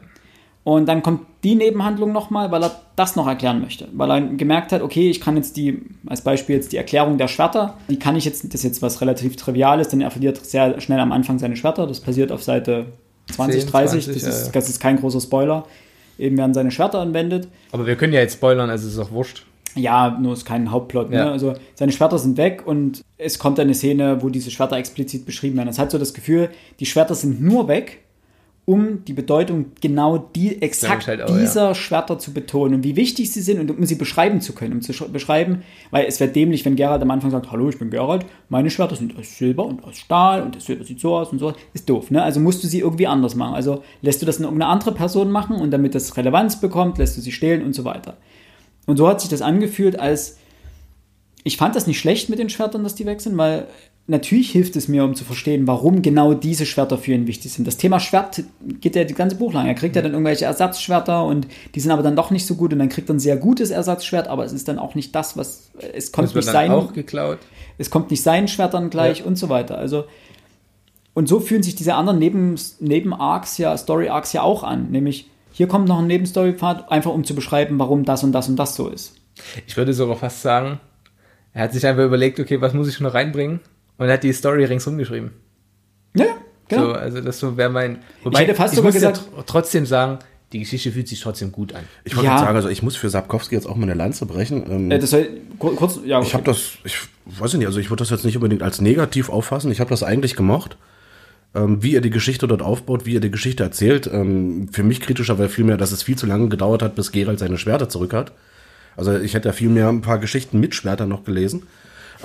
Und 0.67 0.87
dann 0.87 1.01
kommt 1.01 1.21
die 1.45 1.55
Nebenhandlung 1.55 2.13
nochmal, 2.13 2.51
weil 2.51 2.65
er 2.65 2.73
das 2.97 3.15
noch 3.15 3.29
erklären 3.29 3.61
möchte. 3.61 3.87
Weil 3.93 4.11
er 4.11 4.21
gemerkt 4.21 4.73
hat, 4.73 4.83
okay, 4.83 5.09
ich 5.09 5.21
kann 5.21 5.37
jetzt 5.37 5.57
die, 5.57 5.81
als 6.07 6.23
Beispiel 6.23 6.57
jetzt 6.57 6.73
die 6.73 6.77
Erklärung 6.77 7.19
der 7.19 7.29
Schwerter, 7.29 7.75
die 7.89 8.01
kann 8.01 8.17
ich 8.17 8.25
jetzt, 8.25 8.43
das 8.43 8.55
ist 8.55 8.65
jetzt 8.65 8.83
was 8.83 9.01
relativ 9.01 9.37
Triviales, 9.37 9.91
denn 9.91 10.01
er 10.01 10.11
verliert 10.11 10.45
sehr 10.45 10.81
schnell 10.81 10.99
am 10.99 11.13
Anfang 11.13 11.39
seine 11.39 11.55
Schwerter. 11.55 11.87
Das 11.87 12.01
passiert 12.01 12.33
auf 12.33 12.43
Seite 12.43 12.87
20, 13.31 13.61
10, 13.61 13.71
30. 13.71 14.05
20, 14.05 14.15
das, 14.15 14.35
ist, 14.35 14.47
ja. 14.47 14.53
das 14.53 14.69
ist 14.69 14.81
kein 14.81 14.99
großer 14.99 15.21
Spoiler. 15.21 15.67
Eben 16.19 16.37
werden 16.37 16.53
seine 16.53 16.73
Schwerter 16.73 16.99
anwendet. 16.99 17.47
Aber 17.71 17.87
wir 17.87 17.95
können 17.95 18.13
ja 18.13 18.19
jetzt 18.19 18.35
spoilern, 18.35 18.69
also 18.69 18.89
ist 18.89 18.99
auch 18.99 19.13
wurscht. 19.13 19.47
Ja, 19.77 20.19
nur 20.21 20.33
ist 20.33 20.47
kein 20.47 20.73
Hauptplot. 20.73 21.13
Ja. 21.13 21.27
Ne? 21.27 21.31
Also 21.31 21.55
seine 21.77 21.93
Schwerter 21.93 22.19
sind 22.19 22.39
weg 22.39 22.67
und 22.67 23.05
es 23.19 23.39
kommt 23.39 23.61
eine 23.61 23.75
Szene, 23.75 24.21
wo 24.21 24.31
diese 24.31 24.51
Schwerter 24.51 24.79
explizit 24.79 25.27
beschrieben 25.27 25.59
werden. 25.59 25.69
Es 25.69 25.79
hat 25.79 25.93
so 25.93 25.99
das 25.99 26.13
Gefühl, 26.13 26.51
die 26.81 26.87
Schwerter 26.87 27.15
sind 27.15 27.41
nur 27.41 27.69
weg, 27.69 28.01
um 28.67 29.05
die 29.05 29.13
Bedeutung 29.13 29.67
genau 29.81 30.19
die 30.19 30.61
exakt 30.61 31.07
halt 31.07 31.23
auch, 31.23 31.29
dieser 31.39 31.75
Schwerter 31.77 32.19
zu 32.19 32.33
betonen 32.35 32.75
und 32.75 32.83
wie 32.85 32.97
wichtig 32.97 33.33
sie 33.33 33.41
sind 33.41 33.61
und 33.61 33.71
um 33.71 33.87
sie 33.87 33.95
beschreiben 33.95 34.41
zu 34.41 34.55
können, 34.55 34.73
um 34.75 34.83
zu 34.83 34.91
sch- 34.93 35.09
beschreiben, 35.09 35.63
weil 35.93 36.05
es 36.07 36.19
wäre 36.19 36.31
dämlich, 36.33 36.65
wenn 36.65 36.75
Geralt 36.75 37.01
am 37.01 37.11
Anfang 37.13 37.31
sagt, 37.31 37.53
hallo, 37.53 37.69
ich 37.69 37.79
bin 37.79 37.91
Geralt, 37.91 38.27
meine 38.49 38.69
Schwerter 38.69 38.97
sind 38.97 39.17
aus 39.17 39.39
Silber 39.39 39.65
und 39.65 39.85
aus 39.85 39.97
Stahl 39.99 40.43
und 40.43 40.57
das 40.57 40.67
Silber 40.67 40.85
sieht 40.85 40.99
so 40.99 41.15
aus 41.15 41.31
und 41.31 41.39
so, 41.39 41.55
ist 41.75 41.89
doof, 41.89 42.11
ne? 42.11 42.23
Also 42.25 42.41
musst 42.41 42.65
du 42.65 42.67
sie 42.67 42.81
irgendwie 42.81 43.07
anders 43.07 43.37
machen. 43.37 43.55
Also 43.55 43.85
lässt 44.03 44.21
du 44.21 44.27
das 44.27 44.39
in 44.39 44.45
irgendeine 44.45 44.71
andere 44.73 44.93
Person 44.93 45.31
machen 45.31 45.55
und 45.57 45.71
damit 45.71 45.95
das 45.95 46.17
Relevanz 46.17 46.61
bekommt, 46.61 46.99
lässt 46.99 47.17
du 47.17 47.21
sie 47.21 47.33
stehlen 47.33 47.65
und 47.65 47.73
so 47.73 47.85
weiter. 47.85 48.17
Und 48.87 48.97
so 48.97 49.07
hat 49.07 49.21
sich 49.21 49.31
das 49.31 49.43
angefühlt, 49.43 49.99
als 50.01 50.39
ich 51.45 51.57
fand 51.57 51.77
das 51.77 51.87
nicht 51.87 52.01
schlecht 52.01 52.29
mit 52.31 52.41
den 52.41 52.51
Schwertern, 52.51 52.83
dass 52.83 52.97
die 52.97 53.07
weg 53.07 53.21
sind, 53.21 53.39
weil 53.39 53.69
natürlich 54.09 54.51
hilft 54.53 54.77
es 54.77 54.89
mir, 54.89 55.05
um 55.05 55.15
zu 55.15 55.25
verstehen, 55.25 55.67
warum 55.67 56.03
genau 56.03 56.35
diese 56.35 56.65
Schwerter 56.67 56.97
für 56.99 57.13
ihn 57.13 57.27
wichtig 57.27 57.53
sind. 57.53 57.67
Das 57.67 57.77
Thema 57.77 57.99
Schwert 57.99 58.43
geht 58.81 58.95
ja 58.95 59.05
das 59.05 59.17
ganze 59.17 59.37
Buch 59.37 59.53
lang. 59.53 59.67
Er 59.67 59.75
kriegt 59.75 59.97
ja 59.97 60.03
dann 60.03 60.13
irgendwelche 60.13 60.45
Ersatzschwerter 60.45 61.25
und 61.25 61.49
die 61.75 61.81
sind 61.81 61.91
aber 61.91 62.03
dann 62.03 62.15
doch 62.17 62.31
nicht 62.31 62.47
so 62.47 62.55
gut 62.55 62.73
und 62.73 62.79
dann 62.79 62.89
kriegt 62.89 63.09
er 63.11 63.15
ein 63.17 63.21
sehr 63.21 63.37
gutes 63.37 63.71
Ersatzschwert, 63.71 64.29
aber 64.29 64.45
es 64.45 64.53
ist 64.53 64.69
dann 64.69 64.79
auch 64.79 64.95
nicht 64.95 65.15
das, 65.15 65.37
was 65.37 65.71
es 65.95 66.13
kommt 66.13 66.35
nicht 66.35 66.45
sein 66.45 66.71
auch 66.71 66.93
geklaut. 66.93 67.39
es 67.79 67.91
kommt 67.91 68.11
nicht 68.11 68.23
seinen 68.23 68.49
Schwertern 68.49 68.91
gleich 68.91 69.21
Ja. 69.21 69.25
und 69.27 69.37
so 69.37 69.49
weiter. 69.49 69.77
Also 69.79 70.05
und 71.15 71.29
so 71.29 71.41
fühlen 71.41 71.63
sich 71.63 71.75
diese 71.75 71.95
anderen 71.95 72.19
Neben, 72.19 72.57
Neben-Arcs 72.79 73.57
ja, 73.57 73.77
Story-Arcs 73.77 74.35
ja 74.35 74.43
auch 74.43 74.63
an. 74.63 74.91
Nämlich, 74.91 75.31
hier 75.51 75.67
kommt 75.67 75.89
noch 75.89 75.99
ein 75.99 76.07
Nebenstory-Pfad, 76.07 76.93
einfach 76.93 77.11
um 77.11 77.25
zu 77.25 77.35
beschreiben, 77.35 77.79
warum 77.79 78.05
das 78.05 78.23
und 78.23 78.33
das 78.33 78.51
und 78.51 78.57
das 78.57 78.77
so 78.77 78.89
ist. 78.89 79.15
Ich 79.67 79.79
würde 79.79 79.95
sogar 79.95 80.17
fast 80.17 80.43
sagen, 80.43 80.79
er 81.55 81.63
hat 81.65 81.73
sich 81.73 81.87
einfach 81.87 82.05
überlegt, 82.05 82.39
okay, 82.39 82.61
was 82.61 82.75
muss 82.75 82.87
ich 82.89 83.01
noch 83.01 83.15
reinbringen? 83.15 83.61
Und 83.99 84.07
er 84.09 84.15
hat 84.15 84.23
die 84.23 84.33
Story 84.33 84.65
ringsum 84.65 84.99
geschrieben. 84.99 85.33
Ja, 86.15 86.27
genau. 86.69 86.87
So, 86.87 86.93
also 86.93 87.21
das 87.21 87.39
so 87.39 87.57
wäre 87.57 87.71
mein. 87.71 87.99
Wobei, 88.23 88.41
hätte 88.41 88.55
fast 88.55 88.75
sogar 88.75 88.93
muss 88.93 89.01
ja 89.01 89.11
gesagt- 89.11 89.31
tr 89.35 89.47
trotzdem 89.47 89.87
sagen, 89.87 90.19
die 90.53 90.61
Geschichte 90.61 90.93
fühlt 90.93 91.09
sich 91.09 91.21
trotzdem 91.21 91.51
gut 91.53 91.75
an. 91.75 91.85
Ich 92.05 92.15
wollte 92.15 92.27
Ja. 92.27 92.35
gerade 92.35 92.47
sagen, 92.47 92.57
also 92.57 92.69
ich 92.69 92.83
muss 92.83 92.95
für 92.97 93.09
Sapkowski 93.11 93.55
jetzt 93.55 93.67
auch 93.67 93.77
mal 93.77 93.85
eine 93.85 93.95
Lanze 93.95 94.27
brechen. 94.27 94.65
Ähm, 94.71 94.91
Äh, 94.91 94.99
das 94.99 95.11
soll, 95.11 95.29
kur- 95.59 95.75
kurz, 95.77 95.99
ja, 96.05 96.21
ich 96.23 96.35
habe 96.35 96.45
das, 96.45 96.73
ich 96.85 96.97
weiß 97.27 97.55
nicht, 97.55 97.67
also 97.67 97.81
ich 97.81 97.91
würde 97.91 98.03
das 98.03 98.11
jetzt 98.11 98.25
nicht 98.25 98.37
unbedingt 98.37 98.63
als 98.63 98.81
negativ 98.81 99.29
auffassen. 99.29 99.71
Ich 99.73 99.81
habe 99.81 99.91
das 99.91 100.03
eigentlich 100.03 100.37
gemocht, 100.37 100.77
ähm, 101.55 101.83
wie 101.83 101.95
er 101.97 102.01
die 102.01 102.11
Geschichte 102.11 102.47
dort 102.47 102.63
aufbaut, 102.63 103.07
wie 103.07 103.17
er 103.17 103.21
die 103.21 103.31
Geschichte 103.31 103.63
erzählt. 103.65 104.09
Ähm, 104.13 104.69
für 104.73 104.83
mich 104.85 105.01
kritischer 105.01 105.39
wäre 105.39 105.49
vielmehr, 105.49 105.77
dass 105.79 105.91
es 105.91 106.03
viel 106.05 106.17
zu 106.17 106.27
lange 106.27 106.49
gedauert 106.49 106.83
hat, 106.83 106.95
bis 106.95 107.13
Geralt 107.13 107.39
seine 107.39 107.59
Schwerter 107.59 107.89
zurück 107.89 108.13
hat. 108.13 108.33
Also 108.97 109.17
ich 109.19 109.35
hätte 109.35 109.49
ja 109.49 109.53
viel 109.53 109.69
mehr 109.69 109.89
ein 109.89 110.01
paar 110.01 110.19
Geschichten 110.19 110.61
mit 110.61 110.75
Schwertern 110.75 111.09
noch 111.09 111.25
gelesen. 111.25 111.65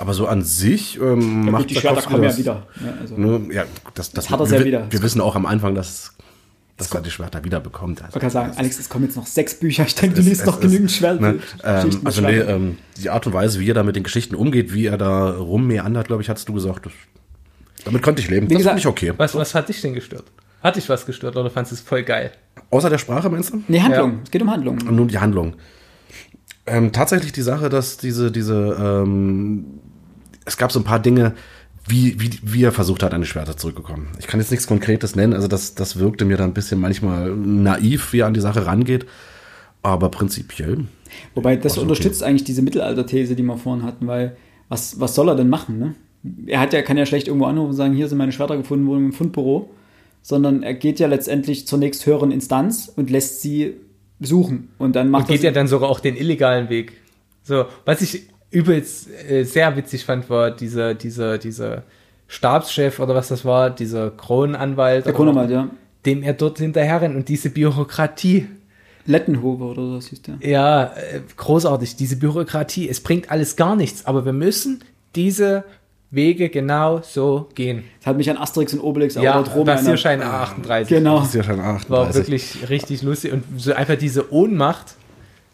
Aber 0.02 0.14
so 0.14 0.26
an 0.26 0.42
sich 0.42 0.98
ähm, 1.00 1.44
ja, 1.44 1.50
macht 1.52 1.62
gut, 1.62 1.70
die 1.70 1.74
Schwerter 1.76 2.02
kommen 2.02 2.24
ja 2.24 2.28
das- 2.30 2.38
wieder. 2.38 2.66
Ja, 2.84 2.92
also. 3.00 3.16
Ne, 3.16 3.54
ja, 3.54 3.64
das, 3.94 4.10
das, 4.10 4.30
hat 4.30 4.40
er 4.40 4.50
wir- 4.50 4.64
wieder. 4.64 4.86
Wir 4.90 5.00
wissen 5.00 5.20
auch 5.20 5.36
am 5.36 5.46
Anfang, 5.46 5.76
dass, 5.76 6.16
dass 6.76 6.92
er 6.92 7.02
die 7.02 7.10
Schwerter 7.12 7.44
wieder 7.44 7.60
bekommt. 7.60 8.02
Also, 8.02 8.16
Ich 8.16 8.20
kann 8.20 8.28
sagen, 8.30 8.48
das- 8.48 8.58
Alex, 8.58 8.80
es 8.80 8.88
kommen 8.88 9.04
jetzt 9.04 9.14
noch 9.14 9.28
sechs 9.28 9.54
Bücher. 9.54 9.84
Ich 9.86 9.94
denke, 9.94 10.16
du 10.16 10.20
es- 10.22 10.26
liest 10.26 10.40
es 10.40 10.46
noch 10.48 10.56
ist, 10.56 10.62
genügend 10.62 10.90
Schwerter. 10.90 11.20
Ne, 11.20 11.38
ähm, 11.62 12.00
also 12.02 12.20
nee, 12.20 12.36
ähm, 12.38 12.78
die 13.00 13.10
Art 13.10 13.24
und 13.28 13.32
Weise, 13.32 13.60
wie 13.60 13.70
er 13.70 13.74
da 13.74 13.84
mit 13.84 13.94
den 13.94 14.02
Geschichten 14.02 14.34
umgeht, 14.34 14.74
wie 14.74 14.86
er 14.86 14.98
da 14.98 15.30
rummeandert, 15.36 16.08
glaube 16.08 16.20
ich, 16.20 16.28
hast 16.28 16.48
du 16.48 16.52
gesagt. 16.52 16.86
Das, 16.86 16.92
damit 17.84 18.02
konnte 18.02 18.20
ich 18.22 18.28
leben. 18.28 18.50
Wie 18.50 18.54
das 18.54 18.58
gesagt- 18.58 18.80
finde 18.82 18.98
ich 18.98 19.08
okay. 19.10 19.18
Was, 19.18 19.36
was 19.36 19.54
hat 19.54 19.68
dich 19.68 19.80
denn 19.82 19.94
gestört? 19.94 20.24
Hat 20.64 20.74
dich 20.74 20.88
was 20.88 21.06
gestört 21.06 21.36
oder 21.36 21.48
fandest 21.48 21.70
du 21.70 21.74
es 21.76 21.80
voll 21.80 22.02
geil? 22.02 22.32
Außer 22.70 22.90
der 22.90 22.98
Sprache, 22.98 23.30
meinst 23.30 23.52
du? 23.52 23.62
Nee, 23.68 23.80
Handlung. 23.80 24.10
Ja. 24.14 24.18
Es 24.24 24.30
geht 24.32 24.42
um 24.42 24.50
Handlung. 24.50 24.78
Und 24.82 24.96
nun 24.96 25.06
die 25.06 25.18
Handlung. 25.18 25.54
Ähm, 26.66 26.90
tatsächlich 26.92 27.30
die 27.32 27.42
Sache, 27.42 27.68
dass 27.68 27.96
diese, 27.98 28.30
diese, 28.32 28.76
ähm, 29.04 29.64
es 30.44 30.56
gab 30.56 30.72
so 30.72 30.80
ein 30.80 30.84
paar 30.84 31.00
Dinge, 31.00 31.34
wie, 31.86 32.20
wie, 32.20 32.30
wie 32.42 32.62
er 32.62 32.72
versucht 32.72 33.02
hat, 33.02 33.12
an 33.12 33.22
die 33.22 33.26
Schwerter 33.26 33.56
zurückzukommen. 33.56 34.08
Ich 34.18 34.26
kann 34.26 34.38
jetzt 34.38 34.50
nichts 34.50 34.66
Konkretes 34.66 35.16
nennen, 35.16 35.34
also 35.34 35.48
das, 35.48 35.74
das 35.74 35.98
wirkte 35.98 36.24
mir 36.24 36.36
dann 36.36 36.50
ein 36.50 36.54
bisschen 36.54 36.80
manchmal 36.80 37.30
naiv, 37.34 38.12
wie 38.12 38.20
er 38.20 38.26
an 38.26 38.34
die 38.34 38.40
Sache 38.40 38.66
rangeht. 38.66 39.06
Aber 39.82 40.10
prinzipiell. 40.10 40.84
Wobei 41.34 41.56
das 41.56 41.72
Ach, 41.72 41.78
okay. 41.78 41.82
unterstützt 41.82 42.22
eigentlich 42.22 42.44
diese 42.44 42.62
Mittelalter-These, 42.62 43.34
die 43.34 43.42
wir 43.42 43.58
vorhin 43.58 43.84
hatten, 43.84 44.06
weil 44.06 44.36
was, 44.68 45.00
was 45.00 45.16
soll 45.16 45.28
er 45.28 45.34
denn 45.34 45.48
machen? 45.48 45.78
Ne? 45.78 45.94
Er 46.46 46.60
hat 46.60 46.72
ja, 46.72 46.82
kann 46.82 46.96
ja 46.96 47.04
schlecht 47.04 47.26
irgendwo 47.26 47.46
anrufen 47.46 47.70
und 47.70 47.76
sagen, 47.76 47.94
hier 47.94 48.08
sind 48.08 48.18
meine 48.18 48.30
Schwerter 48.30 48.56
gefunden 48.56 48.86
worden 48.86 49.06
im 49.06 49.12
Fundbüro, 49.12 49.70
sondern 50.22 50.62
er 50.62 50.74
geht 50.74 51.00
ja 51.00 51.08
letztendlich 51.08 51.66
zur 51.66 51.80
nächsthöheren 51.80 52.30
Instanz 52.30 52.92
und 52.94 53.10
lässt 53.10 53.42
sie 53.42 53.74
suchen. 54.20 54.68
Und 54.78 54.94
dann 54.94 55.10
macht 55.10 55.22
Und 55.22 55.34
geht 55.34 55.42
er 55.42 55.50
ja 55.50 55.54
dann 55.54 55.66
sogar 55.66 55.90
auch 55.90 55.98
den 55.98 56.16
illegalen 56.16 56.68
Weg. 56.68 56.92
So, 57.42 57.64
was 57.84 58.02
ich 58.02 58.28
übelst 58.52 59.08
äh, 59.28 59.42
sehr 59.44 59.74
witzig 59.76 60.04
fand, 60.04 60.30
war 60.30 60.50
dieser, 60.50 60.94
dieser, 60.94 61.38
dieser 61.38 61.82
Stabschef 62.28 62.98
oder 63.00 63.14
was 63.14 63.28
das 63.28 63.44
war, 63.44 63.70
dieser 63.70 64.10
Kronenanwalt. 64.10 65.04
der 65.06 65.10
oder- 65.14 65.16
Kronenwald, 65.16 65.50
ja. 65.50 65.68
Dem 66.06 66.22
er 66.22 66.32
dort 66.32 66.58
hinterher 66.58 67.00
rennt 67.00 67.14
und 67.16 67.28
diese 67.28 67.50
Bürokratie. 67.50 68.46
Lettenhofer 69.06 69.64
oder 69.66 70.00
so 70.00 70.08
hieß 70.08 70.22
der. 70.22 70.34
Ja, 70.40 70.84
äh, 70.84 71.20
großartig, 71.36 71.96
diese 71.96 72.16
Bürokratie. 72.16 72.88
Es 72.88 73.00
bringt 73.00 73.30
alles 73.30 73.56
gar 73.56 73.74
nichts, 73.76 74.06
aber 74.06 74.24
wir 74.24 74.32
müssen 74.32 74.82
diese 75.16 75.64
Wege 76.10 76.48
genau 76.50 77.00
so 77.02 77.48
gehen. 77.54 77.84
Das 78.00 78.08
hat 78.08 78.16
mich 78.16 78.28
an 78.30 78.36
Asterix 78.36 78.72
und 78.74 78.80
Obelix 78.80 79.14
Ja, 79.14 79.40
erinnert. 79.40 79.64
Passierschein 79.64 80.22
A38. 80.22 80.88
Genau. 80.88 81.18
Das 81.20 81.28
ist 81.28 81.34
ja 81.34 81.42
schon 81.44 81.60
38. 81.60 81.90
War 81.90 82.14
wirklich 82.14 82.68
richtig 82.68 83.02
lustig 83.02 83.32
und 83.32 83.44
so 83.56 83.72
einfach 83.72 83.96
diese 83.96 84.32
Ohnmacht 84.32 84.94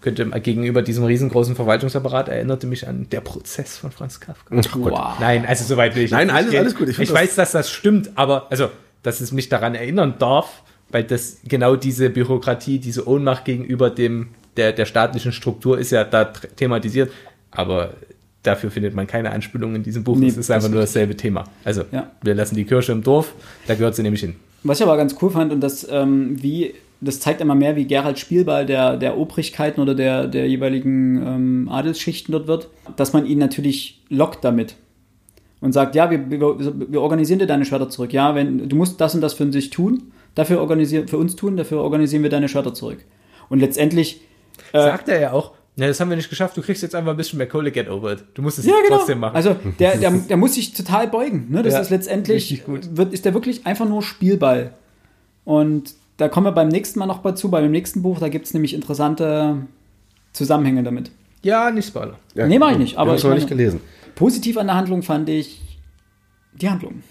könnte 0.01 0.27
gegenüber 0.41 0.83
diesem 0.83 1.05
riesengroßen 1.05 1.57
Verwaltungsapparat 1.57 2.29
erinnerte 2.29 2.67
mich 2.67 2.87
an 2.87 3.09
der 3.11 3.21
Prozess 3.21 3.77
von 3.77 3.91
Franz 3.91 4.21
Kafka. 4.21 4.55
Ach 4.59 4.71
Gott. 4.73 4.93
Wow. 4.93 5.19
Nein, 5.21 5.45
also 5.47 5.65
soweit 5.65 5.97
will 5.97 6.05
ich 6.05 6.11
Nein, 6.11 6.31
alles- 6.31 6.55
alles 6.55 6.75
gut. 6.75 6.89
Ich 6.89 6.99
Ich, 6.99 7.09
das- 7.09 7.17
weiß, 7.17 7.35
dass 7.35 7.53
das 7.53 7.71
stimmt, 7.71 8.11
aber 8.15 8.47
also, 8.51 8.69
dass 9.03 9.21
es 9.21 9.33
mich 9.33 9.49
daran 9.49 9.75
erinnern 9.75 10.15
darf, 10.19 10.63
weil 10.91 11.05
das 11.05 11.39
genau 11.47 11.77
diese 11.77 12.11
Bürokratie, 12.11 12.79
diese 12.79 13.07
Ohnmacht 13.09 13.45
gegenüber 13.45 13.91
dem 13.91 14.29
der, 14.57 14.73
der 14.73 14.87
staatlichen 14.87 15.31
Struktur 15.33 15.79
ist 15.79 15.93
ja 15.93 16.03
da 16.05 16.25
thematisiert, 16.25 17.13
aber 17.53 17.95
dafür 18.43 18.71
findet 18.71 18.95
man 18.95 19.07
keine 19.07 19.31
Anspielung 19.31 19.75
in 19.77 19.83
diesem 19.83 20.03
Buch. 20.05 20.17
Nee, 20.17 20.29
es 20.29 20.37
ist 20.37 20.51
einfach 20.51 20.69
nur 20.69 20.81
dasselbe 20.81 21.17
Thema. 21.17 21.45
Also, 21.65 21.85
Ja. 21.93 22.11
wir 22.23 22.35
lassen 22.35 22.57
die 22.57 22.65
Kirche 22.65 22.93
im 22.93 23.03
Dorf, 23.03 23.35
da 23.67 23.75
gehört 23.75 23.95
sie 23.95 24.03
nämlich 24.03 24.21
hin. 24.21 24.35
Was 24.65 24.81
ich 24.81 24.87
aber 24.87 24.97
ganz 24.97 25.15
cool 25.23 25.31
fand 25.31 25.53
und 25.53 25.61
das, 25.61 25.87
ähm, 25.91 26.43
wie, 26.43 26.75
das 27.01 27.21
zeigt 27.21 27.41
immer 27.41 27.55
mehr, 27.55 27.77
wie 27.77 27.87
Gerald 27.87 28.19
Spielball 28.19 28.67
der, 28.67 28.97
der 28.97 29.17
Obrigkeiten 29.19 29.81
oder 29.81 29.95
der, 29.95 30.27
der 30.27 30.49
jeweiligen 30.49 31.17
ähm, 31.25 31.69
Adelsschichten 31.71 32.33
dort 32.33 32.47
wird, 32.49 32.69
dass 32.97 33.13
man 33.13 33.25
ihn 33.27 33.39
natürlich 33.39 34.03
lockt 34.09 34.45
damit 34.45 34.75
und 35.61 35.73
sagt, 35.73 35.95
ja, 35.95 36.11
wir, 36.11 36.31
wir, 36.31 36.41
wir 36.93 37.01
organisieren 37.01 37.39
dir 37.39 37.47
deine 37.47 37.65
Schwerter 37.65 37.89
zurück. 37.89 38.13
Ja, 38.13 38.35
wenn 38.35 38.69
du 38.69 38.77
musst 38.77 39.01
das 39.01 39.15
und 39.15 39.21
das 39.21 39.35
für 39.35 39.51
sich 39.53 39.71
tun, 39.71 40.13
dafür 40.35 40.61
organisieren, 40.61 41.09
für 41.09 41.19
uns 41.19 41.37
tun, 41.37 41.57
dafür 41.57 41.83
organisieren 41.83 42.23
wir 42.23 42.31
deine 42.31 42.49
Schwerter 42.49 42.75
zurück. 42.75 42.99
Und 43.49 43.61
letztendlich 43.61 44.21
Äh, 44.73 44.83
Sagt 44.83 45.09
er 45.09 45.21
ja 45.21 45.33
auch, 45.33 45.53
na, 45.77 45.87
das 45.87 46.01
haben 46.01 46.11
wir 46.11 46.17
nicht 46.17 46.29
geschafft, 46.29 46.57
du 46.57 46.63
kriegst 46.63 46.83
jetzt 46.83 46.97
einfach 46.97 47.13
ein 47.13 47.17
bisschen 47.17 47.39
mehr 47.39 47.49
Kohle, 47.49 47.71
get 47.71 47.89
over 47.89 48.13
it. 48.13 48.25
Du 48.35 48.43
musst 48.43 48.59
es 48.59 48.67
Ja, 48.67 48.75
genau. 48.85 48.97
trotzdem 48.97 49.21
machen. 49.21 49.37
Also 49.37 49.55
der, 49.79 49.97
der, 49.97 50.11
der 50.29 50.37
muss 50.37 50.55
sich 50.55 50.73
total 50.75 51.07
beugen. 51.07 51.47
Ne? 51.51 51.63
Das 51.63 51.75
Ja, 51.75 51.81
ist 51.81 51.91
letztendlich, 51.91 52.65
wird, 52.67 53.13
ist 53.13 53.25
der 53.25 53.35
wirklich 53.35 53.65
einfach 53.67 53.89
nur 53.89 54.03
Spielball. 54.03 54.73
Und 55.45 55.95
da 56.19 56.29
kommen 56.29 56.47
wir 56.47 56.53
beim 56.53 56.69
nächsten 56.69 56.99
Mal 56.99 57.07
noch 57.07 57.23
dazu, 57.23 57.51
bei 57.51 57.61
dem 57.63 57.71
nächsten 57.73 58.03
Buch, 58.03 58.19
da 58.21 58.29
gibt 58.29 58.47
es 58.47 58.53
nämlich 58.55 58.75
interessante 58.75 59.67
Zusammenhänge 60.33 60.83
damit. 60.83 61.11
ja, 61.43 61.71
nicht 61.71 61.89
Spoiler. 61.89 62.19
Ja, 62.35 62.47
Nee, 62.47 62.59
mach 62.59 62.73
ich 62.73 62.79
nicht, 62.79 62.97
aber 62.99 63.15
ich 63.15 63.25
habe 63.25 63.35
nicht 63.35 63.49
gelesen. 63.49 63.81
Positiv 64.15 64.59
an 64.59 64.67
der 64.67 64.77
Handlung 64.77 65.03
fand 65.03 65.29
ich 65.29 65.61
die 66.53 66.69
Handlung. 66.69 67.03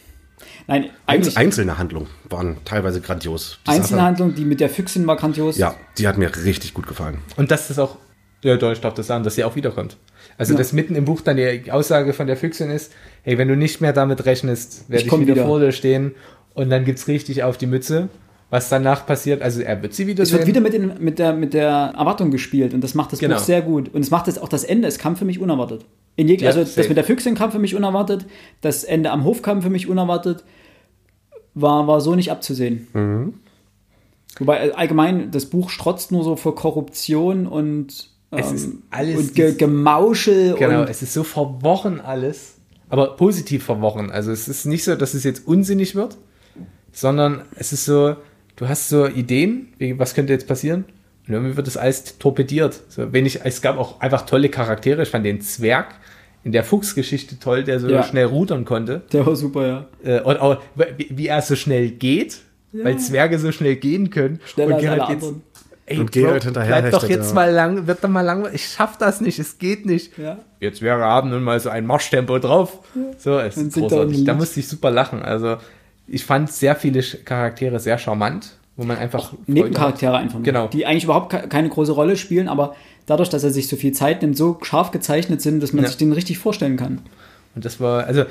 Nein, 0.68 0.90
einzelne 1.08 1.78
Handlungen 1.78 2.08
waren 2.30 2.58
teilweise 2.66 3.00
grandios. 3.02 3.60
Die 3.66 3.72
einzelne 3.72 3.98
Sache- 3.98 4.02
Handlung, 4.08 4.36
die 4.36 4.44
mit 4.46 4.60
der 4.60 4.70
Füchsin 4.70 5.08
war 5.08 5.16
grandios. 5.16 5.58
Ja, 5.58 5.76
die 5.98 6.08
hat 6.08 6.18
mir 6.18 6.30
richtig 6.44 6.74
gut 6.74 6.86
gefallen. 6.88 7.20
Und 7.38 7.50
dass 7.50 7.70
das 7.70 7.80
auch, 7.80 7.96
ja, 8.44 8.56
doch, 8.58 8.72
ich 8.74 8.82
darf 8.82 8.94
das 8.94 9.08
sagen, 9.08 9.24
dass 9.24 9.36
sie 9.36 9.44
auch 9.46 9.56
wiederkommt. 9.56 9.98
Also, 10.38 10.54
Ja. 10.54 10.58
dass 10.60 10.74
mitten 10.74 10.96
im 10.96 11.06
Buch 11.06 11.22
dann 11.22 11.38
die 11.38 11.72
Aussage 11.72 12.12
von 12.14 12.28
der 12.28 12.36
Füchsin 12.38 12.70
ist, 12.70 12.92
hey, 13.24 13.38
wenn 13.38 13.48
du 13.48 13.56
nicht 13.56 13.80
mehr 13.82 13.94
damit 13.94 14.26
rechnest, 14.26 14.90
werde 14.90 15.06
Ich 15.06 15.12
ich, 15.12 15.20
wieder, 15.20 15.36
wieder. 15.36 15.46
vor 15.46 15.60
dir 15.60 15.72
stehen 15.72 16.14
und 16.54 16.70
dann 16.70 16.84
gibt's 16.86 17.08
richtig 17.08 17.44
auf 17.44 17.58
die 17.58 17.66
Mütze. 17.68 18.10
Was 18.50 18.70
danach 18.70 19.06
passiert, 19.06 19.42
also 19.42 19.62
er 19.62 19.82
wird 19.82 19.94
sie 19.94 20.08
wieder 20.08 20.24
Es 20.24 20.32
wird 20.32 20.48
wieder 20.48 20.62
mit, 20.62 20.72
den, 20.74 20.94
mit, 21.00 21.20
der, 21.20 21.34
mit 21.34 21.54
der 21.54 21.94
Erwartung 21.98 22.32
gespielt 22.32 22.74
und 22.74 22.82
das 22.82 22.94
macht 22.96 23.12
das 23.12 23.20
Genau. 23.20 23.36
Buch 23.36 23.44
sehr 23.44 23.62
gut. 23.62 23.94
Und 23.94 24.02
es 24.02 24.10
macht 24.10 24.28
es 24.30 24.38
auch 24.40 24.48
das 24.48 24.64
Ende, 24.64 24.88
es 24.88 24.98
kam 25.00 25.18
für 25.18 25.26
mich 25.26 25.40
unerwartet. 25.40 25.86
In 26.16 26.28
jeg 26.30 26.42
Ja, 26.42 26.48
also 26.48 26.62
das 26.62 26.74
safe. 26.74 26.88
mit 26.88 26.98
der 26.98 27.04
Füchsin 27.04 27.36
kam 27.36 27.52
für 27.52 27.60
mich 27.60 27.76
unerwartet, 27.76 28.26
das 28.62 28.84
Ende 28.86 29.12
am 29.12 29.24
Hof 29.26 29.42
kam 29.42 29.62
für 29.62 29.70
mich 29.70 29.88
unerwartet, 29.90 30.44
war, 31.56 31.88
war 31.88 32.00
so 32.02 32.16
nicht 32.16 32.32
abzusehen. 32.32 32.88
Mhm. 32.94 33.34
Wobei 34.40 34.68
äh, 34.68 34.72
allgemein 34.72 35.30
das 35.32 35.46
Buch 35.48 35.70
strotzt 35.70 36.12
nur 36.12 36.24
so 36.24 36.36
vor 36.38 36.56
Korruption 36.56 37.48
und, 37.48 38.10
Es 38.32 38.52
ist 38.52 38.66
ähm, 38.66 38.84
alles 38.92 39.18
und 39.20 39.36
Ge 39.36 39.56
Gemauschel 39.56 40.56
Genau, 40.58 40.82
und 40.82 40.90
es 40.90 41.02
ist 41.02 41.14
so 41.14 41.24
verworren 41.24 42.00
alles, 42.00 42.56
aber 42.90 43.18
positiv 43.18 43.64
verworren. 43.66 44.10
Also 44.10 44.32
es 44.32 44.48
ist 44.48 44.66
nicht 44.66 44.84
so, 44.86 44.96
dass 44.96 45.14
es 45.14 45.24
jetzt 45.26 45.46
unsinnig 45.48 45.96
wird, 45.96 46.18
sondern 46.94 47.42
es 47.56 47.74
ist 47.74 47.86
so, 47.86 48.16
du 48.58 48.68
hast 48.68 48.90
so 48.90 49.08
Ideen, 49.08 49.70
wie, 49.78 49.98
was 49.98 50.14
könnte 50.14 50.34
jetzt 50.34 50.48
passieren? 50.48 50.84
Und 51.28 51.34
irgendwie 51.34 51.56
wird 51.58 51.68
das 51.68 51.78
alles 51.78 52.18
torpediert. 52.20 52.80
So, 52.90 53.12
wenn 53.14 53.26
ich, 53.26 53.40
es 53.44 53.62
gab 53.62 53.78
auch 53.78 54.00
einfach 54.02 54.26
tolle 54.26 54.50
Charaktere. 54.50 55.02
Ich 55.04 55.10
fand 55.10 55.26
den 55.26 55.42
Zwerg 55.42 55.96
in 56.44 56.52
der 56.54 56.64
Fuchsgeschichte 56.64 57.40
toll, 57.40 57.64
der 57.64 57.80
so 57.80 57.90
Ja. 57.90 58.04
schnell 58.04 58.26
rudern 58.26 58.64
konnte. 58.66 59.02
der 59.12 59.26
war 59.26 59.36
super, 59.36 59.68
ja. 59.68 59.86
Äh, 60.04 60.22
und 60.22 60.40
auch, 60.40 60.62
wie, 60.98 61.08
wie 61.10 61.28
er 61.28 61.42
so 61.42 61.56
schnell 61.56 61.90
geht, 61.90 62.38
weil 62.72 62.98
Zwerge 63.00 63.40
so 63.40 63.52
schnell 63.52 63.76
gehen 63.78 64.10
können. 64.10 64.40
Schneller 64.46 64.80
Geralt 64.80 65.02
alle 65.02 65.12
geht's- 65.14 65.26
anderen. 65.26 65.44
Ey, 65.90 66.00
Und 66.00 66.12
Geralt 66.12 66.44
hinterher 66.44 66.82
bleib 66.82 66.92
doch 66.92 67.08
jetzt 67.08 67.30
ja. 67.30 67.34
mal 67.36 67.50
lang, 67.50 67.88
wird 67.88 68.04
doch 68.04 68.10
mal 68.10 68.22
lang, 68.22 68.46
ich 68.54 68.68
schaff 68.68 68.98
das 68.98 69.22
nicht, 69.22 69.40
es 69.40 69.58
geht 69.58 69.86
nicht. 69.86 70.18
Ja. 70.18 70.38
Jetzt 70.60 70.82
wäre 70.82 71.00
haben 71.00 71.30
nun 71.30 71.44
mal 71.44 71.60
so 71.62 71.70
ein 71.70 71.86
Marschtempo 71.86 72.40
drauf. 72.40 72.80
So, 73.18 73.40
es 73.40 73.56
ist 73.56 73.74
großartig. 73.74 74.26
Da 74.26 74.34
musste 74.34 74.60
ich 74.60 74.68
super 74.68 74.92
lachen. 74.92 75.22
Also, 75.22 75.58
ich 76.08 76.26
fand 76.26 76.52
sehr 76.52 76.76
viele 76.76 77.02
Charaktere 77.02 77.80
sehr 77.80 77.98
charmant, 77.98 78.54
wo 78.76 78.84
man 78.86 78.98
einfach. 78.98 79.30
Freude 79.30 79.42
Nebencharaktere 79.52 80.18
einfach. 80.18 80.36
nur, 80.36 80.44
Genau. 80.44 80.68
Die 80.68 80.86
eigentlich 80.86 81.04
überhaupt 81.06 81.32
ke- 81.32 81.48
keine 81.48 81.70
große 81.70 81.92
Rolle 81.92 82.16
spielen, 82.18 82.48
aber 82.48 82.76
dadurch, 83.06 83.30
dass 83.30 83.44
er 83.44 83.52
sich 83.52 83.68
so 83.68 83.76
viel 83.76 83.92
Zeit 83.94 84.22
nimmt, 84.22 84.38
so 84.38 84.58
scharf 84.62 84.92
gezeichnet 84.92 85.42
sind, 85.42 85.62
dass 85.62 85.74
man 85.74 85.84
Ja. 85.84 85.90
sich 85.90 85.98
den 85.98 86.12
richtig 86.14 86.38
vorstellen 86.40 86.78
kann. 86.78 86.98
hat. 86.98 87.04
Und 87.56 87.66
das 87.66 87.80
war, 87.80 88.06
also, 88.06 88.26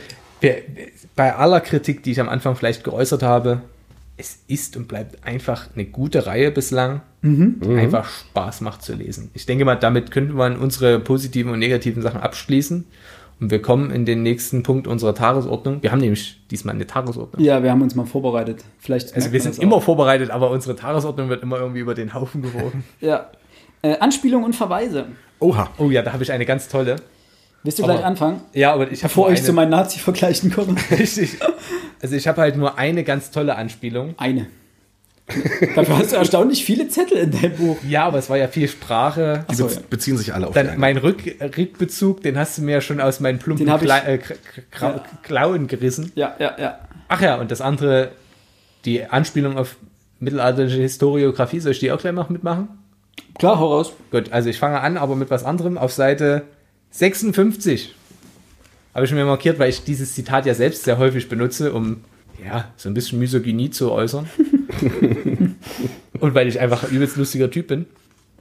bei 1.16 1.34
aller 1.34 1.60
Kritik, 1.60 2.02
die 2.02 2.12
ich 2.12 2.20
am 2.20 2.28
Anfang 2.28 2.56
vielleicht 2.56 2.84
geäußert 2.84 3.22
habe, 3.22 3.62
es 4.18 4.38
ist 4.48 4.76
und 4.76 4.88
bleibt 4.88 5.24
einfach 5.26 5.68
eine 5.74 5.84
gute 5.84 6.26
Reihe 6.26 6.50
bislang. 6.50 7.02
Mhm. 7.22 7.56
Einfach 7.76 8.08
Spaß 8.08 8.60
macht 8.62 8.82
zu 8.82 8.94
lesen. 8.94 9.30
Ich 9.34 9.44
denke 9.46 9.64
mal, 9.64 9.74
damit 9.74 10.10
könnte 10.10 10.32
man 10.32 10.56
unsere 10.56 11.00
positiven 11.00 11.52
und 11.52 11.58
negativen 11.58 12.02
Sachen 12.02 12.20
abschließen. 12.20 12.84
Und 13.38 13.50
wir 13.50 13.60
kommen 13.60 13.90
in 13.90 14.06
den 14.06 14.22
nächsten 14.22 14.62
Punkt 14.62 14.86
unserer 14.86 15.14
Tagesordnung. 15.14 15.82
Wir 15.82 15.92
haben 15.92 16.00
nämlich 16.00 16.40
diesmal 16.50 16.74
eine 16.74 16.86
Tagesordnung. 16.86 17.42
Ja, 17.44 17.62
wir 17.62 17.70
haben 17.70 17.82
uns 17.82 17.94
mal 17.94 18.06
vorbereitet. 18.06 18.64
Vielleicht 18.78 19.14
Also 19.14 19.30
wir 19.32 19.40
sind 19.40 19.58
immer 19.58 19.80
vorbereitet, 19.80 20.30
aber 20.30 20.50
unsere 20.50 20.74
Tagesordnung 20.74 21.28
wird 21.28 21.42
immer 21.42 21.58
irgendwie 21.58 21.80
über 21.80 21.94
den 21.94 22.14
Haufen 22.14 22.42
geworfen. 22.42 22.84
Ja. 23.00 23.30
Äh, 23.82 23.98
Anspielung 23.98 24.42
und 24.44 24.56
Verweise. 24.56 25.04
Oha. 25.38 25.68
Oh 25.76 25.90
ja, 25.90 26.00
da 26.02 26.12
habe 26.14 26.22
ich 26.22 26.32
eine 26.32 26.46
ganz 26.46 26.68
tolle. 26.68 26.96
Willst 27.62 27.78
du 27.78 27.84
Aber- 27.84 27.92
gleich 27.94 28.06
anfangen? 28.06 28.40
Ja, 28.54 28.72
aber 28.72 28.90
ich 28.90 29.02
habe 29.04 29.10
Bevor 29.10 29.30
ich 29.30 29.40
zu 29.42 29.48
eine, 29.48 29.56
meinen 29.56 29.70
Nazi-Vergleichen 29.70 30.50
komme. 30.50 30.76
richtig. 30.90 31.36
Also 32.00 32.16
ich 32.16 32.26
habe 32.26 32.40
halt 32.40 32.56
nur 32.56 32.78
eine 32.78 33.04
ganz 33.04 33.30
tolle 33.30 33.56
Anspielung. 33.56 34.14
Eine. 34.16 34.46
Dafür 35.74 35.98
hast 35.98 36.12
du 36.12 36.16
erstaunlich 36.16 36.64
viele 36.64 36.88
Zettel 36.88 37.18
in 37.18 37.30
deinem 37.32 37.56
Buch. 37.56 37.76
Ja, 37.88 38.04
aber 38.06 38.18
es 38.18 38.30
war 38.30 38.36
ja 38.36 38.46
viel 38.46 38.68
Sprache. 38.68 39.44
Die 39.50 39.56
so, 39.56 39.68
beziehen 39.90 40.16
sich 40.16 40.32
alle 40.32 40.46
auf 40.46 40.54
Dann 40.54 40.78
mein 40.78 40.96
Rück 40.96 41.22
Rückbezug, 41.56 42.22
den 42.22 42.38
hast 42.38 42.58
du 42.58 42.62
mir 42.62 42.72
ja 42.72 42.80
schon 42.80 43.00
aus 43.00 43.18
meinen 43.18 43.38
plumpen 43.38 43.66
Kla 43.66 43.98
äh, 44.04 44.20
Ja. 44.80 45.04
Klauen 45.22 45.66
gerissen. 45.66 46.12
Ja, 46.14 46.36
ja, 46.38 46.54
ja. 46.58 46.78
Ach 47.08 47.20
ja, 47.20 47.36
und 47.36 47.50
das 47.50 47.60
andere, 47.60 48.12
die 48.84 49.04
Anspielung 49.04 49.58
auf 49.58 49.76
mittelalterliche 50.20 50.80
Historiografie, 50.80 51.60
soll 51.60 51.72
ich 51.72 51.80
die 51.80 51.90
auch 51.90 51.98
gleich 51.98 52.14
noch 52.14 52.30
mitmachen? 52.30 52.68
Klar, 53.38 53.58
hau 53.58 53.74
raus. 53.74 53.92
Gut, 54.10 54.32
also 54.32 54.48
ich 54.48 54.58
fange 54.58 54.80
an, 54.80 54.96
aber 54.96 55.16
mit 55.16 55.30
was 55.30 55.44
anderem. 55.44 55.76
Auf 55.76 55.92
Seite 55.92 56.42
56 56.90 57.94
habe 58.94 59.04
ich 59.04 59.12
mir 59.12 59.24
markiert, 59.24 59.58
weil 59.58 59.70
ich 59.70 59.84
dieses 59.84 60.14
Zitat 60.14 60.46
ja 60.46 60.54
selbst 60.54 60.84
sehr 60.84 60.98
häufig 60.98 61.28
benutze, 61.28 61.72
um 61.72 62.04
ja, 62.42 62.66
so 62.76 62.88
ein 62.88 62.94
bisschen 62.94 63.18
Misogynie 63.18 63.70
zu 63.70 63.90
äußern. 63.90 64.28
Und 66.20 66.34
weil 66.34 66.48
ich 66.48 66.60
einfach 66.60 66.84
ein 66.84 66.90
übelst 66.90 67.16
lustiger 67.16 67.50
Typ 67.50 67.68
bin. 67.68 67.86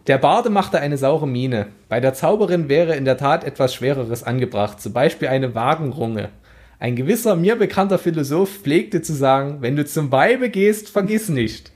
Der 0.07 0.17
Barde 0.17 0.49
machte 0.49 0.79
eine 0.79 0.97
saure 0.97 1.27
Miene. 1.27 1.67
Bei 1.89 1.99
der 1.99 2.13
Zauberin 2.13 2.69
wäre 2.69 2.95
in 2.95 3.05
der 3.05 3.17
Tat 3.17 3.43
etwas 3.43 3.73
Schwereres 3.73 4.23
angebracht, 4.23 4.79
zum 4.79 4.93
Beispiel 4.93 5.29
eine 5.29 5.55
Wagenrunge. 5.55 6.29
Ein 6.77 6.95
gewisser 6.95 7.35
mir 7.35 7.55
bekannter 7.55 7.97
Philosoph 7.97 8.61
pflegte 8.61 9.01
zu 9.01 9.13
sagen, 9.13 9.57
wenn 9.61 9.75
du 9.75 9.85
zum 9.85 10.11
Weibe 10.11 10.49
gehst, 10.49 10.89
vergiss 10.89 11.29
nicht. 11.29 11.71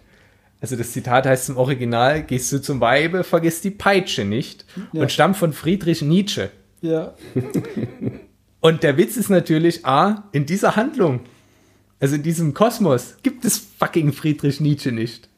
Also 0.61 0.75
das 0.75 0.91
Zitat 0.91 1.25
heißt 1.25 1.49
im 1.49 1.57
Original, 1.57 2.21
gehst 2.21 2.51
du 2.51 2.61
zum 2.61 2.81
Weibe, 2.81 3.23
vergiss 3.23 3.61
die 3.61 3.71
Peitsche 3.71 4.25
nicht. 4.25 4.65
Ja. 4.91 5.01
Und 5.01 5.11
stammt 5.11 5.37
von 5.37 5.53
Friedrich 5.53 6.01
Nietzsche. 6.01 6.51
Ja. 6.81 7.13
Und 8.59 8.83
der 8.83 8.97
Witz 8.97 9.15
ist 9.15 9.29
natürlich, 9.29 9.85
A, 9.85 10.25
in 10.33 10.45
dieser 10.45 10.75
Handlung, 10.75 11.21
also 11.99 12.15
in 12.15 12.23
diesem 12.23 12.53
Kosmos, 12.53 13.15
gibt 13.23 13.45
es 13.45 13.57
fucking 13.77 14.13
Friedrich 14.13 14.59
Nietzsche 14.59 14.91
nicht. 14.91 15.29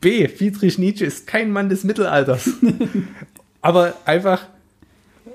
B, 0.00 0.26
Friedrich 0.28 0.78
Nietzsche 0.78 1.04
ist 1.04 1.26
kein 1.26 1.52
Mann 1.52 1.68
des 1.68 1.84
Mittelalters. 1.84 2.50
Aber 3.60 3.94
einfach, 4.04 4.46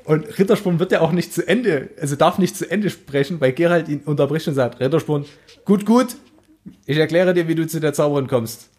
und 0.03 0.39
Rittersporn 0.39 0.79
wird 0.79 0.91
ja 0.91 1.01
auch 1.01 1.11
nicht 1.11 1.33
zu 1.33 1.47
Ende, 1.47 1.89
also 2.01 2.15
darf 2.15 2.37
nicht 2.37 2.57
zu 2.57 2.69
Ende 2.69 2.89
sprechen, 2.89 3.39
weil 3.39 3.53
Gerald 3.53 3.87
ihn 3.87 4.01
unterbricht 4.05 4.47
und 4.47 4.55
sagt, 4.55 4.79
Rittersporn, 4.79 5.25
gut, 5.63 5.85
gut, 5.85 6.15
ich 6.85 6.97
erkläre 6.97 7.33
dir, 7.33 7.47
wie 7.47 7.55
du 7.55 7.67
zu 7.67 7.79
der 7.79 7.93
Zauberin 7.93 8.27
kommst. 8.27 8.69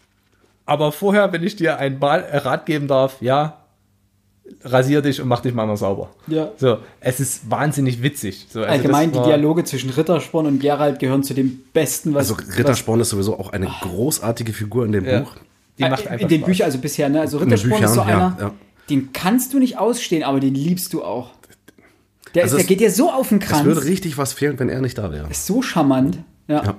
Aber 0.64 0.90
vorher, 0.90 1.32
wenn 1.32 1.44
ich 1.44 1.54
dir 1.54 1.78
einen 1.78 2.02
äh, 2.02 2.36
Rat 2.38 2.66
geben 2.66 2.88
darf, 2.88 3.22
ja, 3.22 3.65
rasier 4.64 5.02
dich 5.02 5.20
und 5.20 5.28
mach 5.28 5.40
dich 5.40 5.54
mal 5.54 5.66
mal 5.66 5.76
sauber. 5.76 6.10
Ja. 6.26 6.50
So, 6.56 6.78
es 7.00 7.20
ist 7.20 7.50
wahnsinnig 7.50 8.02
witzig. 8.02 8.46
So, 8.48 8.60
also 8.60 8.70
Allgemein, 8.72 9.12
die 9.12 9.20
Dialoge 9.20 9.64
zwischen 9.64 9.90
Rittersporn 9.90 10.46
und 10.46 10.60
Geralt 10.60 10.98
gehören 10.98 11.22
zu 11.22 11.34
dem 11.34 11.60
Besten, 11.72 12.14
was. 12.14 12.30
Also 12.30 12.42
Rittersporn 12.56 13.00
ist 13.00 13.10
sowieso 13.10 13.38
auch 13.38 13.50
eine 13.52 13.66
großartige 13.82 14.52
Figur 14.52 14.84
in 14.86 14.92
dem 14.92 15.04
Ja. 15.04 15.20
Buch. 15.20 15.32
Die 15.78 15.82
was, 15.82 15.90
macht 15.90 16.06
äh, 16.06 16.08
einfach 16.08 16.22
in 16.22 16.28
den 16.28 16.38
Spaß. 16.40 16.46
Büchern, 16.46 16.64
also 16.66 16.78
bisher, 16.78 17.08
ne? 17.08 17.20
Also 17.20 17.38
Rittersporn 17.38 17.82
ist 17.82 17.94
so 17.94 18.00
einer, 18.00 18.36
ja. 18.40 18.52
den 18.90 19.12
kannst 19.12 19.52
du 19.52 19.58
nicht 19.58 19.78
ausstehen, 19.78 20.22
aber 20.22 20.40
den 20.40 20.54
liebst 20.54 20.92
du 20.92 21.04
auch. 21.04 21.30
Der, 22.34 22.44
Also 22.44 22.56
ist, 22.56 22.60
der 22.60 22.64
es- 22.64 22.68
geht 22.68 22.80
dir 22.80 22.90
so 22.90 23.10
auf 23.10 23.28
den 23.28 23.40
Es 23.40 23.48
Kranz. 23.48 23.64
würde 23.64 23.84
richtig 23.84 24.16
was 24.18 24.32
fehlen, 24.32 24.58
wenn 24.58 24.68
er 24.68 24.80
nicht 24.80 24.96
da 24.98 25.12
wäre. 25.12 25.28
ist 25.30 25.46
so 25.46 25.62
charmant. 25.62 26.18
Ja. 26.48 26.76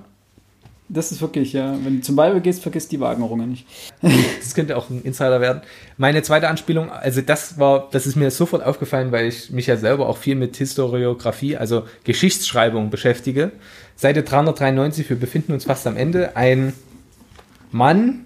Das 0.90 1.12
ist 1.12 1.22
wirklich, 1.22 1.52
ja. 1.54 1.78
Wenn 1.84 1.98
du 1.98 2.02
zum 2.02 2.16
Bible 2.16 2.40
gehst, 2.40 2.62
vergiss 2.62 2.88
die 2.88 3.00
Wagenrunge 3.00 3.48
nicht. 3.48 3.66
Das 4.40 4.56
könnte 4.56 4.78
auch 4.78 4.90
ein 4.90 5.02
Insider 5.04 5.42
werden. 5.42 5.62
Meine 5.98 6.24
zweite 6.24 6.48
Anspielung, 6.48 6.90
also 6.90 7.22
das 7.22 7.60
war, 7.60 7.90
das 7.92 8.08
ist 8.08 8.16
mir 8.16 8.32
sofort 8.32 8.64
aufgefallen, 8.64 9.12
weil 9.12 9.28
ich 9.28 9.52
mich 9.52 9.68
ja 9.68 9.76
selber 9.76 10.08
auch 10.08 10.18
viel 10.18 10.36
mit 10.36 10.56
Historiografie, 10.56 11.58
also 11.58 11.84
Geschichtsschreibung 12.06 12.90
beschäftige. 12.90 13.52
Seite 13.98 14.24
393, 14.24 15.10
wir 15.10 15.20
befinden 15.20 15.52
uns 15.52 15.66
fast 15.66 15.86
am 15.86 15.98
Ende. 15.98 16.38
Ein 16.38 16.74
Mann, 17.72 18.26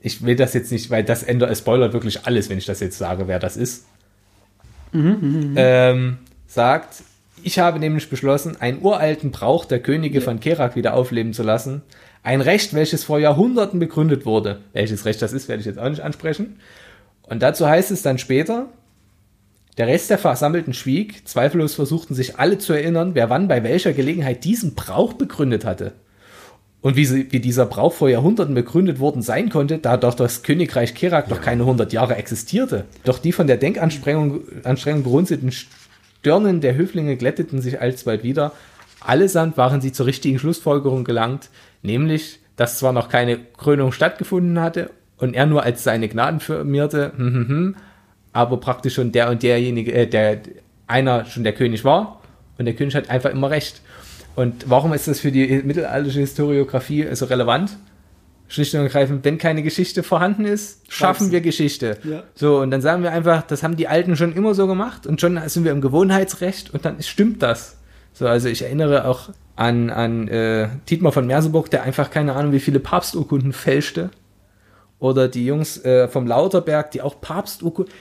ich 0.00 0.22
will 0.24 0.36
das 0.36 0.54
jetzt 0.54 0.70
nicht, 0.70 0.90
weil 0.90 1.02
das 1.04 1.22
Ende 1.22 1.46
es 1.46 1.58
spoilert 1.58 1.92
wirklich 1.92 2.24
alles, 2.26 2.48
wenn 2.48 2.58
ich 2.58 2.66
das 2.66 2.80
jetzt 2.80 2.98
sage, 2.98 3.26
wer 3.26 3.38
das 3.38 3.56
ist. 3.56 3.86
ähm, 5.56 6.18
sagt, 6.46 7.02
ich 7.44 7.58
habe 7.58 7.78
nämlich 7.78 8.08
beschlossen, 8.08 8.56
einen 8.60 8.82
uralten 8.82 9.30
Brauch 9.30 9.64
der 9.64 9.80
Könige 9.80 10.20
von 10.20 10.40
Kerak 10.40 10.76
wieder 10.76 10.94
aufleben 10.94 11.32
zu 11.32 11.42
lassen. 11.42 11.82
Ein 12.22 12.40
Recht, 12.40 12.74
welches 12.74 13.04
vor 13.04 13.18
Jahrhunderten 13.18 13.78
begründet 13.78 14.26
wurde. 14.26 14.60
Welches 14.72 15.04
Recht 15.04 15.22
das 15.22 15.32
ist, 15.32 15.48
werde 15.48 15.60
ich 15.60 15.66
jetzt 15.66 15.78
auch 15.78 15.88
nicht 15.88 16.02
ansprechen. 16.02 16.56
Und 17.22 17.42
dazu 17.42 17.66
heißt 17.66 17.90
es 17.90 18.02
dann 18.02 18.18
später, 18.18 18.66
der 19.78 19.86
Rest 19.86 20.10
der 20.10 20.18
Versammelten 20.18 20.74
schwieg, 20.74 21.26
zweifellos 21.26 21.74
versuchten 21.74 22.14
sich 22.14 22.38
alle 22.38 22.58
zu 22.58 22.72
erinnern, 22.72 23.14
wer 23.14 23.30
wann 23.30 23.48
bei 23.48 23.62
welcher 23.62 23.92
Gelegenheit 23.92 24.44
diesen 24.44 24.74
Brauch 24.74 25.14
begründet 25.14 25.64
hatte. 25.64 25.92
Und 26.82 26.96
wie, 26.96 27.04
sie, 27.04 27.30
wie 27.30 27.40
dieser 27.40 27.66
Brauch 27.66 27.92
vor 27.92 28.08
Jahrhunderten 28.08 28.54
begründet 28.54 29.00
worden 29.00 29.22
sein 29.22 29.50
konnte, 29.50 29.78
da 29.78 29.96
doch 29.96 30.14
das 30.14 30.42
Königreich 30.42 30.94
Kerak 30.94 31.28
doch 31.28 31.40
keine 31.40 31.62
100 31.62 31.92
Jahre 31.92 32.16
existierte. 32.16 32.86
Doch 33.04 33.18
die 33.18 33.32
von 33.32 33.46
der 33.46 33.58
Denkanstrengung 33.58 34.40
Anstrengung 34.64 35.02
berunzelten 35.02 35.52
Stirnen 36.20 36.60
der 36.60 36.76
Höflinge 36.76 37.16
glätteten 37.16 37.62
sich 37.62 37.80
alsbald 37.80 38.22
wieder. 38.22 38.52
Allesamt 39.00 39.56
waren 39.56 39.80
sie 39.80 39.90
zur 39.90 40.04
richtigen 40.04 40.38
Schlussfolgerung 40.38 41.04
gelangt, 41.04 41.48
nämlich, 41.82 42.40
dass 42.56 42.78
zwar 42.78 42.92
noch 42.92 43.08
keine 43.08 43.38
Krönung 43.56 43.90
stattgefunden 43.90 44.60
hatte 44.60 44.90
und 45.16 45.34
er 45.34 45.46
nur 45.46 45.62
als 45.62 45.82
seine 45.82 46.08
Gnaden 46.08 46.40
firmierte, 46.40 47.12
hm, 47.16 47.34
hm, 47.34 47.48
hm, 47.48 47.76
aber 48.34 48.58
praktisch 48.58 48.94
schon 48.94 49.12
der 49.12 49.30
und 49.30 49.42
derjenige, 49.42 49.94
äh, 49.94 50.06
der 50.06 50.40
einer 50.86 51.24
schon 51.24 51.42
der 51.42 51.54
König 51.54 51.86
war 51.86 52.20
und 52.58 52.66
der 52.66 52.74
König 52.74 52.94
hat 52.94 53.08
einfach 53.08 53.30
immer 53.30 53.48
recht. 53.48 53.80
Und 54.36 54.68
warum 54.68 54.92
ist 54.92 55.08
das 55.08 55.20
für 55.20 55.32
die 55.32 55.62
mittelalterliche 55.64 56.20
Historiografie 56.20 57.08
so 57.14 57.24
relevant? 57.24 57.78
Schlicht 58.50 58.74
und 58.74 58.80
ergreifend, 58.80 59.24
wenn 59.24 59.38
keine 59.38 59.62
Geschichte 59.62 60.02
vorhanden 60.02 60.44
ist, 60.44 60.80
schaffen 60.92 61.24
Scheiße. 61.24 61.32
wir 61.32 61.40
Geschichte. 61.40 61.98
Ja. 62.02 62.24
So, 62.34 62.58
und 62.58 62.72
dann 62.72 62.82
sagen 62.82 63.04
wir 63.04 63.12
einfach, 63.12 63.42
das 63.42 63.62
haben 63.62 63.76
die 63.76 63.86
Alten 63.86 64.16
schon 64.16 64.34
immer 64.34 64.54
so 64.54 64.66
gemacht 64.66 65.06
und 65.06 65.20
schon 65.20 65.40
sind 65.48 65.64
wir 65.64 65.70
im 65.70 65.80
Gewohnheitsrecht 65.80 66.74
und 66.74 66.84
dann 66.84 67.00
stimmt 67.00 67.42
das. 67.42 67.76
So, 68.12 68.26
also 68.26 68.48
ich 68.48 68.62
erinnere 68.62 69.06
auch 69.06 69.30
an, 69.54 69.90
an 69.90 70.26
äh, 70.26 70.68
Dietmar 70.88 71.12
von 71.12 71.28
Merseburg, 71.28 71.70
der 71.70 71.84
einfach 71.84 72.10
keine 72.10 72.34
Ahnung, 72.34 72.52
wie 72.52 72.60
viele 72.60 72.80
Papsturkunden 72.80 73.52
fälschte. 73.52 74.10
Oder 74.98 75.28
die 75.28 75.46
Jungs 75.46 75.82
äh, 75.84 76.08
vom 76.08 76.26
Lauterberg, 76.26 76.90
die 76.90 77.02
auch 77.02 77.20
Papsturkunden, 77.20 77.94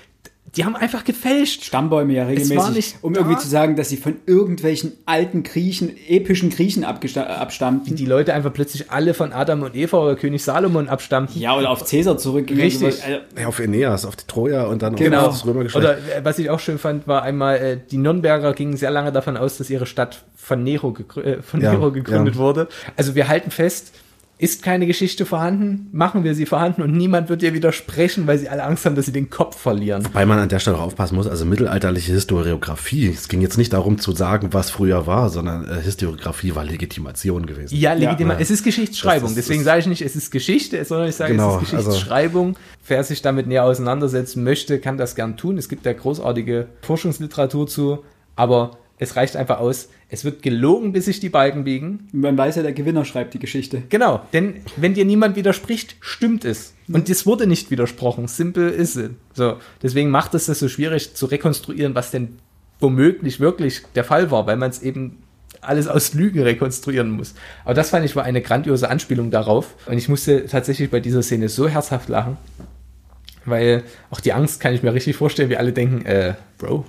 die 0.56 0.66
haben 0.66 0.76
einfach 0.76 1.04
gefälscht. 1.04 1.64
Stammbäume 1.64 2.14
ja 2.14 2.26
regelmäßig, 2.26 2.96
um 3.02 3.14
da. 3.14 3.22
irgendwie 3.22 3.38
zu 3.40 3.48
sagen, 3.48 3.76
dass 3.76 3.90
sie 3.90 3.98
von 3.98 4.16
irgendwelchen 4.26 4.94
alten 5.06 5.44
Griechen, 5.44 5.96
epischen 6.08 6.50
Griechen 6.50 6.84
abstammten. 6.84 7.96
Die 7.96 8.06
Leute 8.06 8.34
einfach 8.34 8.52
plötzlich 8.54 8.92
alle 8.92 9.14
von 9.14 9.34
Adam 9.34 9.62
und 9.64 9.76
Eva 9.76 9.98
oder 9.98 10.16
König 10.16 10.44
Salomon 10.44 10.90
abstammten. 10.90 11.40
ja, 11.40 11.56
oder 11.58 11.70
auf 11.70 11.84
Cäsar 11.86 12.18
zurückgehen. 12.18 12.60
Richtig. 12.60 12.86
Also, 12.86 13.04
also, 13.04 13.18
Ja, 13.40 13.48
auf 13.48 13.60
Aeneas, 13.60 14.06
auf 14.06 14.16
die 14.16 14.26
Troja 14.28 14.66
und 14.66 14.82
dann 14.82 14.96
Genau. 14.96 15.28
auf 15.28 15.34
das 15.34 15.46
Römergeschlecht. 15.46 15.86
Oder 15.86 15.98
äh, 15.98 16.24
was 16.24 16.40
ich 16.40 16.50
auch 16.50 16.60
schön 16.60 16.78
fand, 16.80 17.08
war 17.08 17.24
einmal, 17.24 17.58
äh, 17.58 17.78
die 17.92 17.98
Nürnberger 17.98 18.54
gingen 18.54 18.78
sehr 18.78 18.92
lange 18.92 19.12
davon 19.12 19.38
aus, 19.38 19.58
dass 19.58 19.70
ihre 19.70 19.86
Stadt 19.86 20.24
von 20.36 20.64
Nero, 20.64 20.92
gegrü 20.94 21.22
äh, 21.22 21.42
von 21.42 21.62
Ja, 21.62 21.72
Nero 21.74 21.92
gegründet 21.92 22.36
ja. 22.36 22.42
wurde. 22.42 22.68
Also 22.98 23.16
wir 23.16 23.28
halten 23.28 23.52
fest, 23.52 23.94
ist 24.42 24.64
keine 24.64 24.88
Geschichte 24.88 25.26
vorhanden, 25.26 25.90
machen 25.92 26.24
wir 26.24 26.34
sie 26.34 26.46
vorhanden 26.46 26.82
und 26.82 26.94
niemand 26.94 27.28
wird 27.28 27.44
ihr 27.44 27.54
widersprechen, 27.54 28.26
weil 28.26 28.40
sie 28.40 28.48
alle 28.48 28.64
Angst 28.64 28.86
haben, 28.86 28.96
dass 28.96 29.06
sie 29.06 29.12
den 29.12 29.30
Kopf 29.30 29.60
verlieren. 29.60 30.08
Weil 30.14 30.26
man 30.26 30.40
an 30.40 30.48
der 30.48 30.60
Stelle 30.60 30.78
auch 30.78 30.82
aufpassen 30.84 31.16
muss, 31.16 31.28
also 31.28 31.44
mittelalterliche 31.44 32.14
Historiografie, 32.14 33.10
es 33.10 33.28
ging 33.28 33.42
jetzt 33.42 33.58
nicht 33.58 33.74
darum 33.74 34.00
zu 34.00 34.14
sagen, 34.14 34.54
was 34.54 34.70
früher 34.72 35.06
war, 35.06 35.30
sondern 35.30 35.68
äh, 35.70 35.82
Historiografie 35.82 36.56
war 36.56 36.64
Legitimation 36.64 37.46
gewesen. 37.48 37.76
Ja, 37.76 37.92
legitim. 37.92 38.30
Ja. 38.30 38.38
Es 38.40 38.50
ist 38.50 38.64
Geschichtsschreibung. 38.64 39.28
Ist- 39.32 39.38
Deswegen 39.38 39.64
sage 39.64 39.82
ich 39.82 39.88
nicht, 39.88 40.02
es 40.02 40.16
ist 40.16 40.32
Geschichte, 40.32 40.84
sondern 40.86 41.10
ich 41.10 41.16
sage, 41.16 41.34
Genau, 41.34 41.58
es 41.58 41.64
ist 41.68 41.74
also- 41.74 41.90
Geschichtsschreibung. 41.90 42.56
Wer 42.88 43.04
sich 43.04 43.22
damit 43.22 43.46
näher 43.46 43.66
auseinandersetzen 43.66 44.46
möchte, 44.46 44.80
kann 44.80 44.98
das 44.98 45.16
gern 45.16 45.36
tun. 45.36 45.58
Es 45.58 45.68
gibt 45.68 45.86
da 45.86 45.92
großartige 45.92 46.68
Forschungsliteratur 46.82 47.68
zu, 47.68 48.06
aber 48.38 48.78
es 49.00 49.16
reicht 49.16 49.38
einfach 49.38 49.60
aus. 49.60 49.90
Es 50.10 50.26
wird 50.26 50.44
gelogen, 50.44 50.92
bis 50.92 51.06
sich 51.06 51.22
die 51.22 51.30
Balken 51.30 51.64
biegen. 51.64 52.10
man 52.12 52.38
weiß 52.38 52.58
ja, 52.58 52.64
der 52.64 52.74
Gewinner 52.74 53.06
schreibt 53.06 53.34
die 53.34 53.40
Geschichte. 53.40 53.82
Genau, 53.90 54.22
denn 54.34 54.56
wenn 54.76 54.94
dir 54.94 55.06
niemand 55.06 55.38
widerspricht, 55.38 55.96
stimmt 56.02 56.44
es. 56.44 56.74
Und 56.92 57.10
es 57.10 57.26
wurde 57.26 57.48
nicht 57.48 57.72
widersprochen. 57.72 58.28
Simple 58.28 58.70
is 58.70 58.98
it. 58.98 59.12
So, 59.34 59.58
deswegen 59.82 60.10
macht 60.10 60.34
es 60.34 60.48
das 60.48 60.60
so 60.60 60.68
schwierig 60.68 61.16
zu 61.16 61.28
rekonstruieren, 61.28 61.96
was 61.96 62.12
denn 62.12 62.40
womöglich 62.82 63.40
wirklich 63.40 63.84
der 63.96 64.04
Fall 64.04 64.32
war, 64.32 64.46
weil 64.48 64.58
man 64.58 64.70
es 64.70 64.82
eben 64.82 65.24
alles 65.62 65.88
aus 65.88 66.14
Lügen 66.14 66.42
rekonstruieren 66.42 67.10
muss. 67.10 67.36
Aber 67.64 67.74
das 67.74 67.92
fand 67.92 68.06
ich 68.06 68.16
war 68.18 68.24
eine 68.24 68.42
grandiose 68.42 68.90
Anspielung 68.90 69.32
darauf. 69.32 69.76
Und 69.86 69.98
ich 69.98 70.10
musste 70.10 70.46
tatsächlich 70.46 70.92
bei 70.92 71.00
dieser 71.00 71.24
Szene 71.24 71.48
so 71.48 71.70
herzhaft 71.70 72.10
lachen, 72.10 72.38
weil 73.46 73.84
auch 74.10 74.20
die 74.20 74.34
Angst 74.34 74.60
kann 74.60 74.74
ich 74.74 74.84
mir 74.84 74.94
richtig 74.94 75.16
vorstellen, 75.16 75.50
wie 75.50 75.58
alle 75.58 75.72
denken, 75.72 76.06
äh, 76.06 76.34
Bro, 76.58 76.86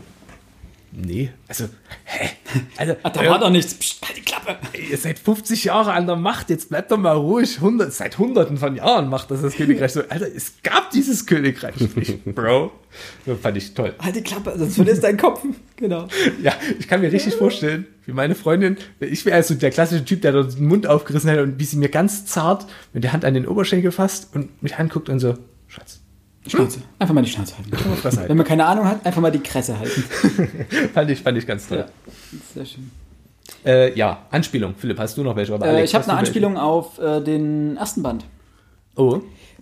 nee, 0.92 1.30
also, 1.48 1.64
hä? 2.04 2.30
Also, 2.76 2.96
Ach, 3.02 3.10
da 3.10 3.26
war 3.28 3.38
doch 3.38 3.50
nichts. 3.50 3.74
Psst, 3.74 4.02
halt 4.06 4.16
die 4.16 4.22
Klappe. 4.22 4.56
ihr 4.90 4.96
seid 4.96 5.18
50 5.18 5.64
Jahre 5.64 5.92
an 5.92 6.06
der 6.06 6.16
Macht, 6.16 6.50
jetzt 6.50 6.68
bleibt 6.68 6.90
doch 6.90 6.98
mal 6.98 7.16
ruhig. 7.16 7.56
100, 7.56 7.92
seit 7.92 8.18
hunderten 8.18 8.56
von 8.56 8.74
Jahren 8.74 9.08
macht 9.08 9.30
das 9.30 9.42
das 9.42 9.54
Königreich 9.54 9.92
so. 9.92 10.02
Alter, 10.08 10.26
es 10.34 10.54
gab 10.62 10.90
dieses 10.90 11.26
Königreich 11.26 11.74
nicht, 11.94 12.24
Bro. 12.34 12.72
Das 13.24 13.38
fand 13.40 13.56
ich 13.56 13.72
toll. 13.74 13.94
Halt 14.00 14.16
die 14.16 14.22
Klappe, 14.22 14.52
sonst 14.56 14.74
verlierst 14.74 15.04
deinen 15.04 15.18
Kopf. 15.18 15.42
Genau. 15.76 16.08
Ja, 16.42 16.54
ich 16.78 16.88
kann 16.88 17.00
mir 17.00 17.12
richtig 17.12 17.34
vorstellen, 17.34 17.86
wie 18.04 18.12
meine 18.12 18.34
Freundin, 18.34 18.76
ich 18.98 19.24
wäre 19.24 19.36
also 19.36 19.54
der 19.54 19.70
klassische 19.70 20.04
Typ, 20.04 20.22
der 20.22 20.32
dort 20.32 20.58
den 20.58 20.66
Mund 20.66 20.86
aufgerissen 20.86 21.30
hätte 21.30 21.42
und 21.44 21.58
wie 21.60 21.64
sie 21.64 21.76
mir 21.76 21.88
ganz 21.88 22.26
zart 22.26 22.66
mit 22.92 23.04
der 23.04 23.12
Hand 23.12 23.24
an 23.24 23.34
den 23.34 23.46
Oberschenkel 23.46 23.92
fasst 23.92 24.34
und 24.34 24.62
mich 24.62 24.76
anguckt 24.76 25.08
und 25.08 25.20
so, 25.20 25.38
Schatz, 25.68 25.99
Schnauze. 26.50 26.80
Einfach 26.98 27.14
mal 27.14 27.22
die 27.22 27.30
Schnauze 27.30 27.54
halten. 27.56 27.70
halt. 28.04 28.28
Wenn 28.28 28.36
man 28.36 28.46
keine 28.46 28.66
Ahnung 28.66 28.84
hat, 28.84 29.04
einfach 29.06 29.20
mal 29.20 29.32
die 29.32 29.40
Kresse 29.40 29.78
halten. 29.78 30.04
fand, 30.94 31.10
ich, 31.10 31.20
fand 31.20 31.38
ich 31.38 31.46
ganz 31.46 31.68
toll. 31.68 31.78
Ja. 31.78 31.86
Sehr 32.54 32.66
schön. 32.66 32.90
Äh, 33.64 33.96
ja, 33.96 34.26
Anspielung. 34.30 34.74
Philipp, 34.76 34.98
hast 34.98 35.16
du 35.16 35.22
noch 35.22 35.36
welche? 35.36 35.52
Äh, 35.52 35.62
Alex, 35.62 35.90
ich 35.90 35.94
habe 35.94 36.04
eine 36.04 36.04
du 36.04 36.08
welche? 36.08 36.18
Anspielung 36.18 36.56
auf 36.56 36.98
äh, 36.98 37.20
den 37.20 37.76
ersten 37.76 38.02
Band. 38.02 38.24
Oh, 38.96 39.20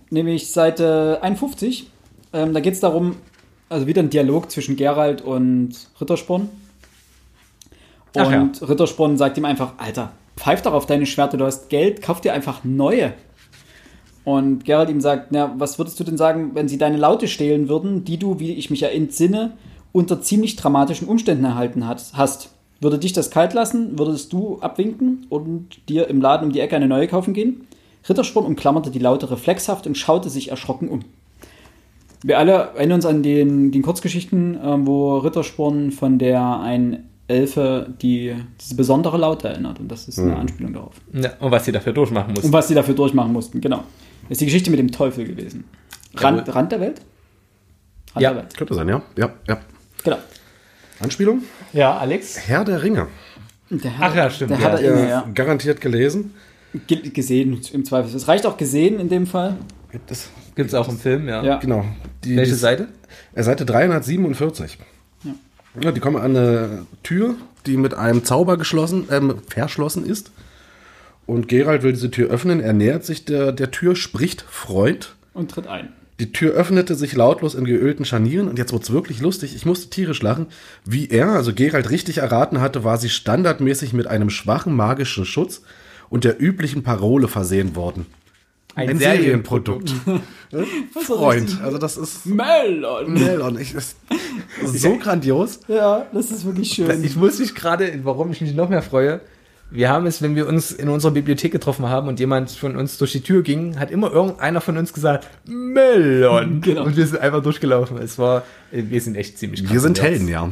Nämlich 0.09 0.51
Seite 0.51 1.19
51. 1.21 1.89
Ähm, 2.33 2.53
da 2.53 2.59
geht 2.59 2.73
es 2.73 2.79
darum, 2.79 3.15
also 3.69 3.87
wieder 3.87 4.01
ein 4.01 4.09
Dialog 4.09 4.51
zwischen 4.51 4.75
Gerald 4.75 5.21
und 5.21 5.71
Rittersporn. 5.99 6.49
Ach 8.17 8.27
Und 8.27 8.67
Rittersporn 8.67 9.17
sagt 9.17 9.37
ihm 9.37 9.45
einfach, 9.45 9.73
Alter, 9.77 10.11
pfeif 10.35 10.61
doch 10.61 10.73
auf 10.73 10.85
deine 10.85 11.05
Schwerte, 11.05 11.37
du 11.37 11.45
hast 11.45 11.69
Geld, 11.69 12.01
kauf 12.01 12.21
dir 12.21 12.33
einfach 12.33 12.63
neue. 12.63 13.13
Und 14.23 14.65
Gerald 14.65 14.89
ihm 14.89 15.01
sagt, 15.01 15.31
na, 15.31 15.53
was 15.57 15.79
würdest 15.79 15.99
du 15.99 16.03
denn 16.03 16.17
sagen, 16.17 16.51
wenn 16.53 16.67
sie 16.67 16.77
deine 16.77 16.97
Laute 16.97 17.27
stehlen 17.27 17.69
würden, 17.69 18.03
die 18.03 18.17
du, 18.17 18.39
wie 18.39 18.53
ich 18.53 18.69
mich 18.69 18.81
ja 18.81 18.89
entsinne, 18.89 19.53
unter 19.91 20.21
ziemlich 20.21 20.55
dramatischen 20.55 21.07
Umständen 21.07 21.45
erhalten 21.45 21.87
hat, 21.87 22.11
hast? 22.13 22.51
Würde 22.81 22.97
dich 22.97 23.11
das 23.11 23.29
kalt 23.29 23.53
lassen? 23.53 23.99
Würdest 23.99 24.31
du 24.31 24.59
abwinken 24.61 25.25
und 25.29 25.89
dir 25.89 26.07
im 26.07 26.21
Laden 26.21 26.47
um 26.47 26.53
die 26.53 26.61
Ecke 26.61 26.75
eine 26.75 26.87
neue 26.87 27.07
kaufen 27.07 27.33
gehen? 27.33 27.67
Rittersporn 28.07 28.45
umklammerte 28.45 28.91
die 28.91 28.99
Laute 28.99 29.29
reflexhaft 29.29 29.85
und 29.85 29.97
schaute 29.97 30.29
sich 30.29 30.49
erschrocken 30.49 30.87
um. 30.87 31.01
Wir 32.23 32.37
alle 32.37 32.53
erinnern 32.75 32.95
uns 32.95 33.05
an 33.05 33.23
den, 33.23 33.71
den 33.71 33.81
Kurzgeschichten, 33.81 34.55
äh, 34.55 34.85
wo 34.85 35.17
Rittersporn 35.17 35.91
von 35.91 36.19
der 36.19 36.59
ein 36.59 37.05
Elfe 37.27 37.93
die 38.01 38.33
diese 38.59 38.75
besondere 38.75 39.17
Laute 39.17 39.49
erinnert. 39.49 39.79
Und 39.79 39.89
das 39.89 40.07
ist 40.07 40.19
eine 40.19 40.35
Anspielung 40.35 40.73
darauf. 40.73 40.95
Ja, 41.13 41.31
und 41.39 41.51
was 41.51 41.65
sie 41.65 41.71
dafür 41.71 41.93
durchmachen 41.93 42.33
muss. 42.33 42.43
Und 42.43 42.51
was 42.51 42.67
sie 42.67 42.73
dafür 42.73 42.95
durchmachen 42.95 43.31
mussten, 43.31 43.61
genau. 43.61 43.83
Das 44.29 44.35
ist 44.35 44.41
die 44.41 44.45
Geschichte 44.45 44.69
mit 44.71 44.79
dem 44.79 44.91
Teufel 44.91 45.25
gewesen. 45.25 45.65
Rand, 46.15 46.53
Rand 46.55 46.71
der 46.71 46.79
Welt? 46.79 47.01
Rand 48.13 48.21
Ja. 48.23 48.29
der 48.33 48.43
Welt. 48.43 48.57
Könnte 48.57 48.73
sein, 48.75 48.87
ja. 48.87 49.01
Ja, 49.17 49.33
ja. 49.47 49.59
Genau. 50.03 50.17
Anspielung? 50.99 51.43
Ja, 51.73 51.97
Alex? 51.97 52.39
Herr 52.47 52.63
der 52.65 52.81
Ringe. 52.83 53.07
Der 53.69 53.91
Ach 53.99 54.15
ja, 54.15 54.29
stimmt, 54.29 54.51
Der 54.51 54.59
ja. 54.59 54.71
hat 54.71 54.81
er 54.81 54.91
immer, 54.91 55.07
ja. 55.07 55.27
Garantiert 55.33 55.79
gelesen. 55.81 56.33
Ge- 56.87 57.09
Gesehen 57.09 57.59
im 57.73 57.85
Zweifel. 57.85 58.15
Es 58.15 58.27
reicht 58.27 58.45
auch 58.45 58.57
gesehen 58.57 58.99
in 58.99 59.09
dem 59.09 59.25
Fall. 59.27 59.57
Das, 60.07 60.29
Gibt's 60.55 60.73
auch 60.73 60.87
im 60.89 60.97
Film, 60.99 61.27
ja. 61.27 61.43
Ja. 61.43 61.57
genau. 61.57 61.85
Die, 62.23 62.35
Welche 62.35 62.55
Seite? 62.55 62.87
Äh, 63.33 63.43
Seite 63.43 63.65
347. 63.65 64.77
Ja. 65.81 65.91
die 65.91 65.99
kommen 65.99 66.17
an 66.17 66.35
eine 66.35 66.85
Tür, 67.03 67.35
die 67.65 67.77
mit 67.77 67.93
einem 67.93 68.23
Zauber 68.25 68.57
geschlossen, 68.57 69.07
ähm, 69.11 69.35
verschlossen 69.47 70.05
ist. 70.05 70.31
Und 71.29 71.47
Gerald 71.47 71.83
will 71.83 71.93
diese 71.93 72.09
Tür 72.09 72.29
öffnen. 72.29 72.59
Er 72.59 72.73
nähert 72.73 73.05
sich 73.05 73.23
der, 73.23 73.51
der 73.51 73.69
Tür, 73.69 73.95
spricht 73.95 74.41
Freund. 74.41 75.15
Und 75.33 75.51
tritt 75.51 75.67
ein. 75.67 75.89
Die 76.19 76.31
Tür 76.31 76.53
öffnete 76.53 76.95
sich 76.95 77.13
lautlos 77.13 77.53
in 77.53 77.65
geölten 77.65 78.03
Scharnieren 78.03 78.49
und 78.49 78.57
jetzt 78.57 78.73
wird's 78.73 78.91
wirklich 78.91 79.21
lustig. 79.21 79.55
Ich 79.55 79.63
musste 79.63 79.91
tierisch 79.91 80.23
lachen. 80.23 80.47
Wie 80.85 81.07
er, 81.07 81.29
also 81.29 81.53
Gerald, 81.53 81.91
richtig 81.91 82.17
erraten 82.17 82.59
hatte, 82.61 82.83
war 82.83 82.97
sie 82.97 83.09
standardmäßig 83.09 83.93
mit 83.93 84.07
einem 84.07 84.31
schwachen 84.31 84.75
magischen 84.75 85.23
Schutz 85.23 85.61
und 86.09 86.23
der 86.23 86.41
üblichen 86.41 86.81
Parole 86.81 87.27
versehen 87.27 87.75
worden. 87.75 88.07
Ein, 88.73 88.89
Ein 88.89 88.97
Serienprodukt. 88.97 89.93
Freund. 91.05 91.59
Also 91.61 91.77
das 91.77 91.95
ist 91.95 92.25
Melon! 92.25 93.13
Melon. 93.13 93.59
Ich, 93.59 93.73
das 93.73 93.95
ist 94.63 94.81
so 94.81 94.97
grandios. 94.97 95.59
Ja, 95.67 96.07
das 96.11 96.31
ist 96.31 96.43
wirklich 96.43 96.71
schön. 96.73 97.03
Ich 97.03 97.15
muss 97.15 97.37
mich 97.37 97.53
gerade, 97.53 97.99
warum 98.03 98.31
ich 98.31 98.41
mich 98.41 98.55
noch 98.55 98.69
mehr 98.69 98.81
freue, 98.81 99.21
wir 99.71 99.89
haben 99.89 100.05
es, 100.05 100.21
wenn 100.21 100.35
wir 100.35 100.47
uns 100.47 100.71
in 100.71 100.89
unserer 100.89 101.11
Bibliothek 101.11 101.51
getroffen 101.51 101.87
haben 101.87 102.07
und 102.07 102.19
jemand 102.19 102.51
von 102.51 102.75
uns 102.75 102.97
durch 102.97 103.11
die 103.11 103.21
Tür 103.21 103.43
ging, 103.43 103.79
hat 103.79 103.91
immer 103.91 104.11
irgendeiner 104.11 104.61
von 104.61 104.77
uns 104.77 104.93
gesagt, 104.93 105.27
Melon. 105.45 106.61
Genau. 106.69 106.83
Und 106.83 106.97
wir 106.97 107.05
sind 107.05 107.19
einfach 107.19 107.41
durchgelaufen. 107.41 107.97
Es 107.97 108.17
war, 108.17 108.43
wir 108.71 109.01
sind 109.01 109.15
echt 109.15 109.37
ziemlich 109.37 109.63
krass 109.63 109.73
Wir 109.73 109.79
sind. 109.79 110.01
Helden, 110.01 110.27
ja. 110.27 110.51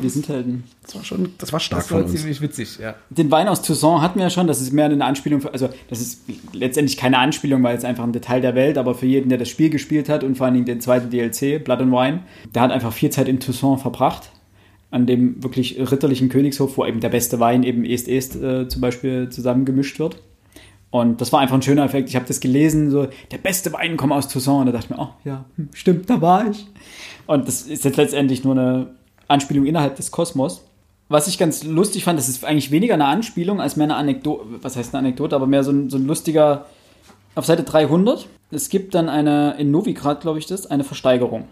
Wir 0.00 0.10
sind 0.10 0.28
Helden. 0.28 0.64
Das 0.82 0.96
war 0.96 1.04
schon, 1.04 1.34
das 1.38 1.52
war 1.52 1.60
stark 1.60 1.82
Das 1.82 1.90
war 1.92 2.00
von 2.00 2.10
uns. 2.10 2.18
ziemlich 2.18 2.40
witzig, 2.40 2.78
ja. 2.78 2.94
Den 3.10 3.30
Wein 3.30 3.46
aus 3.46 3.62
Toussaint 3.62 4.02
hatten 4.02 4.18
wir 4.18 4.24
ja 4.26 4.30
schon, 4.30 4.46
das 4.46 4.60
ist 4.60 4.72
mehr 4.72 4.86
eine 4.86 5.04
Anspielung, 5.04 5.40
für, 5.40 5.52
also 5.52 5.68
das 5.88 6.00
ist 6.00 6.22
letztendlich 6.52 6.96
keine 6.96 7.18
Anspielung, 7.18 7.62
weil 7.62 7.76
es 7.76 7.84
einfach 7.84 8.02
ein 8.04 8.12
Detail 8.12 8.40
der 8.40 8.54
Welt, 8.54 8.78
aber 8.78 8.94
für 8.94 9.06
jeden, 9.06 9.28
der 9.28 9.38
das 9.38 9.48
Spiel 9.48 9.70
gespielt 9.70 10.08
hat 10.08 10.24
und 10.24 10.36
vor 10.36 10.46
allen 10.46 10.54
Dingen 10.54 10.66
den 10.66 10.80
zweiten 10.80 11.10
DLC, 11.10 11.62
Blood 11.62 11.80
and 11.80 11.92
Wine, 11.92 12.20
der 12.54 12.62
hat 12.62 12.72
einfach 12.72 12.92
viel 12.92 13.10
Zeit 13.10 13.28
in 13.28 13.38
Toussaint 13.38 13.80
verbracht, 13.80 14.30
an 14.96 15.04
dem 15.04 15.42
wirklich 15.42 15.78
ritterlichen 15.78 16.30
Königshof, 16.30 16.78
wo 16.78 16.86
eben 16.86 17.00
der 17.00 17.10
beste 17.10 17.38
Wein 17.38 17.64
eben 17.64 17.84
Est-Est 17.84 18.36
äh, 18.36 18.66
zum 18.66 18.80
Beispiel 18.80 19.28
zusammengemischt 19.28 19.98
wird. 19.98 20.16
Und 20.90 21.20
das 21.20 21.32
war 21.32 21.40
einfach 21.40 21.54
ein 21.54 21.60
schöner 21.60 21.84
Effekt. 21.84 22.08
Ich 22.08 22.16
habe 22.16 22.24
das 22.24 22.40
gelesen, 22.40 22.90
so, 22.90 23.06
der 23.30 23.36
beste 23.36 23.74
Wein 23.74 23.98
kommt 23.98 24.14
aus 24.14 24.28
Toussaint. 24.28 24.60
Und 24.60 24.66
da 24.66 24.72
dachte 24.72 24.86
ich 24.88 24.96
mir, 24.96 25.02
oh 25.02 25.10
ja, 25.24 25.44
hm, 25.56 25.68
stimmt, 25.74 26.08
da 26.08 26.22
war 26.22 26.50
ich. 26.50 26.66
Und 27.26 27.46
das 27.46 27.62
ist 27.62 27.84
jetzt 27.84 27.98
letztendlich 27.98 28.42
nur 28.42 28.54
eine 28.54 28.86
Anspielung 29.28 29.66
innerhalb 29.66 29.96
des 29.96 30.10
Kosmos. 30.10 30.64
Was 31.10 31.28
ich 31.28 31.36
ganz 31.36 31.62
lustig 31.62 32.04
fand, 32.04 32.18
das 32.18 32.30
ist 32.30 32.42
eigentlich 32.42 32.70
weniger 32.70 32.94
eine 32.94 33.04
Anspielung 33.04 33.60
als 33.60 33.76
mehr 33.76 33.84
eine 33.84 33.96
Anekdote, 33.96 34.46
was 34.62 34.76
heißt 34.76 34.94
eine 34.94 35.06
Anekdote, 35.06 35.36
aber 35.36 35.46
mehr 35.46 35.62
so 35.62 35.72
ein, 35.72 35.90
so 35.90 35.98
ein 35.98 36.06
lustiger, 36.06 36.64
auf 37.34 37.44
Seite 37.44 37.64
300, 37.64 38.26
es 38.50 38.70
gibt 38.70 38.94
dann 38.94 39.10
eine, 39.10 39.56
in 39.58 39.70
Novigrad 39.70 40.22
glaube 40.22 40.38
ich 40.38 40.46
das, 40.46 40.66
eine 40.66 40.84
Versteigerung. 40.84 41.44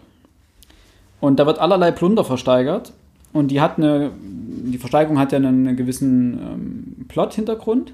Und 1.21 1.39
da 1.39 1.45
wird 1.45 1.59
allerlei 1.59 1.91
Plunder 1.91 2.25
versteigert 2.25 2.91
und 3.35 3.49
die 3.49 3.59
hat 3.59 3.77
eine, 3.77 4.11
die 4.21 4.77
Versteigerung 4.77 5.19
hat 5.19 5.33
ja 5.33 5.37
einen 5.37 5.75
gewissen 5.75 6.39
ähm, 6.39 7.05
Plot-Hintergrund, 7.09 7.93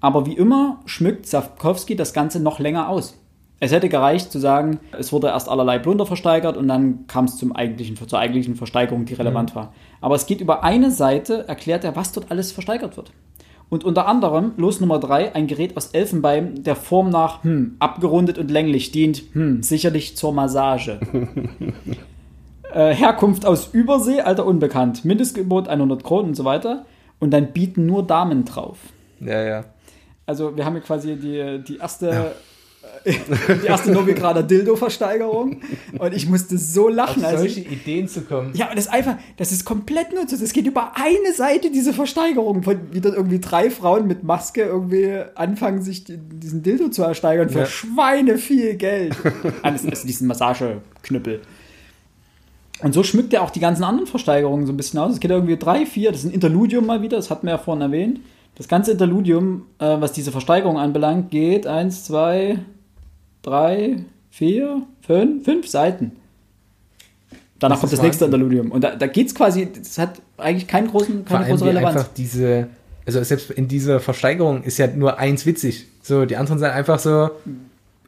aber 0.00 0.24
wie 0.24 0.32
immer 0.32 0.80
schmückt 0.86 1.26
Sapkowski 1.26 1.96
das 1.96 2.14
Ganze 2.14 2.40
noch 2.40 2.58
länger 2.58 2.88
aus. 2.88 3.18
Es 3.62 3.72
hätte 3.72 3.90
gereicht 3.90 4.32
zu 4.32 4.38
sagen, 4.38 4.80
es 4.98 5.12
wurde 5.12 5.26
erst 5.26 5.50
allerlei 5.50 5.78
Plunder 5.78 6.06
versteigert 6.06 6.56
und 6.56 6.66
dann 6.66 7.06
kam 7.08 7.26
es 7.26 7.36
zum 7.36 7.54
eigentlichen, 7.54 7.94
zur 8.08 8.18
eigentlichen 8.18 8.56
Versteigerung, 8.56 9.04
die 9.04 9.12
relevant 9.12 9.54
war. 9.54 9.74
Aber 10.00 10.14
es 10.14 10.24
geht 10.24 10.40
über 10.40 10.64
eine 10.64 10.90
Seite, 10.90 11.46
erklärt 11.46 11.84
er, 11.84 11.94
was 11.94 12.12
dort 12.12 12.30
alles 12.30 12.50
versteigert 12.50 12.96
wird. 12.96 13.12
Und 13.68 13.84
unter 13.84 14.08
anderem, 14.08 14.52
Los 14.56 14.80
Nummer 14.80 14.98
3, 14.98 15.34
ein 15.34 15.46
Gerät 15.46 15.76
aus 15.76 15.88
Elfenbein, 15.88 16.62
der 16.64 16.74
Form 16.74 17.10
nach 17.10 17.44
hm, 17.44 17.76
abgerundet 17.80 18.38
und 18.38 18.50
länglich 18.50 18.92
dient, 18.92 19.24
hm, 19.32 19.62
sicherlich 19.62 20.16
zur 20.16 20.32
Massage. 20.32 20.98
äh, 22.74 22.94
Herkunft 22.94 23.44
aus 23.46 23.68
Übersee, 23.72 24.20
Alter 24.20 24.46
unbekannt, 24.46 25.04
Mindestgebot 25.04 25.68
100 25.68 26.02
Kronen 26.04 26.28
und 26.28 26.34
so 26.34 26.44
weiter. 26.44 26.86
Und 27.18 27.30
dann 27.32 27.52
bieten 27.52 27.86
nur 27.86 28.06
Damen 28.06 28.44
drauf. 28.44 28.78
Ja, 29.20 29.42
ja. 29.42 29.64
Also 30.26 30.56
wir 30.56 30.64
haben 30.64 30.74
hier 30.74 30.82
quasi 30.82 31.16
die, 31.16 31.62
die 31.66 31.76
erste, 31.78 32.32
äh, 33.04 33.12
die 33.62 33.66
erste 33.66 33.90
Novigrader 33.92 34.42
Dildo-Versteigerung 34.42 35.60
und 35.98 36.14
ich 36.14 36.28
musste 36.28 36.56
so 36.56 36.88
lachen. 36.88 37.22
Auf 37.24 37.30
Also 37.32 37.38
solche 37.44 37.60
Ideen 37.60 38.08
zu 38.08 38.22
kommen. 38.22 38.52
ja, 38.54 38.68
und 38.70 38.76
das 38.78 38.86
ist 38.86 38.92
einfach, 38.92 39.16
das 39.36 39.52
ist 39.52 39.64
komplett 39.64 40.14
nutzlos. 40.14 40.40
Es 40.40 40.52
geht 40.52 40.66
über 40.66 40.92
eine 40.94 41.34
Seite, 41.34 41.70
diese 41.70 41.92
Versteigerung, 41.92 42.62
von 42.62 42.78
wie 42.92 43.00
dann 43.00 43.12
irgendwie 43.14 43.40
drei 43.40 43.70
Frauen 43.70 44.06
mit 44.06 44.22
Maske 44.22 44.62
irgendwie 44.62 45.12
anfangen, 45.34 45.82
sich 45.82 46.04
die- 46.04 46.16
diesen 46.16 46.62
Dildo 46.62 46.88
zu 46.88 47.02
ersteigern 47.02 47.50
für 47.50 47.60
Ja. 47.60 47.66
Schweine 47.66 48.38
viel 48.38 48.76
Geld. 48.76 49.14
Alles, 49.62 49.84
also 49.84 50.06
diesen 50.06 50.26
Massageknüppel. 50.28 51.42
Und 52.82 52.94
so 52.94 53.02
schmückt 53.02 53.32
er 53.32 53.42
auch 53.42 53.50
die 53.50 53.60
ganzen 53.60 53.84
anderen 53.84 54.06
Versteigerungen 54.06 54.66
so 54.66 54.72
ein 54.72 54.76
bisschen 54.76 54.98
aus. 54.98 55.12
Es 55.12 55.20
geht 55.20 55.30
irgendwie 55.30 55.56
drei, 55.56 55.86
vier, 55.86 56.12
das 56.12 56.20
ist 56.20 56.26
ein 56.26 56.34
Interludium 56.34 56.86
mal 56.86 57.02
wieder, 57.02 57.16
das 57.16 57.30
hatten 57.30 57.46
wir 57.46 57.52
ja 57.52 57.58
vorhin 57.58 57.82
erwähnt. 57.82 58.20
Das 58.54 58.68
ganze 58.68 58.92
Interludium, 58.92 59.66
äh, 59.78 60.00
was 60.00 60.12
diese 60.12 60.32
Versteigerung 60.32 60.78
anbelangt, 60.78 61.30
geht 61.30 61.66
eins, 61.66 62.04
zwei, 62.04 62.58
drei, 63.42 64.04
vier, 64.30 64.82
fünf, 65.02 65.44
fünf 65.44 65.68
Seiten. 65.68 66.12
Danach 67.58 67.76
Das 67.76 67.80
kommt 67.80 67.92
das 67.92 68.02
nächste 68.02 68.24
Wahnsinn. 68.24 68.40
Interludium. 68.40 68.72
Und 68.72 68.82
da, 68.82 68.96
da 68.96 69.06
geht 69.06 69.26
es 69.26 69.34
quasi, 69.34 69.68
das 69.70 69.98
hat 69.98 70.20
eigentlich 70.38 70.66
keinen 70.66 70.88
großen, 70.88 71.24
keine 71.24 71.46
große 71.46 71.64
Relevanz. 71.64 71.96
einfach 71.96 72.08
diese, 72.16 72.68
also 73.06 73.22
selbst 73.22 73.50
in 73.50 73.68
dieser 73.68 74.00
Versteigerung 74.00 74.62
ist 74.62 74.78
ja 74.78 74.86
nur 74.86 75.18
eins 75.18 75.44
witzig. 75.44 75.86
So, 76.02 76.24
die 76.24 76.36
anderen 76.36 76.58
sind 76.58 76.70
einfach 76.70 76.98
so, 76.98 77.30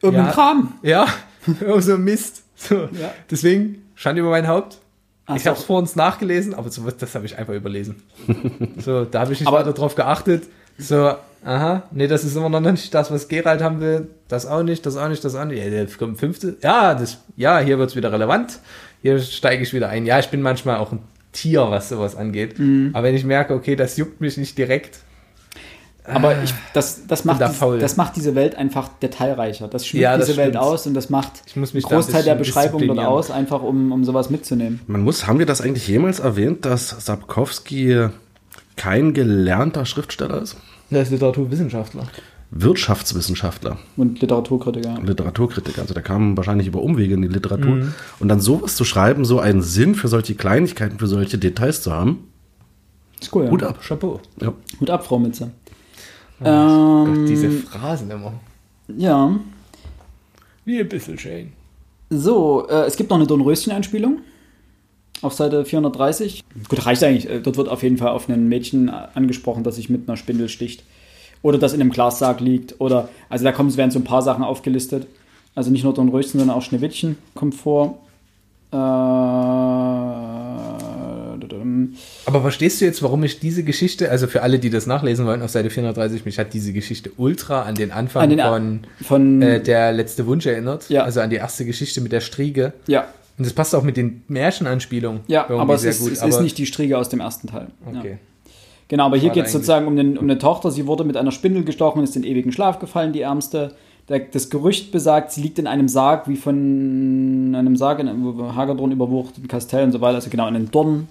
Irgendein 0.01 0.25
ja. 0.25 0.31
Kram. 0.31 0.73
ja, 0.81 1.07
so 1.79 1.97
Mist. 1.97 2.43
So, 2.55 2.75
Ja. 2.75 3.13
Deswegen, 3.29 3.82
Schande 4.03 4.19
über 4.21 4.31
mein 4.31 4.49
Haupt. 4.49 4.79
Ach 5.27 5.37
ich 5.37 5.43
so. 5.43 5.49
habe 5.51 5.57
es 5.59 5.63
vor 5.63 5.79
uns 5.79 5.95
nachgelesen, 5.95 6.53
aber 6.53 6.69
sowas, 6.69 6.97
das 6.97 7.15
habe 7.15 7.25
ich 7.25 7.37
einfach 7.37 7.53
überlesen. 7.53 8.03
so, 8.79 9.05
da 9.05 9.21
habe 9.21 9.31
ich 9.31 9.39
nicht 9.39 9.47
Aber- 9.47 9.59
weiter 9.59 9.71
drauf 9.71 9.95
geachtet. 9.95 10.43
So, 10.77 11.13
aha, 11.45 11.83
nee, 11.91 12.07
das 12.07 12.25
ist 12.25 12.35
immer 12.35 12.49
noch 12.49 12.59
nicht 12.59 12.93
das, 12.93 13.11
was 13.11 13.29
Gerald 13.29 13.61
haben 13.61 13.79
will. 13.79 14.09
Das 14.27 14.45
auch 14.45 14.61
nicht, 14.63 14.85
das 14.85 14.97
auch 14.97 15.07
nicht, 15.07 15.23
das 15.23 15.35
auch 15.35 15.45
nicht. 15.45 15.57
Ja, 15.63 15.71
jetzt 15.71 15.97
kommt 15.97 16.19
fünfte. 16.19 16.57
Ja, 16.61 16.95
das, 16.95 17.19
ja, 17.37 17.59
hier 17.59 17.79
wird's 17.79 17.95
wieder 17.95 18.11
relevant. 18.11 18.59
Hier 19.01 19.19
steige 19.19 19.63
ich 19.63 19.71
wieder 19.73 19.87
ein. 19.87 20.05
Ja, 20.05 20.19
ich 20.19 20.27
bin 20.27 20.41
manchmal 20.41 20.77
auch 20.77 20.91
ein 20.91 20.99
Tier, 21.31 21.61
was 21.69 21.87
sowas 21.87 22.17
angeht. 22.17 22.59
Mhm. 22.59 22.89
Aber 22.91 23.07
wenn 23.07 23.15
ich 23.15 23.23
merke, 23.23 23.53
okay, 23.53 23.77
das 23.77 23.95
juckt 23.95 24.19
mich 24.19 24.35
nicht 24.35 24.57
direkt, 24.57 24.99
Aber 26.05 26.43
ich, 26.43 26.53
das, 26.73 27.07
das, 27.07 27.23
macht 27.23 27.39
da 27.39 27.47
dies, 27.47 27.59
das 27.79 27.95
macht 27.95 28.15
diese 28.17 28.35
Welt 28.35 28.55
einfach 28.55 28.89
detailreicher. 29.01 29.67
Das 29.67 29.85
schmückt 29.87 30.01
Ja, 30.01 30.17
das 30.17 30.27
diese 30.27 30.37
Welt 30.37 30.49
stimmt. 30.49 30.63
aus 30.63 30.85
und 30.85 30.93
das 30.93 31.09
macht 31.09 31.43
Ich 31.45 31.55
muss 31.55 31.73
mich 31.73 31.85
einen 31.85 31.95
Großteil 31.95 32.23
der 32.23 32.35
Beschreibung 32.35 32.85
dort 32.87 32.99
aus, 32.99 33.31
einfach 33.31 33.61
um, 33.61 33.91
um 33.91 34.03
sowas 34.03 34.29
mitzunehmen. 34.29 34.81
Man 34.87 35.01
muss, 35.01 35.27
haben 35.27 35.39
wir 35.39 35.45
das 35.45 35.61
eigentlich 35.61 35.87
jemals 35.87 36.19
erwähnt, 36.19 36.65
dass 36.65 36.89
Sapkowski 37.05 38.07
kein 38.75 39.13
gelernter 39.13 39.85
Schriftsteller 39.85 40.41
ist? 40.41 40.57
der 40.89 41.01
ist 41.01 41.11
Literaturwissenschaftler. 41.11 42.03
Wirtschaftswissenschaftler, 42.51 43.79
Und 43.97 44.21
Literaturkritiker. 44.21 44.99
Literaturkritiker. 45.03 45.81
Also 45.81 45.95
der 45.95 46.03
kam 46.03 46.37
wahrscheinlich 46.37 46.67
über 46.67 46.83
Umwege 46.83 47.15
in 47.15 47.23
die 47.23 47.27
Literatur. 47.27 47.75
Mhm. 47.75 47.93
Und 48.19 48.27
dann 48.27 48.39
sowas 48.39 48.75
zu 48.75 48.85
schreiben, 48.85 49.25
so 49.25 49.39
einen 49.39 49.63
Sinn 49.63 49.95
für 49.95 50.07
solche 50.07 50.35
Kleinigkeiten, 50.35 50.99
für 50.99 51.07
solche 51.07 51.39
Details 51.39 51.81
zu 51.81 51.91
haben, 51.91 52.27
Ist 53.19 53.33
cool, 53.35 53.45
ja. 53.45 53.51
Hut 53.51 53.63
ab. 53.63 53.79
Chapeau. 53.81 54.19
Ja. 54.39 54.53
Hut 54.79 54.89
ab, 54.89 55.03
Frau 55.05 55.17
Mütze. 55.17 55.49
Gott, 56.43 57.07
Ähm, 57.17 57.25
diese 57.25 57.49
Phrasen 57.51 58.11
immer. 58.11 58.33
Ja. 58.95 59.39
Wie 60.65 60.79
ein 60.79 60.89
bisschen 60.89 61.17
Shane. 61.17 61.51
So, 62.09 62.67
äh, 62.69 62.85
es 62.85 62.95
gibt 62.95 63.09
noch 63.09 63.17
eine 63.17 63.27
Dornröschen-Einspielung. 63.27 64.19
Auf 65.21 65.33
Seite 65.33 65.63
430. 65.65 66.43
Gut, 66.67 66.85
reicht 66.85 67.03
eigentlich. 67.03 67.29
Äh, 67.29 67.39
Dort 67.41 67.57
wird 67.57 67.69
auf 67.69 67.81
jeden 67.83 67.97
Fall 67.97 68.09
auf 68.09 68.27
ein 68.29 68.47
Mädchen 68.49 68.89
äh, 68.89 68.91
angesprochen, 69.13 69.63
das 69.63 69.75
sich 69.77 69.89
mit 69.89 70.07
einer 70.07 70.17
Spindel 70.17 70.49
sticht. 70.49 70.83
Oder 71.41 71.57
das 71.57 71.73
in 71.73 71.81
einem 71.81 71.91
Glassarg 71.91 72.39
liegt. 72.39 72.79
Oder, 72.79 73.09
also 73.29 73.43
da 73.43 73.51
kommen, 73.51 73.69
es 73.69 73.77
werden 73.77 73.91
so 73.91 73.99
ein 73.99 74.03
paar 74.05 74.21
Sachen 74.21 74.43
aufgelistet. 74.43 75.07
Also 75.55 75.71
nicht 75.71 75.83
nur 75.83 75.93
Dornröschen, 75.93 76.39
sondern 76.39 76.55
auch 76.57 76.61
Schneewittchen 76.61 77.17
kommt 77.35 77.55
vor. 77.55 77.99
Äh, 78.71 78.75
Ähm, 81.73 81.95
Aber 82.25 82.41
verstehst 82.41 82.79
du 82.81 82.85
jetzt, 82.85 83.01
warum 83.03 83.23
ich 83.23 83.39
diese 83.39 83.63
Geschichte, 83.63 84.09
also 84.11 84.27
für 84.27 84.41
alle, 84.41 84.59
die 84.59 84.69
das 84.69 84.85
nachlesen 84.87 85.25
wollen, 85.25 85.41
auf 85.41 85.49
Seite 85.51 85.69
430, 85.69 86.25
mich 86.25 86.39
hat 86.39 86.53
diese 86.53 86.73
Geschichte 86.73 87.11
ultra 87.17 87.63
an 87.63 87.75
den 87.75 87.91
Anfang 87.91 88.23
An 88.23 88.29
den- 88.29 88.39
von, 88.39 88.79
von 89.01 89.41
äh, 89.41 89.61
Der 89.61 89.91
letzte 89.91 90.25
Wunsch 90.27 90.45
erinnert. 90.45 90.89
Ja. 90.89 91.03
Also 91.03 91.21
an 91.21 91.29
die 91.29 91.37
erste 91.37 91.65
Geschichte 91.65 92.01
mit 92.01 92.11
der 92.11 92.21
Striege. 92.21 92.73
ja, 92.87 93.05
Und 93.37 93.45
das 93.45 93.53
passt 93.53 93.73
auch 93.75 93.83
mit 93.83 93.97
den 93.97 94.23
Märchenanspielungen. 94.27 95.21
ja, 95.27 95.49
aber 95.49 95.75
es, 95.75 95.81
sehr 95.81 95.91
ist, 95.91 96.01
gut. 96.01 96.11
es 96.13 96.19
aber, 96.19 96.29
ist 96.29 96.41
nicht 96.41 96.57
die 96.57 96.65
Striege 96.65 96.97
aus 96.97 97.09
dem 97.09 97.19
ersten 97.19 97.47
Teil. 97.47 97.67
Ja. 97.91 97.99
Okay. 97.99 98.17
Genau, 98.89 99.05
aber 99.05 99.17
hier 99.17 99.31
geht 99.31 99.45
es 99.45 99.51
sozusagen 99.53 99.87
um, 99.87 99.95
den, 99.95 100.17
um 100.17 100.25
eine 100.25 100.37
Tochter. 100.37 100.69
Sie 100.69 100.85
wurde 100.85 101.03
mit 101.03 101.17
einer 101.17 101.31
Spindel 101.31 101.63
gestochen 101.63 101.99
und 101.99 102.03
ist 102.03 102.15
in 102.15 102.23
ewigen 102.23 102.51
Schlaf 102.51 102.77
gefallen, 102.79 103.11
die 103.13 103.21
Ärmste. 103.21 103.71
Der, 104.09 104.19
das 104.19 104.49
Gerücht 104.49 104.91
besagt, 104.91 105.31
sie 105.31 105.41
liegt 105.41 105.57
in 105.57 105.65
einem 105.65 105.87
Sarg, 105.87 106.27
wie 106.27 106.35
von 106.35 107.53
einem 107.55 107.75
Sarg, 107.77 107.99
in 107.99 108.09
einem 108.09 108.55
Hagedorn 108.55 108.91
überwucherten 108.91 109.47
Kastell 109.47 109.85
und 109.85 109.93
so 109.93 110.01
weiter. 110.01 110.15
Also 110.15 110.29
genau 110.29 110.47
in 110.47 110.55
einem 110.55 110.69
Dorn, 110.71 111.07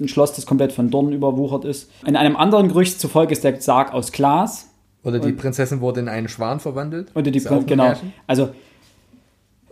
ein 0.00 0.08
Schloss, 0.08 0.32
das 0.32 0.46
komplett 0.46 0.72
von 0.72 0.90
Dornen 0.90 1.12
überwuchert 1.12 1.64
ist. 1.64 1.90
In 2.06 2.16
einem 2.16 2.36
anderen 2.36 2.68
Gerücht 2.68 3.00
zufolge 3.00 3.32
ist 3.32 3.44
der 3.44 3.60
Sarg 3.60 3.92
aus 3.92 4.12
Glas. 4.12 4.68
Oder 5.02 5.18
die 5.18 5.32
Prinzessin 5.32 5.80
wurde 5.80 6.00
in 6.00 6.08
einen 6.08 6.28
Schwan 6.28 6.60
verwandelt. 6.60 7.08
Oder 7.14 7.30
die 7.30 7.46
ein 7.46 7.66
genau. 7.66 7.84
Märchen. 7.84 8.12
Also 8.26 8.50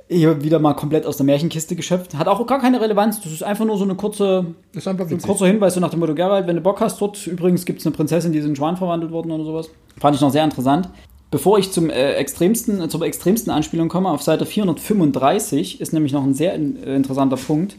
hier 0.08 0.42
wieder 0.42 0.58
mal 0.58 0.74
komplett 0.74 1.06
aus 1.06 1.18
der 1.18 1.26
Märchenkiste 1.26 1.76
geschöpft. 1.76 2.14
Hat 2.16 2.28
auch 2.28 2.44
gar 2.46 2.60
keine 2.60 2.80
Relevanz. 2.80 3.20
Das 3.20 3.32
ist 3.32 3.42
einfach 3.42 3.64
nur 3.64 3.76
so 3.76 3.84
eine 3.84 3.94
kurze, 3.94 4.54
so 4.72 4.90
ein 4.90 4.96
kurzer 4.96 5.46
Hinweis 5.46 5.74
so 5.74 5.80
nach 5.80 5.90
dem 5.90 6.00
Motto, 6.00 6.14
Gerald, 6.14 6.46
wenn 6.46 6.56
du 6.56 6.62
Bock 6.62 6.80
hast, 6.80 7.00
dort 7.00 7.26
übrigens 7.26 7.64
gibt 7.64 7.80
es 7.80 7.86
eine 7.86 7.94
Prinzessin, 7.94 8.32
die 8.32 8.38
ist 8.38 8.44
in 8.44 8.50
einen 8.50 8.56
Schwan 8.56 8.76
verwandelt 8.76 9.12
worden 9.12 9.30
oder 9.30 9.44
sowas. 9.44 9.70
Fand 9.98 10.16
ich 10.16 10.22
noch 10.22 10.30
sehr 10.30 10.44
interessant. 10.44 10.88
Bevor 11.30 11.58
ich 11.58 11.72
zum 11.72 11.90
äh, 11.90 12.12
extremsten, 12.14 12.88
zur 12.88 13.02
extremsten 13.02 13.52
Anspielung 13.52 13.88
komme, 13.88 14.08
auf 14.08 14.22
Seite 14.22 14.46
435 14.46 15.80
ist 15.80 15.92
nämlich 15.92 16.12
noch 16.12 16.24
ein 16.24 16.32
sehr 16.32 16.54
in, 16.54 16.82
äh, 16.82 16.96
interessanter 16.96 17.36
Punkt. 17.36 17.76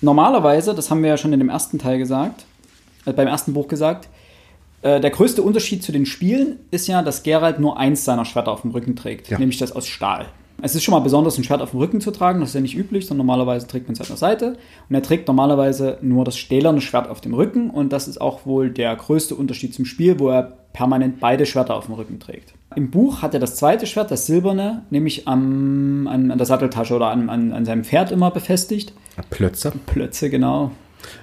Normalerweise, 0.00 0.74
das 0.74 0.90
haben 0.90 1.02
wir 1.02 1.10
ja 1.10 1.16
schon 1.16 1.32
in 1.32 1.40
dem 1.40 1.48
ersten 1.48 1.78
Teil 1.78 1.98
gesagt, 1.98 2.44
äh, 3.04 3.12
beim 3.12 3.28
ersten 3.28 3.54
Buch 3.54 3.68
gesagt, 3.68 4.08
äh, 4.82 5.00
der 5.00 5.10
größte 5.10 5.42
Unterschied 5.42 5.82
zu 5.82 5.92
den 5.92 6.06
Spielen 6.06 6.58
ist 6.70 6.86
ja, 6.86 7.02
dass 7.02 7.22
Geralt 7.22 7.58
nur 7.60 7.78
eins 7.78 8.04
seiner 8.04 8.24
Schwerter 8.24 8.52
auf 8.52 8.62
dem 8.62 8.72
Rücken 8.72 8.94
trägt, 8.96 9.28
Ja. 9.28 9.38
nämlich 9.38 9.58
das 9.58 9.72
aus 9.72 9.86
Stahl. 9.86 10.26
Es 10.62 10.74
ist 10.74 10.84
schon 10.84 10.92
mal 10.92 11.00
besonders, 11.00 11.36
ein 11.36 11.44
Schwert 11.44 11.60
auf 11.60 11.72
dem 11.72 11.80
Rücken 11.80 12.00
zu 12.00 12.10
tragen, 12.10 12.40
das 12.40 12.50
ist 12.50 12.54
ja 12.54 12.62
nicht 12.62 12.76
üblich, 12.76 13.06
sondern 13.06 13.26
normalerweise 13.26 13.66
trägt 13.66 13.88
man 13.88 13.92
es 13.92 14.00
an 14.00 14.06
der 14.08 14.16
Seite. 14.16 14.56
Und 14.88 14.94
er 14.94 15.02
trägt 15.02 15.28
normalerweise 15.28 15.98
nur 16.00 16.24
das 16.24 16.38
stählerne 16.38 16.80
Schwert 16.80 17.10
auf 17.10 17.20
dem 17.20 17.34
Rücken 17.34 17.68
und 17.68 17.92
das 17.92 18.08
ist 18.08 18.20
auch 18.20 18.46
wohl 18.46 18.70
der 18.70 18.96
größte 18.96 19.34
Unterschied 19.34 19.74
zum 19.74 19.84
Spiel, 19.84 20.18
wo 20.18 20.30
er 20.30 20.56
permanent 20.72 21.20
beide 21.20 21.44
Schwerter 21.44 21.74
auf 21.74 21.86
dem 21.86 21.94
Rücken 21.94 22.20
trägt. 22.20 22.54
Im 22.74 22.90
Buch 22.90 23.20
hat 23.20 23.34
er 23.34 23.40
das 23.40 23.56
zweite 23.56 23.86
Schwert, 23.86 24.10
das 24.10 24.26
silberne, 24.26 24.82
nämlich 24.90 25.28
am, 25.28 26.06
an, 26.06 26.30
an 26.30 26.38
der 26.38 26.46
Satteltasche 26.46 26.94
oder 26.94 27.08
an, 27.08 27.28
an, 27.28 27.52
an 27.52 27.64
seinem 27.66 27.84
Pferd 27.84 28.10
immer 28.10 28.30
befestigt. 28.30 28.94
Plötze. 29.22 29.72
Plötze, 29.86 30.30
genau. 30.30 30.72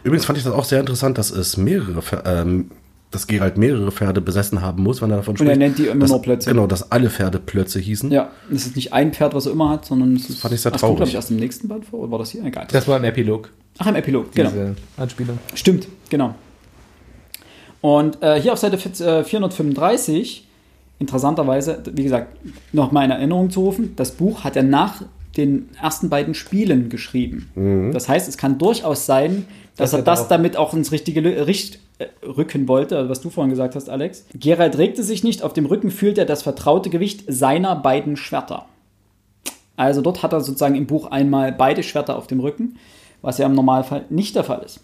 Übrigens 0.04 0.26
fand 0.26 0.38
ich 0.38 0.44
das 0.44 0.54
auch 0.54 0.64
sehr 0.64 0.80
interessant, 0.80 1.18
dass 1.18 1.32
es 1.32 1.58
mehrere, 1.58 2.02
ähm, 2.26 2.72
dass 3.12 3.28
Gerald 3.28 3.58
mehrere 3.58 3.92
Pferde 3.92 4.22
besessen 4.22 4.62
haben 4.62 4.82
muss, 4.84 5.02
wenn 5.02 5.12
er 5.12 5.18
davon 5.18 5.36
Und 5.38 5.48
er 5.48 5.56
nennt 5.56 5.78
die 5.78 5.88
immer 5.88 6.02
dass, 6.02 6.10
nur 6.10 6.22
Plötze. 6.22 6.50
Genau, 6.50 6.68
dass 6.68 6.92
alle 6.92 7.10
Pferde 7.10 7.40
Plötze 7.40 7.80
hießen. 7.80 8.12
Ja, 8.12 8.30
es 8.52 8.66
ist 8.66 8.76
nicht 8.76 8.94
ein 8.94 9.14
Pferd, 9.14 9.34
was 9.34 9.46
er 9.46 9.52
immer 9.52 9.70
hat, 9.70 9.86
sondern 9.86 10.16
es 10.16 10.30
ist. 10.30 10.40
fand 10.40 10.54
ich 10.54 10.62
sehr 10.62 10.72
das 10.72 10.82
kommt, 10.82 10.90
traurig. 10.90 10.98
glaube 10.98 11.10
ich, 11.10 11.16
erst 11.16 11.32
im 11.32 11.38
nächsten 11.38 11.68
Band 11.68 11.86
vor. 11.86 12.00
Oder 12.00 12.12
war 12.12 12.20
das 12.20 12.32
hier? 12.32 12.44
Egal. 12.44 12.68
Das 12.72 12.88
war 12.88 12.98
im 12.98 13.04
Epilog, 13.04 13.50
Ach, 13.78 13.88
im 13.88 13.96
Epilog, 13.96 14.32
genau. 14.34 14.50
diese 14.50 14.76
Anspielung. 14.98 15.38
Stimmt, 15.54 15.88
genau. 16.10 16.34
Und 17.82 18.22
äh, 18.24 18.40
hier 18.42 18.54
auf 18.54 18.60
Seite 18.60 18.78
4- 18.78 19.20
äh, 19.20 19.24
435, 19.26 20.48
interessanterweise, 21.00 21.84
wie 21.92 22.04
gesagt, 22.04 22.38
nochmal 22.72 23.06
in 23.06 23.12
Erinnerung 23.12 23.50
zu 23.50 23.60
rufen, 23.60 23.94
das 23.98 24.12
Buch 24.12 24.44
hat 24.46 24.56
er 24.56 24.64
nach 24.64 25.02
den 25.38 25.70
ersten 25.82 26.10
beiden 26.10 26.34
Spielen 26.34 26.90
geschrieben. 26.90 27.92
Das 27.94 28.08
heißt, 28.08 28.28
es 28.30 28.38
kann 28.38 28.58
durchaus 28.58 29.06
sein, 29.06 29.46
dass, 29.76 29.92
Dass 29.92 30.00
er 30.02 30.04
das 30.04 30.28
damit 30.28 30.56
auch 30.56 30.74
ins 30.76 30.92
richtige 30.92 31.22
Lü- 31.22 31.48
Richt 31.48 31.80
äh, 31.98 32.06
rücken 32.24 32.68
wollte, 32.68 33.10
was 33.10 33.22
du 33.22 33.32
vorhin 33.32 33.50
gesagt 33.50 33.74
hast, 33.76 33.90
Alex. 33.90 34.26
Gerald 34.36 34.78
regte 34.78 35.02
sich 35.02 35.24
nicht, 35.24 35.42
auf 35.42 35.54
dem 35.54 35.66
Rücken 35.66 35.90
fühlt 35.90 36.20
er 36.20 36.26
das 36.26 36.44
vertraute 36.44 36.92
Gewicht 36.92 37.24
seiner 37.28 37.76
beiden 37.76 38.16
Schwerter. 38.16 38.68
Also 39.76 40.02
dort 40.02 40.22
hat 40.22 40.32
er 40.34 40.42
sozusagen 40.42 40.76
im 40.76 40.86
Buch 40.86 41.08
einmal 41.10 41.52
beide 41.52 41.82
Schwerter 41.82 42.16
auf 42.18 42.28
dem 42.28 42.40
Rücken, 42.40 42.78
was 43.24 43.40
ja 43.40 43.48
im 43.48 43.54
Normalfall 43.56 44.06
nicht 44.12 44.36
der 44.36 44.44
Fall 44.44 44.62
ist. 44.64 44.80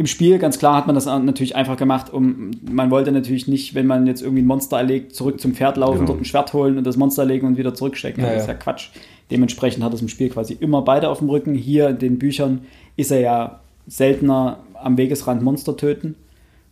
Im 0.00 0.06
Spiel, 0.06 0.38
ganz 0.38 0.58
klar, 0.58 0.76
hat 0.76 0.86
man 0.86 0.94
das 0.94 1.04
natürlich 1.04 1.56
einfach 1.56 1.76
gemacht, 1.76 2.10
um 2.10 2.52
man 2.62 2.90
wollte 2.90 3.12
natürlich 3.12 3.48
nicht, 3.48 3.74
wenn 3.74 3.86
man 3.86 4.06
jetzt 4.06 4.22
irgendwie 4.22 4.40
ein 4.40 4.46
Monster 4.46 4.78
erlegt, 4.78 5.14
zurück 5.14 5.38
zum 5.38 5.52
Pferd 5.52 5.76
laufen, 5.76 5.98
Genau. 5.98 6.06
dort 6.06 6.22
ein 6.22 6.24
Schwert 6.24 6.54
holen 6.54 6.78
und 6.78 6.86
das 6.86 6.96
Monster 6.96 7.26
legen 7.26 7.46
und 7.46 7.58
wieder 7.58 7.74
zurückstecken. 7.74 8.24
Ja, 8.24 8.30
das 8.32 8.44
ist 8.44 8.48
ja. 8.48 8.54
ja 8.54 8.58
Quatsch. 8.58 8.88
Dementsprechend 9.30 9.84
hat 9.84 9.92
es 9.92 10.00
im 10.00 10.08
Spiel 10.08 10.30
quasi 10.30 10.56
immer 10.58 10.80
beide 10.80 11.10
auf 11.10 11.18
dem 11.18 11.28
Rücken. 11.28 11.54
Hier 11.54 11.90
in 11.90 11.98
den 11.98 12.18
Büchern 12.18 12.62
ist 12.96 13.10
er 13.10 13.20
ja 13.20 13.60
seltener 13.88 14.60
am 14.72 14.96
Wegesrand 14.96 15.42
Monster 15.42 15.76
töten. 15.76 16.14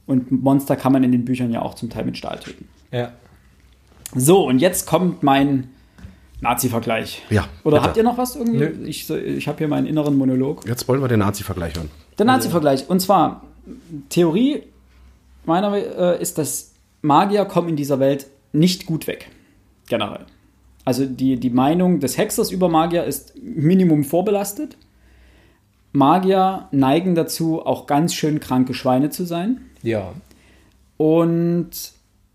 Und 0.06 0.32
Monster 0.32 0.74
kann 0.74 0.92
man 0.92 1.05
in 1.05 1.12
den 1.12 1.26
Büchern 1.26 1.52
ja 1.52 1.60
auch 1.60 1.74
zum 1.74 1.90
Teil 1.90 2.06
mit 2.06 2.16
Stahl 2.16 2.38
töten. 2.38 2.66
Ja. 2.92 3.12
So, 4.14 4.48
und 4.48 4.60
jetzt 4.60 4.86
kommt 4.86 5.22
mein 5.22 5.68
Nazi-Vergleich. 6.40 7.23
Ja, 7.31 7.48
Oder 7.65 7.77
bitte. 7.77 7.82
habt 7.89 7.97
ihr 7.97 8.02
noch 8.02 8.19
was 8.19 8.36
irgendwie? 8.36 8.59
Nö. 8.59 8.86
Ich, 8.86 9.10
ich 9.10 9.48
habe 9.48 9.59
hier 9.59 9.69
meinen 9.69 9.86
inneren 9.86 10.16
Monolog. 10.16 10.66
Jetzt 10.66 10.86
wollen 10.86 11.01
wir 11.01 11.09
den 11.09 11.19
Nazi-Vergleich 11.19 11.74
hören. 11.74 11.90
Der 12.19 12.27
Nazi-Vergleich. 12.27 12.89
Und 12.89 13.01
zwar, 13.01 13.43
Theorie 14.09 14.62
meiner 15.44 15.74
äh, 15.74 16.23
ist, 16.23 16.39
dass 16.39 16.73
Magier 17.02 17.44
kommen 17.44 17.70
in 17.70 17.77
dieser 17.77 17.98
Welt 17.98 18.27
nicht 18.52 18.86
gut 18.86 19.06
weg. 19.06 19.31
Generell. 19.89 20.27
Also 20.85 21.05
die, 21.05 21.39
die 21.39 21.51
Meinung 21.51 22.01
des 22.01 22.16
Hexers 22.16 22.51
über 22.51 22.69
Magier 22.69 23.05
ist 23.05 23.35
Minimum 23.43 24.05
vorbelastet. 24.05 24.77
Magier 25.93 26.69
neigen 26.70 27.15
dazu, 27.15 27.65
auch 27.65 27.86
ganz 27.86 28.15
schön 28.15 28.40
kranke 28.40 28.74
Schweine 28.74 29.10
zu 29.10 29.24
sein. 29.24 29.60
Ja. 29.82 30.12
Und 30.97 31.70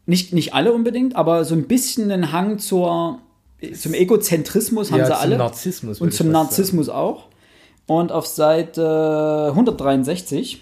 nicht, 0.05 0.33
nicht 0.33 0.53
alle 0.53 0.73
unbedingt, 0.73 1.15
aber 1.15 1.45
so 1.45 1.55
ein 1.55 1.67
bisschen 1.67 2.11
einen 2.11 2.31
Hang 2.31 2.59
zur, 2.59 3.19
zum 3.71 3.93
Egozentrismus 3.93 4.91
haben 4.91 4.99
ja, 4.99 5.05
sie 5.05 5.11
zum 5.11 5.21
alle. 5.21 5.37
Narzissmus. 5.37 6.01
Und 6.01 6.13
zum 6.13 6.31
Narzissmus 6.31 6.89
auch. 6.89 7.27
Und 7.85 8.11
auf 8.11 8.25
Seite 8.27 9.47
163, 9.49 10.61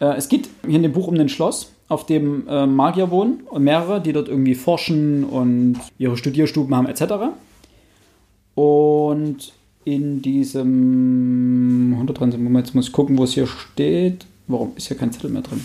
äh, 0.00 0.16
es 0.16 0.28
geht 0.28 0.48
hier 0.64 0.76
in 0.76 0.82
dem 0.82 0.92
Buch 0.92 1.08
um 1.08 1.14
ein 1.14 1.28
Schloss, 1.28 1.72
auf 1.88 2.06
dem 2.06 2.46
äh, 2.48 2.66
Magier 2.66 3.10
wohnen 3.10 3.40
und 3.48 3.64
mehrere, 3.64 4.00
die 4.00 4.12
dort 4.12 4.28
irgendwie 4.28 4.54
forschen 4.54 5.24
und 5.24 5.80
ihre 5.98 6.16
Studierstuben 6.16 6.74
haben 6.74 6.86
etc. 6.86 7.34
Und 8.54 9.52
in 9.84 10.22
diesem 10.22 11.92
163, 11.94 12.40
Moment, 12.40 12.66
jetzt 12.66 12.74
muss 12.74 12.86
ich 12.86 12.92
gucken, 12.92 13.18
wo 13.18 13.24
es 13.24 13.32
hier 13.32 13.46
steht. 13.46 14.26
Warum 14.46 14.72
ist 14.76 14.88
hier 14.88 14.96
kein 14.96 15.12
Zettel 15.12 15.30
mehr 15.30 15.42
drin? 15.42 15.64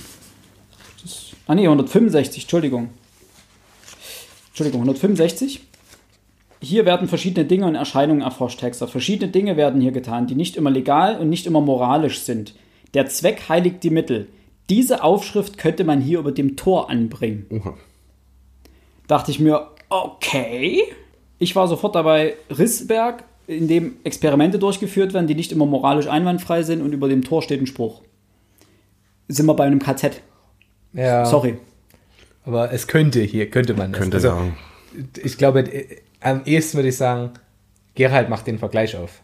Das, 1.03 1.27
ah 1.47 1.53
nee, 1.53 1.65
165, 1.65 2.43
Entschuldigung. 2.43 2.89
Entschuldigung, 4.47 4.81
165. 4.81 5.61
Hier 6.65 6.87
werden 6.87 7.07
verschiedene 7.07 7.45
Dinge 7.45 7.67
und 7.67 7.75
Erscheinungen 7.75 8.23
erforscht, 8.23 8.63
Hexer. 8.63 8.87
Verschiedene 8.87 9.31
Dinge 9.31 9.55
werden 9.55 9.81
hier 9.81 9.91
getan, 9.91 10.25
die 10.25 10.33
nicht 10.33 10.57
immer 10.57 10.71
legal 10.71 11.19
und 11.19 11.29
nicht 11.29 11.45
immer 11.45 11.61
moralisch 11.61 12.21
sind. 12.21 12.55
Der 12.95 13.05
Zweck 13.05 13.43
heiligt 13.49 13.83
die 13.83 13.91
Mittel. 13.91 14.29
Diese 14.71 15.03
Aufschrift 15.03 15.59
könnte 15.59 15.83
man 15.83 16.01
hier 16.01 16.17
über 16.17 16.31
dem 16.31 16.55
Tor 16.55 16.89
anbringen. 16.89 17.45
Oha. 17.51 17.75
Dachte 19.05 19.29
ich 19.29 19.39
mir, 19.39 19.67
okay. 19.89 20.81
Ich 21.37 21.55
war 21.55 21.67
sofort 21.67 21.93
dabei, 21.93 22.33
Rissberg, 22.49 23.25
in 23.45 23.67
dem 23.67 23.97
Experimente 24.03 24.57
durchgeführt 24.57 25.13
werden, 25.13 25.27
die 25.27 25.35
nicht 25.35 25.51
immer 25.51 25.67
moralisch 25.67 26.07
einwandfrei 26.07 26.63
sind 26.63 26.81
und 26.81 26.93
über 26.93 27.07
dem 27.07 27.23
Tor 27.23 27.43
steht 27.43 27.61
ein 27.61 27.67
Spruch. 27.67 28.01
Sind 29.27 29.45
wir 29.45 29.53
bei 29.53 29.65
einem 29.65 29.77
KZ. 29.77 30.19
Ja. 30.93 31.25
Sorry. 31.25 31.59
Aber 32.43 32.71
es 32.71 32.87
könnte 32.87 33.21
hier, 33.21 33.51
könnte 33.51 33.75
man 33.75 33.91
das. 33.91 34.01
Könnte 34.01 34.17
also, 34.17 34.29
ja. 34.29 34.53
Ich 35.23 35.37
glaube, 35.37 35.61
äh, 35.61 35.97
am 36.21 36.41
ehesten 36.45 36.77
würde 36.77 36.89
ich 36.89 36.97
sagen, 36.97 37.31
Gerald 37.95 38.29
macht 38.29 38.47
den 38.47 38.59
Vergleich 38.59 38.95
auf. 38.95 39.21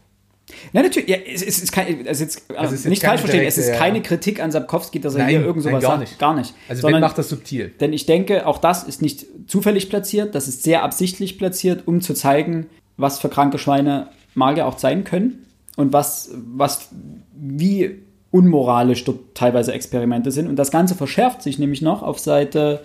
Nein, 0.74 0.84
natürlich, 0.86 1.08
ja, 1.10 1.18
es, 1.18 1.42
es 1.44 1.64
ist 1.64 1.72
kein, 1.72 2.02
ist 2.06 2.20
jetzt, 2.20 2.44
Also 2.56 2.76
es 2.76 2.84
nicht 2.86 3.02
keine 3.02 3.12
falsch 3.18 3.22
verstehen, 3.22 3.48
es 3.48 3.58
ist 3.58 3.68
direkte, 3.68 3.84
ja. 3.84 3.88
keine 3.92 4.02
Kritik 4.02 4.42
an 4.42 4.52
Sapkowski, 4.52 5.00
dass 5.00 5.16
er 5.16 5.20
Nein, 5.20 5.30
hier 5.30 5.42
irgend 5.42 5.64
nein, 5.64 5.74
sowas 5.74 5.82
gar 5.84 5.92
sagt. 5.92 6.02
nicht. 6.02 6.20
Gar 6.20 6.34
nicht. 6.36 6.54
Also 6.68 6.82
Sondern- 6.82 7.02
macht 7.02 7.18
das 7.18 7.30
subtil. 7.30 7.70
Denn 7.80 7.94
ich 7.94 8.06
denke, 8.06 8.46
auch 8.46 8.58
das 8.58 8.84
ist 8.84 9.02
nicht 9.02 9.26
zufällig 9.48 9.90
platziert, 9.90 10.36
das 10.36 10.48
ist 10.48 10.64
sehr 10.64 10.84
absichtlich 10.84 11.38
platziert, 11.38 11.88
um 11.88 12.02
zu 12.02 12.14
zeigen, 12.14 12.68
was 12.98 13.20
für 13.20 13.30
kranke 13.30 13.60
Schweine 13.60 14.10
Magier 14.34 14.68
auch 14.68 14.78
sein 14.78 15.04
können 15.04 15.46
und 15.78 15.94
was, 15.94 16.32
was, 16.34 16.90
wie 17.34 18.00
unmoralisch 18.32 19.04
dort 19.04 19.36
teilweise 19.36 19.74
Experimente 19.74 20.32
sind. 20.32 20.48
Und 20.48 20.56
das 20.58 20.72
Ganze 20.72 20.96
verschärft 20.96 21.42
sich 21.42 21.60
nämlich 21.60 21.82
noch 21.82 22.02
auf 22.02 22.20
Seite 22.20 22.84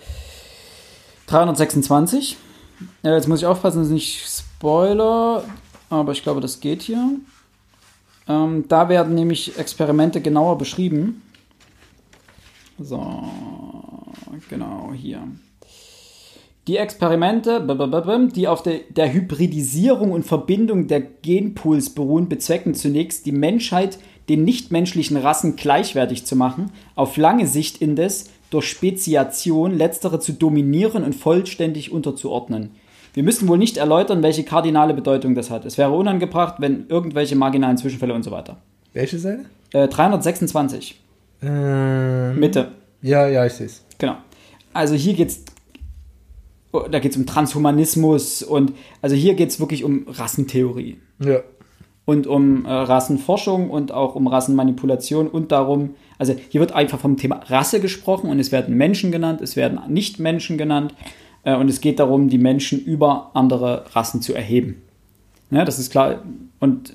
326. 1.27 2.37
Äh, 3.03 3.13
jetzt 3.13 3.27
muss 3.27 3.39
ich 3.39 3.45
aufpassen, 3.45 3.79
das 3.79 3.87
ist 3.87 3.93
nicht 3.93 4.25
Spoiler, 4.27 5.43
aber 5.89 6.11
ich 6.11 6.23
glaube, 6.23 6.41
das 6.41 6.59
geht 6.59 6.81
hier. 6.81 7.19
Ähm, 8.27 8.65
da 8.67 8.89
werden 8.89 9.15
nämlich 9.15 9.57
Experimente 9.57 10.21
genauer 10.21 10.57
beschrieben. 10.57 11.21
So, 12.79 13.23
genau 14.49 14.91
hier. 14.93 15.23
Die 16.67 16.77
Experimente, 16.77 17.65
die 18.35 18.47
auf 18.47 18.61
der 18.61 19.13
Hybridisierung 19.13 20.11
und 20.11 20.23
Verbindung 20.25 20.87
der 20.87 20.99
Genpools 20.99 21.91
beruhen, 21.91 22.27
bezwecken 22.27 22.75
zunächst, 22.75 23.25
die 23.25 23.31
Menschheit 23.31 23.97
den 24.27 24.43
nichtmenschlichen 24.43 25.15
Rassen 25.15 25.55
gleichwertig 25.55 26.25
zu 26.25 26.35
machen, 26.35 26.71
auf 26.95 27.15
lange 27.15 27.47
Sicht 27.47 27.81
indes 27.81 28.31
durch 28.49 28.67
Speziation 28.69 29.77
letztere 29.77 30.19
zu 30.19 30.33
dominieren 30.33 31.03
und 31.03 31.13
vollständig 31.13 31.91
unterzuordnen. 31.91 32.71
Wir 33.13 33.23
müssen 33.23 33.47
wohl 33.47 33.57
nicht 33.57 33.77
erläutern, 33.77 34.21
welche 34.21 34.43
kardinale 34.43 34.93
Bedeutung 34.93 35.33
das 35.35 35.49
hat. 35.49 35.65
Es 35.65 35.77
wäre 35.77 35.91
unangebracht, 35.91 36.55
wenn 36.59 36.85
irgendwelche 36.87 37.35
marginalen 37.35 37.77
Zwischenfälle 37.77 38.13
und 38.13 38.23
so 38.23 38.31
weiter. 38.31 38.57
Welche 38.93 39.17
Seite? 39.17 39.45
Äh, 39.73 39.87
326, 39.87 41.01
Ähm, 41.41 42.39
Mitte. 42.39 42.71
Ja, 43.01 43.27
ja, 43.27 43.45
ich 43.45 43.53
sehe 43.53 43.67
es. 43.67 43.83
Genau. 43.97 44.15
Also 44.73 44.95
hier 44.95 45.13
geht's 45.13 45.43
da 46.91 46.99
geht 46.99 47.11
es 47.11 47.17
um 47.17 47.25
Transhumanismus 47.25 48.43
und 48.43 48.73
also 49.01 49.15
hier 49.15 49.33
geht 49.35 49.49
es 49.49 49.59
wirklich 49.59 49.83
um 49.83 50.05
Rassentheorie 50.07 50.97
Ja. 51.19 51.39
Und 52.07 52.25
um 52.25 52.63
äh, 52.63 52.71
Rassenforschung 52.71 53.69
und 53.69 53.91
auch 53.91 54.15
um 54.15 54.27
Rassenmanipulation 54.27 55.27
und 55.27 55.51
darum, 55.51 55.95
also 56.17 56.33
hier 56.49 56.61
wird 56.61 56.71
einfach 56.71 56.99
vom 56.99 57.17
Thema 57.17 57.41
Rasse 57.47 57.81
gesprochen 57.81 58.29
und 58.29 58.39
es 58.39 58.53
werden 58.53 58.77
Menschen 58.77 59.11
genannt, 59.11 59.41
es 59.41 59.57
werden 59.57 59.81
Nicht-Menschen 59.89 60.57
genannt 60.57 60.93
äh, 61.43 61.53
und 61.53 61.69
es 61.69 61.81
geht 61.81 61.99
darum, 61.99 62.29
die 62.29 62.37
Menschen 62.37 62.79
über 62.79 63.31
andere 63.33 63.83
Rassen 63.93 64.21
zu 64.21 64.33
erheben. 64.33 64.81
Ja, 65.51 65.65
das 65.65 65.79
ist 65.79 65.91
klar 65.91 66.23
und 66.61 66.93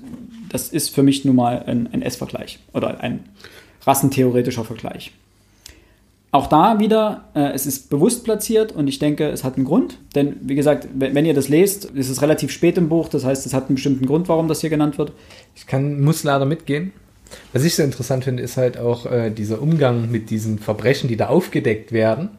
das 0.49 0.69
ist 0.69 0.89
für 0.89 1.03
mich 1.03 1.23
nun 1.25 1.35
mal 1.35 1.61
ein, 1.67 1.89
ein 1.93 2.01
S-Vergleich 2.01 2.57
oder 2.73 2.99
ein 3.01 3.19
rassentheoretischer 3.85 4.65
Vergleich. 4.65 5.11
Auch 6.33 6.47
da 6.47 6.79
wieder, 6.79 7.25
äh, 7.35 7.51
es 7.53 7.67
ist 7.67 7.91
bewusst 7.91 8.23
platziert 8.23 8.71
und 8.71 8.87
ich 8.87 8.97
denke, 8.97 9.29
es 9.29 9.43
hat 9.43 9.55
einen 9.55 9.65
Grund. 9.65 9.99
Denn 10.15 10.37
wie 10.41 10.55
gesagt, 10.55 10.87
wenn, 10.95 11.13
wenn 11.13 11.25
ihr 11.25 11.35
das 11.35 11.47
lest, 11.47 11.85
ist 11.85 12.09
es 12.09 12.23
relativ 12.23 12.49
spät 12.49 12.75
im 12.79 12.89
Buch, 12.89 13.07
das 13.07 13.23
heißt, 13.23 13.45
es 13.45 13.53
hat 13.53 13.67
einen 13.67 13.75
bestimmten 13.75 14.07
Grund, 14.07 14.27
warum 14.29 14.47
das 14.47 14.61
hier 14.61 14.71
genannt 14.71 14.97
wird. 14.97 15.11
Ich 15.55 15.67
kann, 15.67 16.01
muss 16.01 16.23
leider 16.23 16.45
mitgehen. 16.45 16.91
Was 17.53 17.63
ich 17.63 17.75
so 17.75 17.83
interessant 17.83 18.23
finde, 18.23 18.41
ist 18.41 18.57
halt 18.57 18.79
auch 18.79 19.05
äh, 19.05 19.29
dieser 19.29 19.61
Umgang 19.61 20.09
mit 20.09 20.31
diesen 20.31 20.57
Verbrechen, 20.57 21.07
die 21.07 21.17
da 21.17 21.27
aufgedeckt 21.27 21.91
werden. 21.91 22.29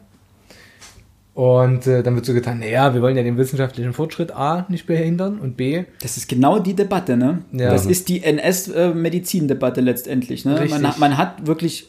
Und 1.33 1.87
äh, 1.87 2.03
dann 2.03 2.15
wird 2.15 2.25
so 2.25 2.33
getan, 2.33 2.59
naja, 2.59 2.93
wir 2.93 3.01
wollen 3.01 3.15
ja 3.15 3.23
den 3.23 3.37
wissenschaftlichen 3.37 3.93
Fortschritt 3.93 4.31
A 4.33 4.65
nicht 4.67 4.87
behindern 4.87 5.39
und 5.39 5.55
B, 5.55 5.85
Das 6.01 6.17
ist 6.17 6.27
genau 6.27 6.59
die 6.59 6.73
Debatte, 6.73 7.15
ne? 7.15 7.43
Ja. 7.53 7.71
Das 7.71 7.85
ist 7.85 8.09
die 8.09 8.23
NS-Medizindebatte 8.23 9.79
letztendlich. 9.79 10.43
Ne? 10.43 10.67
Man, 10.69 10.93
man 10.97 11.17
hat 11.17 11.47
wirklich 11.47 11.87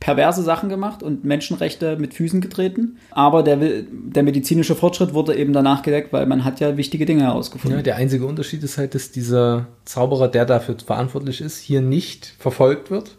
perverse 0.00 0.42
Sachen 0.42 0.68
gemacht 0.68 1.02
und 1.02 1.24
Menschenrechte 1.24 1.96
mit 1.96 2.14
Füßen 2.14 2.40
getreten. 2.40 2.98
Aber 3.10 3.42
der, 3.42 3.56
der 3.56 4.22
medizinische 4.22 4.74
Fortschritt 4.74 5.12
wurde 5.12 5.34
eben 5.34 5.52
danach 5.52 5.82
gedeckt, 5.82 6.12
weil 6.12 6.26
man 6.26 6.44
hat 6.44 6.60
ja 6.60 6.76
wichtige 6.76 7.04
Dinge 7.04 7.22
herausgefunden. 7.22 7.78
ja, 7.78 7.82
der 7.82 7.96
einzige 7.96 8.26
Unterschied 8.26 8.62
ist 8.62 8.78
halt, 8.78 8.94
dass 8.94 9.10
dieser 9.10 9.66
Zauberer, 9.84 10.28
der 10.28 10.44
dafür 10.44 10.76
verantwortlich 10.84 11.40
ist, 11.40 11.58
hier 11.58 11.80
nicht 11.80 12.34
verfolgt 12.38 12.90
wird, 12.90 13.16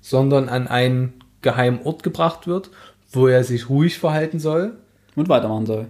sondern 0.00 0.48
an 0.48 0.68
einen 0.68 1.14
geheimen 1.40 1.80
Ort 1.84 2.02
gebracht 2.02 2.46
wird, 2.46 2.70
wo 3.10 3.26
er 3.26 3.42
sich 3.44 3.70
ruhig 3.70 3.98
verhalten 3.98 4.38
soll. 4.38 4.76
und 5.16 5.28
weitermachen 5.28 5.66
soll. 5.66 5.86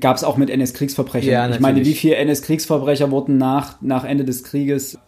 Gab 0.00 0.16
es 0.16 0.24
auch 0.24 0.38
mit 0.38 0.48
NS-Kriegsverbrechern. 0.48 1.30
Ja, 1.30 1.50
ich 1.50 1.60
meine, 1.60 1.84
wie 1.84 1.92
viele 1.92 2.16
NS-Kriegsverbrecher 2.16 3.10
wurden 3.10 3.36
nach, 3.36 3.82
nach 3.82 4.04
Ende 4.04 4.24
des 4.24 4.42
Krieges 4.42 4.98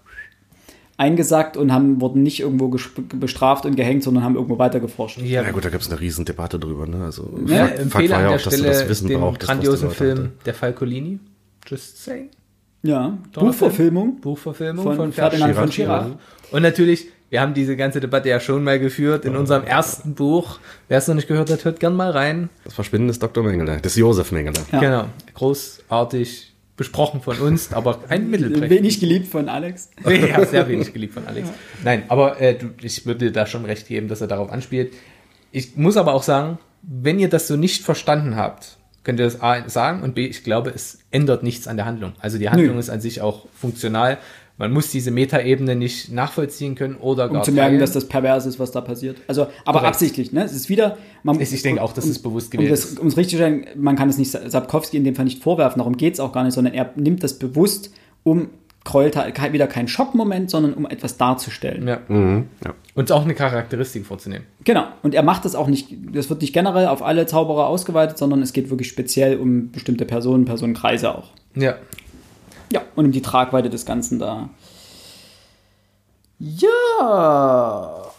eingesackt 0.96 1.56
und 1.56 1.72
haben, 1.72 2.00
wurden 2.00 2.22
nicht 2.22 2.40
irgendwo 2.40 2.68
bestraft 2.68 3.66
und 3.66 3.74
gehängt, 3.74 4.02
sondern 4.02 4.22
haben 4.22 4.36
irgendwo 4.36 4.58
weiter 4.58 4.80
geforscht. 4.80 5.18
Ja, 5.22 5.48
gut, 5.50 5.64
da 5.64 5.70
gab 5.70 5.80
es 5.80 5.90
eine 5.90 6.00
riesen 6.00 6.24
Debatte 6.24 6.58
drüber. 6.58 6.86
Ne? 6.86 7.04
Also, 7.04 7.28
Ja, 7.46 7.66
Fakt, 7.66 7.78
Fakt 7.90 8.10
war 8.10 8.18
an 8.18 8.22
ja 8.24 8.28
der 8.28 8.28
auch, 8.28 8.34
dass 8.34 8.44
du 8.44 8.50
Stelle 8.50 8.68
das 8.68 8.88
Wissen 8.88 9.08
den 9.08 9.20
die 9.32 9.38
grandiosen 9.38 9.90
Film 9.90 10.18
hatten. 10.18 10.32
Der 10.46 10.54
Falcolini. 10.54 11.18
Just 11.66 12.04
saying. 12.04 12.30
Ja, 12.82 13.18
Buchverfilmung. 13.32 14.20
Buchverfilmung 14.20 14.84
Von 14.84 14.96
von, 14.96 15.12
Ferdinand 15.12 15.54
von 15.54 15.70
Chirac. 15.70 16.04
Chirac. 16.04 16.18
Und 16.52 16.62
natürlich, 16.62 17.06
wir 17.30 17.40
haben 17.40 17.54
diese 17.54 17.76
ganze 17.76 17.98
Debatte 17.98 18.28
ja 18.28 18.38
schon 18.38 18.62
mal 18.62 18.78
geführt 18.78 19.24
in 19.24 19.34
unserem 19.34 19.64
ersten 19.64 20.14
Buch. 20.14 20.58
Wer 20.88 20.98
es 20.98 21.08
noch 21.08 21.14
nicht 21.14 21.26
gehört 21.26 21.50
hat, 21.50 21.64
hört 21.64 21.80
gern 21.80 21.96
mal 21.96 22.10
rein. 22.10 22.50
Das 22.62 22.74
Verschwinden 22.74 23.08
des 23.08 23.18
Dr. 23.18 23.42
Mengele, 23.42 23.80
des 23.80 23.96
Josef 23.96 24.30
Mengele. 24.32 24.60
Ja. 24.70 24.80
Genau. 24.80 25.04
Großartig 25.32 26.53
besprochen 26.76 27.20
von 27.20 27.38
uns, 27.38 27.72
aber 27.72 28.00
ein 28.08 28.30
Mittelprächtig. 28.30 28.70
Wenig 28.70 29.00
geliebt 29.00 29.28
von 29.28 29.48
Alex. 29.48 29.90
ja, 30.04 30.44
sehr 30.44 30.68
wenig 30.68 30.92
geliebt 30.92 31.14
von 31.14 31.26
Alex. 31.26 31.48
Nein, 31.84 32.04
aber 32.08 32.40
äh, 32.40 32.58
du, 32.58 32.70
ich 32.82 33.06
würde 33.06 33.26
dir 33.26 33.32
da 33.32 33.46
schon 33.46 33.64
recht 33.64 33.86
geben, 33.86 34.08
dass 34.08 34.20
er 34.20 34.26
darauf 34.26 34.50
anspielt. 34.50 34.92
Ich 35.52 35.76
muss 35.76 35.96
aber 35.96 36.14
auch 36.14 36.24
sagen, 36.24 36.58
wenn 36.82 37.18
ihr 37.18 37.28
das 37.28 37.46
so 37.46 37.56
nicht 37.56 37.82
verstanden 37.82 38.36
habt, 38.36 38.76
könnt 39.04 39.20
ihr 39.20 39.24
das 39.24 39.40
A 39.40 39.68
sagen 39.68 40.02
und 40.02 40.14
B, 40.14 40.26
ich 40.26 40.42
glaube, 40.42 40.70
es 40.70 40.98
ändert 41.10 41.42
nichts 41.42 41.68
an 41.68 41.76
der 41.76 41.86
Handlung. 41.86 42.14
Also 42.18 42.38
die 42.38 42.48
Handlung 42.50 42.74
Nö. 42.74 42.80
ist 42.80 42.90
an 42.90 43.00
sich 43.00 43.20
auch 43.20 43.46
funktional. 43.54 44.18
Man 44.56 44.72
muss 44.72 44.88
diese 44.90 45.10
Metaebene 45.10 45.74
nicht 45.74 46.12
nachvollziehen 46.12 46.76
können 46.76 46.94
oder 46.96 47.28
gar 47.28 47.38
Um 47.38 47.42
zu 47.42 47.50
merken, 47.50 47.70
teilen. 47.70 47.80
dass 47.80 47.90
das 47.92 48.06
pervers 48.06 48.46
ist, 48.46 48.60
was 48.60 48.70
da 48.70 48.80
passiert. 48.80 49.16
Also, 49.26 49.42
aber 49.64 49.80
Korrekt. 49.80 49.86
absichtlich, 49.86 50.32
ne? 50.32 50.44
Es 50.44 50.52
ist 50.52 50.68
wieder. 50.68 50.96
Man, 51.24 51.40
Ich- 51.40 51.52
ich 51.52 51.62
denke 51.62 51.82
auch, 51.82 51.92
dass 51.92 52.04
es 52.06 52.20
bewusst 52.20 52.46
um 52.54 52.58
gewählt 52.58 52.72
das, 52.72 52.84
ist. 52.84 53.00
Um 53.00 53.08
es 53.08 53.16
richtig 53.16 53.32
zu 53.38 53.42
sagen, 53.42 53.66
man 53.76 53.96
kann 53.96 54.08
es 54.08 54.16
nicht 54.16 54.30
Sapkowski 54.30 54.96
in 54.96 55.02
dem 55.04 55.16
Fall 55.16 55.24
nicht 55.24 55.42
vorwerfen, 55.42 55.78
darum 55.78 55.96
geht 55.96 56.14
es 56.14 56.20
auch 56.20 56.30
gar 56.32 56.44
nicht, 56.44 56.54
sondern 56.54 56.72
er 56.72 56.90
nimmt 56.94 57.24
das 57.24 57.38
bewusst, 57.38 57.90
um 58.22 58.50
kein- 58.84 59.52
wieder 59.54 59.66
kein 59.66 59.88
Schockmoment, 59.88 60.50
sondern 60.50 60.74
um 60.74 60.84
etwas 60.86 61.16
darzustellen. 61.16 61.88
ja. 61.88 62.00
Mhm, 62.06 62.46
ja. 62.64 62.74
Und 62.94 63.10
auch 63.10 63.24
eine 63.24 63.34
Charakteristik 63.34 64.06
vorzunehmen. 64.06 64.44
Genau. 64.62 64.84
Und 65.02 65.14
er 65.14 65.22
macht 65.24 65.44
das 65.46 65.54
auch 65.56 65.66
nicht, 65.66 65.88
das 66.12 66.28
wird 66.30 66.42
nicht 66.42 66.52
generell 66.52 66.86
auf 66.86 67.02
alle 67.02 67.26
Zauberer 67.26 67.66
ausgeweitet, 67.66 68.18
sondern 68.18 68.40
es 68.42 68.52
geht 68.52 68.70
wirklich 68.70 68.88
speziell 68.88 69.38
um 69.38 69.72
bestimmte 69.72 70.04
Personen, 70.04 70.44
Personenkreise 70.44 71.12
auch. 71.12 71.30
Ja. 71.56 71.74
Ja, 72.74 72.82
und 72.96 73.04
um 73.06 73.12
die 73.12 73.22
Tragweite 73.22 73.70
des 73.70 73.86
Ganzen 73.86 74.18
da. 74.18 74.50
Ja. 76.40 78.10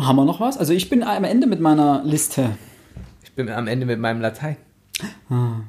Haben 0.00 0.16
wir 0.16 0.24
noch 0.24 0.40
was? 0.40 0.56
Also 0.56 0.72
ich 0.72 0.88
bin 0.88 1.02
am 1.02 1.24
Ende 1.24 1.46
mit 1.46 1.60
meiner 1.60 2.02
Liste. 2.04 2.56
Ich 3.22 3.32
bin 3.32 3.50
am 3.50 3.66
Ende 3.68 3.84
mit 3.84 3.98
meinem 4.00 4.22
Latein. 4.22 4.56
Dann 5.28 5.66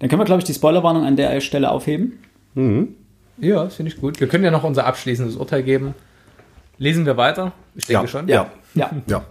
können 0.00 0.20
wir, 0.20 0.24
glaube 0.24 0.38
ich, 0.38 0.44
die 0.44 0.54
Spoilerwarnung 0.54 1.04
an 1.04 1.16
der 1.16 1.40
Stelle 1.40 1.68
aufheben. 1.70 2.18
Ja, 3.38 3.64
das 3.64 3.74
finde 3.74 3.90
ich 3.92 4.00
gut. 4.00 4.20
Wir 4.20 4.28
können 4.28 4.44
ja 4.44 4.52
noch 4.52 4.62
unser 4.62 4.86
abschließendes 4.86 5.34
Urteil 5.36 5.64
geben. 5.64 5.94
Lesen 6.78 7.06
wir 7.06 7.16
weiter? 7.16 7.52
Ich 7.74 7.86
denke 7.86 8.02
Ja, 8.04 8.08
schon. 8.08 8.28
ja. 8.28 8.50
Ja. 8.74 8.90
Ja. 9.06 9.24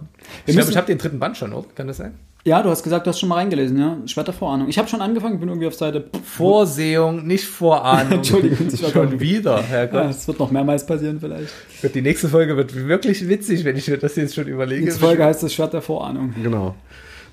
Ich 0.46 0.54
glaube, 0.54 0.70
ich 0.70 0.76
habe 0.76 0.86
den 0.86 0.98
dritten 0.98 1.18
Band 1.18 1.36
schon, 1.38 1.52
oder? 1.54 1.66
Kann 1.74 1.86
das 1.86 1.96
sein? 1.96 2.18
Ja, 2.44 2.60
du 2.60 2.70
hast 2.70 2.82
gesagt, 2.82 3.06
du 3.06 3.10
hast 3.10 3.20
schon 3.20 3.28
mal 3.28 3.36
reingelesen, 3.36 3.78
ja? 3.78 3.96
Schwert 4.06 4.26
der 4.26 4.34
Vorahnung. 4.34 4.68
Ich 4.68 4.76
habe 4.76 4.88
schon 4.88 5.00
angefangen, 5.00 5.38
bin 5.38 5.48
irgendwie 5.48 5.68
auf 5.68 5.74
Seite. 5.74 6.06
Vorsehung, 6.24 7.24
nicht 7.24 7.44
Vorahnung. 7.44 8.12
Entschuldigung, 8.18 8.66
ich 8.72 8.82
war 8.82 8.90
schon 8.90 9.20
wieder. 9.20 9.58
Ja, 9.58 9.62
Herrgott. 9.62 10.10
es 10.10 10.26
wird 10.26 10.40
noch 10.40 10.50
mehrmals 10.50 10.84
passieren 10.84 11.20
vielleicht. 11.20 11.52
Die 11.94 12.02
nächste 12.02 12.28
Folge 12.28 12.56
wird 12.56 12.74
wirklich 12.74 13.28
witzig, 13.28 13.64
wenn 13.64 13.76
ich 13.76 13.86
mir 13.86 13.96
das 13.96 14.16
jetzt 14.16 14.34
schon 14.34 14.48
überlege. 14.48 14.84
Die 14.84 14.90
Folge 14.90 15.24
heißt 15.24 15.42
das 15.44 15.54
Schwert 15.54 15.72
der 15.72 15.82
Vorahnung. 15.82 16.34
Genau. 16.42 16.74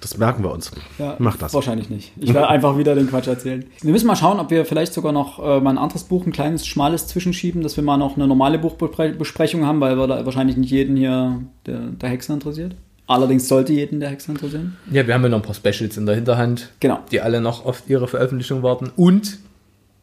Das 0.02 0.18
merken 0.18 0.44
wir 0.44 0.52
uns. 0.52 0.72
Ja, 0.98 1.16
Mach 1.20 1.36
das. 1.38 1.54
Wahrscheinlich 1.54 1.90
nicht. 1.90 2.14
Ich 2.18 2.34
werde 2.34 2.48
einfach 2.48 2.78
wieder 2.78 2.96
den 2.96 3.10
Quatsch 3.10 3.28
erzählen. 3.28 3.66
Wir 3.82 3.92
müssen 3.92 4.08
mal 4.08 4.16
schauen, 4.16 4.40
ob 4.40 4.50
wir 4.50 4.64
vielleicht 4.64 4.94
sogar 4.94 5.12
noch 5.12 5.40
äh, 5.40 5.60
mal 5.60 5.72
ein 5.72 5.78
anderes 5.78 6.04
Buch, 6.06 6.26
ein 6.26 6.32
kleines, 6.32 6.66
schmales 6.66 7.08
zwischenschieben, 7.08 7.64
dass 7.64 7.76
wir 7.76 7.84
mal 7.84 7.98
noch 7.98 8.16
eine 8.16 8.28
normale 8.28 8.60
Buchbesprechung 8.60 9.66
haben, 9.66 9.82
weil 9.82 9.98
wir 9.98 10.08
da 10.08 10.26
wahrscheinlich 10.26 10.56
nicht 10.56 10.72
jeden 10.72 10.96
hier 10.96 11.42
der, 11.66 11.80
der 11.80 12.10
Hexer 12.10 12.34
interessiert. 12.36 12.76
Allerdings 13.10 13.48
sollte 13.48 13.74
jeden 13.74 14.00
der 14.00 14.10
Hexer 14.12 14.30
interessieren. 14.34 14.78
Ja, 14.92 15.08
wir 15.08 15.16
haben 15.16 15.24
ja 15.24 15.30
noch 15.30 15.40
ein 15.40 15.44
paar 15.44 15.56
Specials 15.56 15.98
in 15.98 16.06
der 16.06 16.14
Hinterhand, 16.14 16.70
Genau. 16.80 17.00
die 17.12 17.22
alle 17.22 17.42
noch 17.42 17.66
auf 17.66 17.82
ihre 17.88 18.08
Veröffentlichung 18.08 18.62
warten. 18.62 18.92
Und, 18.96 19.40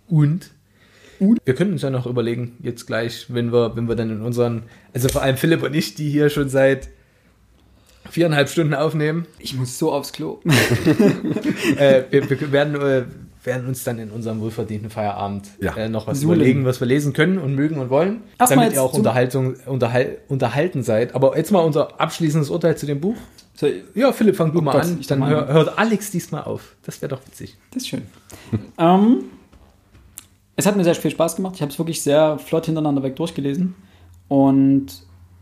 und, 0.09 0.51
Und? 1.21 1.39
wir 1.45 1.55
können 1.55 1.71
uns 1.73 1.83
ja 1.83 1.91
noch 1.91 2.07
überlegen, 2.07 2.57
jetzt 2.63 2.85
gleich, 2.87 3.27
wenn 3.29 3.53
wir, 3.53 3.77
wenn 3.77 3.89
wir 3.89 3.95
dann 3.95 4.11
in 4.11 4.23
unseren, 4.23 4.65
also 4.93 5.09
vor 5.09 5.23
allem 5.23 5.37
Philipp 5.37 5.63
und 5.63 5.73
ich, 5.75 5.95
die 5.95 6.11
hier 6.11 6.31
schon 6.31 6.49
seit 6.49 6.89
viereinhalb 8.11 8.49
Stunden 8.49 8.75
aufnehmen, 8.75 9.27
Ich 9.39 9.55
muss 9.55 9.79
so 9.79 9.93
aufs 9.93 10.13
Klo. 10.13 10.41
äh, 11.77 12.03
wir, 12.11 12.29
wir 12.29 12.51
werden, 12.53 12.75
äh, 12.81 13.05
werden 13.47 13.67
uns 13.69 13.85
dann 13.85 13.99
in 13.99 14.11
unserem 14.11 14.41
wohlverdienten 14.41 14.91
Feierabend 14.91 15.49
Ja. 15.61 15.75
äh, 15.77 15.89
noch 15.89 16.07
was 16.07 16.21
Suhlen. 16.21 16.37
überlegen, 16.41 16.65
was 16.65 16.81
wir 16.81 16.87
lesen 16.87 17.13
können 17.13 17.39
und 17.39 17.55
mögen 17.55 17.79
und 17.79 17.89
wollen, 17.91 18.23
Erstmal 18.39 18.65
damit 18.67 18.75
ihr 18.77 18.83
auch 18.83 18.93
Unterhaltung, 18.93 19.55
unterhal, 19.67 20.19
unterhalten 20.29 20.83
seid. 20.83 21.15
Aber 21.15 21.37
jetzt 21.37 21.53
mal 21.53 21.61
unser 21.61 22.01
abschließendes 22.01 22.51
Urteil 22.51 22.77
zu 22.77 22.87
dem 22.87 23.01
Buch. 23.01 23.17
So, 23.55 23.67
Ja, 23.95 24.13
Philipp, 24.13 24.37
fang 24.37 24.53
du 24.53 24.61
mal 24.61 24.73
Gott, 24.73 24.83
an. 24.83 24.99
ich 25.01 25.07
Dann 25.07 25.27
hör, 25.27 25.47
hört 25.49 25.79
Alex 25.79 26.11
diesmal 26.11 26.43
auf. 26.45 26.75
Das 26.83 27.01
wäre 27.01 27.11
doch 27.15 27.27
witzig. 27.27 27.57
Das 27.71 27.83
ist 27.85 27.89
schön. 27.89 28.03
ähm, 28.79 29.25
es 30.57 30.67
hat 30.67 30.77
mir 30.77 30.85
sehr 30.85 30.95
viel 30.95 31.11
Spaß 31.11 31.37
gemacht. 31.37 31.55
Ich 31.57 31.63
habe 31.63 31.71
es 31.73 31.79
wirklich 31.79 32.03
sehr 32.03 32.39
flott 32.39 32.67
hintereinander 32.67 33.03
weg 33.03 33.17
durchgelesen. 33.17 33.75
Und 34.29 34.87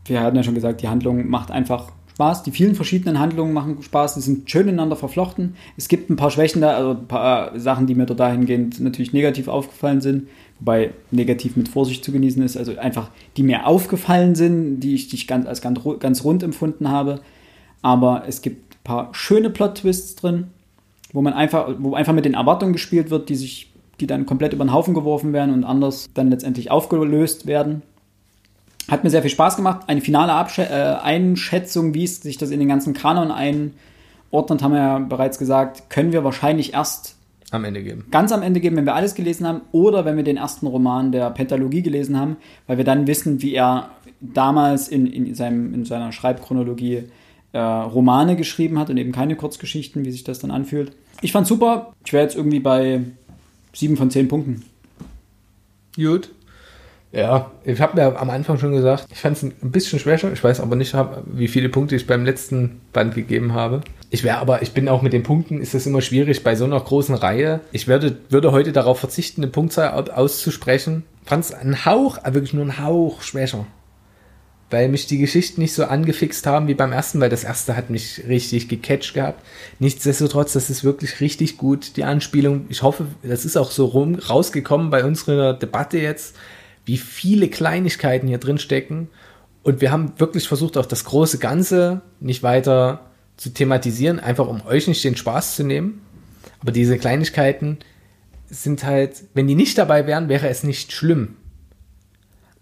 wir 0.05 0.21
hatten 0.21 0.35
ja 0.35 0.43
schon 0.43 0.55
gesagt, 0.55 0.81
die 0.81 0.87
Handlung 0.87 1.27
macht 1.27 1.51
einfach 1.51 1.91
Spaß. 2.15 2.43
Die 2.43 2.51
vielen 2.51 2.75
verschiedenen 2.75 3.19
Handlungen 3.19 3.53
machen 3.53 3.81
Spaß. 3.81 4.15
Die 4.15 4.21
sind 4.21 4.49
schön 4.49 4.67
ineinander 4.67 4.95
verflochten. 4.95 5.55
Es 5.77 5.87
gibt 5.87 6.09
ein 6.09 6.15
paar 6.15 6.31
Schwächen 6.31 6.61
da, 6.61 6.75
also 6.75 6.91
ein 6.91 7.07
paar 7.07 7.57
Sachen, 7.59 7.87
die 7.87 7.95
mir 7.95 8.05
dort 8.05 8.19
dahingehend 8.19 8.79
natürlich 8.79 9.13
negativ 9.13 9.47
aufgefallen 9.47 10.01
sind. 10.01 10.27
Wobei 10.59 10.91
negativ 11.11 11.55
mit 11.57 11.67
Vorsicht 11.67 12.03
zu 12.03 12.11
genießen 12.11 12.41
ist. 12.41 12.57
Also 12.57 12.77
einfach, 12.77 13.09
die 13.37 13.43
mir 13.43 13.67
aufgefallen 13.67 14.35
sind, 14.35 14.79
die 14.79 14.95
ich, 14.95 15.09
die 15.09 15.17
ich 15.17 15.27
ganz, 15.27 15.45
als 15.45 15.61
ganz, 15.61 15.79
ganz 15.99 16.23
rund 16.23 16.43
empfunden 16.43 16.89
habe. 16.89 17.19
Aber 17.81 18.23
es 18.27 18.41
gibt 18.41 18.75
ein 18.75 18.83
paar 18.83 19.09
schöne 19.13 19.49
Plot-Twists 19.49 20.15
drin 20.15 20.47
wo 21.15 21.21
man 21.21 21.33
einfach, 21.33 21.73
wo 21.79 21.95
einfach 21.95 22.13
mit 22.13 22.25
den 22.25 22.33
Erwartungen 22.33 22.73
gespielt 22.73 23.09
wird, 23.09 23.29
die 23.29 23.35
sich, 23.35 23.71
die 24.01 24.05
dann 24.05 24.25
komplett 24.25 24.51
über 24.51 24.65
den 24.65 24.73
Haufen 24.73 24.93
geworfen 24.93 25.31
werden 25.31 25.53
und 25.53 25.63
anders 25.63 26.07
dann 26.13 26.29
letztendlich 26.29 26.69
aufgelöst 26.69 27.47
werden. 27.47 27.83
Hat 28.89 29.03
mir 29.03 29.09
sehr 29.09 29.21
viel 29.21 29.31
Spaß 29.31 29.55
gemacht. 29.55 29.81
Eine 29.87 30.01
finale 30.01 30.33
Absch 30.33 30.59
äh, 30.59 30.63
Einschätzung, 30.63 31.93
wie 31.93 32.03
es 32.03 32.21
sich 32.21 32.37
das 32.37 32.51
in 32.51 32.59
den 32.59 32.67
ganzen 32.67 32.93
Kanon 32.93 33.31
einordnet, 33.31 34.61
haben 34.61 34.73
wir 34.73 34.79
ja 34.79 34.99
bereits 34.99 35.39
gesagt, 35.39 35.89
können 35.89 36.11
wir 36.11 36.23
wahrscheinlich 36.23 36.73
erst 36.73 37.15
Am 37.51 37.63
Ende 37.63 37.81
geben. 37.83 38.05
ganz 38.11 38.31
am 38.31 38.43
Ende 38.43 38.59
geben, 38.59 38.75
wenn 38.75 38.85
wir 38.85 38.95
alles 38.95 39.15
gelesen 39.15 39.47
haben, 39.47 39.61
oder 39.71 40.05
wenn 40.05 40.17
wir 40.17 40.23
den 40.23 40.37
ersten 40.37 40.67
Roman 40.67 41.11
der 41.11 41.29
Pentalogie 41.31 41.81
gelesen 41.81 42.19
haben, 42.19 42.37
weil 42.67 42.77
wir 42.77 42.85
dann 42.85 43.07
wissen, 43.07 43.41
wie 43.41 43.53
er 43.53 43.89
damals 44.21 44.87
in, 44.87 45.07
in, 45.07 45.33
seinem, 45.35 45.73
in 45.73 45.85
seiner 45.85 46.11
Schreibchronologie 46.11 47.03
äh, 47.53 47.59
Romane 47.59 48.35
geschrieben 48.35 48.77
hat 48.77 48.89
und 48.89 48.97
eben 48.97 49.11
keine 49.11 49.35
Kurzgeschichten, 49.35 50.05
wie 50.05 50.11
sich 50.11 50.23
das 50.23 50.39
dann 50.39 50.51
anfühlt. 50.51 50.91
Ich 51.21 51.31
fand's 51.31 51.49
super. 51.49 51.93
Ich 52.05 52.13
wäre 52.13 52.23
jetzt 52.23 52.35
irgendwie 52.35 52.59
bei 52.59 53.01
sieben 53.73 53.97
von 53.97 54.11
zehn 54.11 54.27
Punkten. 54.27 54.63
Gut. 55.95 56.31
Ja, 57.15 57.49
ich 57.63 57.79
habe 57.79 57.95
mir 57.95 58.19
am 58.19 58.29
Anfang 58.29 58.59
schon 58.59 58.73
gesagt, 58.73 59.07
ich 59.09 59.19
fand 59.19 59.37
es 59.37 59.43
ein 59.43 59.53
bisschen 59.71 59.99
schwächer. 59.99 60.33
Ich 60.33 60.43
weiß 60.43 60.59
aber 60.59 60.75
nicht, 60.75 60.93
wie 61.27 61.47
viele 61.47 61.69
Punkte 61.69 61.95
ich 61.95 62.07
beim 62.07 62.25
letzten 62.25 62.81
Band 62.91 63.15
gegeben 63.15 63.53
habe. 63.53 63.81
Ich 64.09 64.25
wäre 64.25 64.39
aber, 64.39 64.61
ich 64.61 64.73
bin 64.73 64.89
auch 64.89 65.01
mit 65.01 65.13
den 65.13 65.23
Punkten, 65.23 65.61
ist 65.61 65.73
das 65.73 65.85
immer 65.85 66.01
schwierig 66.01 66.43
bei 66.43 66.55
so 66.55 66.65
einer 66.65 66.79
großen 66.79 67.15
Reihe. 67.15 67.61
Ich 67.71 67.87
werde, 67.87 68.17
würde 68.29 68.51
heute 68.51 68.73
darauf 68.73 68.99
verzichten, 68.99 69.41
eine 69.43 69.51
Punktzahl 69.51 69.93
au- 69.93 70.11
auszusprechen. 70.11 71.03
Fand 71.23 71.45
es 71.45 71.53
einen 71.53 71.85
Hauch, 71.85 72.17
aber 72.17 72.35
wirklich 72.35 72.53
nur 72.53 72.63
einen 72.63 72.83
Hauch 72.83 73.21
schwächer. 73.21 73.65
Weil 74.69 74.89
mich 74.89 75.07
die 75.07 75.19
Geschichten 75.19 75.61
nicht 75.61 75.73
so 75.73 75.85
angefixt 75.85 76.45
haben 76.47 76.67
wie 76.67 76.73
beim 76.73 76.91
ersten, 76.91 77.21
weil 77.21 77.29
das 77.29 77.45
erste 77.45 77.77
hat 77.77 77.89
mich 77.89 78.23
richtig 78.27 78.67
gecatcht 78.67 79.13
gehabt. 79.13 79.41
Nichtsdestotrotz, 79.79 80.51
das 80.51 80.69
ist 80.69 80.83
wirklich 80.83 81.21
richtig 81.21 81.57
gut, 81.57 81.95
die 81.95 82.03
Anspielung. 82.03 82.65
Ich 82.67 82.83
hoffe, 82.83 83.05
das 83.23 83.45
ist 83.45 83.55
auch 83.55 83.71
so 83.71 83.85
rum, 83.85 84.15
rausgekommen 84.15 84.89
bei 84.89 85.05
unserer 85.05 85.53
Debatte 85.53 85.99
jetzt, 85.99 86.35
wie 86.85 86.97
viele 86.97 87.49
Kleinigkeiten 87.49 88.27
hier 88.27 88.37
drin 88.37 88.57
stecken. 88.57 89.09
Und 89.63 89.81
wir 89.81 89.91
haben 89.91 90.13
wirklich 90.17 90.47
versucht, 90.47 90.77
auch 90.77 90.85
das 90.85 91.03
große 91.03 91.39
Ganze 91.39 92.01
nicht 92.19 92.43
weiter 92.43 93.11
zu 93.37 93.49
thematisieren, 93.49 94.19
einfach 94.19 94.47
um 94.47 94.65
euch 94.65 94.87
nicht 94.87 95.03
den 95.03 95.17
Spaß 95.17 95.55
zu 95.55 95.63
nehmen. 95.63 96.01
Aber 96.61 96.71
diese 96.71 96.97
Kleinigkeiten 96.97 97.79
sind 98.47 98.83
halt, 98.83 99.23
wenn 99.33 99.47
die 99.47 99.55
nicht 99.55 99.77
dabei 99.77 100.07
wären, 100.07 100.29
wäre 100.29 100.47
es 100.47 100.63
nicht 100.63 100.91
schlimm. 100.91 101.35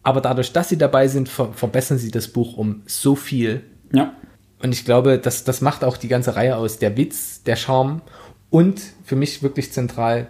Aber 0.02 0.22
dadurch, 0.22 0.52
dass 0.52 0.70
sie 0.70 0.78
dabei 0.78 1.08
sind, 1.08 1.30
ver 1.30 1.54
verbessern 1.54 1.98
sie 1.98 2.12
das 2.12 2.28
Buch 2.28 2.58
um 2.58 2.84
so 2.86 3.16
viel. 3.16 3.64
Ja. 3.94 4.14
Und 4.62 4.74
ich 4.74 4.86
glaube, 4.86 5.20
das, 5.20 5.44
das 5.44 5.62
macht 5.62 5.84
auch 5.84 5.98
die 5.98 6.08
ganze 6.08 6.36
Reihe 6.36 6.58
aus. 6.58 6.80
Der 6.80 6.98
Witz, 6.98 7.44
der 7.44 7.56
Charme 7.56 8.02
und 8.50 8.82
für 9.04 9.16
mich 9.16 9.44
wirklich 9.44 9.72
zentral 9.72 10.28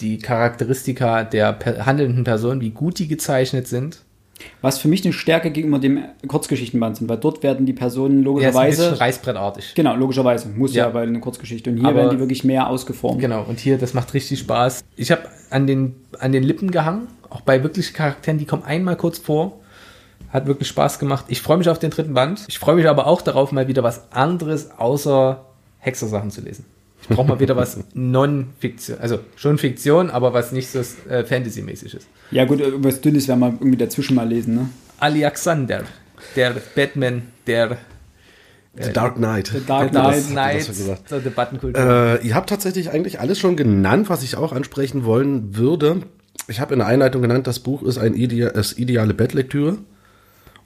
die 0.00 0.18
Charakteristika 0.18 1.24
der 1.24 1.52
per 1.52 1.86
handelnden 1.86 2.24
Person, 2.24 2.60
wie 2.60 2.70
gut 2.70 2.98
die 2.98 3.08
gezeichnet 3.08 3.68
sind. 3.68 4.00
Was 4.62 4.78
für 4.78 4.88
mich 4.88 5.04
eine 5.04 5.12
Stärke 5.12 5.50
gegenüber 5.50 5.78
dem 5.78 5.98
Kurzgeschichtenband 6.26 6.96
sind, 6.96 7.08
weil 7.10 7.18
dort 7.18 7.42
werden 7.42 7.66
die 7.66 7.74
Personen 7.74 8.14
Er 8.14 8.16
ist 8.16 8.20
ein 8.20 8.24
logischerweise. 8.24 8.82
bisschen 8.84 8.94
reißbrettartig. 8.98 9.74
genau, 9.74 9.94
logischerweise. 9.96 10.48
Muss 10.48 10.74
ja, 10.74 10.84
Ja. 10.86 10.90
bei 10.90 11.02
einer 11.02 11.18
Kurzgeschichte. 11.20 11.68
Und 11.70 11.76
hier 11.76 11.86
Aber- 11.88 11.96
werden 11.96 12.10
die 12.12 12.18
wirklich 12.20 12.42
mehr 12.42 12.66
ausgeformt. 12.68 13.20
Genau, 13.20 13.42
und 13.46 13.58
hier, 13.60 13.76
das 13.76 13.92
macht 13.92 14.14
richtig 14.14 14.38
Spaß. 14.38 14.82
Ich 14.96 15.10
habe 15.10 15.22
an 15.50 15.66
den, 15.66 15.94
an 16.18 16.32
den 16.32 16.42
Lippen 16.42 16.70
gehangen, 16.70 17.08
auch 17.28 17.42
bei 17.42 17.62
wirklichen 17.62 17.92
Charakteren, 17.94 18.38
die 18.38 18.46
kommen 18.46 18.64
einmal 18.64 18.96
kurz 18.96 19.18
vor. 19.18 19.60
Hat 20.30 20.46
wirklich 20.46 20.68
Spaß 20.68 20.98
gemacht. 20.98 21.26
Ich 21.28 21.42
freue 21.42 21.58
mich 21.58 21.68
auf 21.68 21.78
den 21.78 21.90
dritten 21.90 22.14
Band. 22.14 22.44
Ich 22.48 22.58
freue 22.58 22.76
mich 22.76 22.88
aber 22.88 23.06
auch 23.06 23.20
darauf, 23.20 23.52
mal 23.52 23.68
wieder 23.68 23.82
was 23.82 24.10
anderes 24.12 24.70
außer 24.78 25.44
Hexersachen 25.80 26.30
zu 26.30 26.40
lesen. 26.40 26.64
Ich 27.10 27.16
brauche 27.16 27.26
mal 27.26 27.40
wieder 27.40 27.56
was 27.56 27.78
Non-Fiktion, 27.92 28.98
also 29.00 29.18
schon 29.34 29.58
Fiktion, 29.58 30.10
aber 30.10 30.32
was 30.32 30.52
nicht 30.52 30.70
so 30.70 30.78
äh, 31.08 31.24
Fantasy-mäßig 31.24 31.94
ist. 31.94 32.08
Ja, 32.30 32.44
gut, 32.44 32.60
äh, 32.60 32.72
was 32.76 33.00
Dünnes 33.00 33.26
werden 33.26 33.40
wir 33.40 33.48
irgendwie 33.48 33.76
dazwischen 33.76 34.14
mal 34.14 34.28
lesen, 34.28 34.54
ne? 34.54 34.70
Alexander, 35.00 35.82
der 36.36 36.54
Batman, 36.76 37.22
der 37.48 37.78
The 38.74 38.92
Dark 38.92 39.16
Knight. 39.16 39.48
The 39.48 39.66
Dark 39.66 39.90
Knight. 39.90 40.14
das 40.14 40.28
Knight 40.28 41.10
der 41.10 41.18
Debattenkultur. 41.18 42.20
Äh, 42.20 42.26
ihr 42.26 42.36
habt 42.36 42.48
tatsächlich 42.48 42.90
eigentlich 42.90 43.18
alles 43.18 43.40
schon 43.40 43.56
genannt, 43.56 44.08
was 44.08 44.22
ich 44.22 44.36
auch 44.36 44.52
ansprechen 44.52 45.04
wollen 45.04 45.56
würde. 45.56 46.02
Ich 46.46 46.60
habe 46.60 46.74
in 46.74 46.78
der 46.78 46.86
Einleitung 46.86 47.22
genannt, 47.22 47.48
das 47.48 47.58
Buch 47.58 47.82
ist 47.82 47.98
ein 47.98 48.14
Ide 48.14 48.46
ist 48.46 48.78
ideale 48.78 49.14
Bettlektüre. 49.14 49.78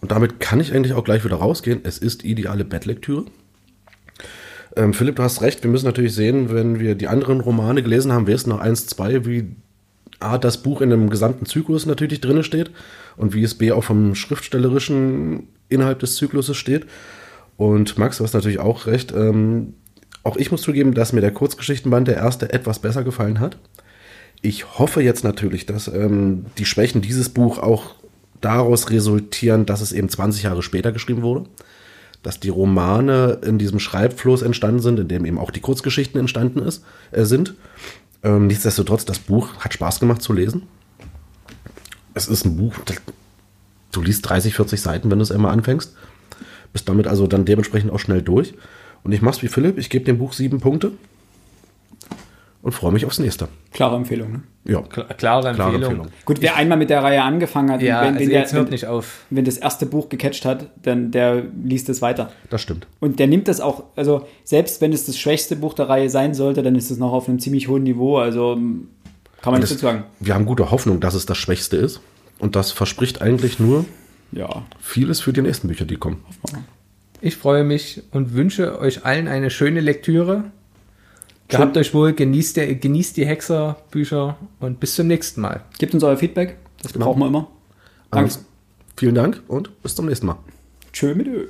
Und 0.03 0.13
damit 0.13 0.41
kann 0.41 0.61
ich 0.61 0.75
eigentlich 0.75 0.93
auch 0.93 1.05
gleich 1.05 1.25
wieder 1.25 1.37
rausgehen. 1.37 1.81
Es 1.85 1.97
ist 1.97 2.23
ideale 2.25 2.67
Bettlektüre. 2.67 3.25
Ähm, 4.77 4.93
Philipp, 4.93 5.17
du 5.17 5.23
hast 5.23 5.43
recht. 5.43 5.63
Wir 5.63 5.71
müssen 5.71 5.87
natürlich 5.87 6.15
sehen, 6.15 6.53
wenn 6.53 6.81
wir 6.81 6.95
die 6.95 7.09
anderen 7.09 7.41
Romane 7.41 7.83
gelesen 7.83 8.13
haben, 8.13 8.27
wer 8.27 8.35
ist 8.35 8.47
noch 8.47 8.61
eins, 8.61 8.87
zwei, 8.87 9.25
wie 9.27 9.55
A, 10.21 10.39
das 10.39 10.63
Buch 10.63 10.81
in 10.81 10.93
einem 10.93 11.11
gesamten 11.11 11.47
Zyklus 11.47 11.87
natürlich 11.87 12.21
drin 12.21 12.43
steht 12.43 12.71
und 13.17 13.35
wie 13.35 13.43
es 13.43 13.55
B 13.55 13.73
auch 13.73 13.85
vom 13.85 14.15
schriftstellerischen 14.15 15.49
innerhalb 15.69 16.01
des 16.01 16.17
Zykluses 16.17 16.57
steht. 16.57 16.87
Und 17.57 17.99
Max, 17.99 18.19
du 18.19 18.25
hast 18.25 18.35
natürlich 18.35 18.59
auch 18.59 18.87
recht. 18.87 19.13
Ähm, 19.13 19.75
auch 20.23 20.37
ich 20.37 20.51
muss 20.51 20.63
zugeben, 20.63 20.95
dass 20.95 21.13
mir 21.13 21.21
der 21.21 21.33
Kurzgeschichtenband 21.33 22.09
der 22.09 22.17
erste 22.17 22.53
etwas 22.53 22.79
besser 22.79 23.05
gefallen 23.05 23.41
hat. 23.41 23.59
Ich 24.43 24.79
hoffe 24.79 25.03
jetzt 25.03 25.25
natürlich, 25.25 25.67
dass 25.67 25.89
ähm, 25.89 26.47
die 26.59 26.65
Schwächen 26.65 27.01
dieses 27.01 27.29
Buch 27.29 27.59
auch 27.59 27.95
daraus 28.41 28.91
resultieren, 28.91 29.67
dass 29.67 29.81
es 29.81 29.93
eben 29.93 30.09
20 30.09 30.43
Jahre 30.43 30.63
später 30.63 30.93
geschrieben 30.93 31.23
wurde. 31.23 31.45
Dass 32.25 32.41
die 32.41 32.49
Romane 32.49 33.39
in 33.45 33.59
diesem 33.59 33.79
Schreibfluss 33.79 34.43
entstanden 34.43 34.81
sind, 34.81 34.99
in 34.99 35.07
dem 35.07 35.25
eben 35.25 35.39
auch 35.39 35.53
die 35.53 35.61
Kurzgeschichten 35.61 36.19
entstanden 36.19 36.59
ist, 36.59 36.85
äh, 37.13 37.25
sind. 37.25 37.55
Ähm, 38.25 38.49
nichtsdestotrotz, 38.49 39.05
das 39.05 39.21
Buch 39.21 39.55
hat 39.59 39.75
Spaß 39.75 40.01
gemacht 40.01 40.23
zu 40.23 40.33
lesen. 40.33 40.63
Es 42.15 42.27
ist 42.27 42.45
ein 42.45 42.57
Buch, 42.57 42.75
das, 42.85 42.97
du 43.93 44.03
liest 44.03 44.29
30, 44.29 44.57
40 44.57 44.81
Seiten, 44.81 45.11
wenn 45.11 45.19
du 45.19 45.23
es 45.23 45.31
einmal 45.31 45.53
anfängst. 45.53 45.95
Bist 46.73 46.89
damit 46.89 47.07
also 47.07 47.29
dann 47.29 47.45
dementsprechend 47.45 47.93
auch 47.93 48.01
schnell 48.01 48.23
durch. 48.23 48.55
Und 49.05 49.13
ich 49.13 49.23
mach's 49.23 49.43
wie 49.43 49.49
Philipp, 49.49 49.79
ich 49.79 49.91
gebe 49.91 50.05
dem 50.05 50.19
Buch 50.19 50.33
sieben 50.33 50.59
Punkte 50.59 50.93
und 52.65 52.73
freue 52.73 52.91
mich 52.93 53.07
aufs 53.07 53.19
nächste. 53.21 53.47
Klare 53.73 53.95
Empfehlung, 53.97 54.33
ne? 54.33 54.43
Ja, 54.65 54.79
Kla- 54.79 55.13
Klare 55.15 55.53
klare 55.55 55.75
Empfehlung. 55.75 55.75
Empfehlung. 55.83 56.07
Gut, 56.25 56.41
wer 56.41 56.57
einmal 56.57 56.79
mit 56.79 56.89
der 56.91 57.03
Reihe 57.03 57.23
angefangen 57.23 57.71
hat, 57.71 57.83
Ja, 57.83 58.01
wenn, 58.01 58.09
also 58.15 58.21
wenn, 58.21 58.29
der, 58.31 58.41
jetzt 58.41 58.53
hört 58.55 58.65
wenn, 58.67 58.73
nicht 58.73 58.87
auf. 58.87 59.25
wenn 59.31 59.45
das 59.45 59.59
erste 59.59 59.85
Buch 59.87 60.09
gecatcht 60.09 60.45
hat, 60.47 60.71
dann 60.83 61.11
der 61.11 61.43
liest 61.63 61.89
es 61.91 62.01
weiter. 62.03 62.33
Das 62.51 62.63
stimmt. 62.63 62.87
Und 63.01 63.19
der 63.21 63.27
nimmt 63.29 63.47
das 63.47 63.61
auch, 63.61 63.85
also 63.95 64.27
selbst 64.43 64.81
wenn 64.81 64.93
es 64.95 65.05
das 65.07 65.19
schwächste 65.19 65.55
Buch 65.57 65.75
der 65.75 65.89
Reihe 65.89 66.09
sein 66.11 66.33
sollte, 66.35 66.63
dann 66.63 66.75
ist 66.75 66.91
es 66.91 66.99
noch 66.99 67.13
auf 67.13 67.29
einem 67.29 67.39
ziemlich 67.39 67.69
hohen 67.69 67.83
Niveau. 67.85 68.17
Also 68.19 68.55
m, 68.55 68.89
kann 69.43 69.53
man 69.53 69.55
Und 69.57 69.61
nicht 69.61 69.73
das, 69.75 69.81
so 69.81 69.87
sagen. 69.87 70.05
wir 70.19 70.35
haben 70.35 70.47
gute 70.47 70.71
Hoffnung, 70.71 70.99
dass 71.01 71.15
es 71.15 71.27
das 71.27 71.37
Schwächste 71.37 71.77
ist. 71.77 72.01
Und 72.39 72.57
das 72.57 72.73
verspricht 72.73 73.21
eigentlich 73.23 73.61
nur 73.61 73.85
Ja. 74.33 74.63
vieles 74.81 75.21
für 75.21 75.33
die 75.35 75.43
nächsten 75.43 75.69
Bücher, 75.69 75.85
die 75.85 75.97
kommen. 75.97 76.25
Ich 77.21 77.37
freue 77.37 77.65
mich 77.65 78.03
und 78.11 78.35
wünsche 78.35 78.79
euch 78.79 79.05
allen 79.05 79.29
eine 79.29 79.51
schöne 79.51 79.81
Lektüre. 79.81 80.45
Gehabt 81.57 81.77
euch 81.77 81.95
wohl, 81.95 82.13
genießt, 82.13 82.57
der, 82.57 82.75
genießt 82.75 83.17
die 83.17 83.27
Hexerbücher 83.27 84.37
und 84.61 84.81
bis 84.81 84.95
zum 84.95 85.07
nächsten 85.07 85.41
Mal. 85.41 85.63
Gebt 85.79 85.95
uns 85.95 86.03
euer 86.03 86.17
Feedback, 86.17 86.57
das 86.83 86.93
Genau. 86.93 87.07
brauchen 87.07 87.21
wir 87.21 87.27
immer. 87.27 87.49
Danke. 88.11 88.27
Also, 88.27 88.41
vielen 88.97 89.15
Dank 89.15 89.43
und 89.49 89.83
bis 89.83 89.95
zum 89.95 90.07
nächsten 90.07 90.27
Mal. 90.27 90.37
Tschö 90.93 91.15
mit 91.15 91.27
Ö. 91.27 91.47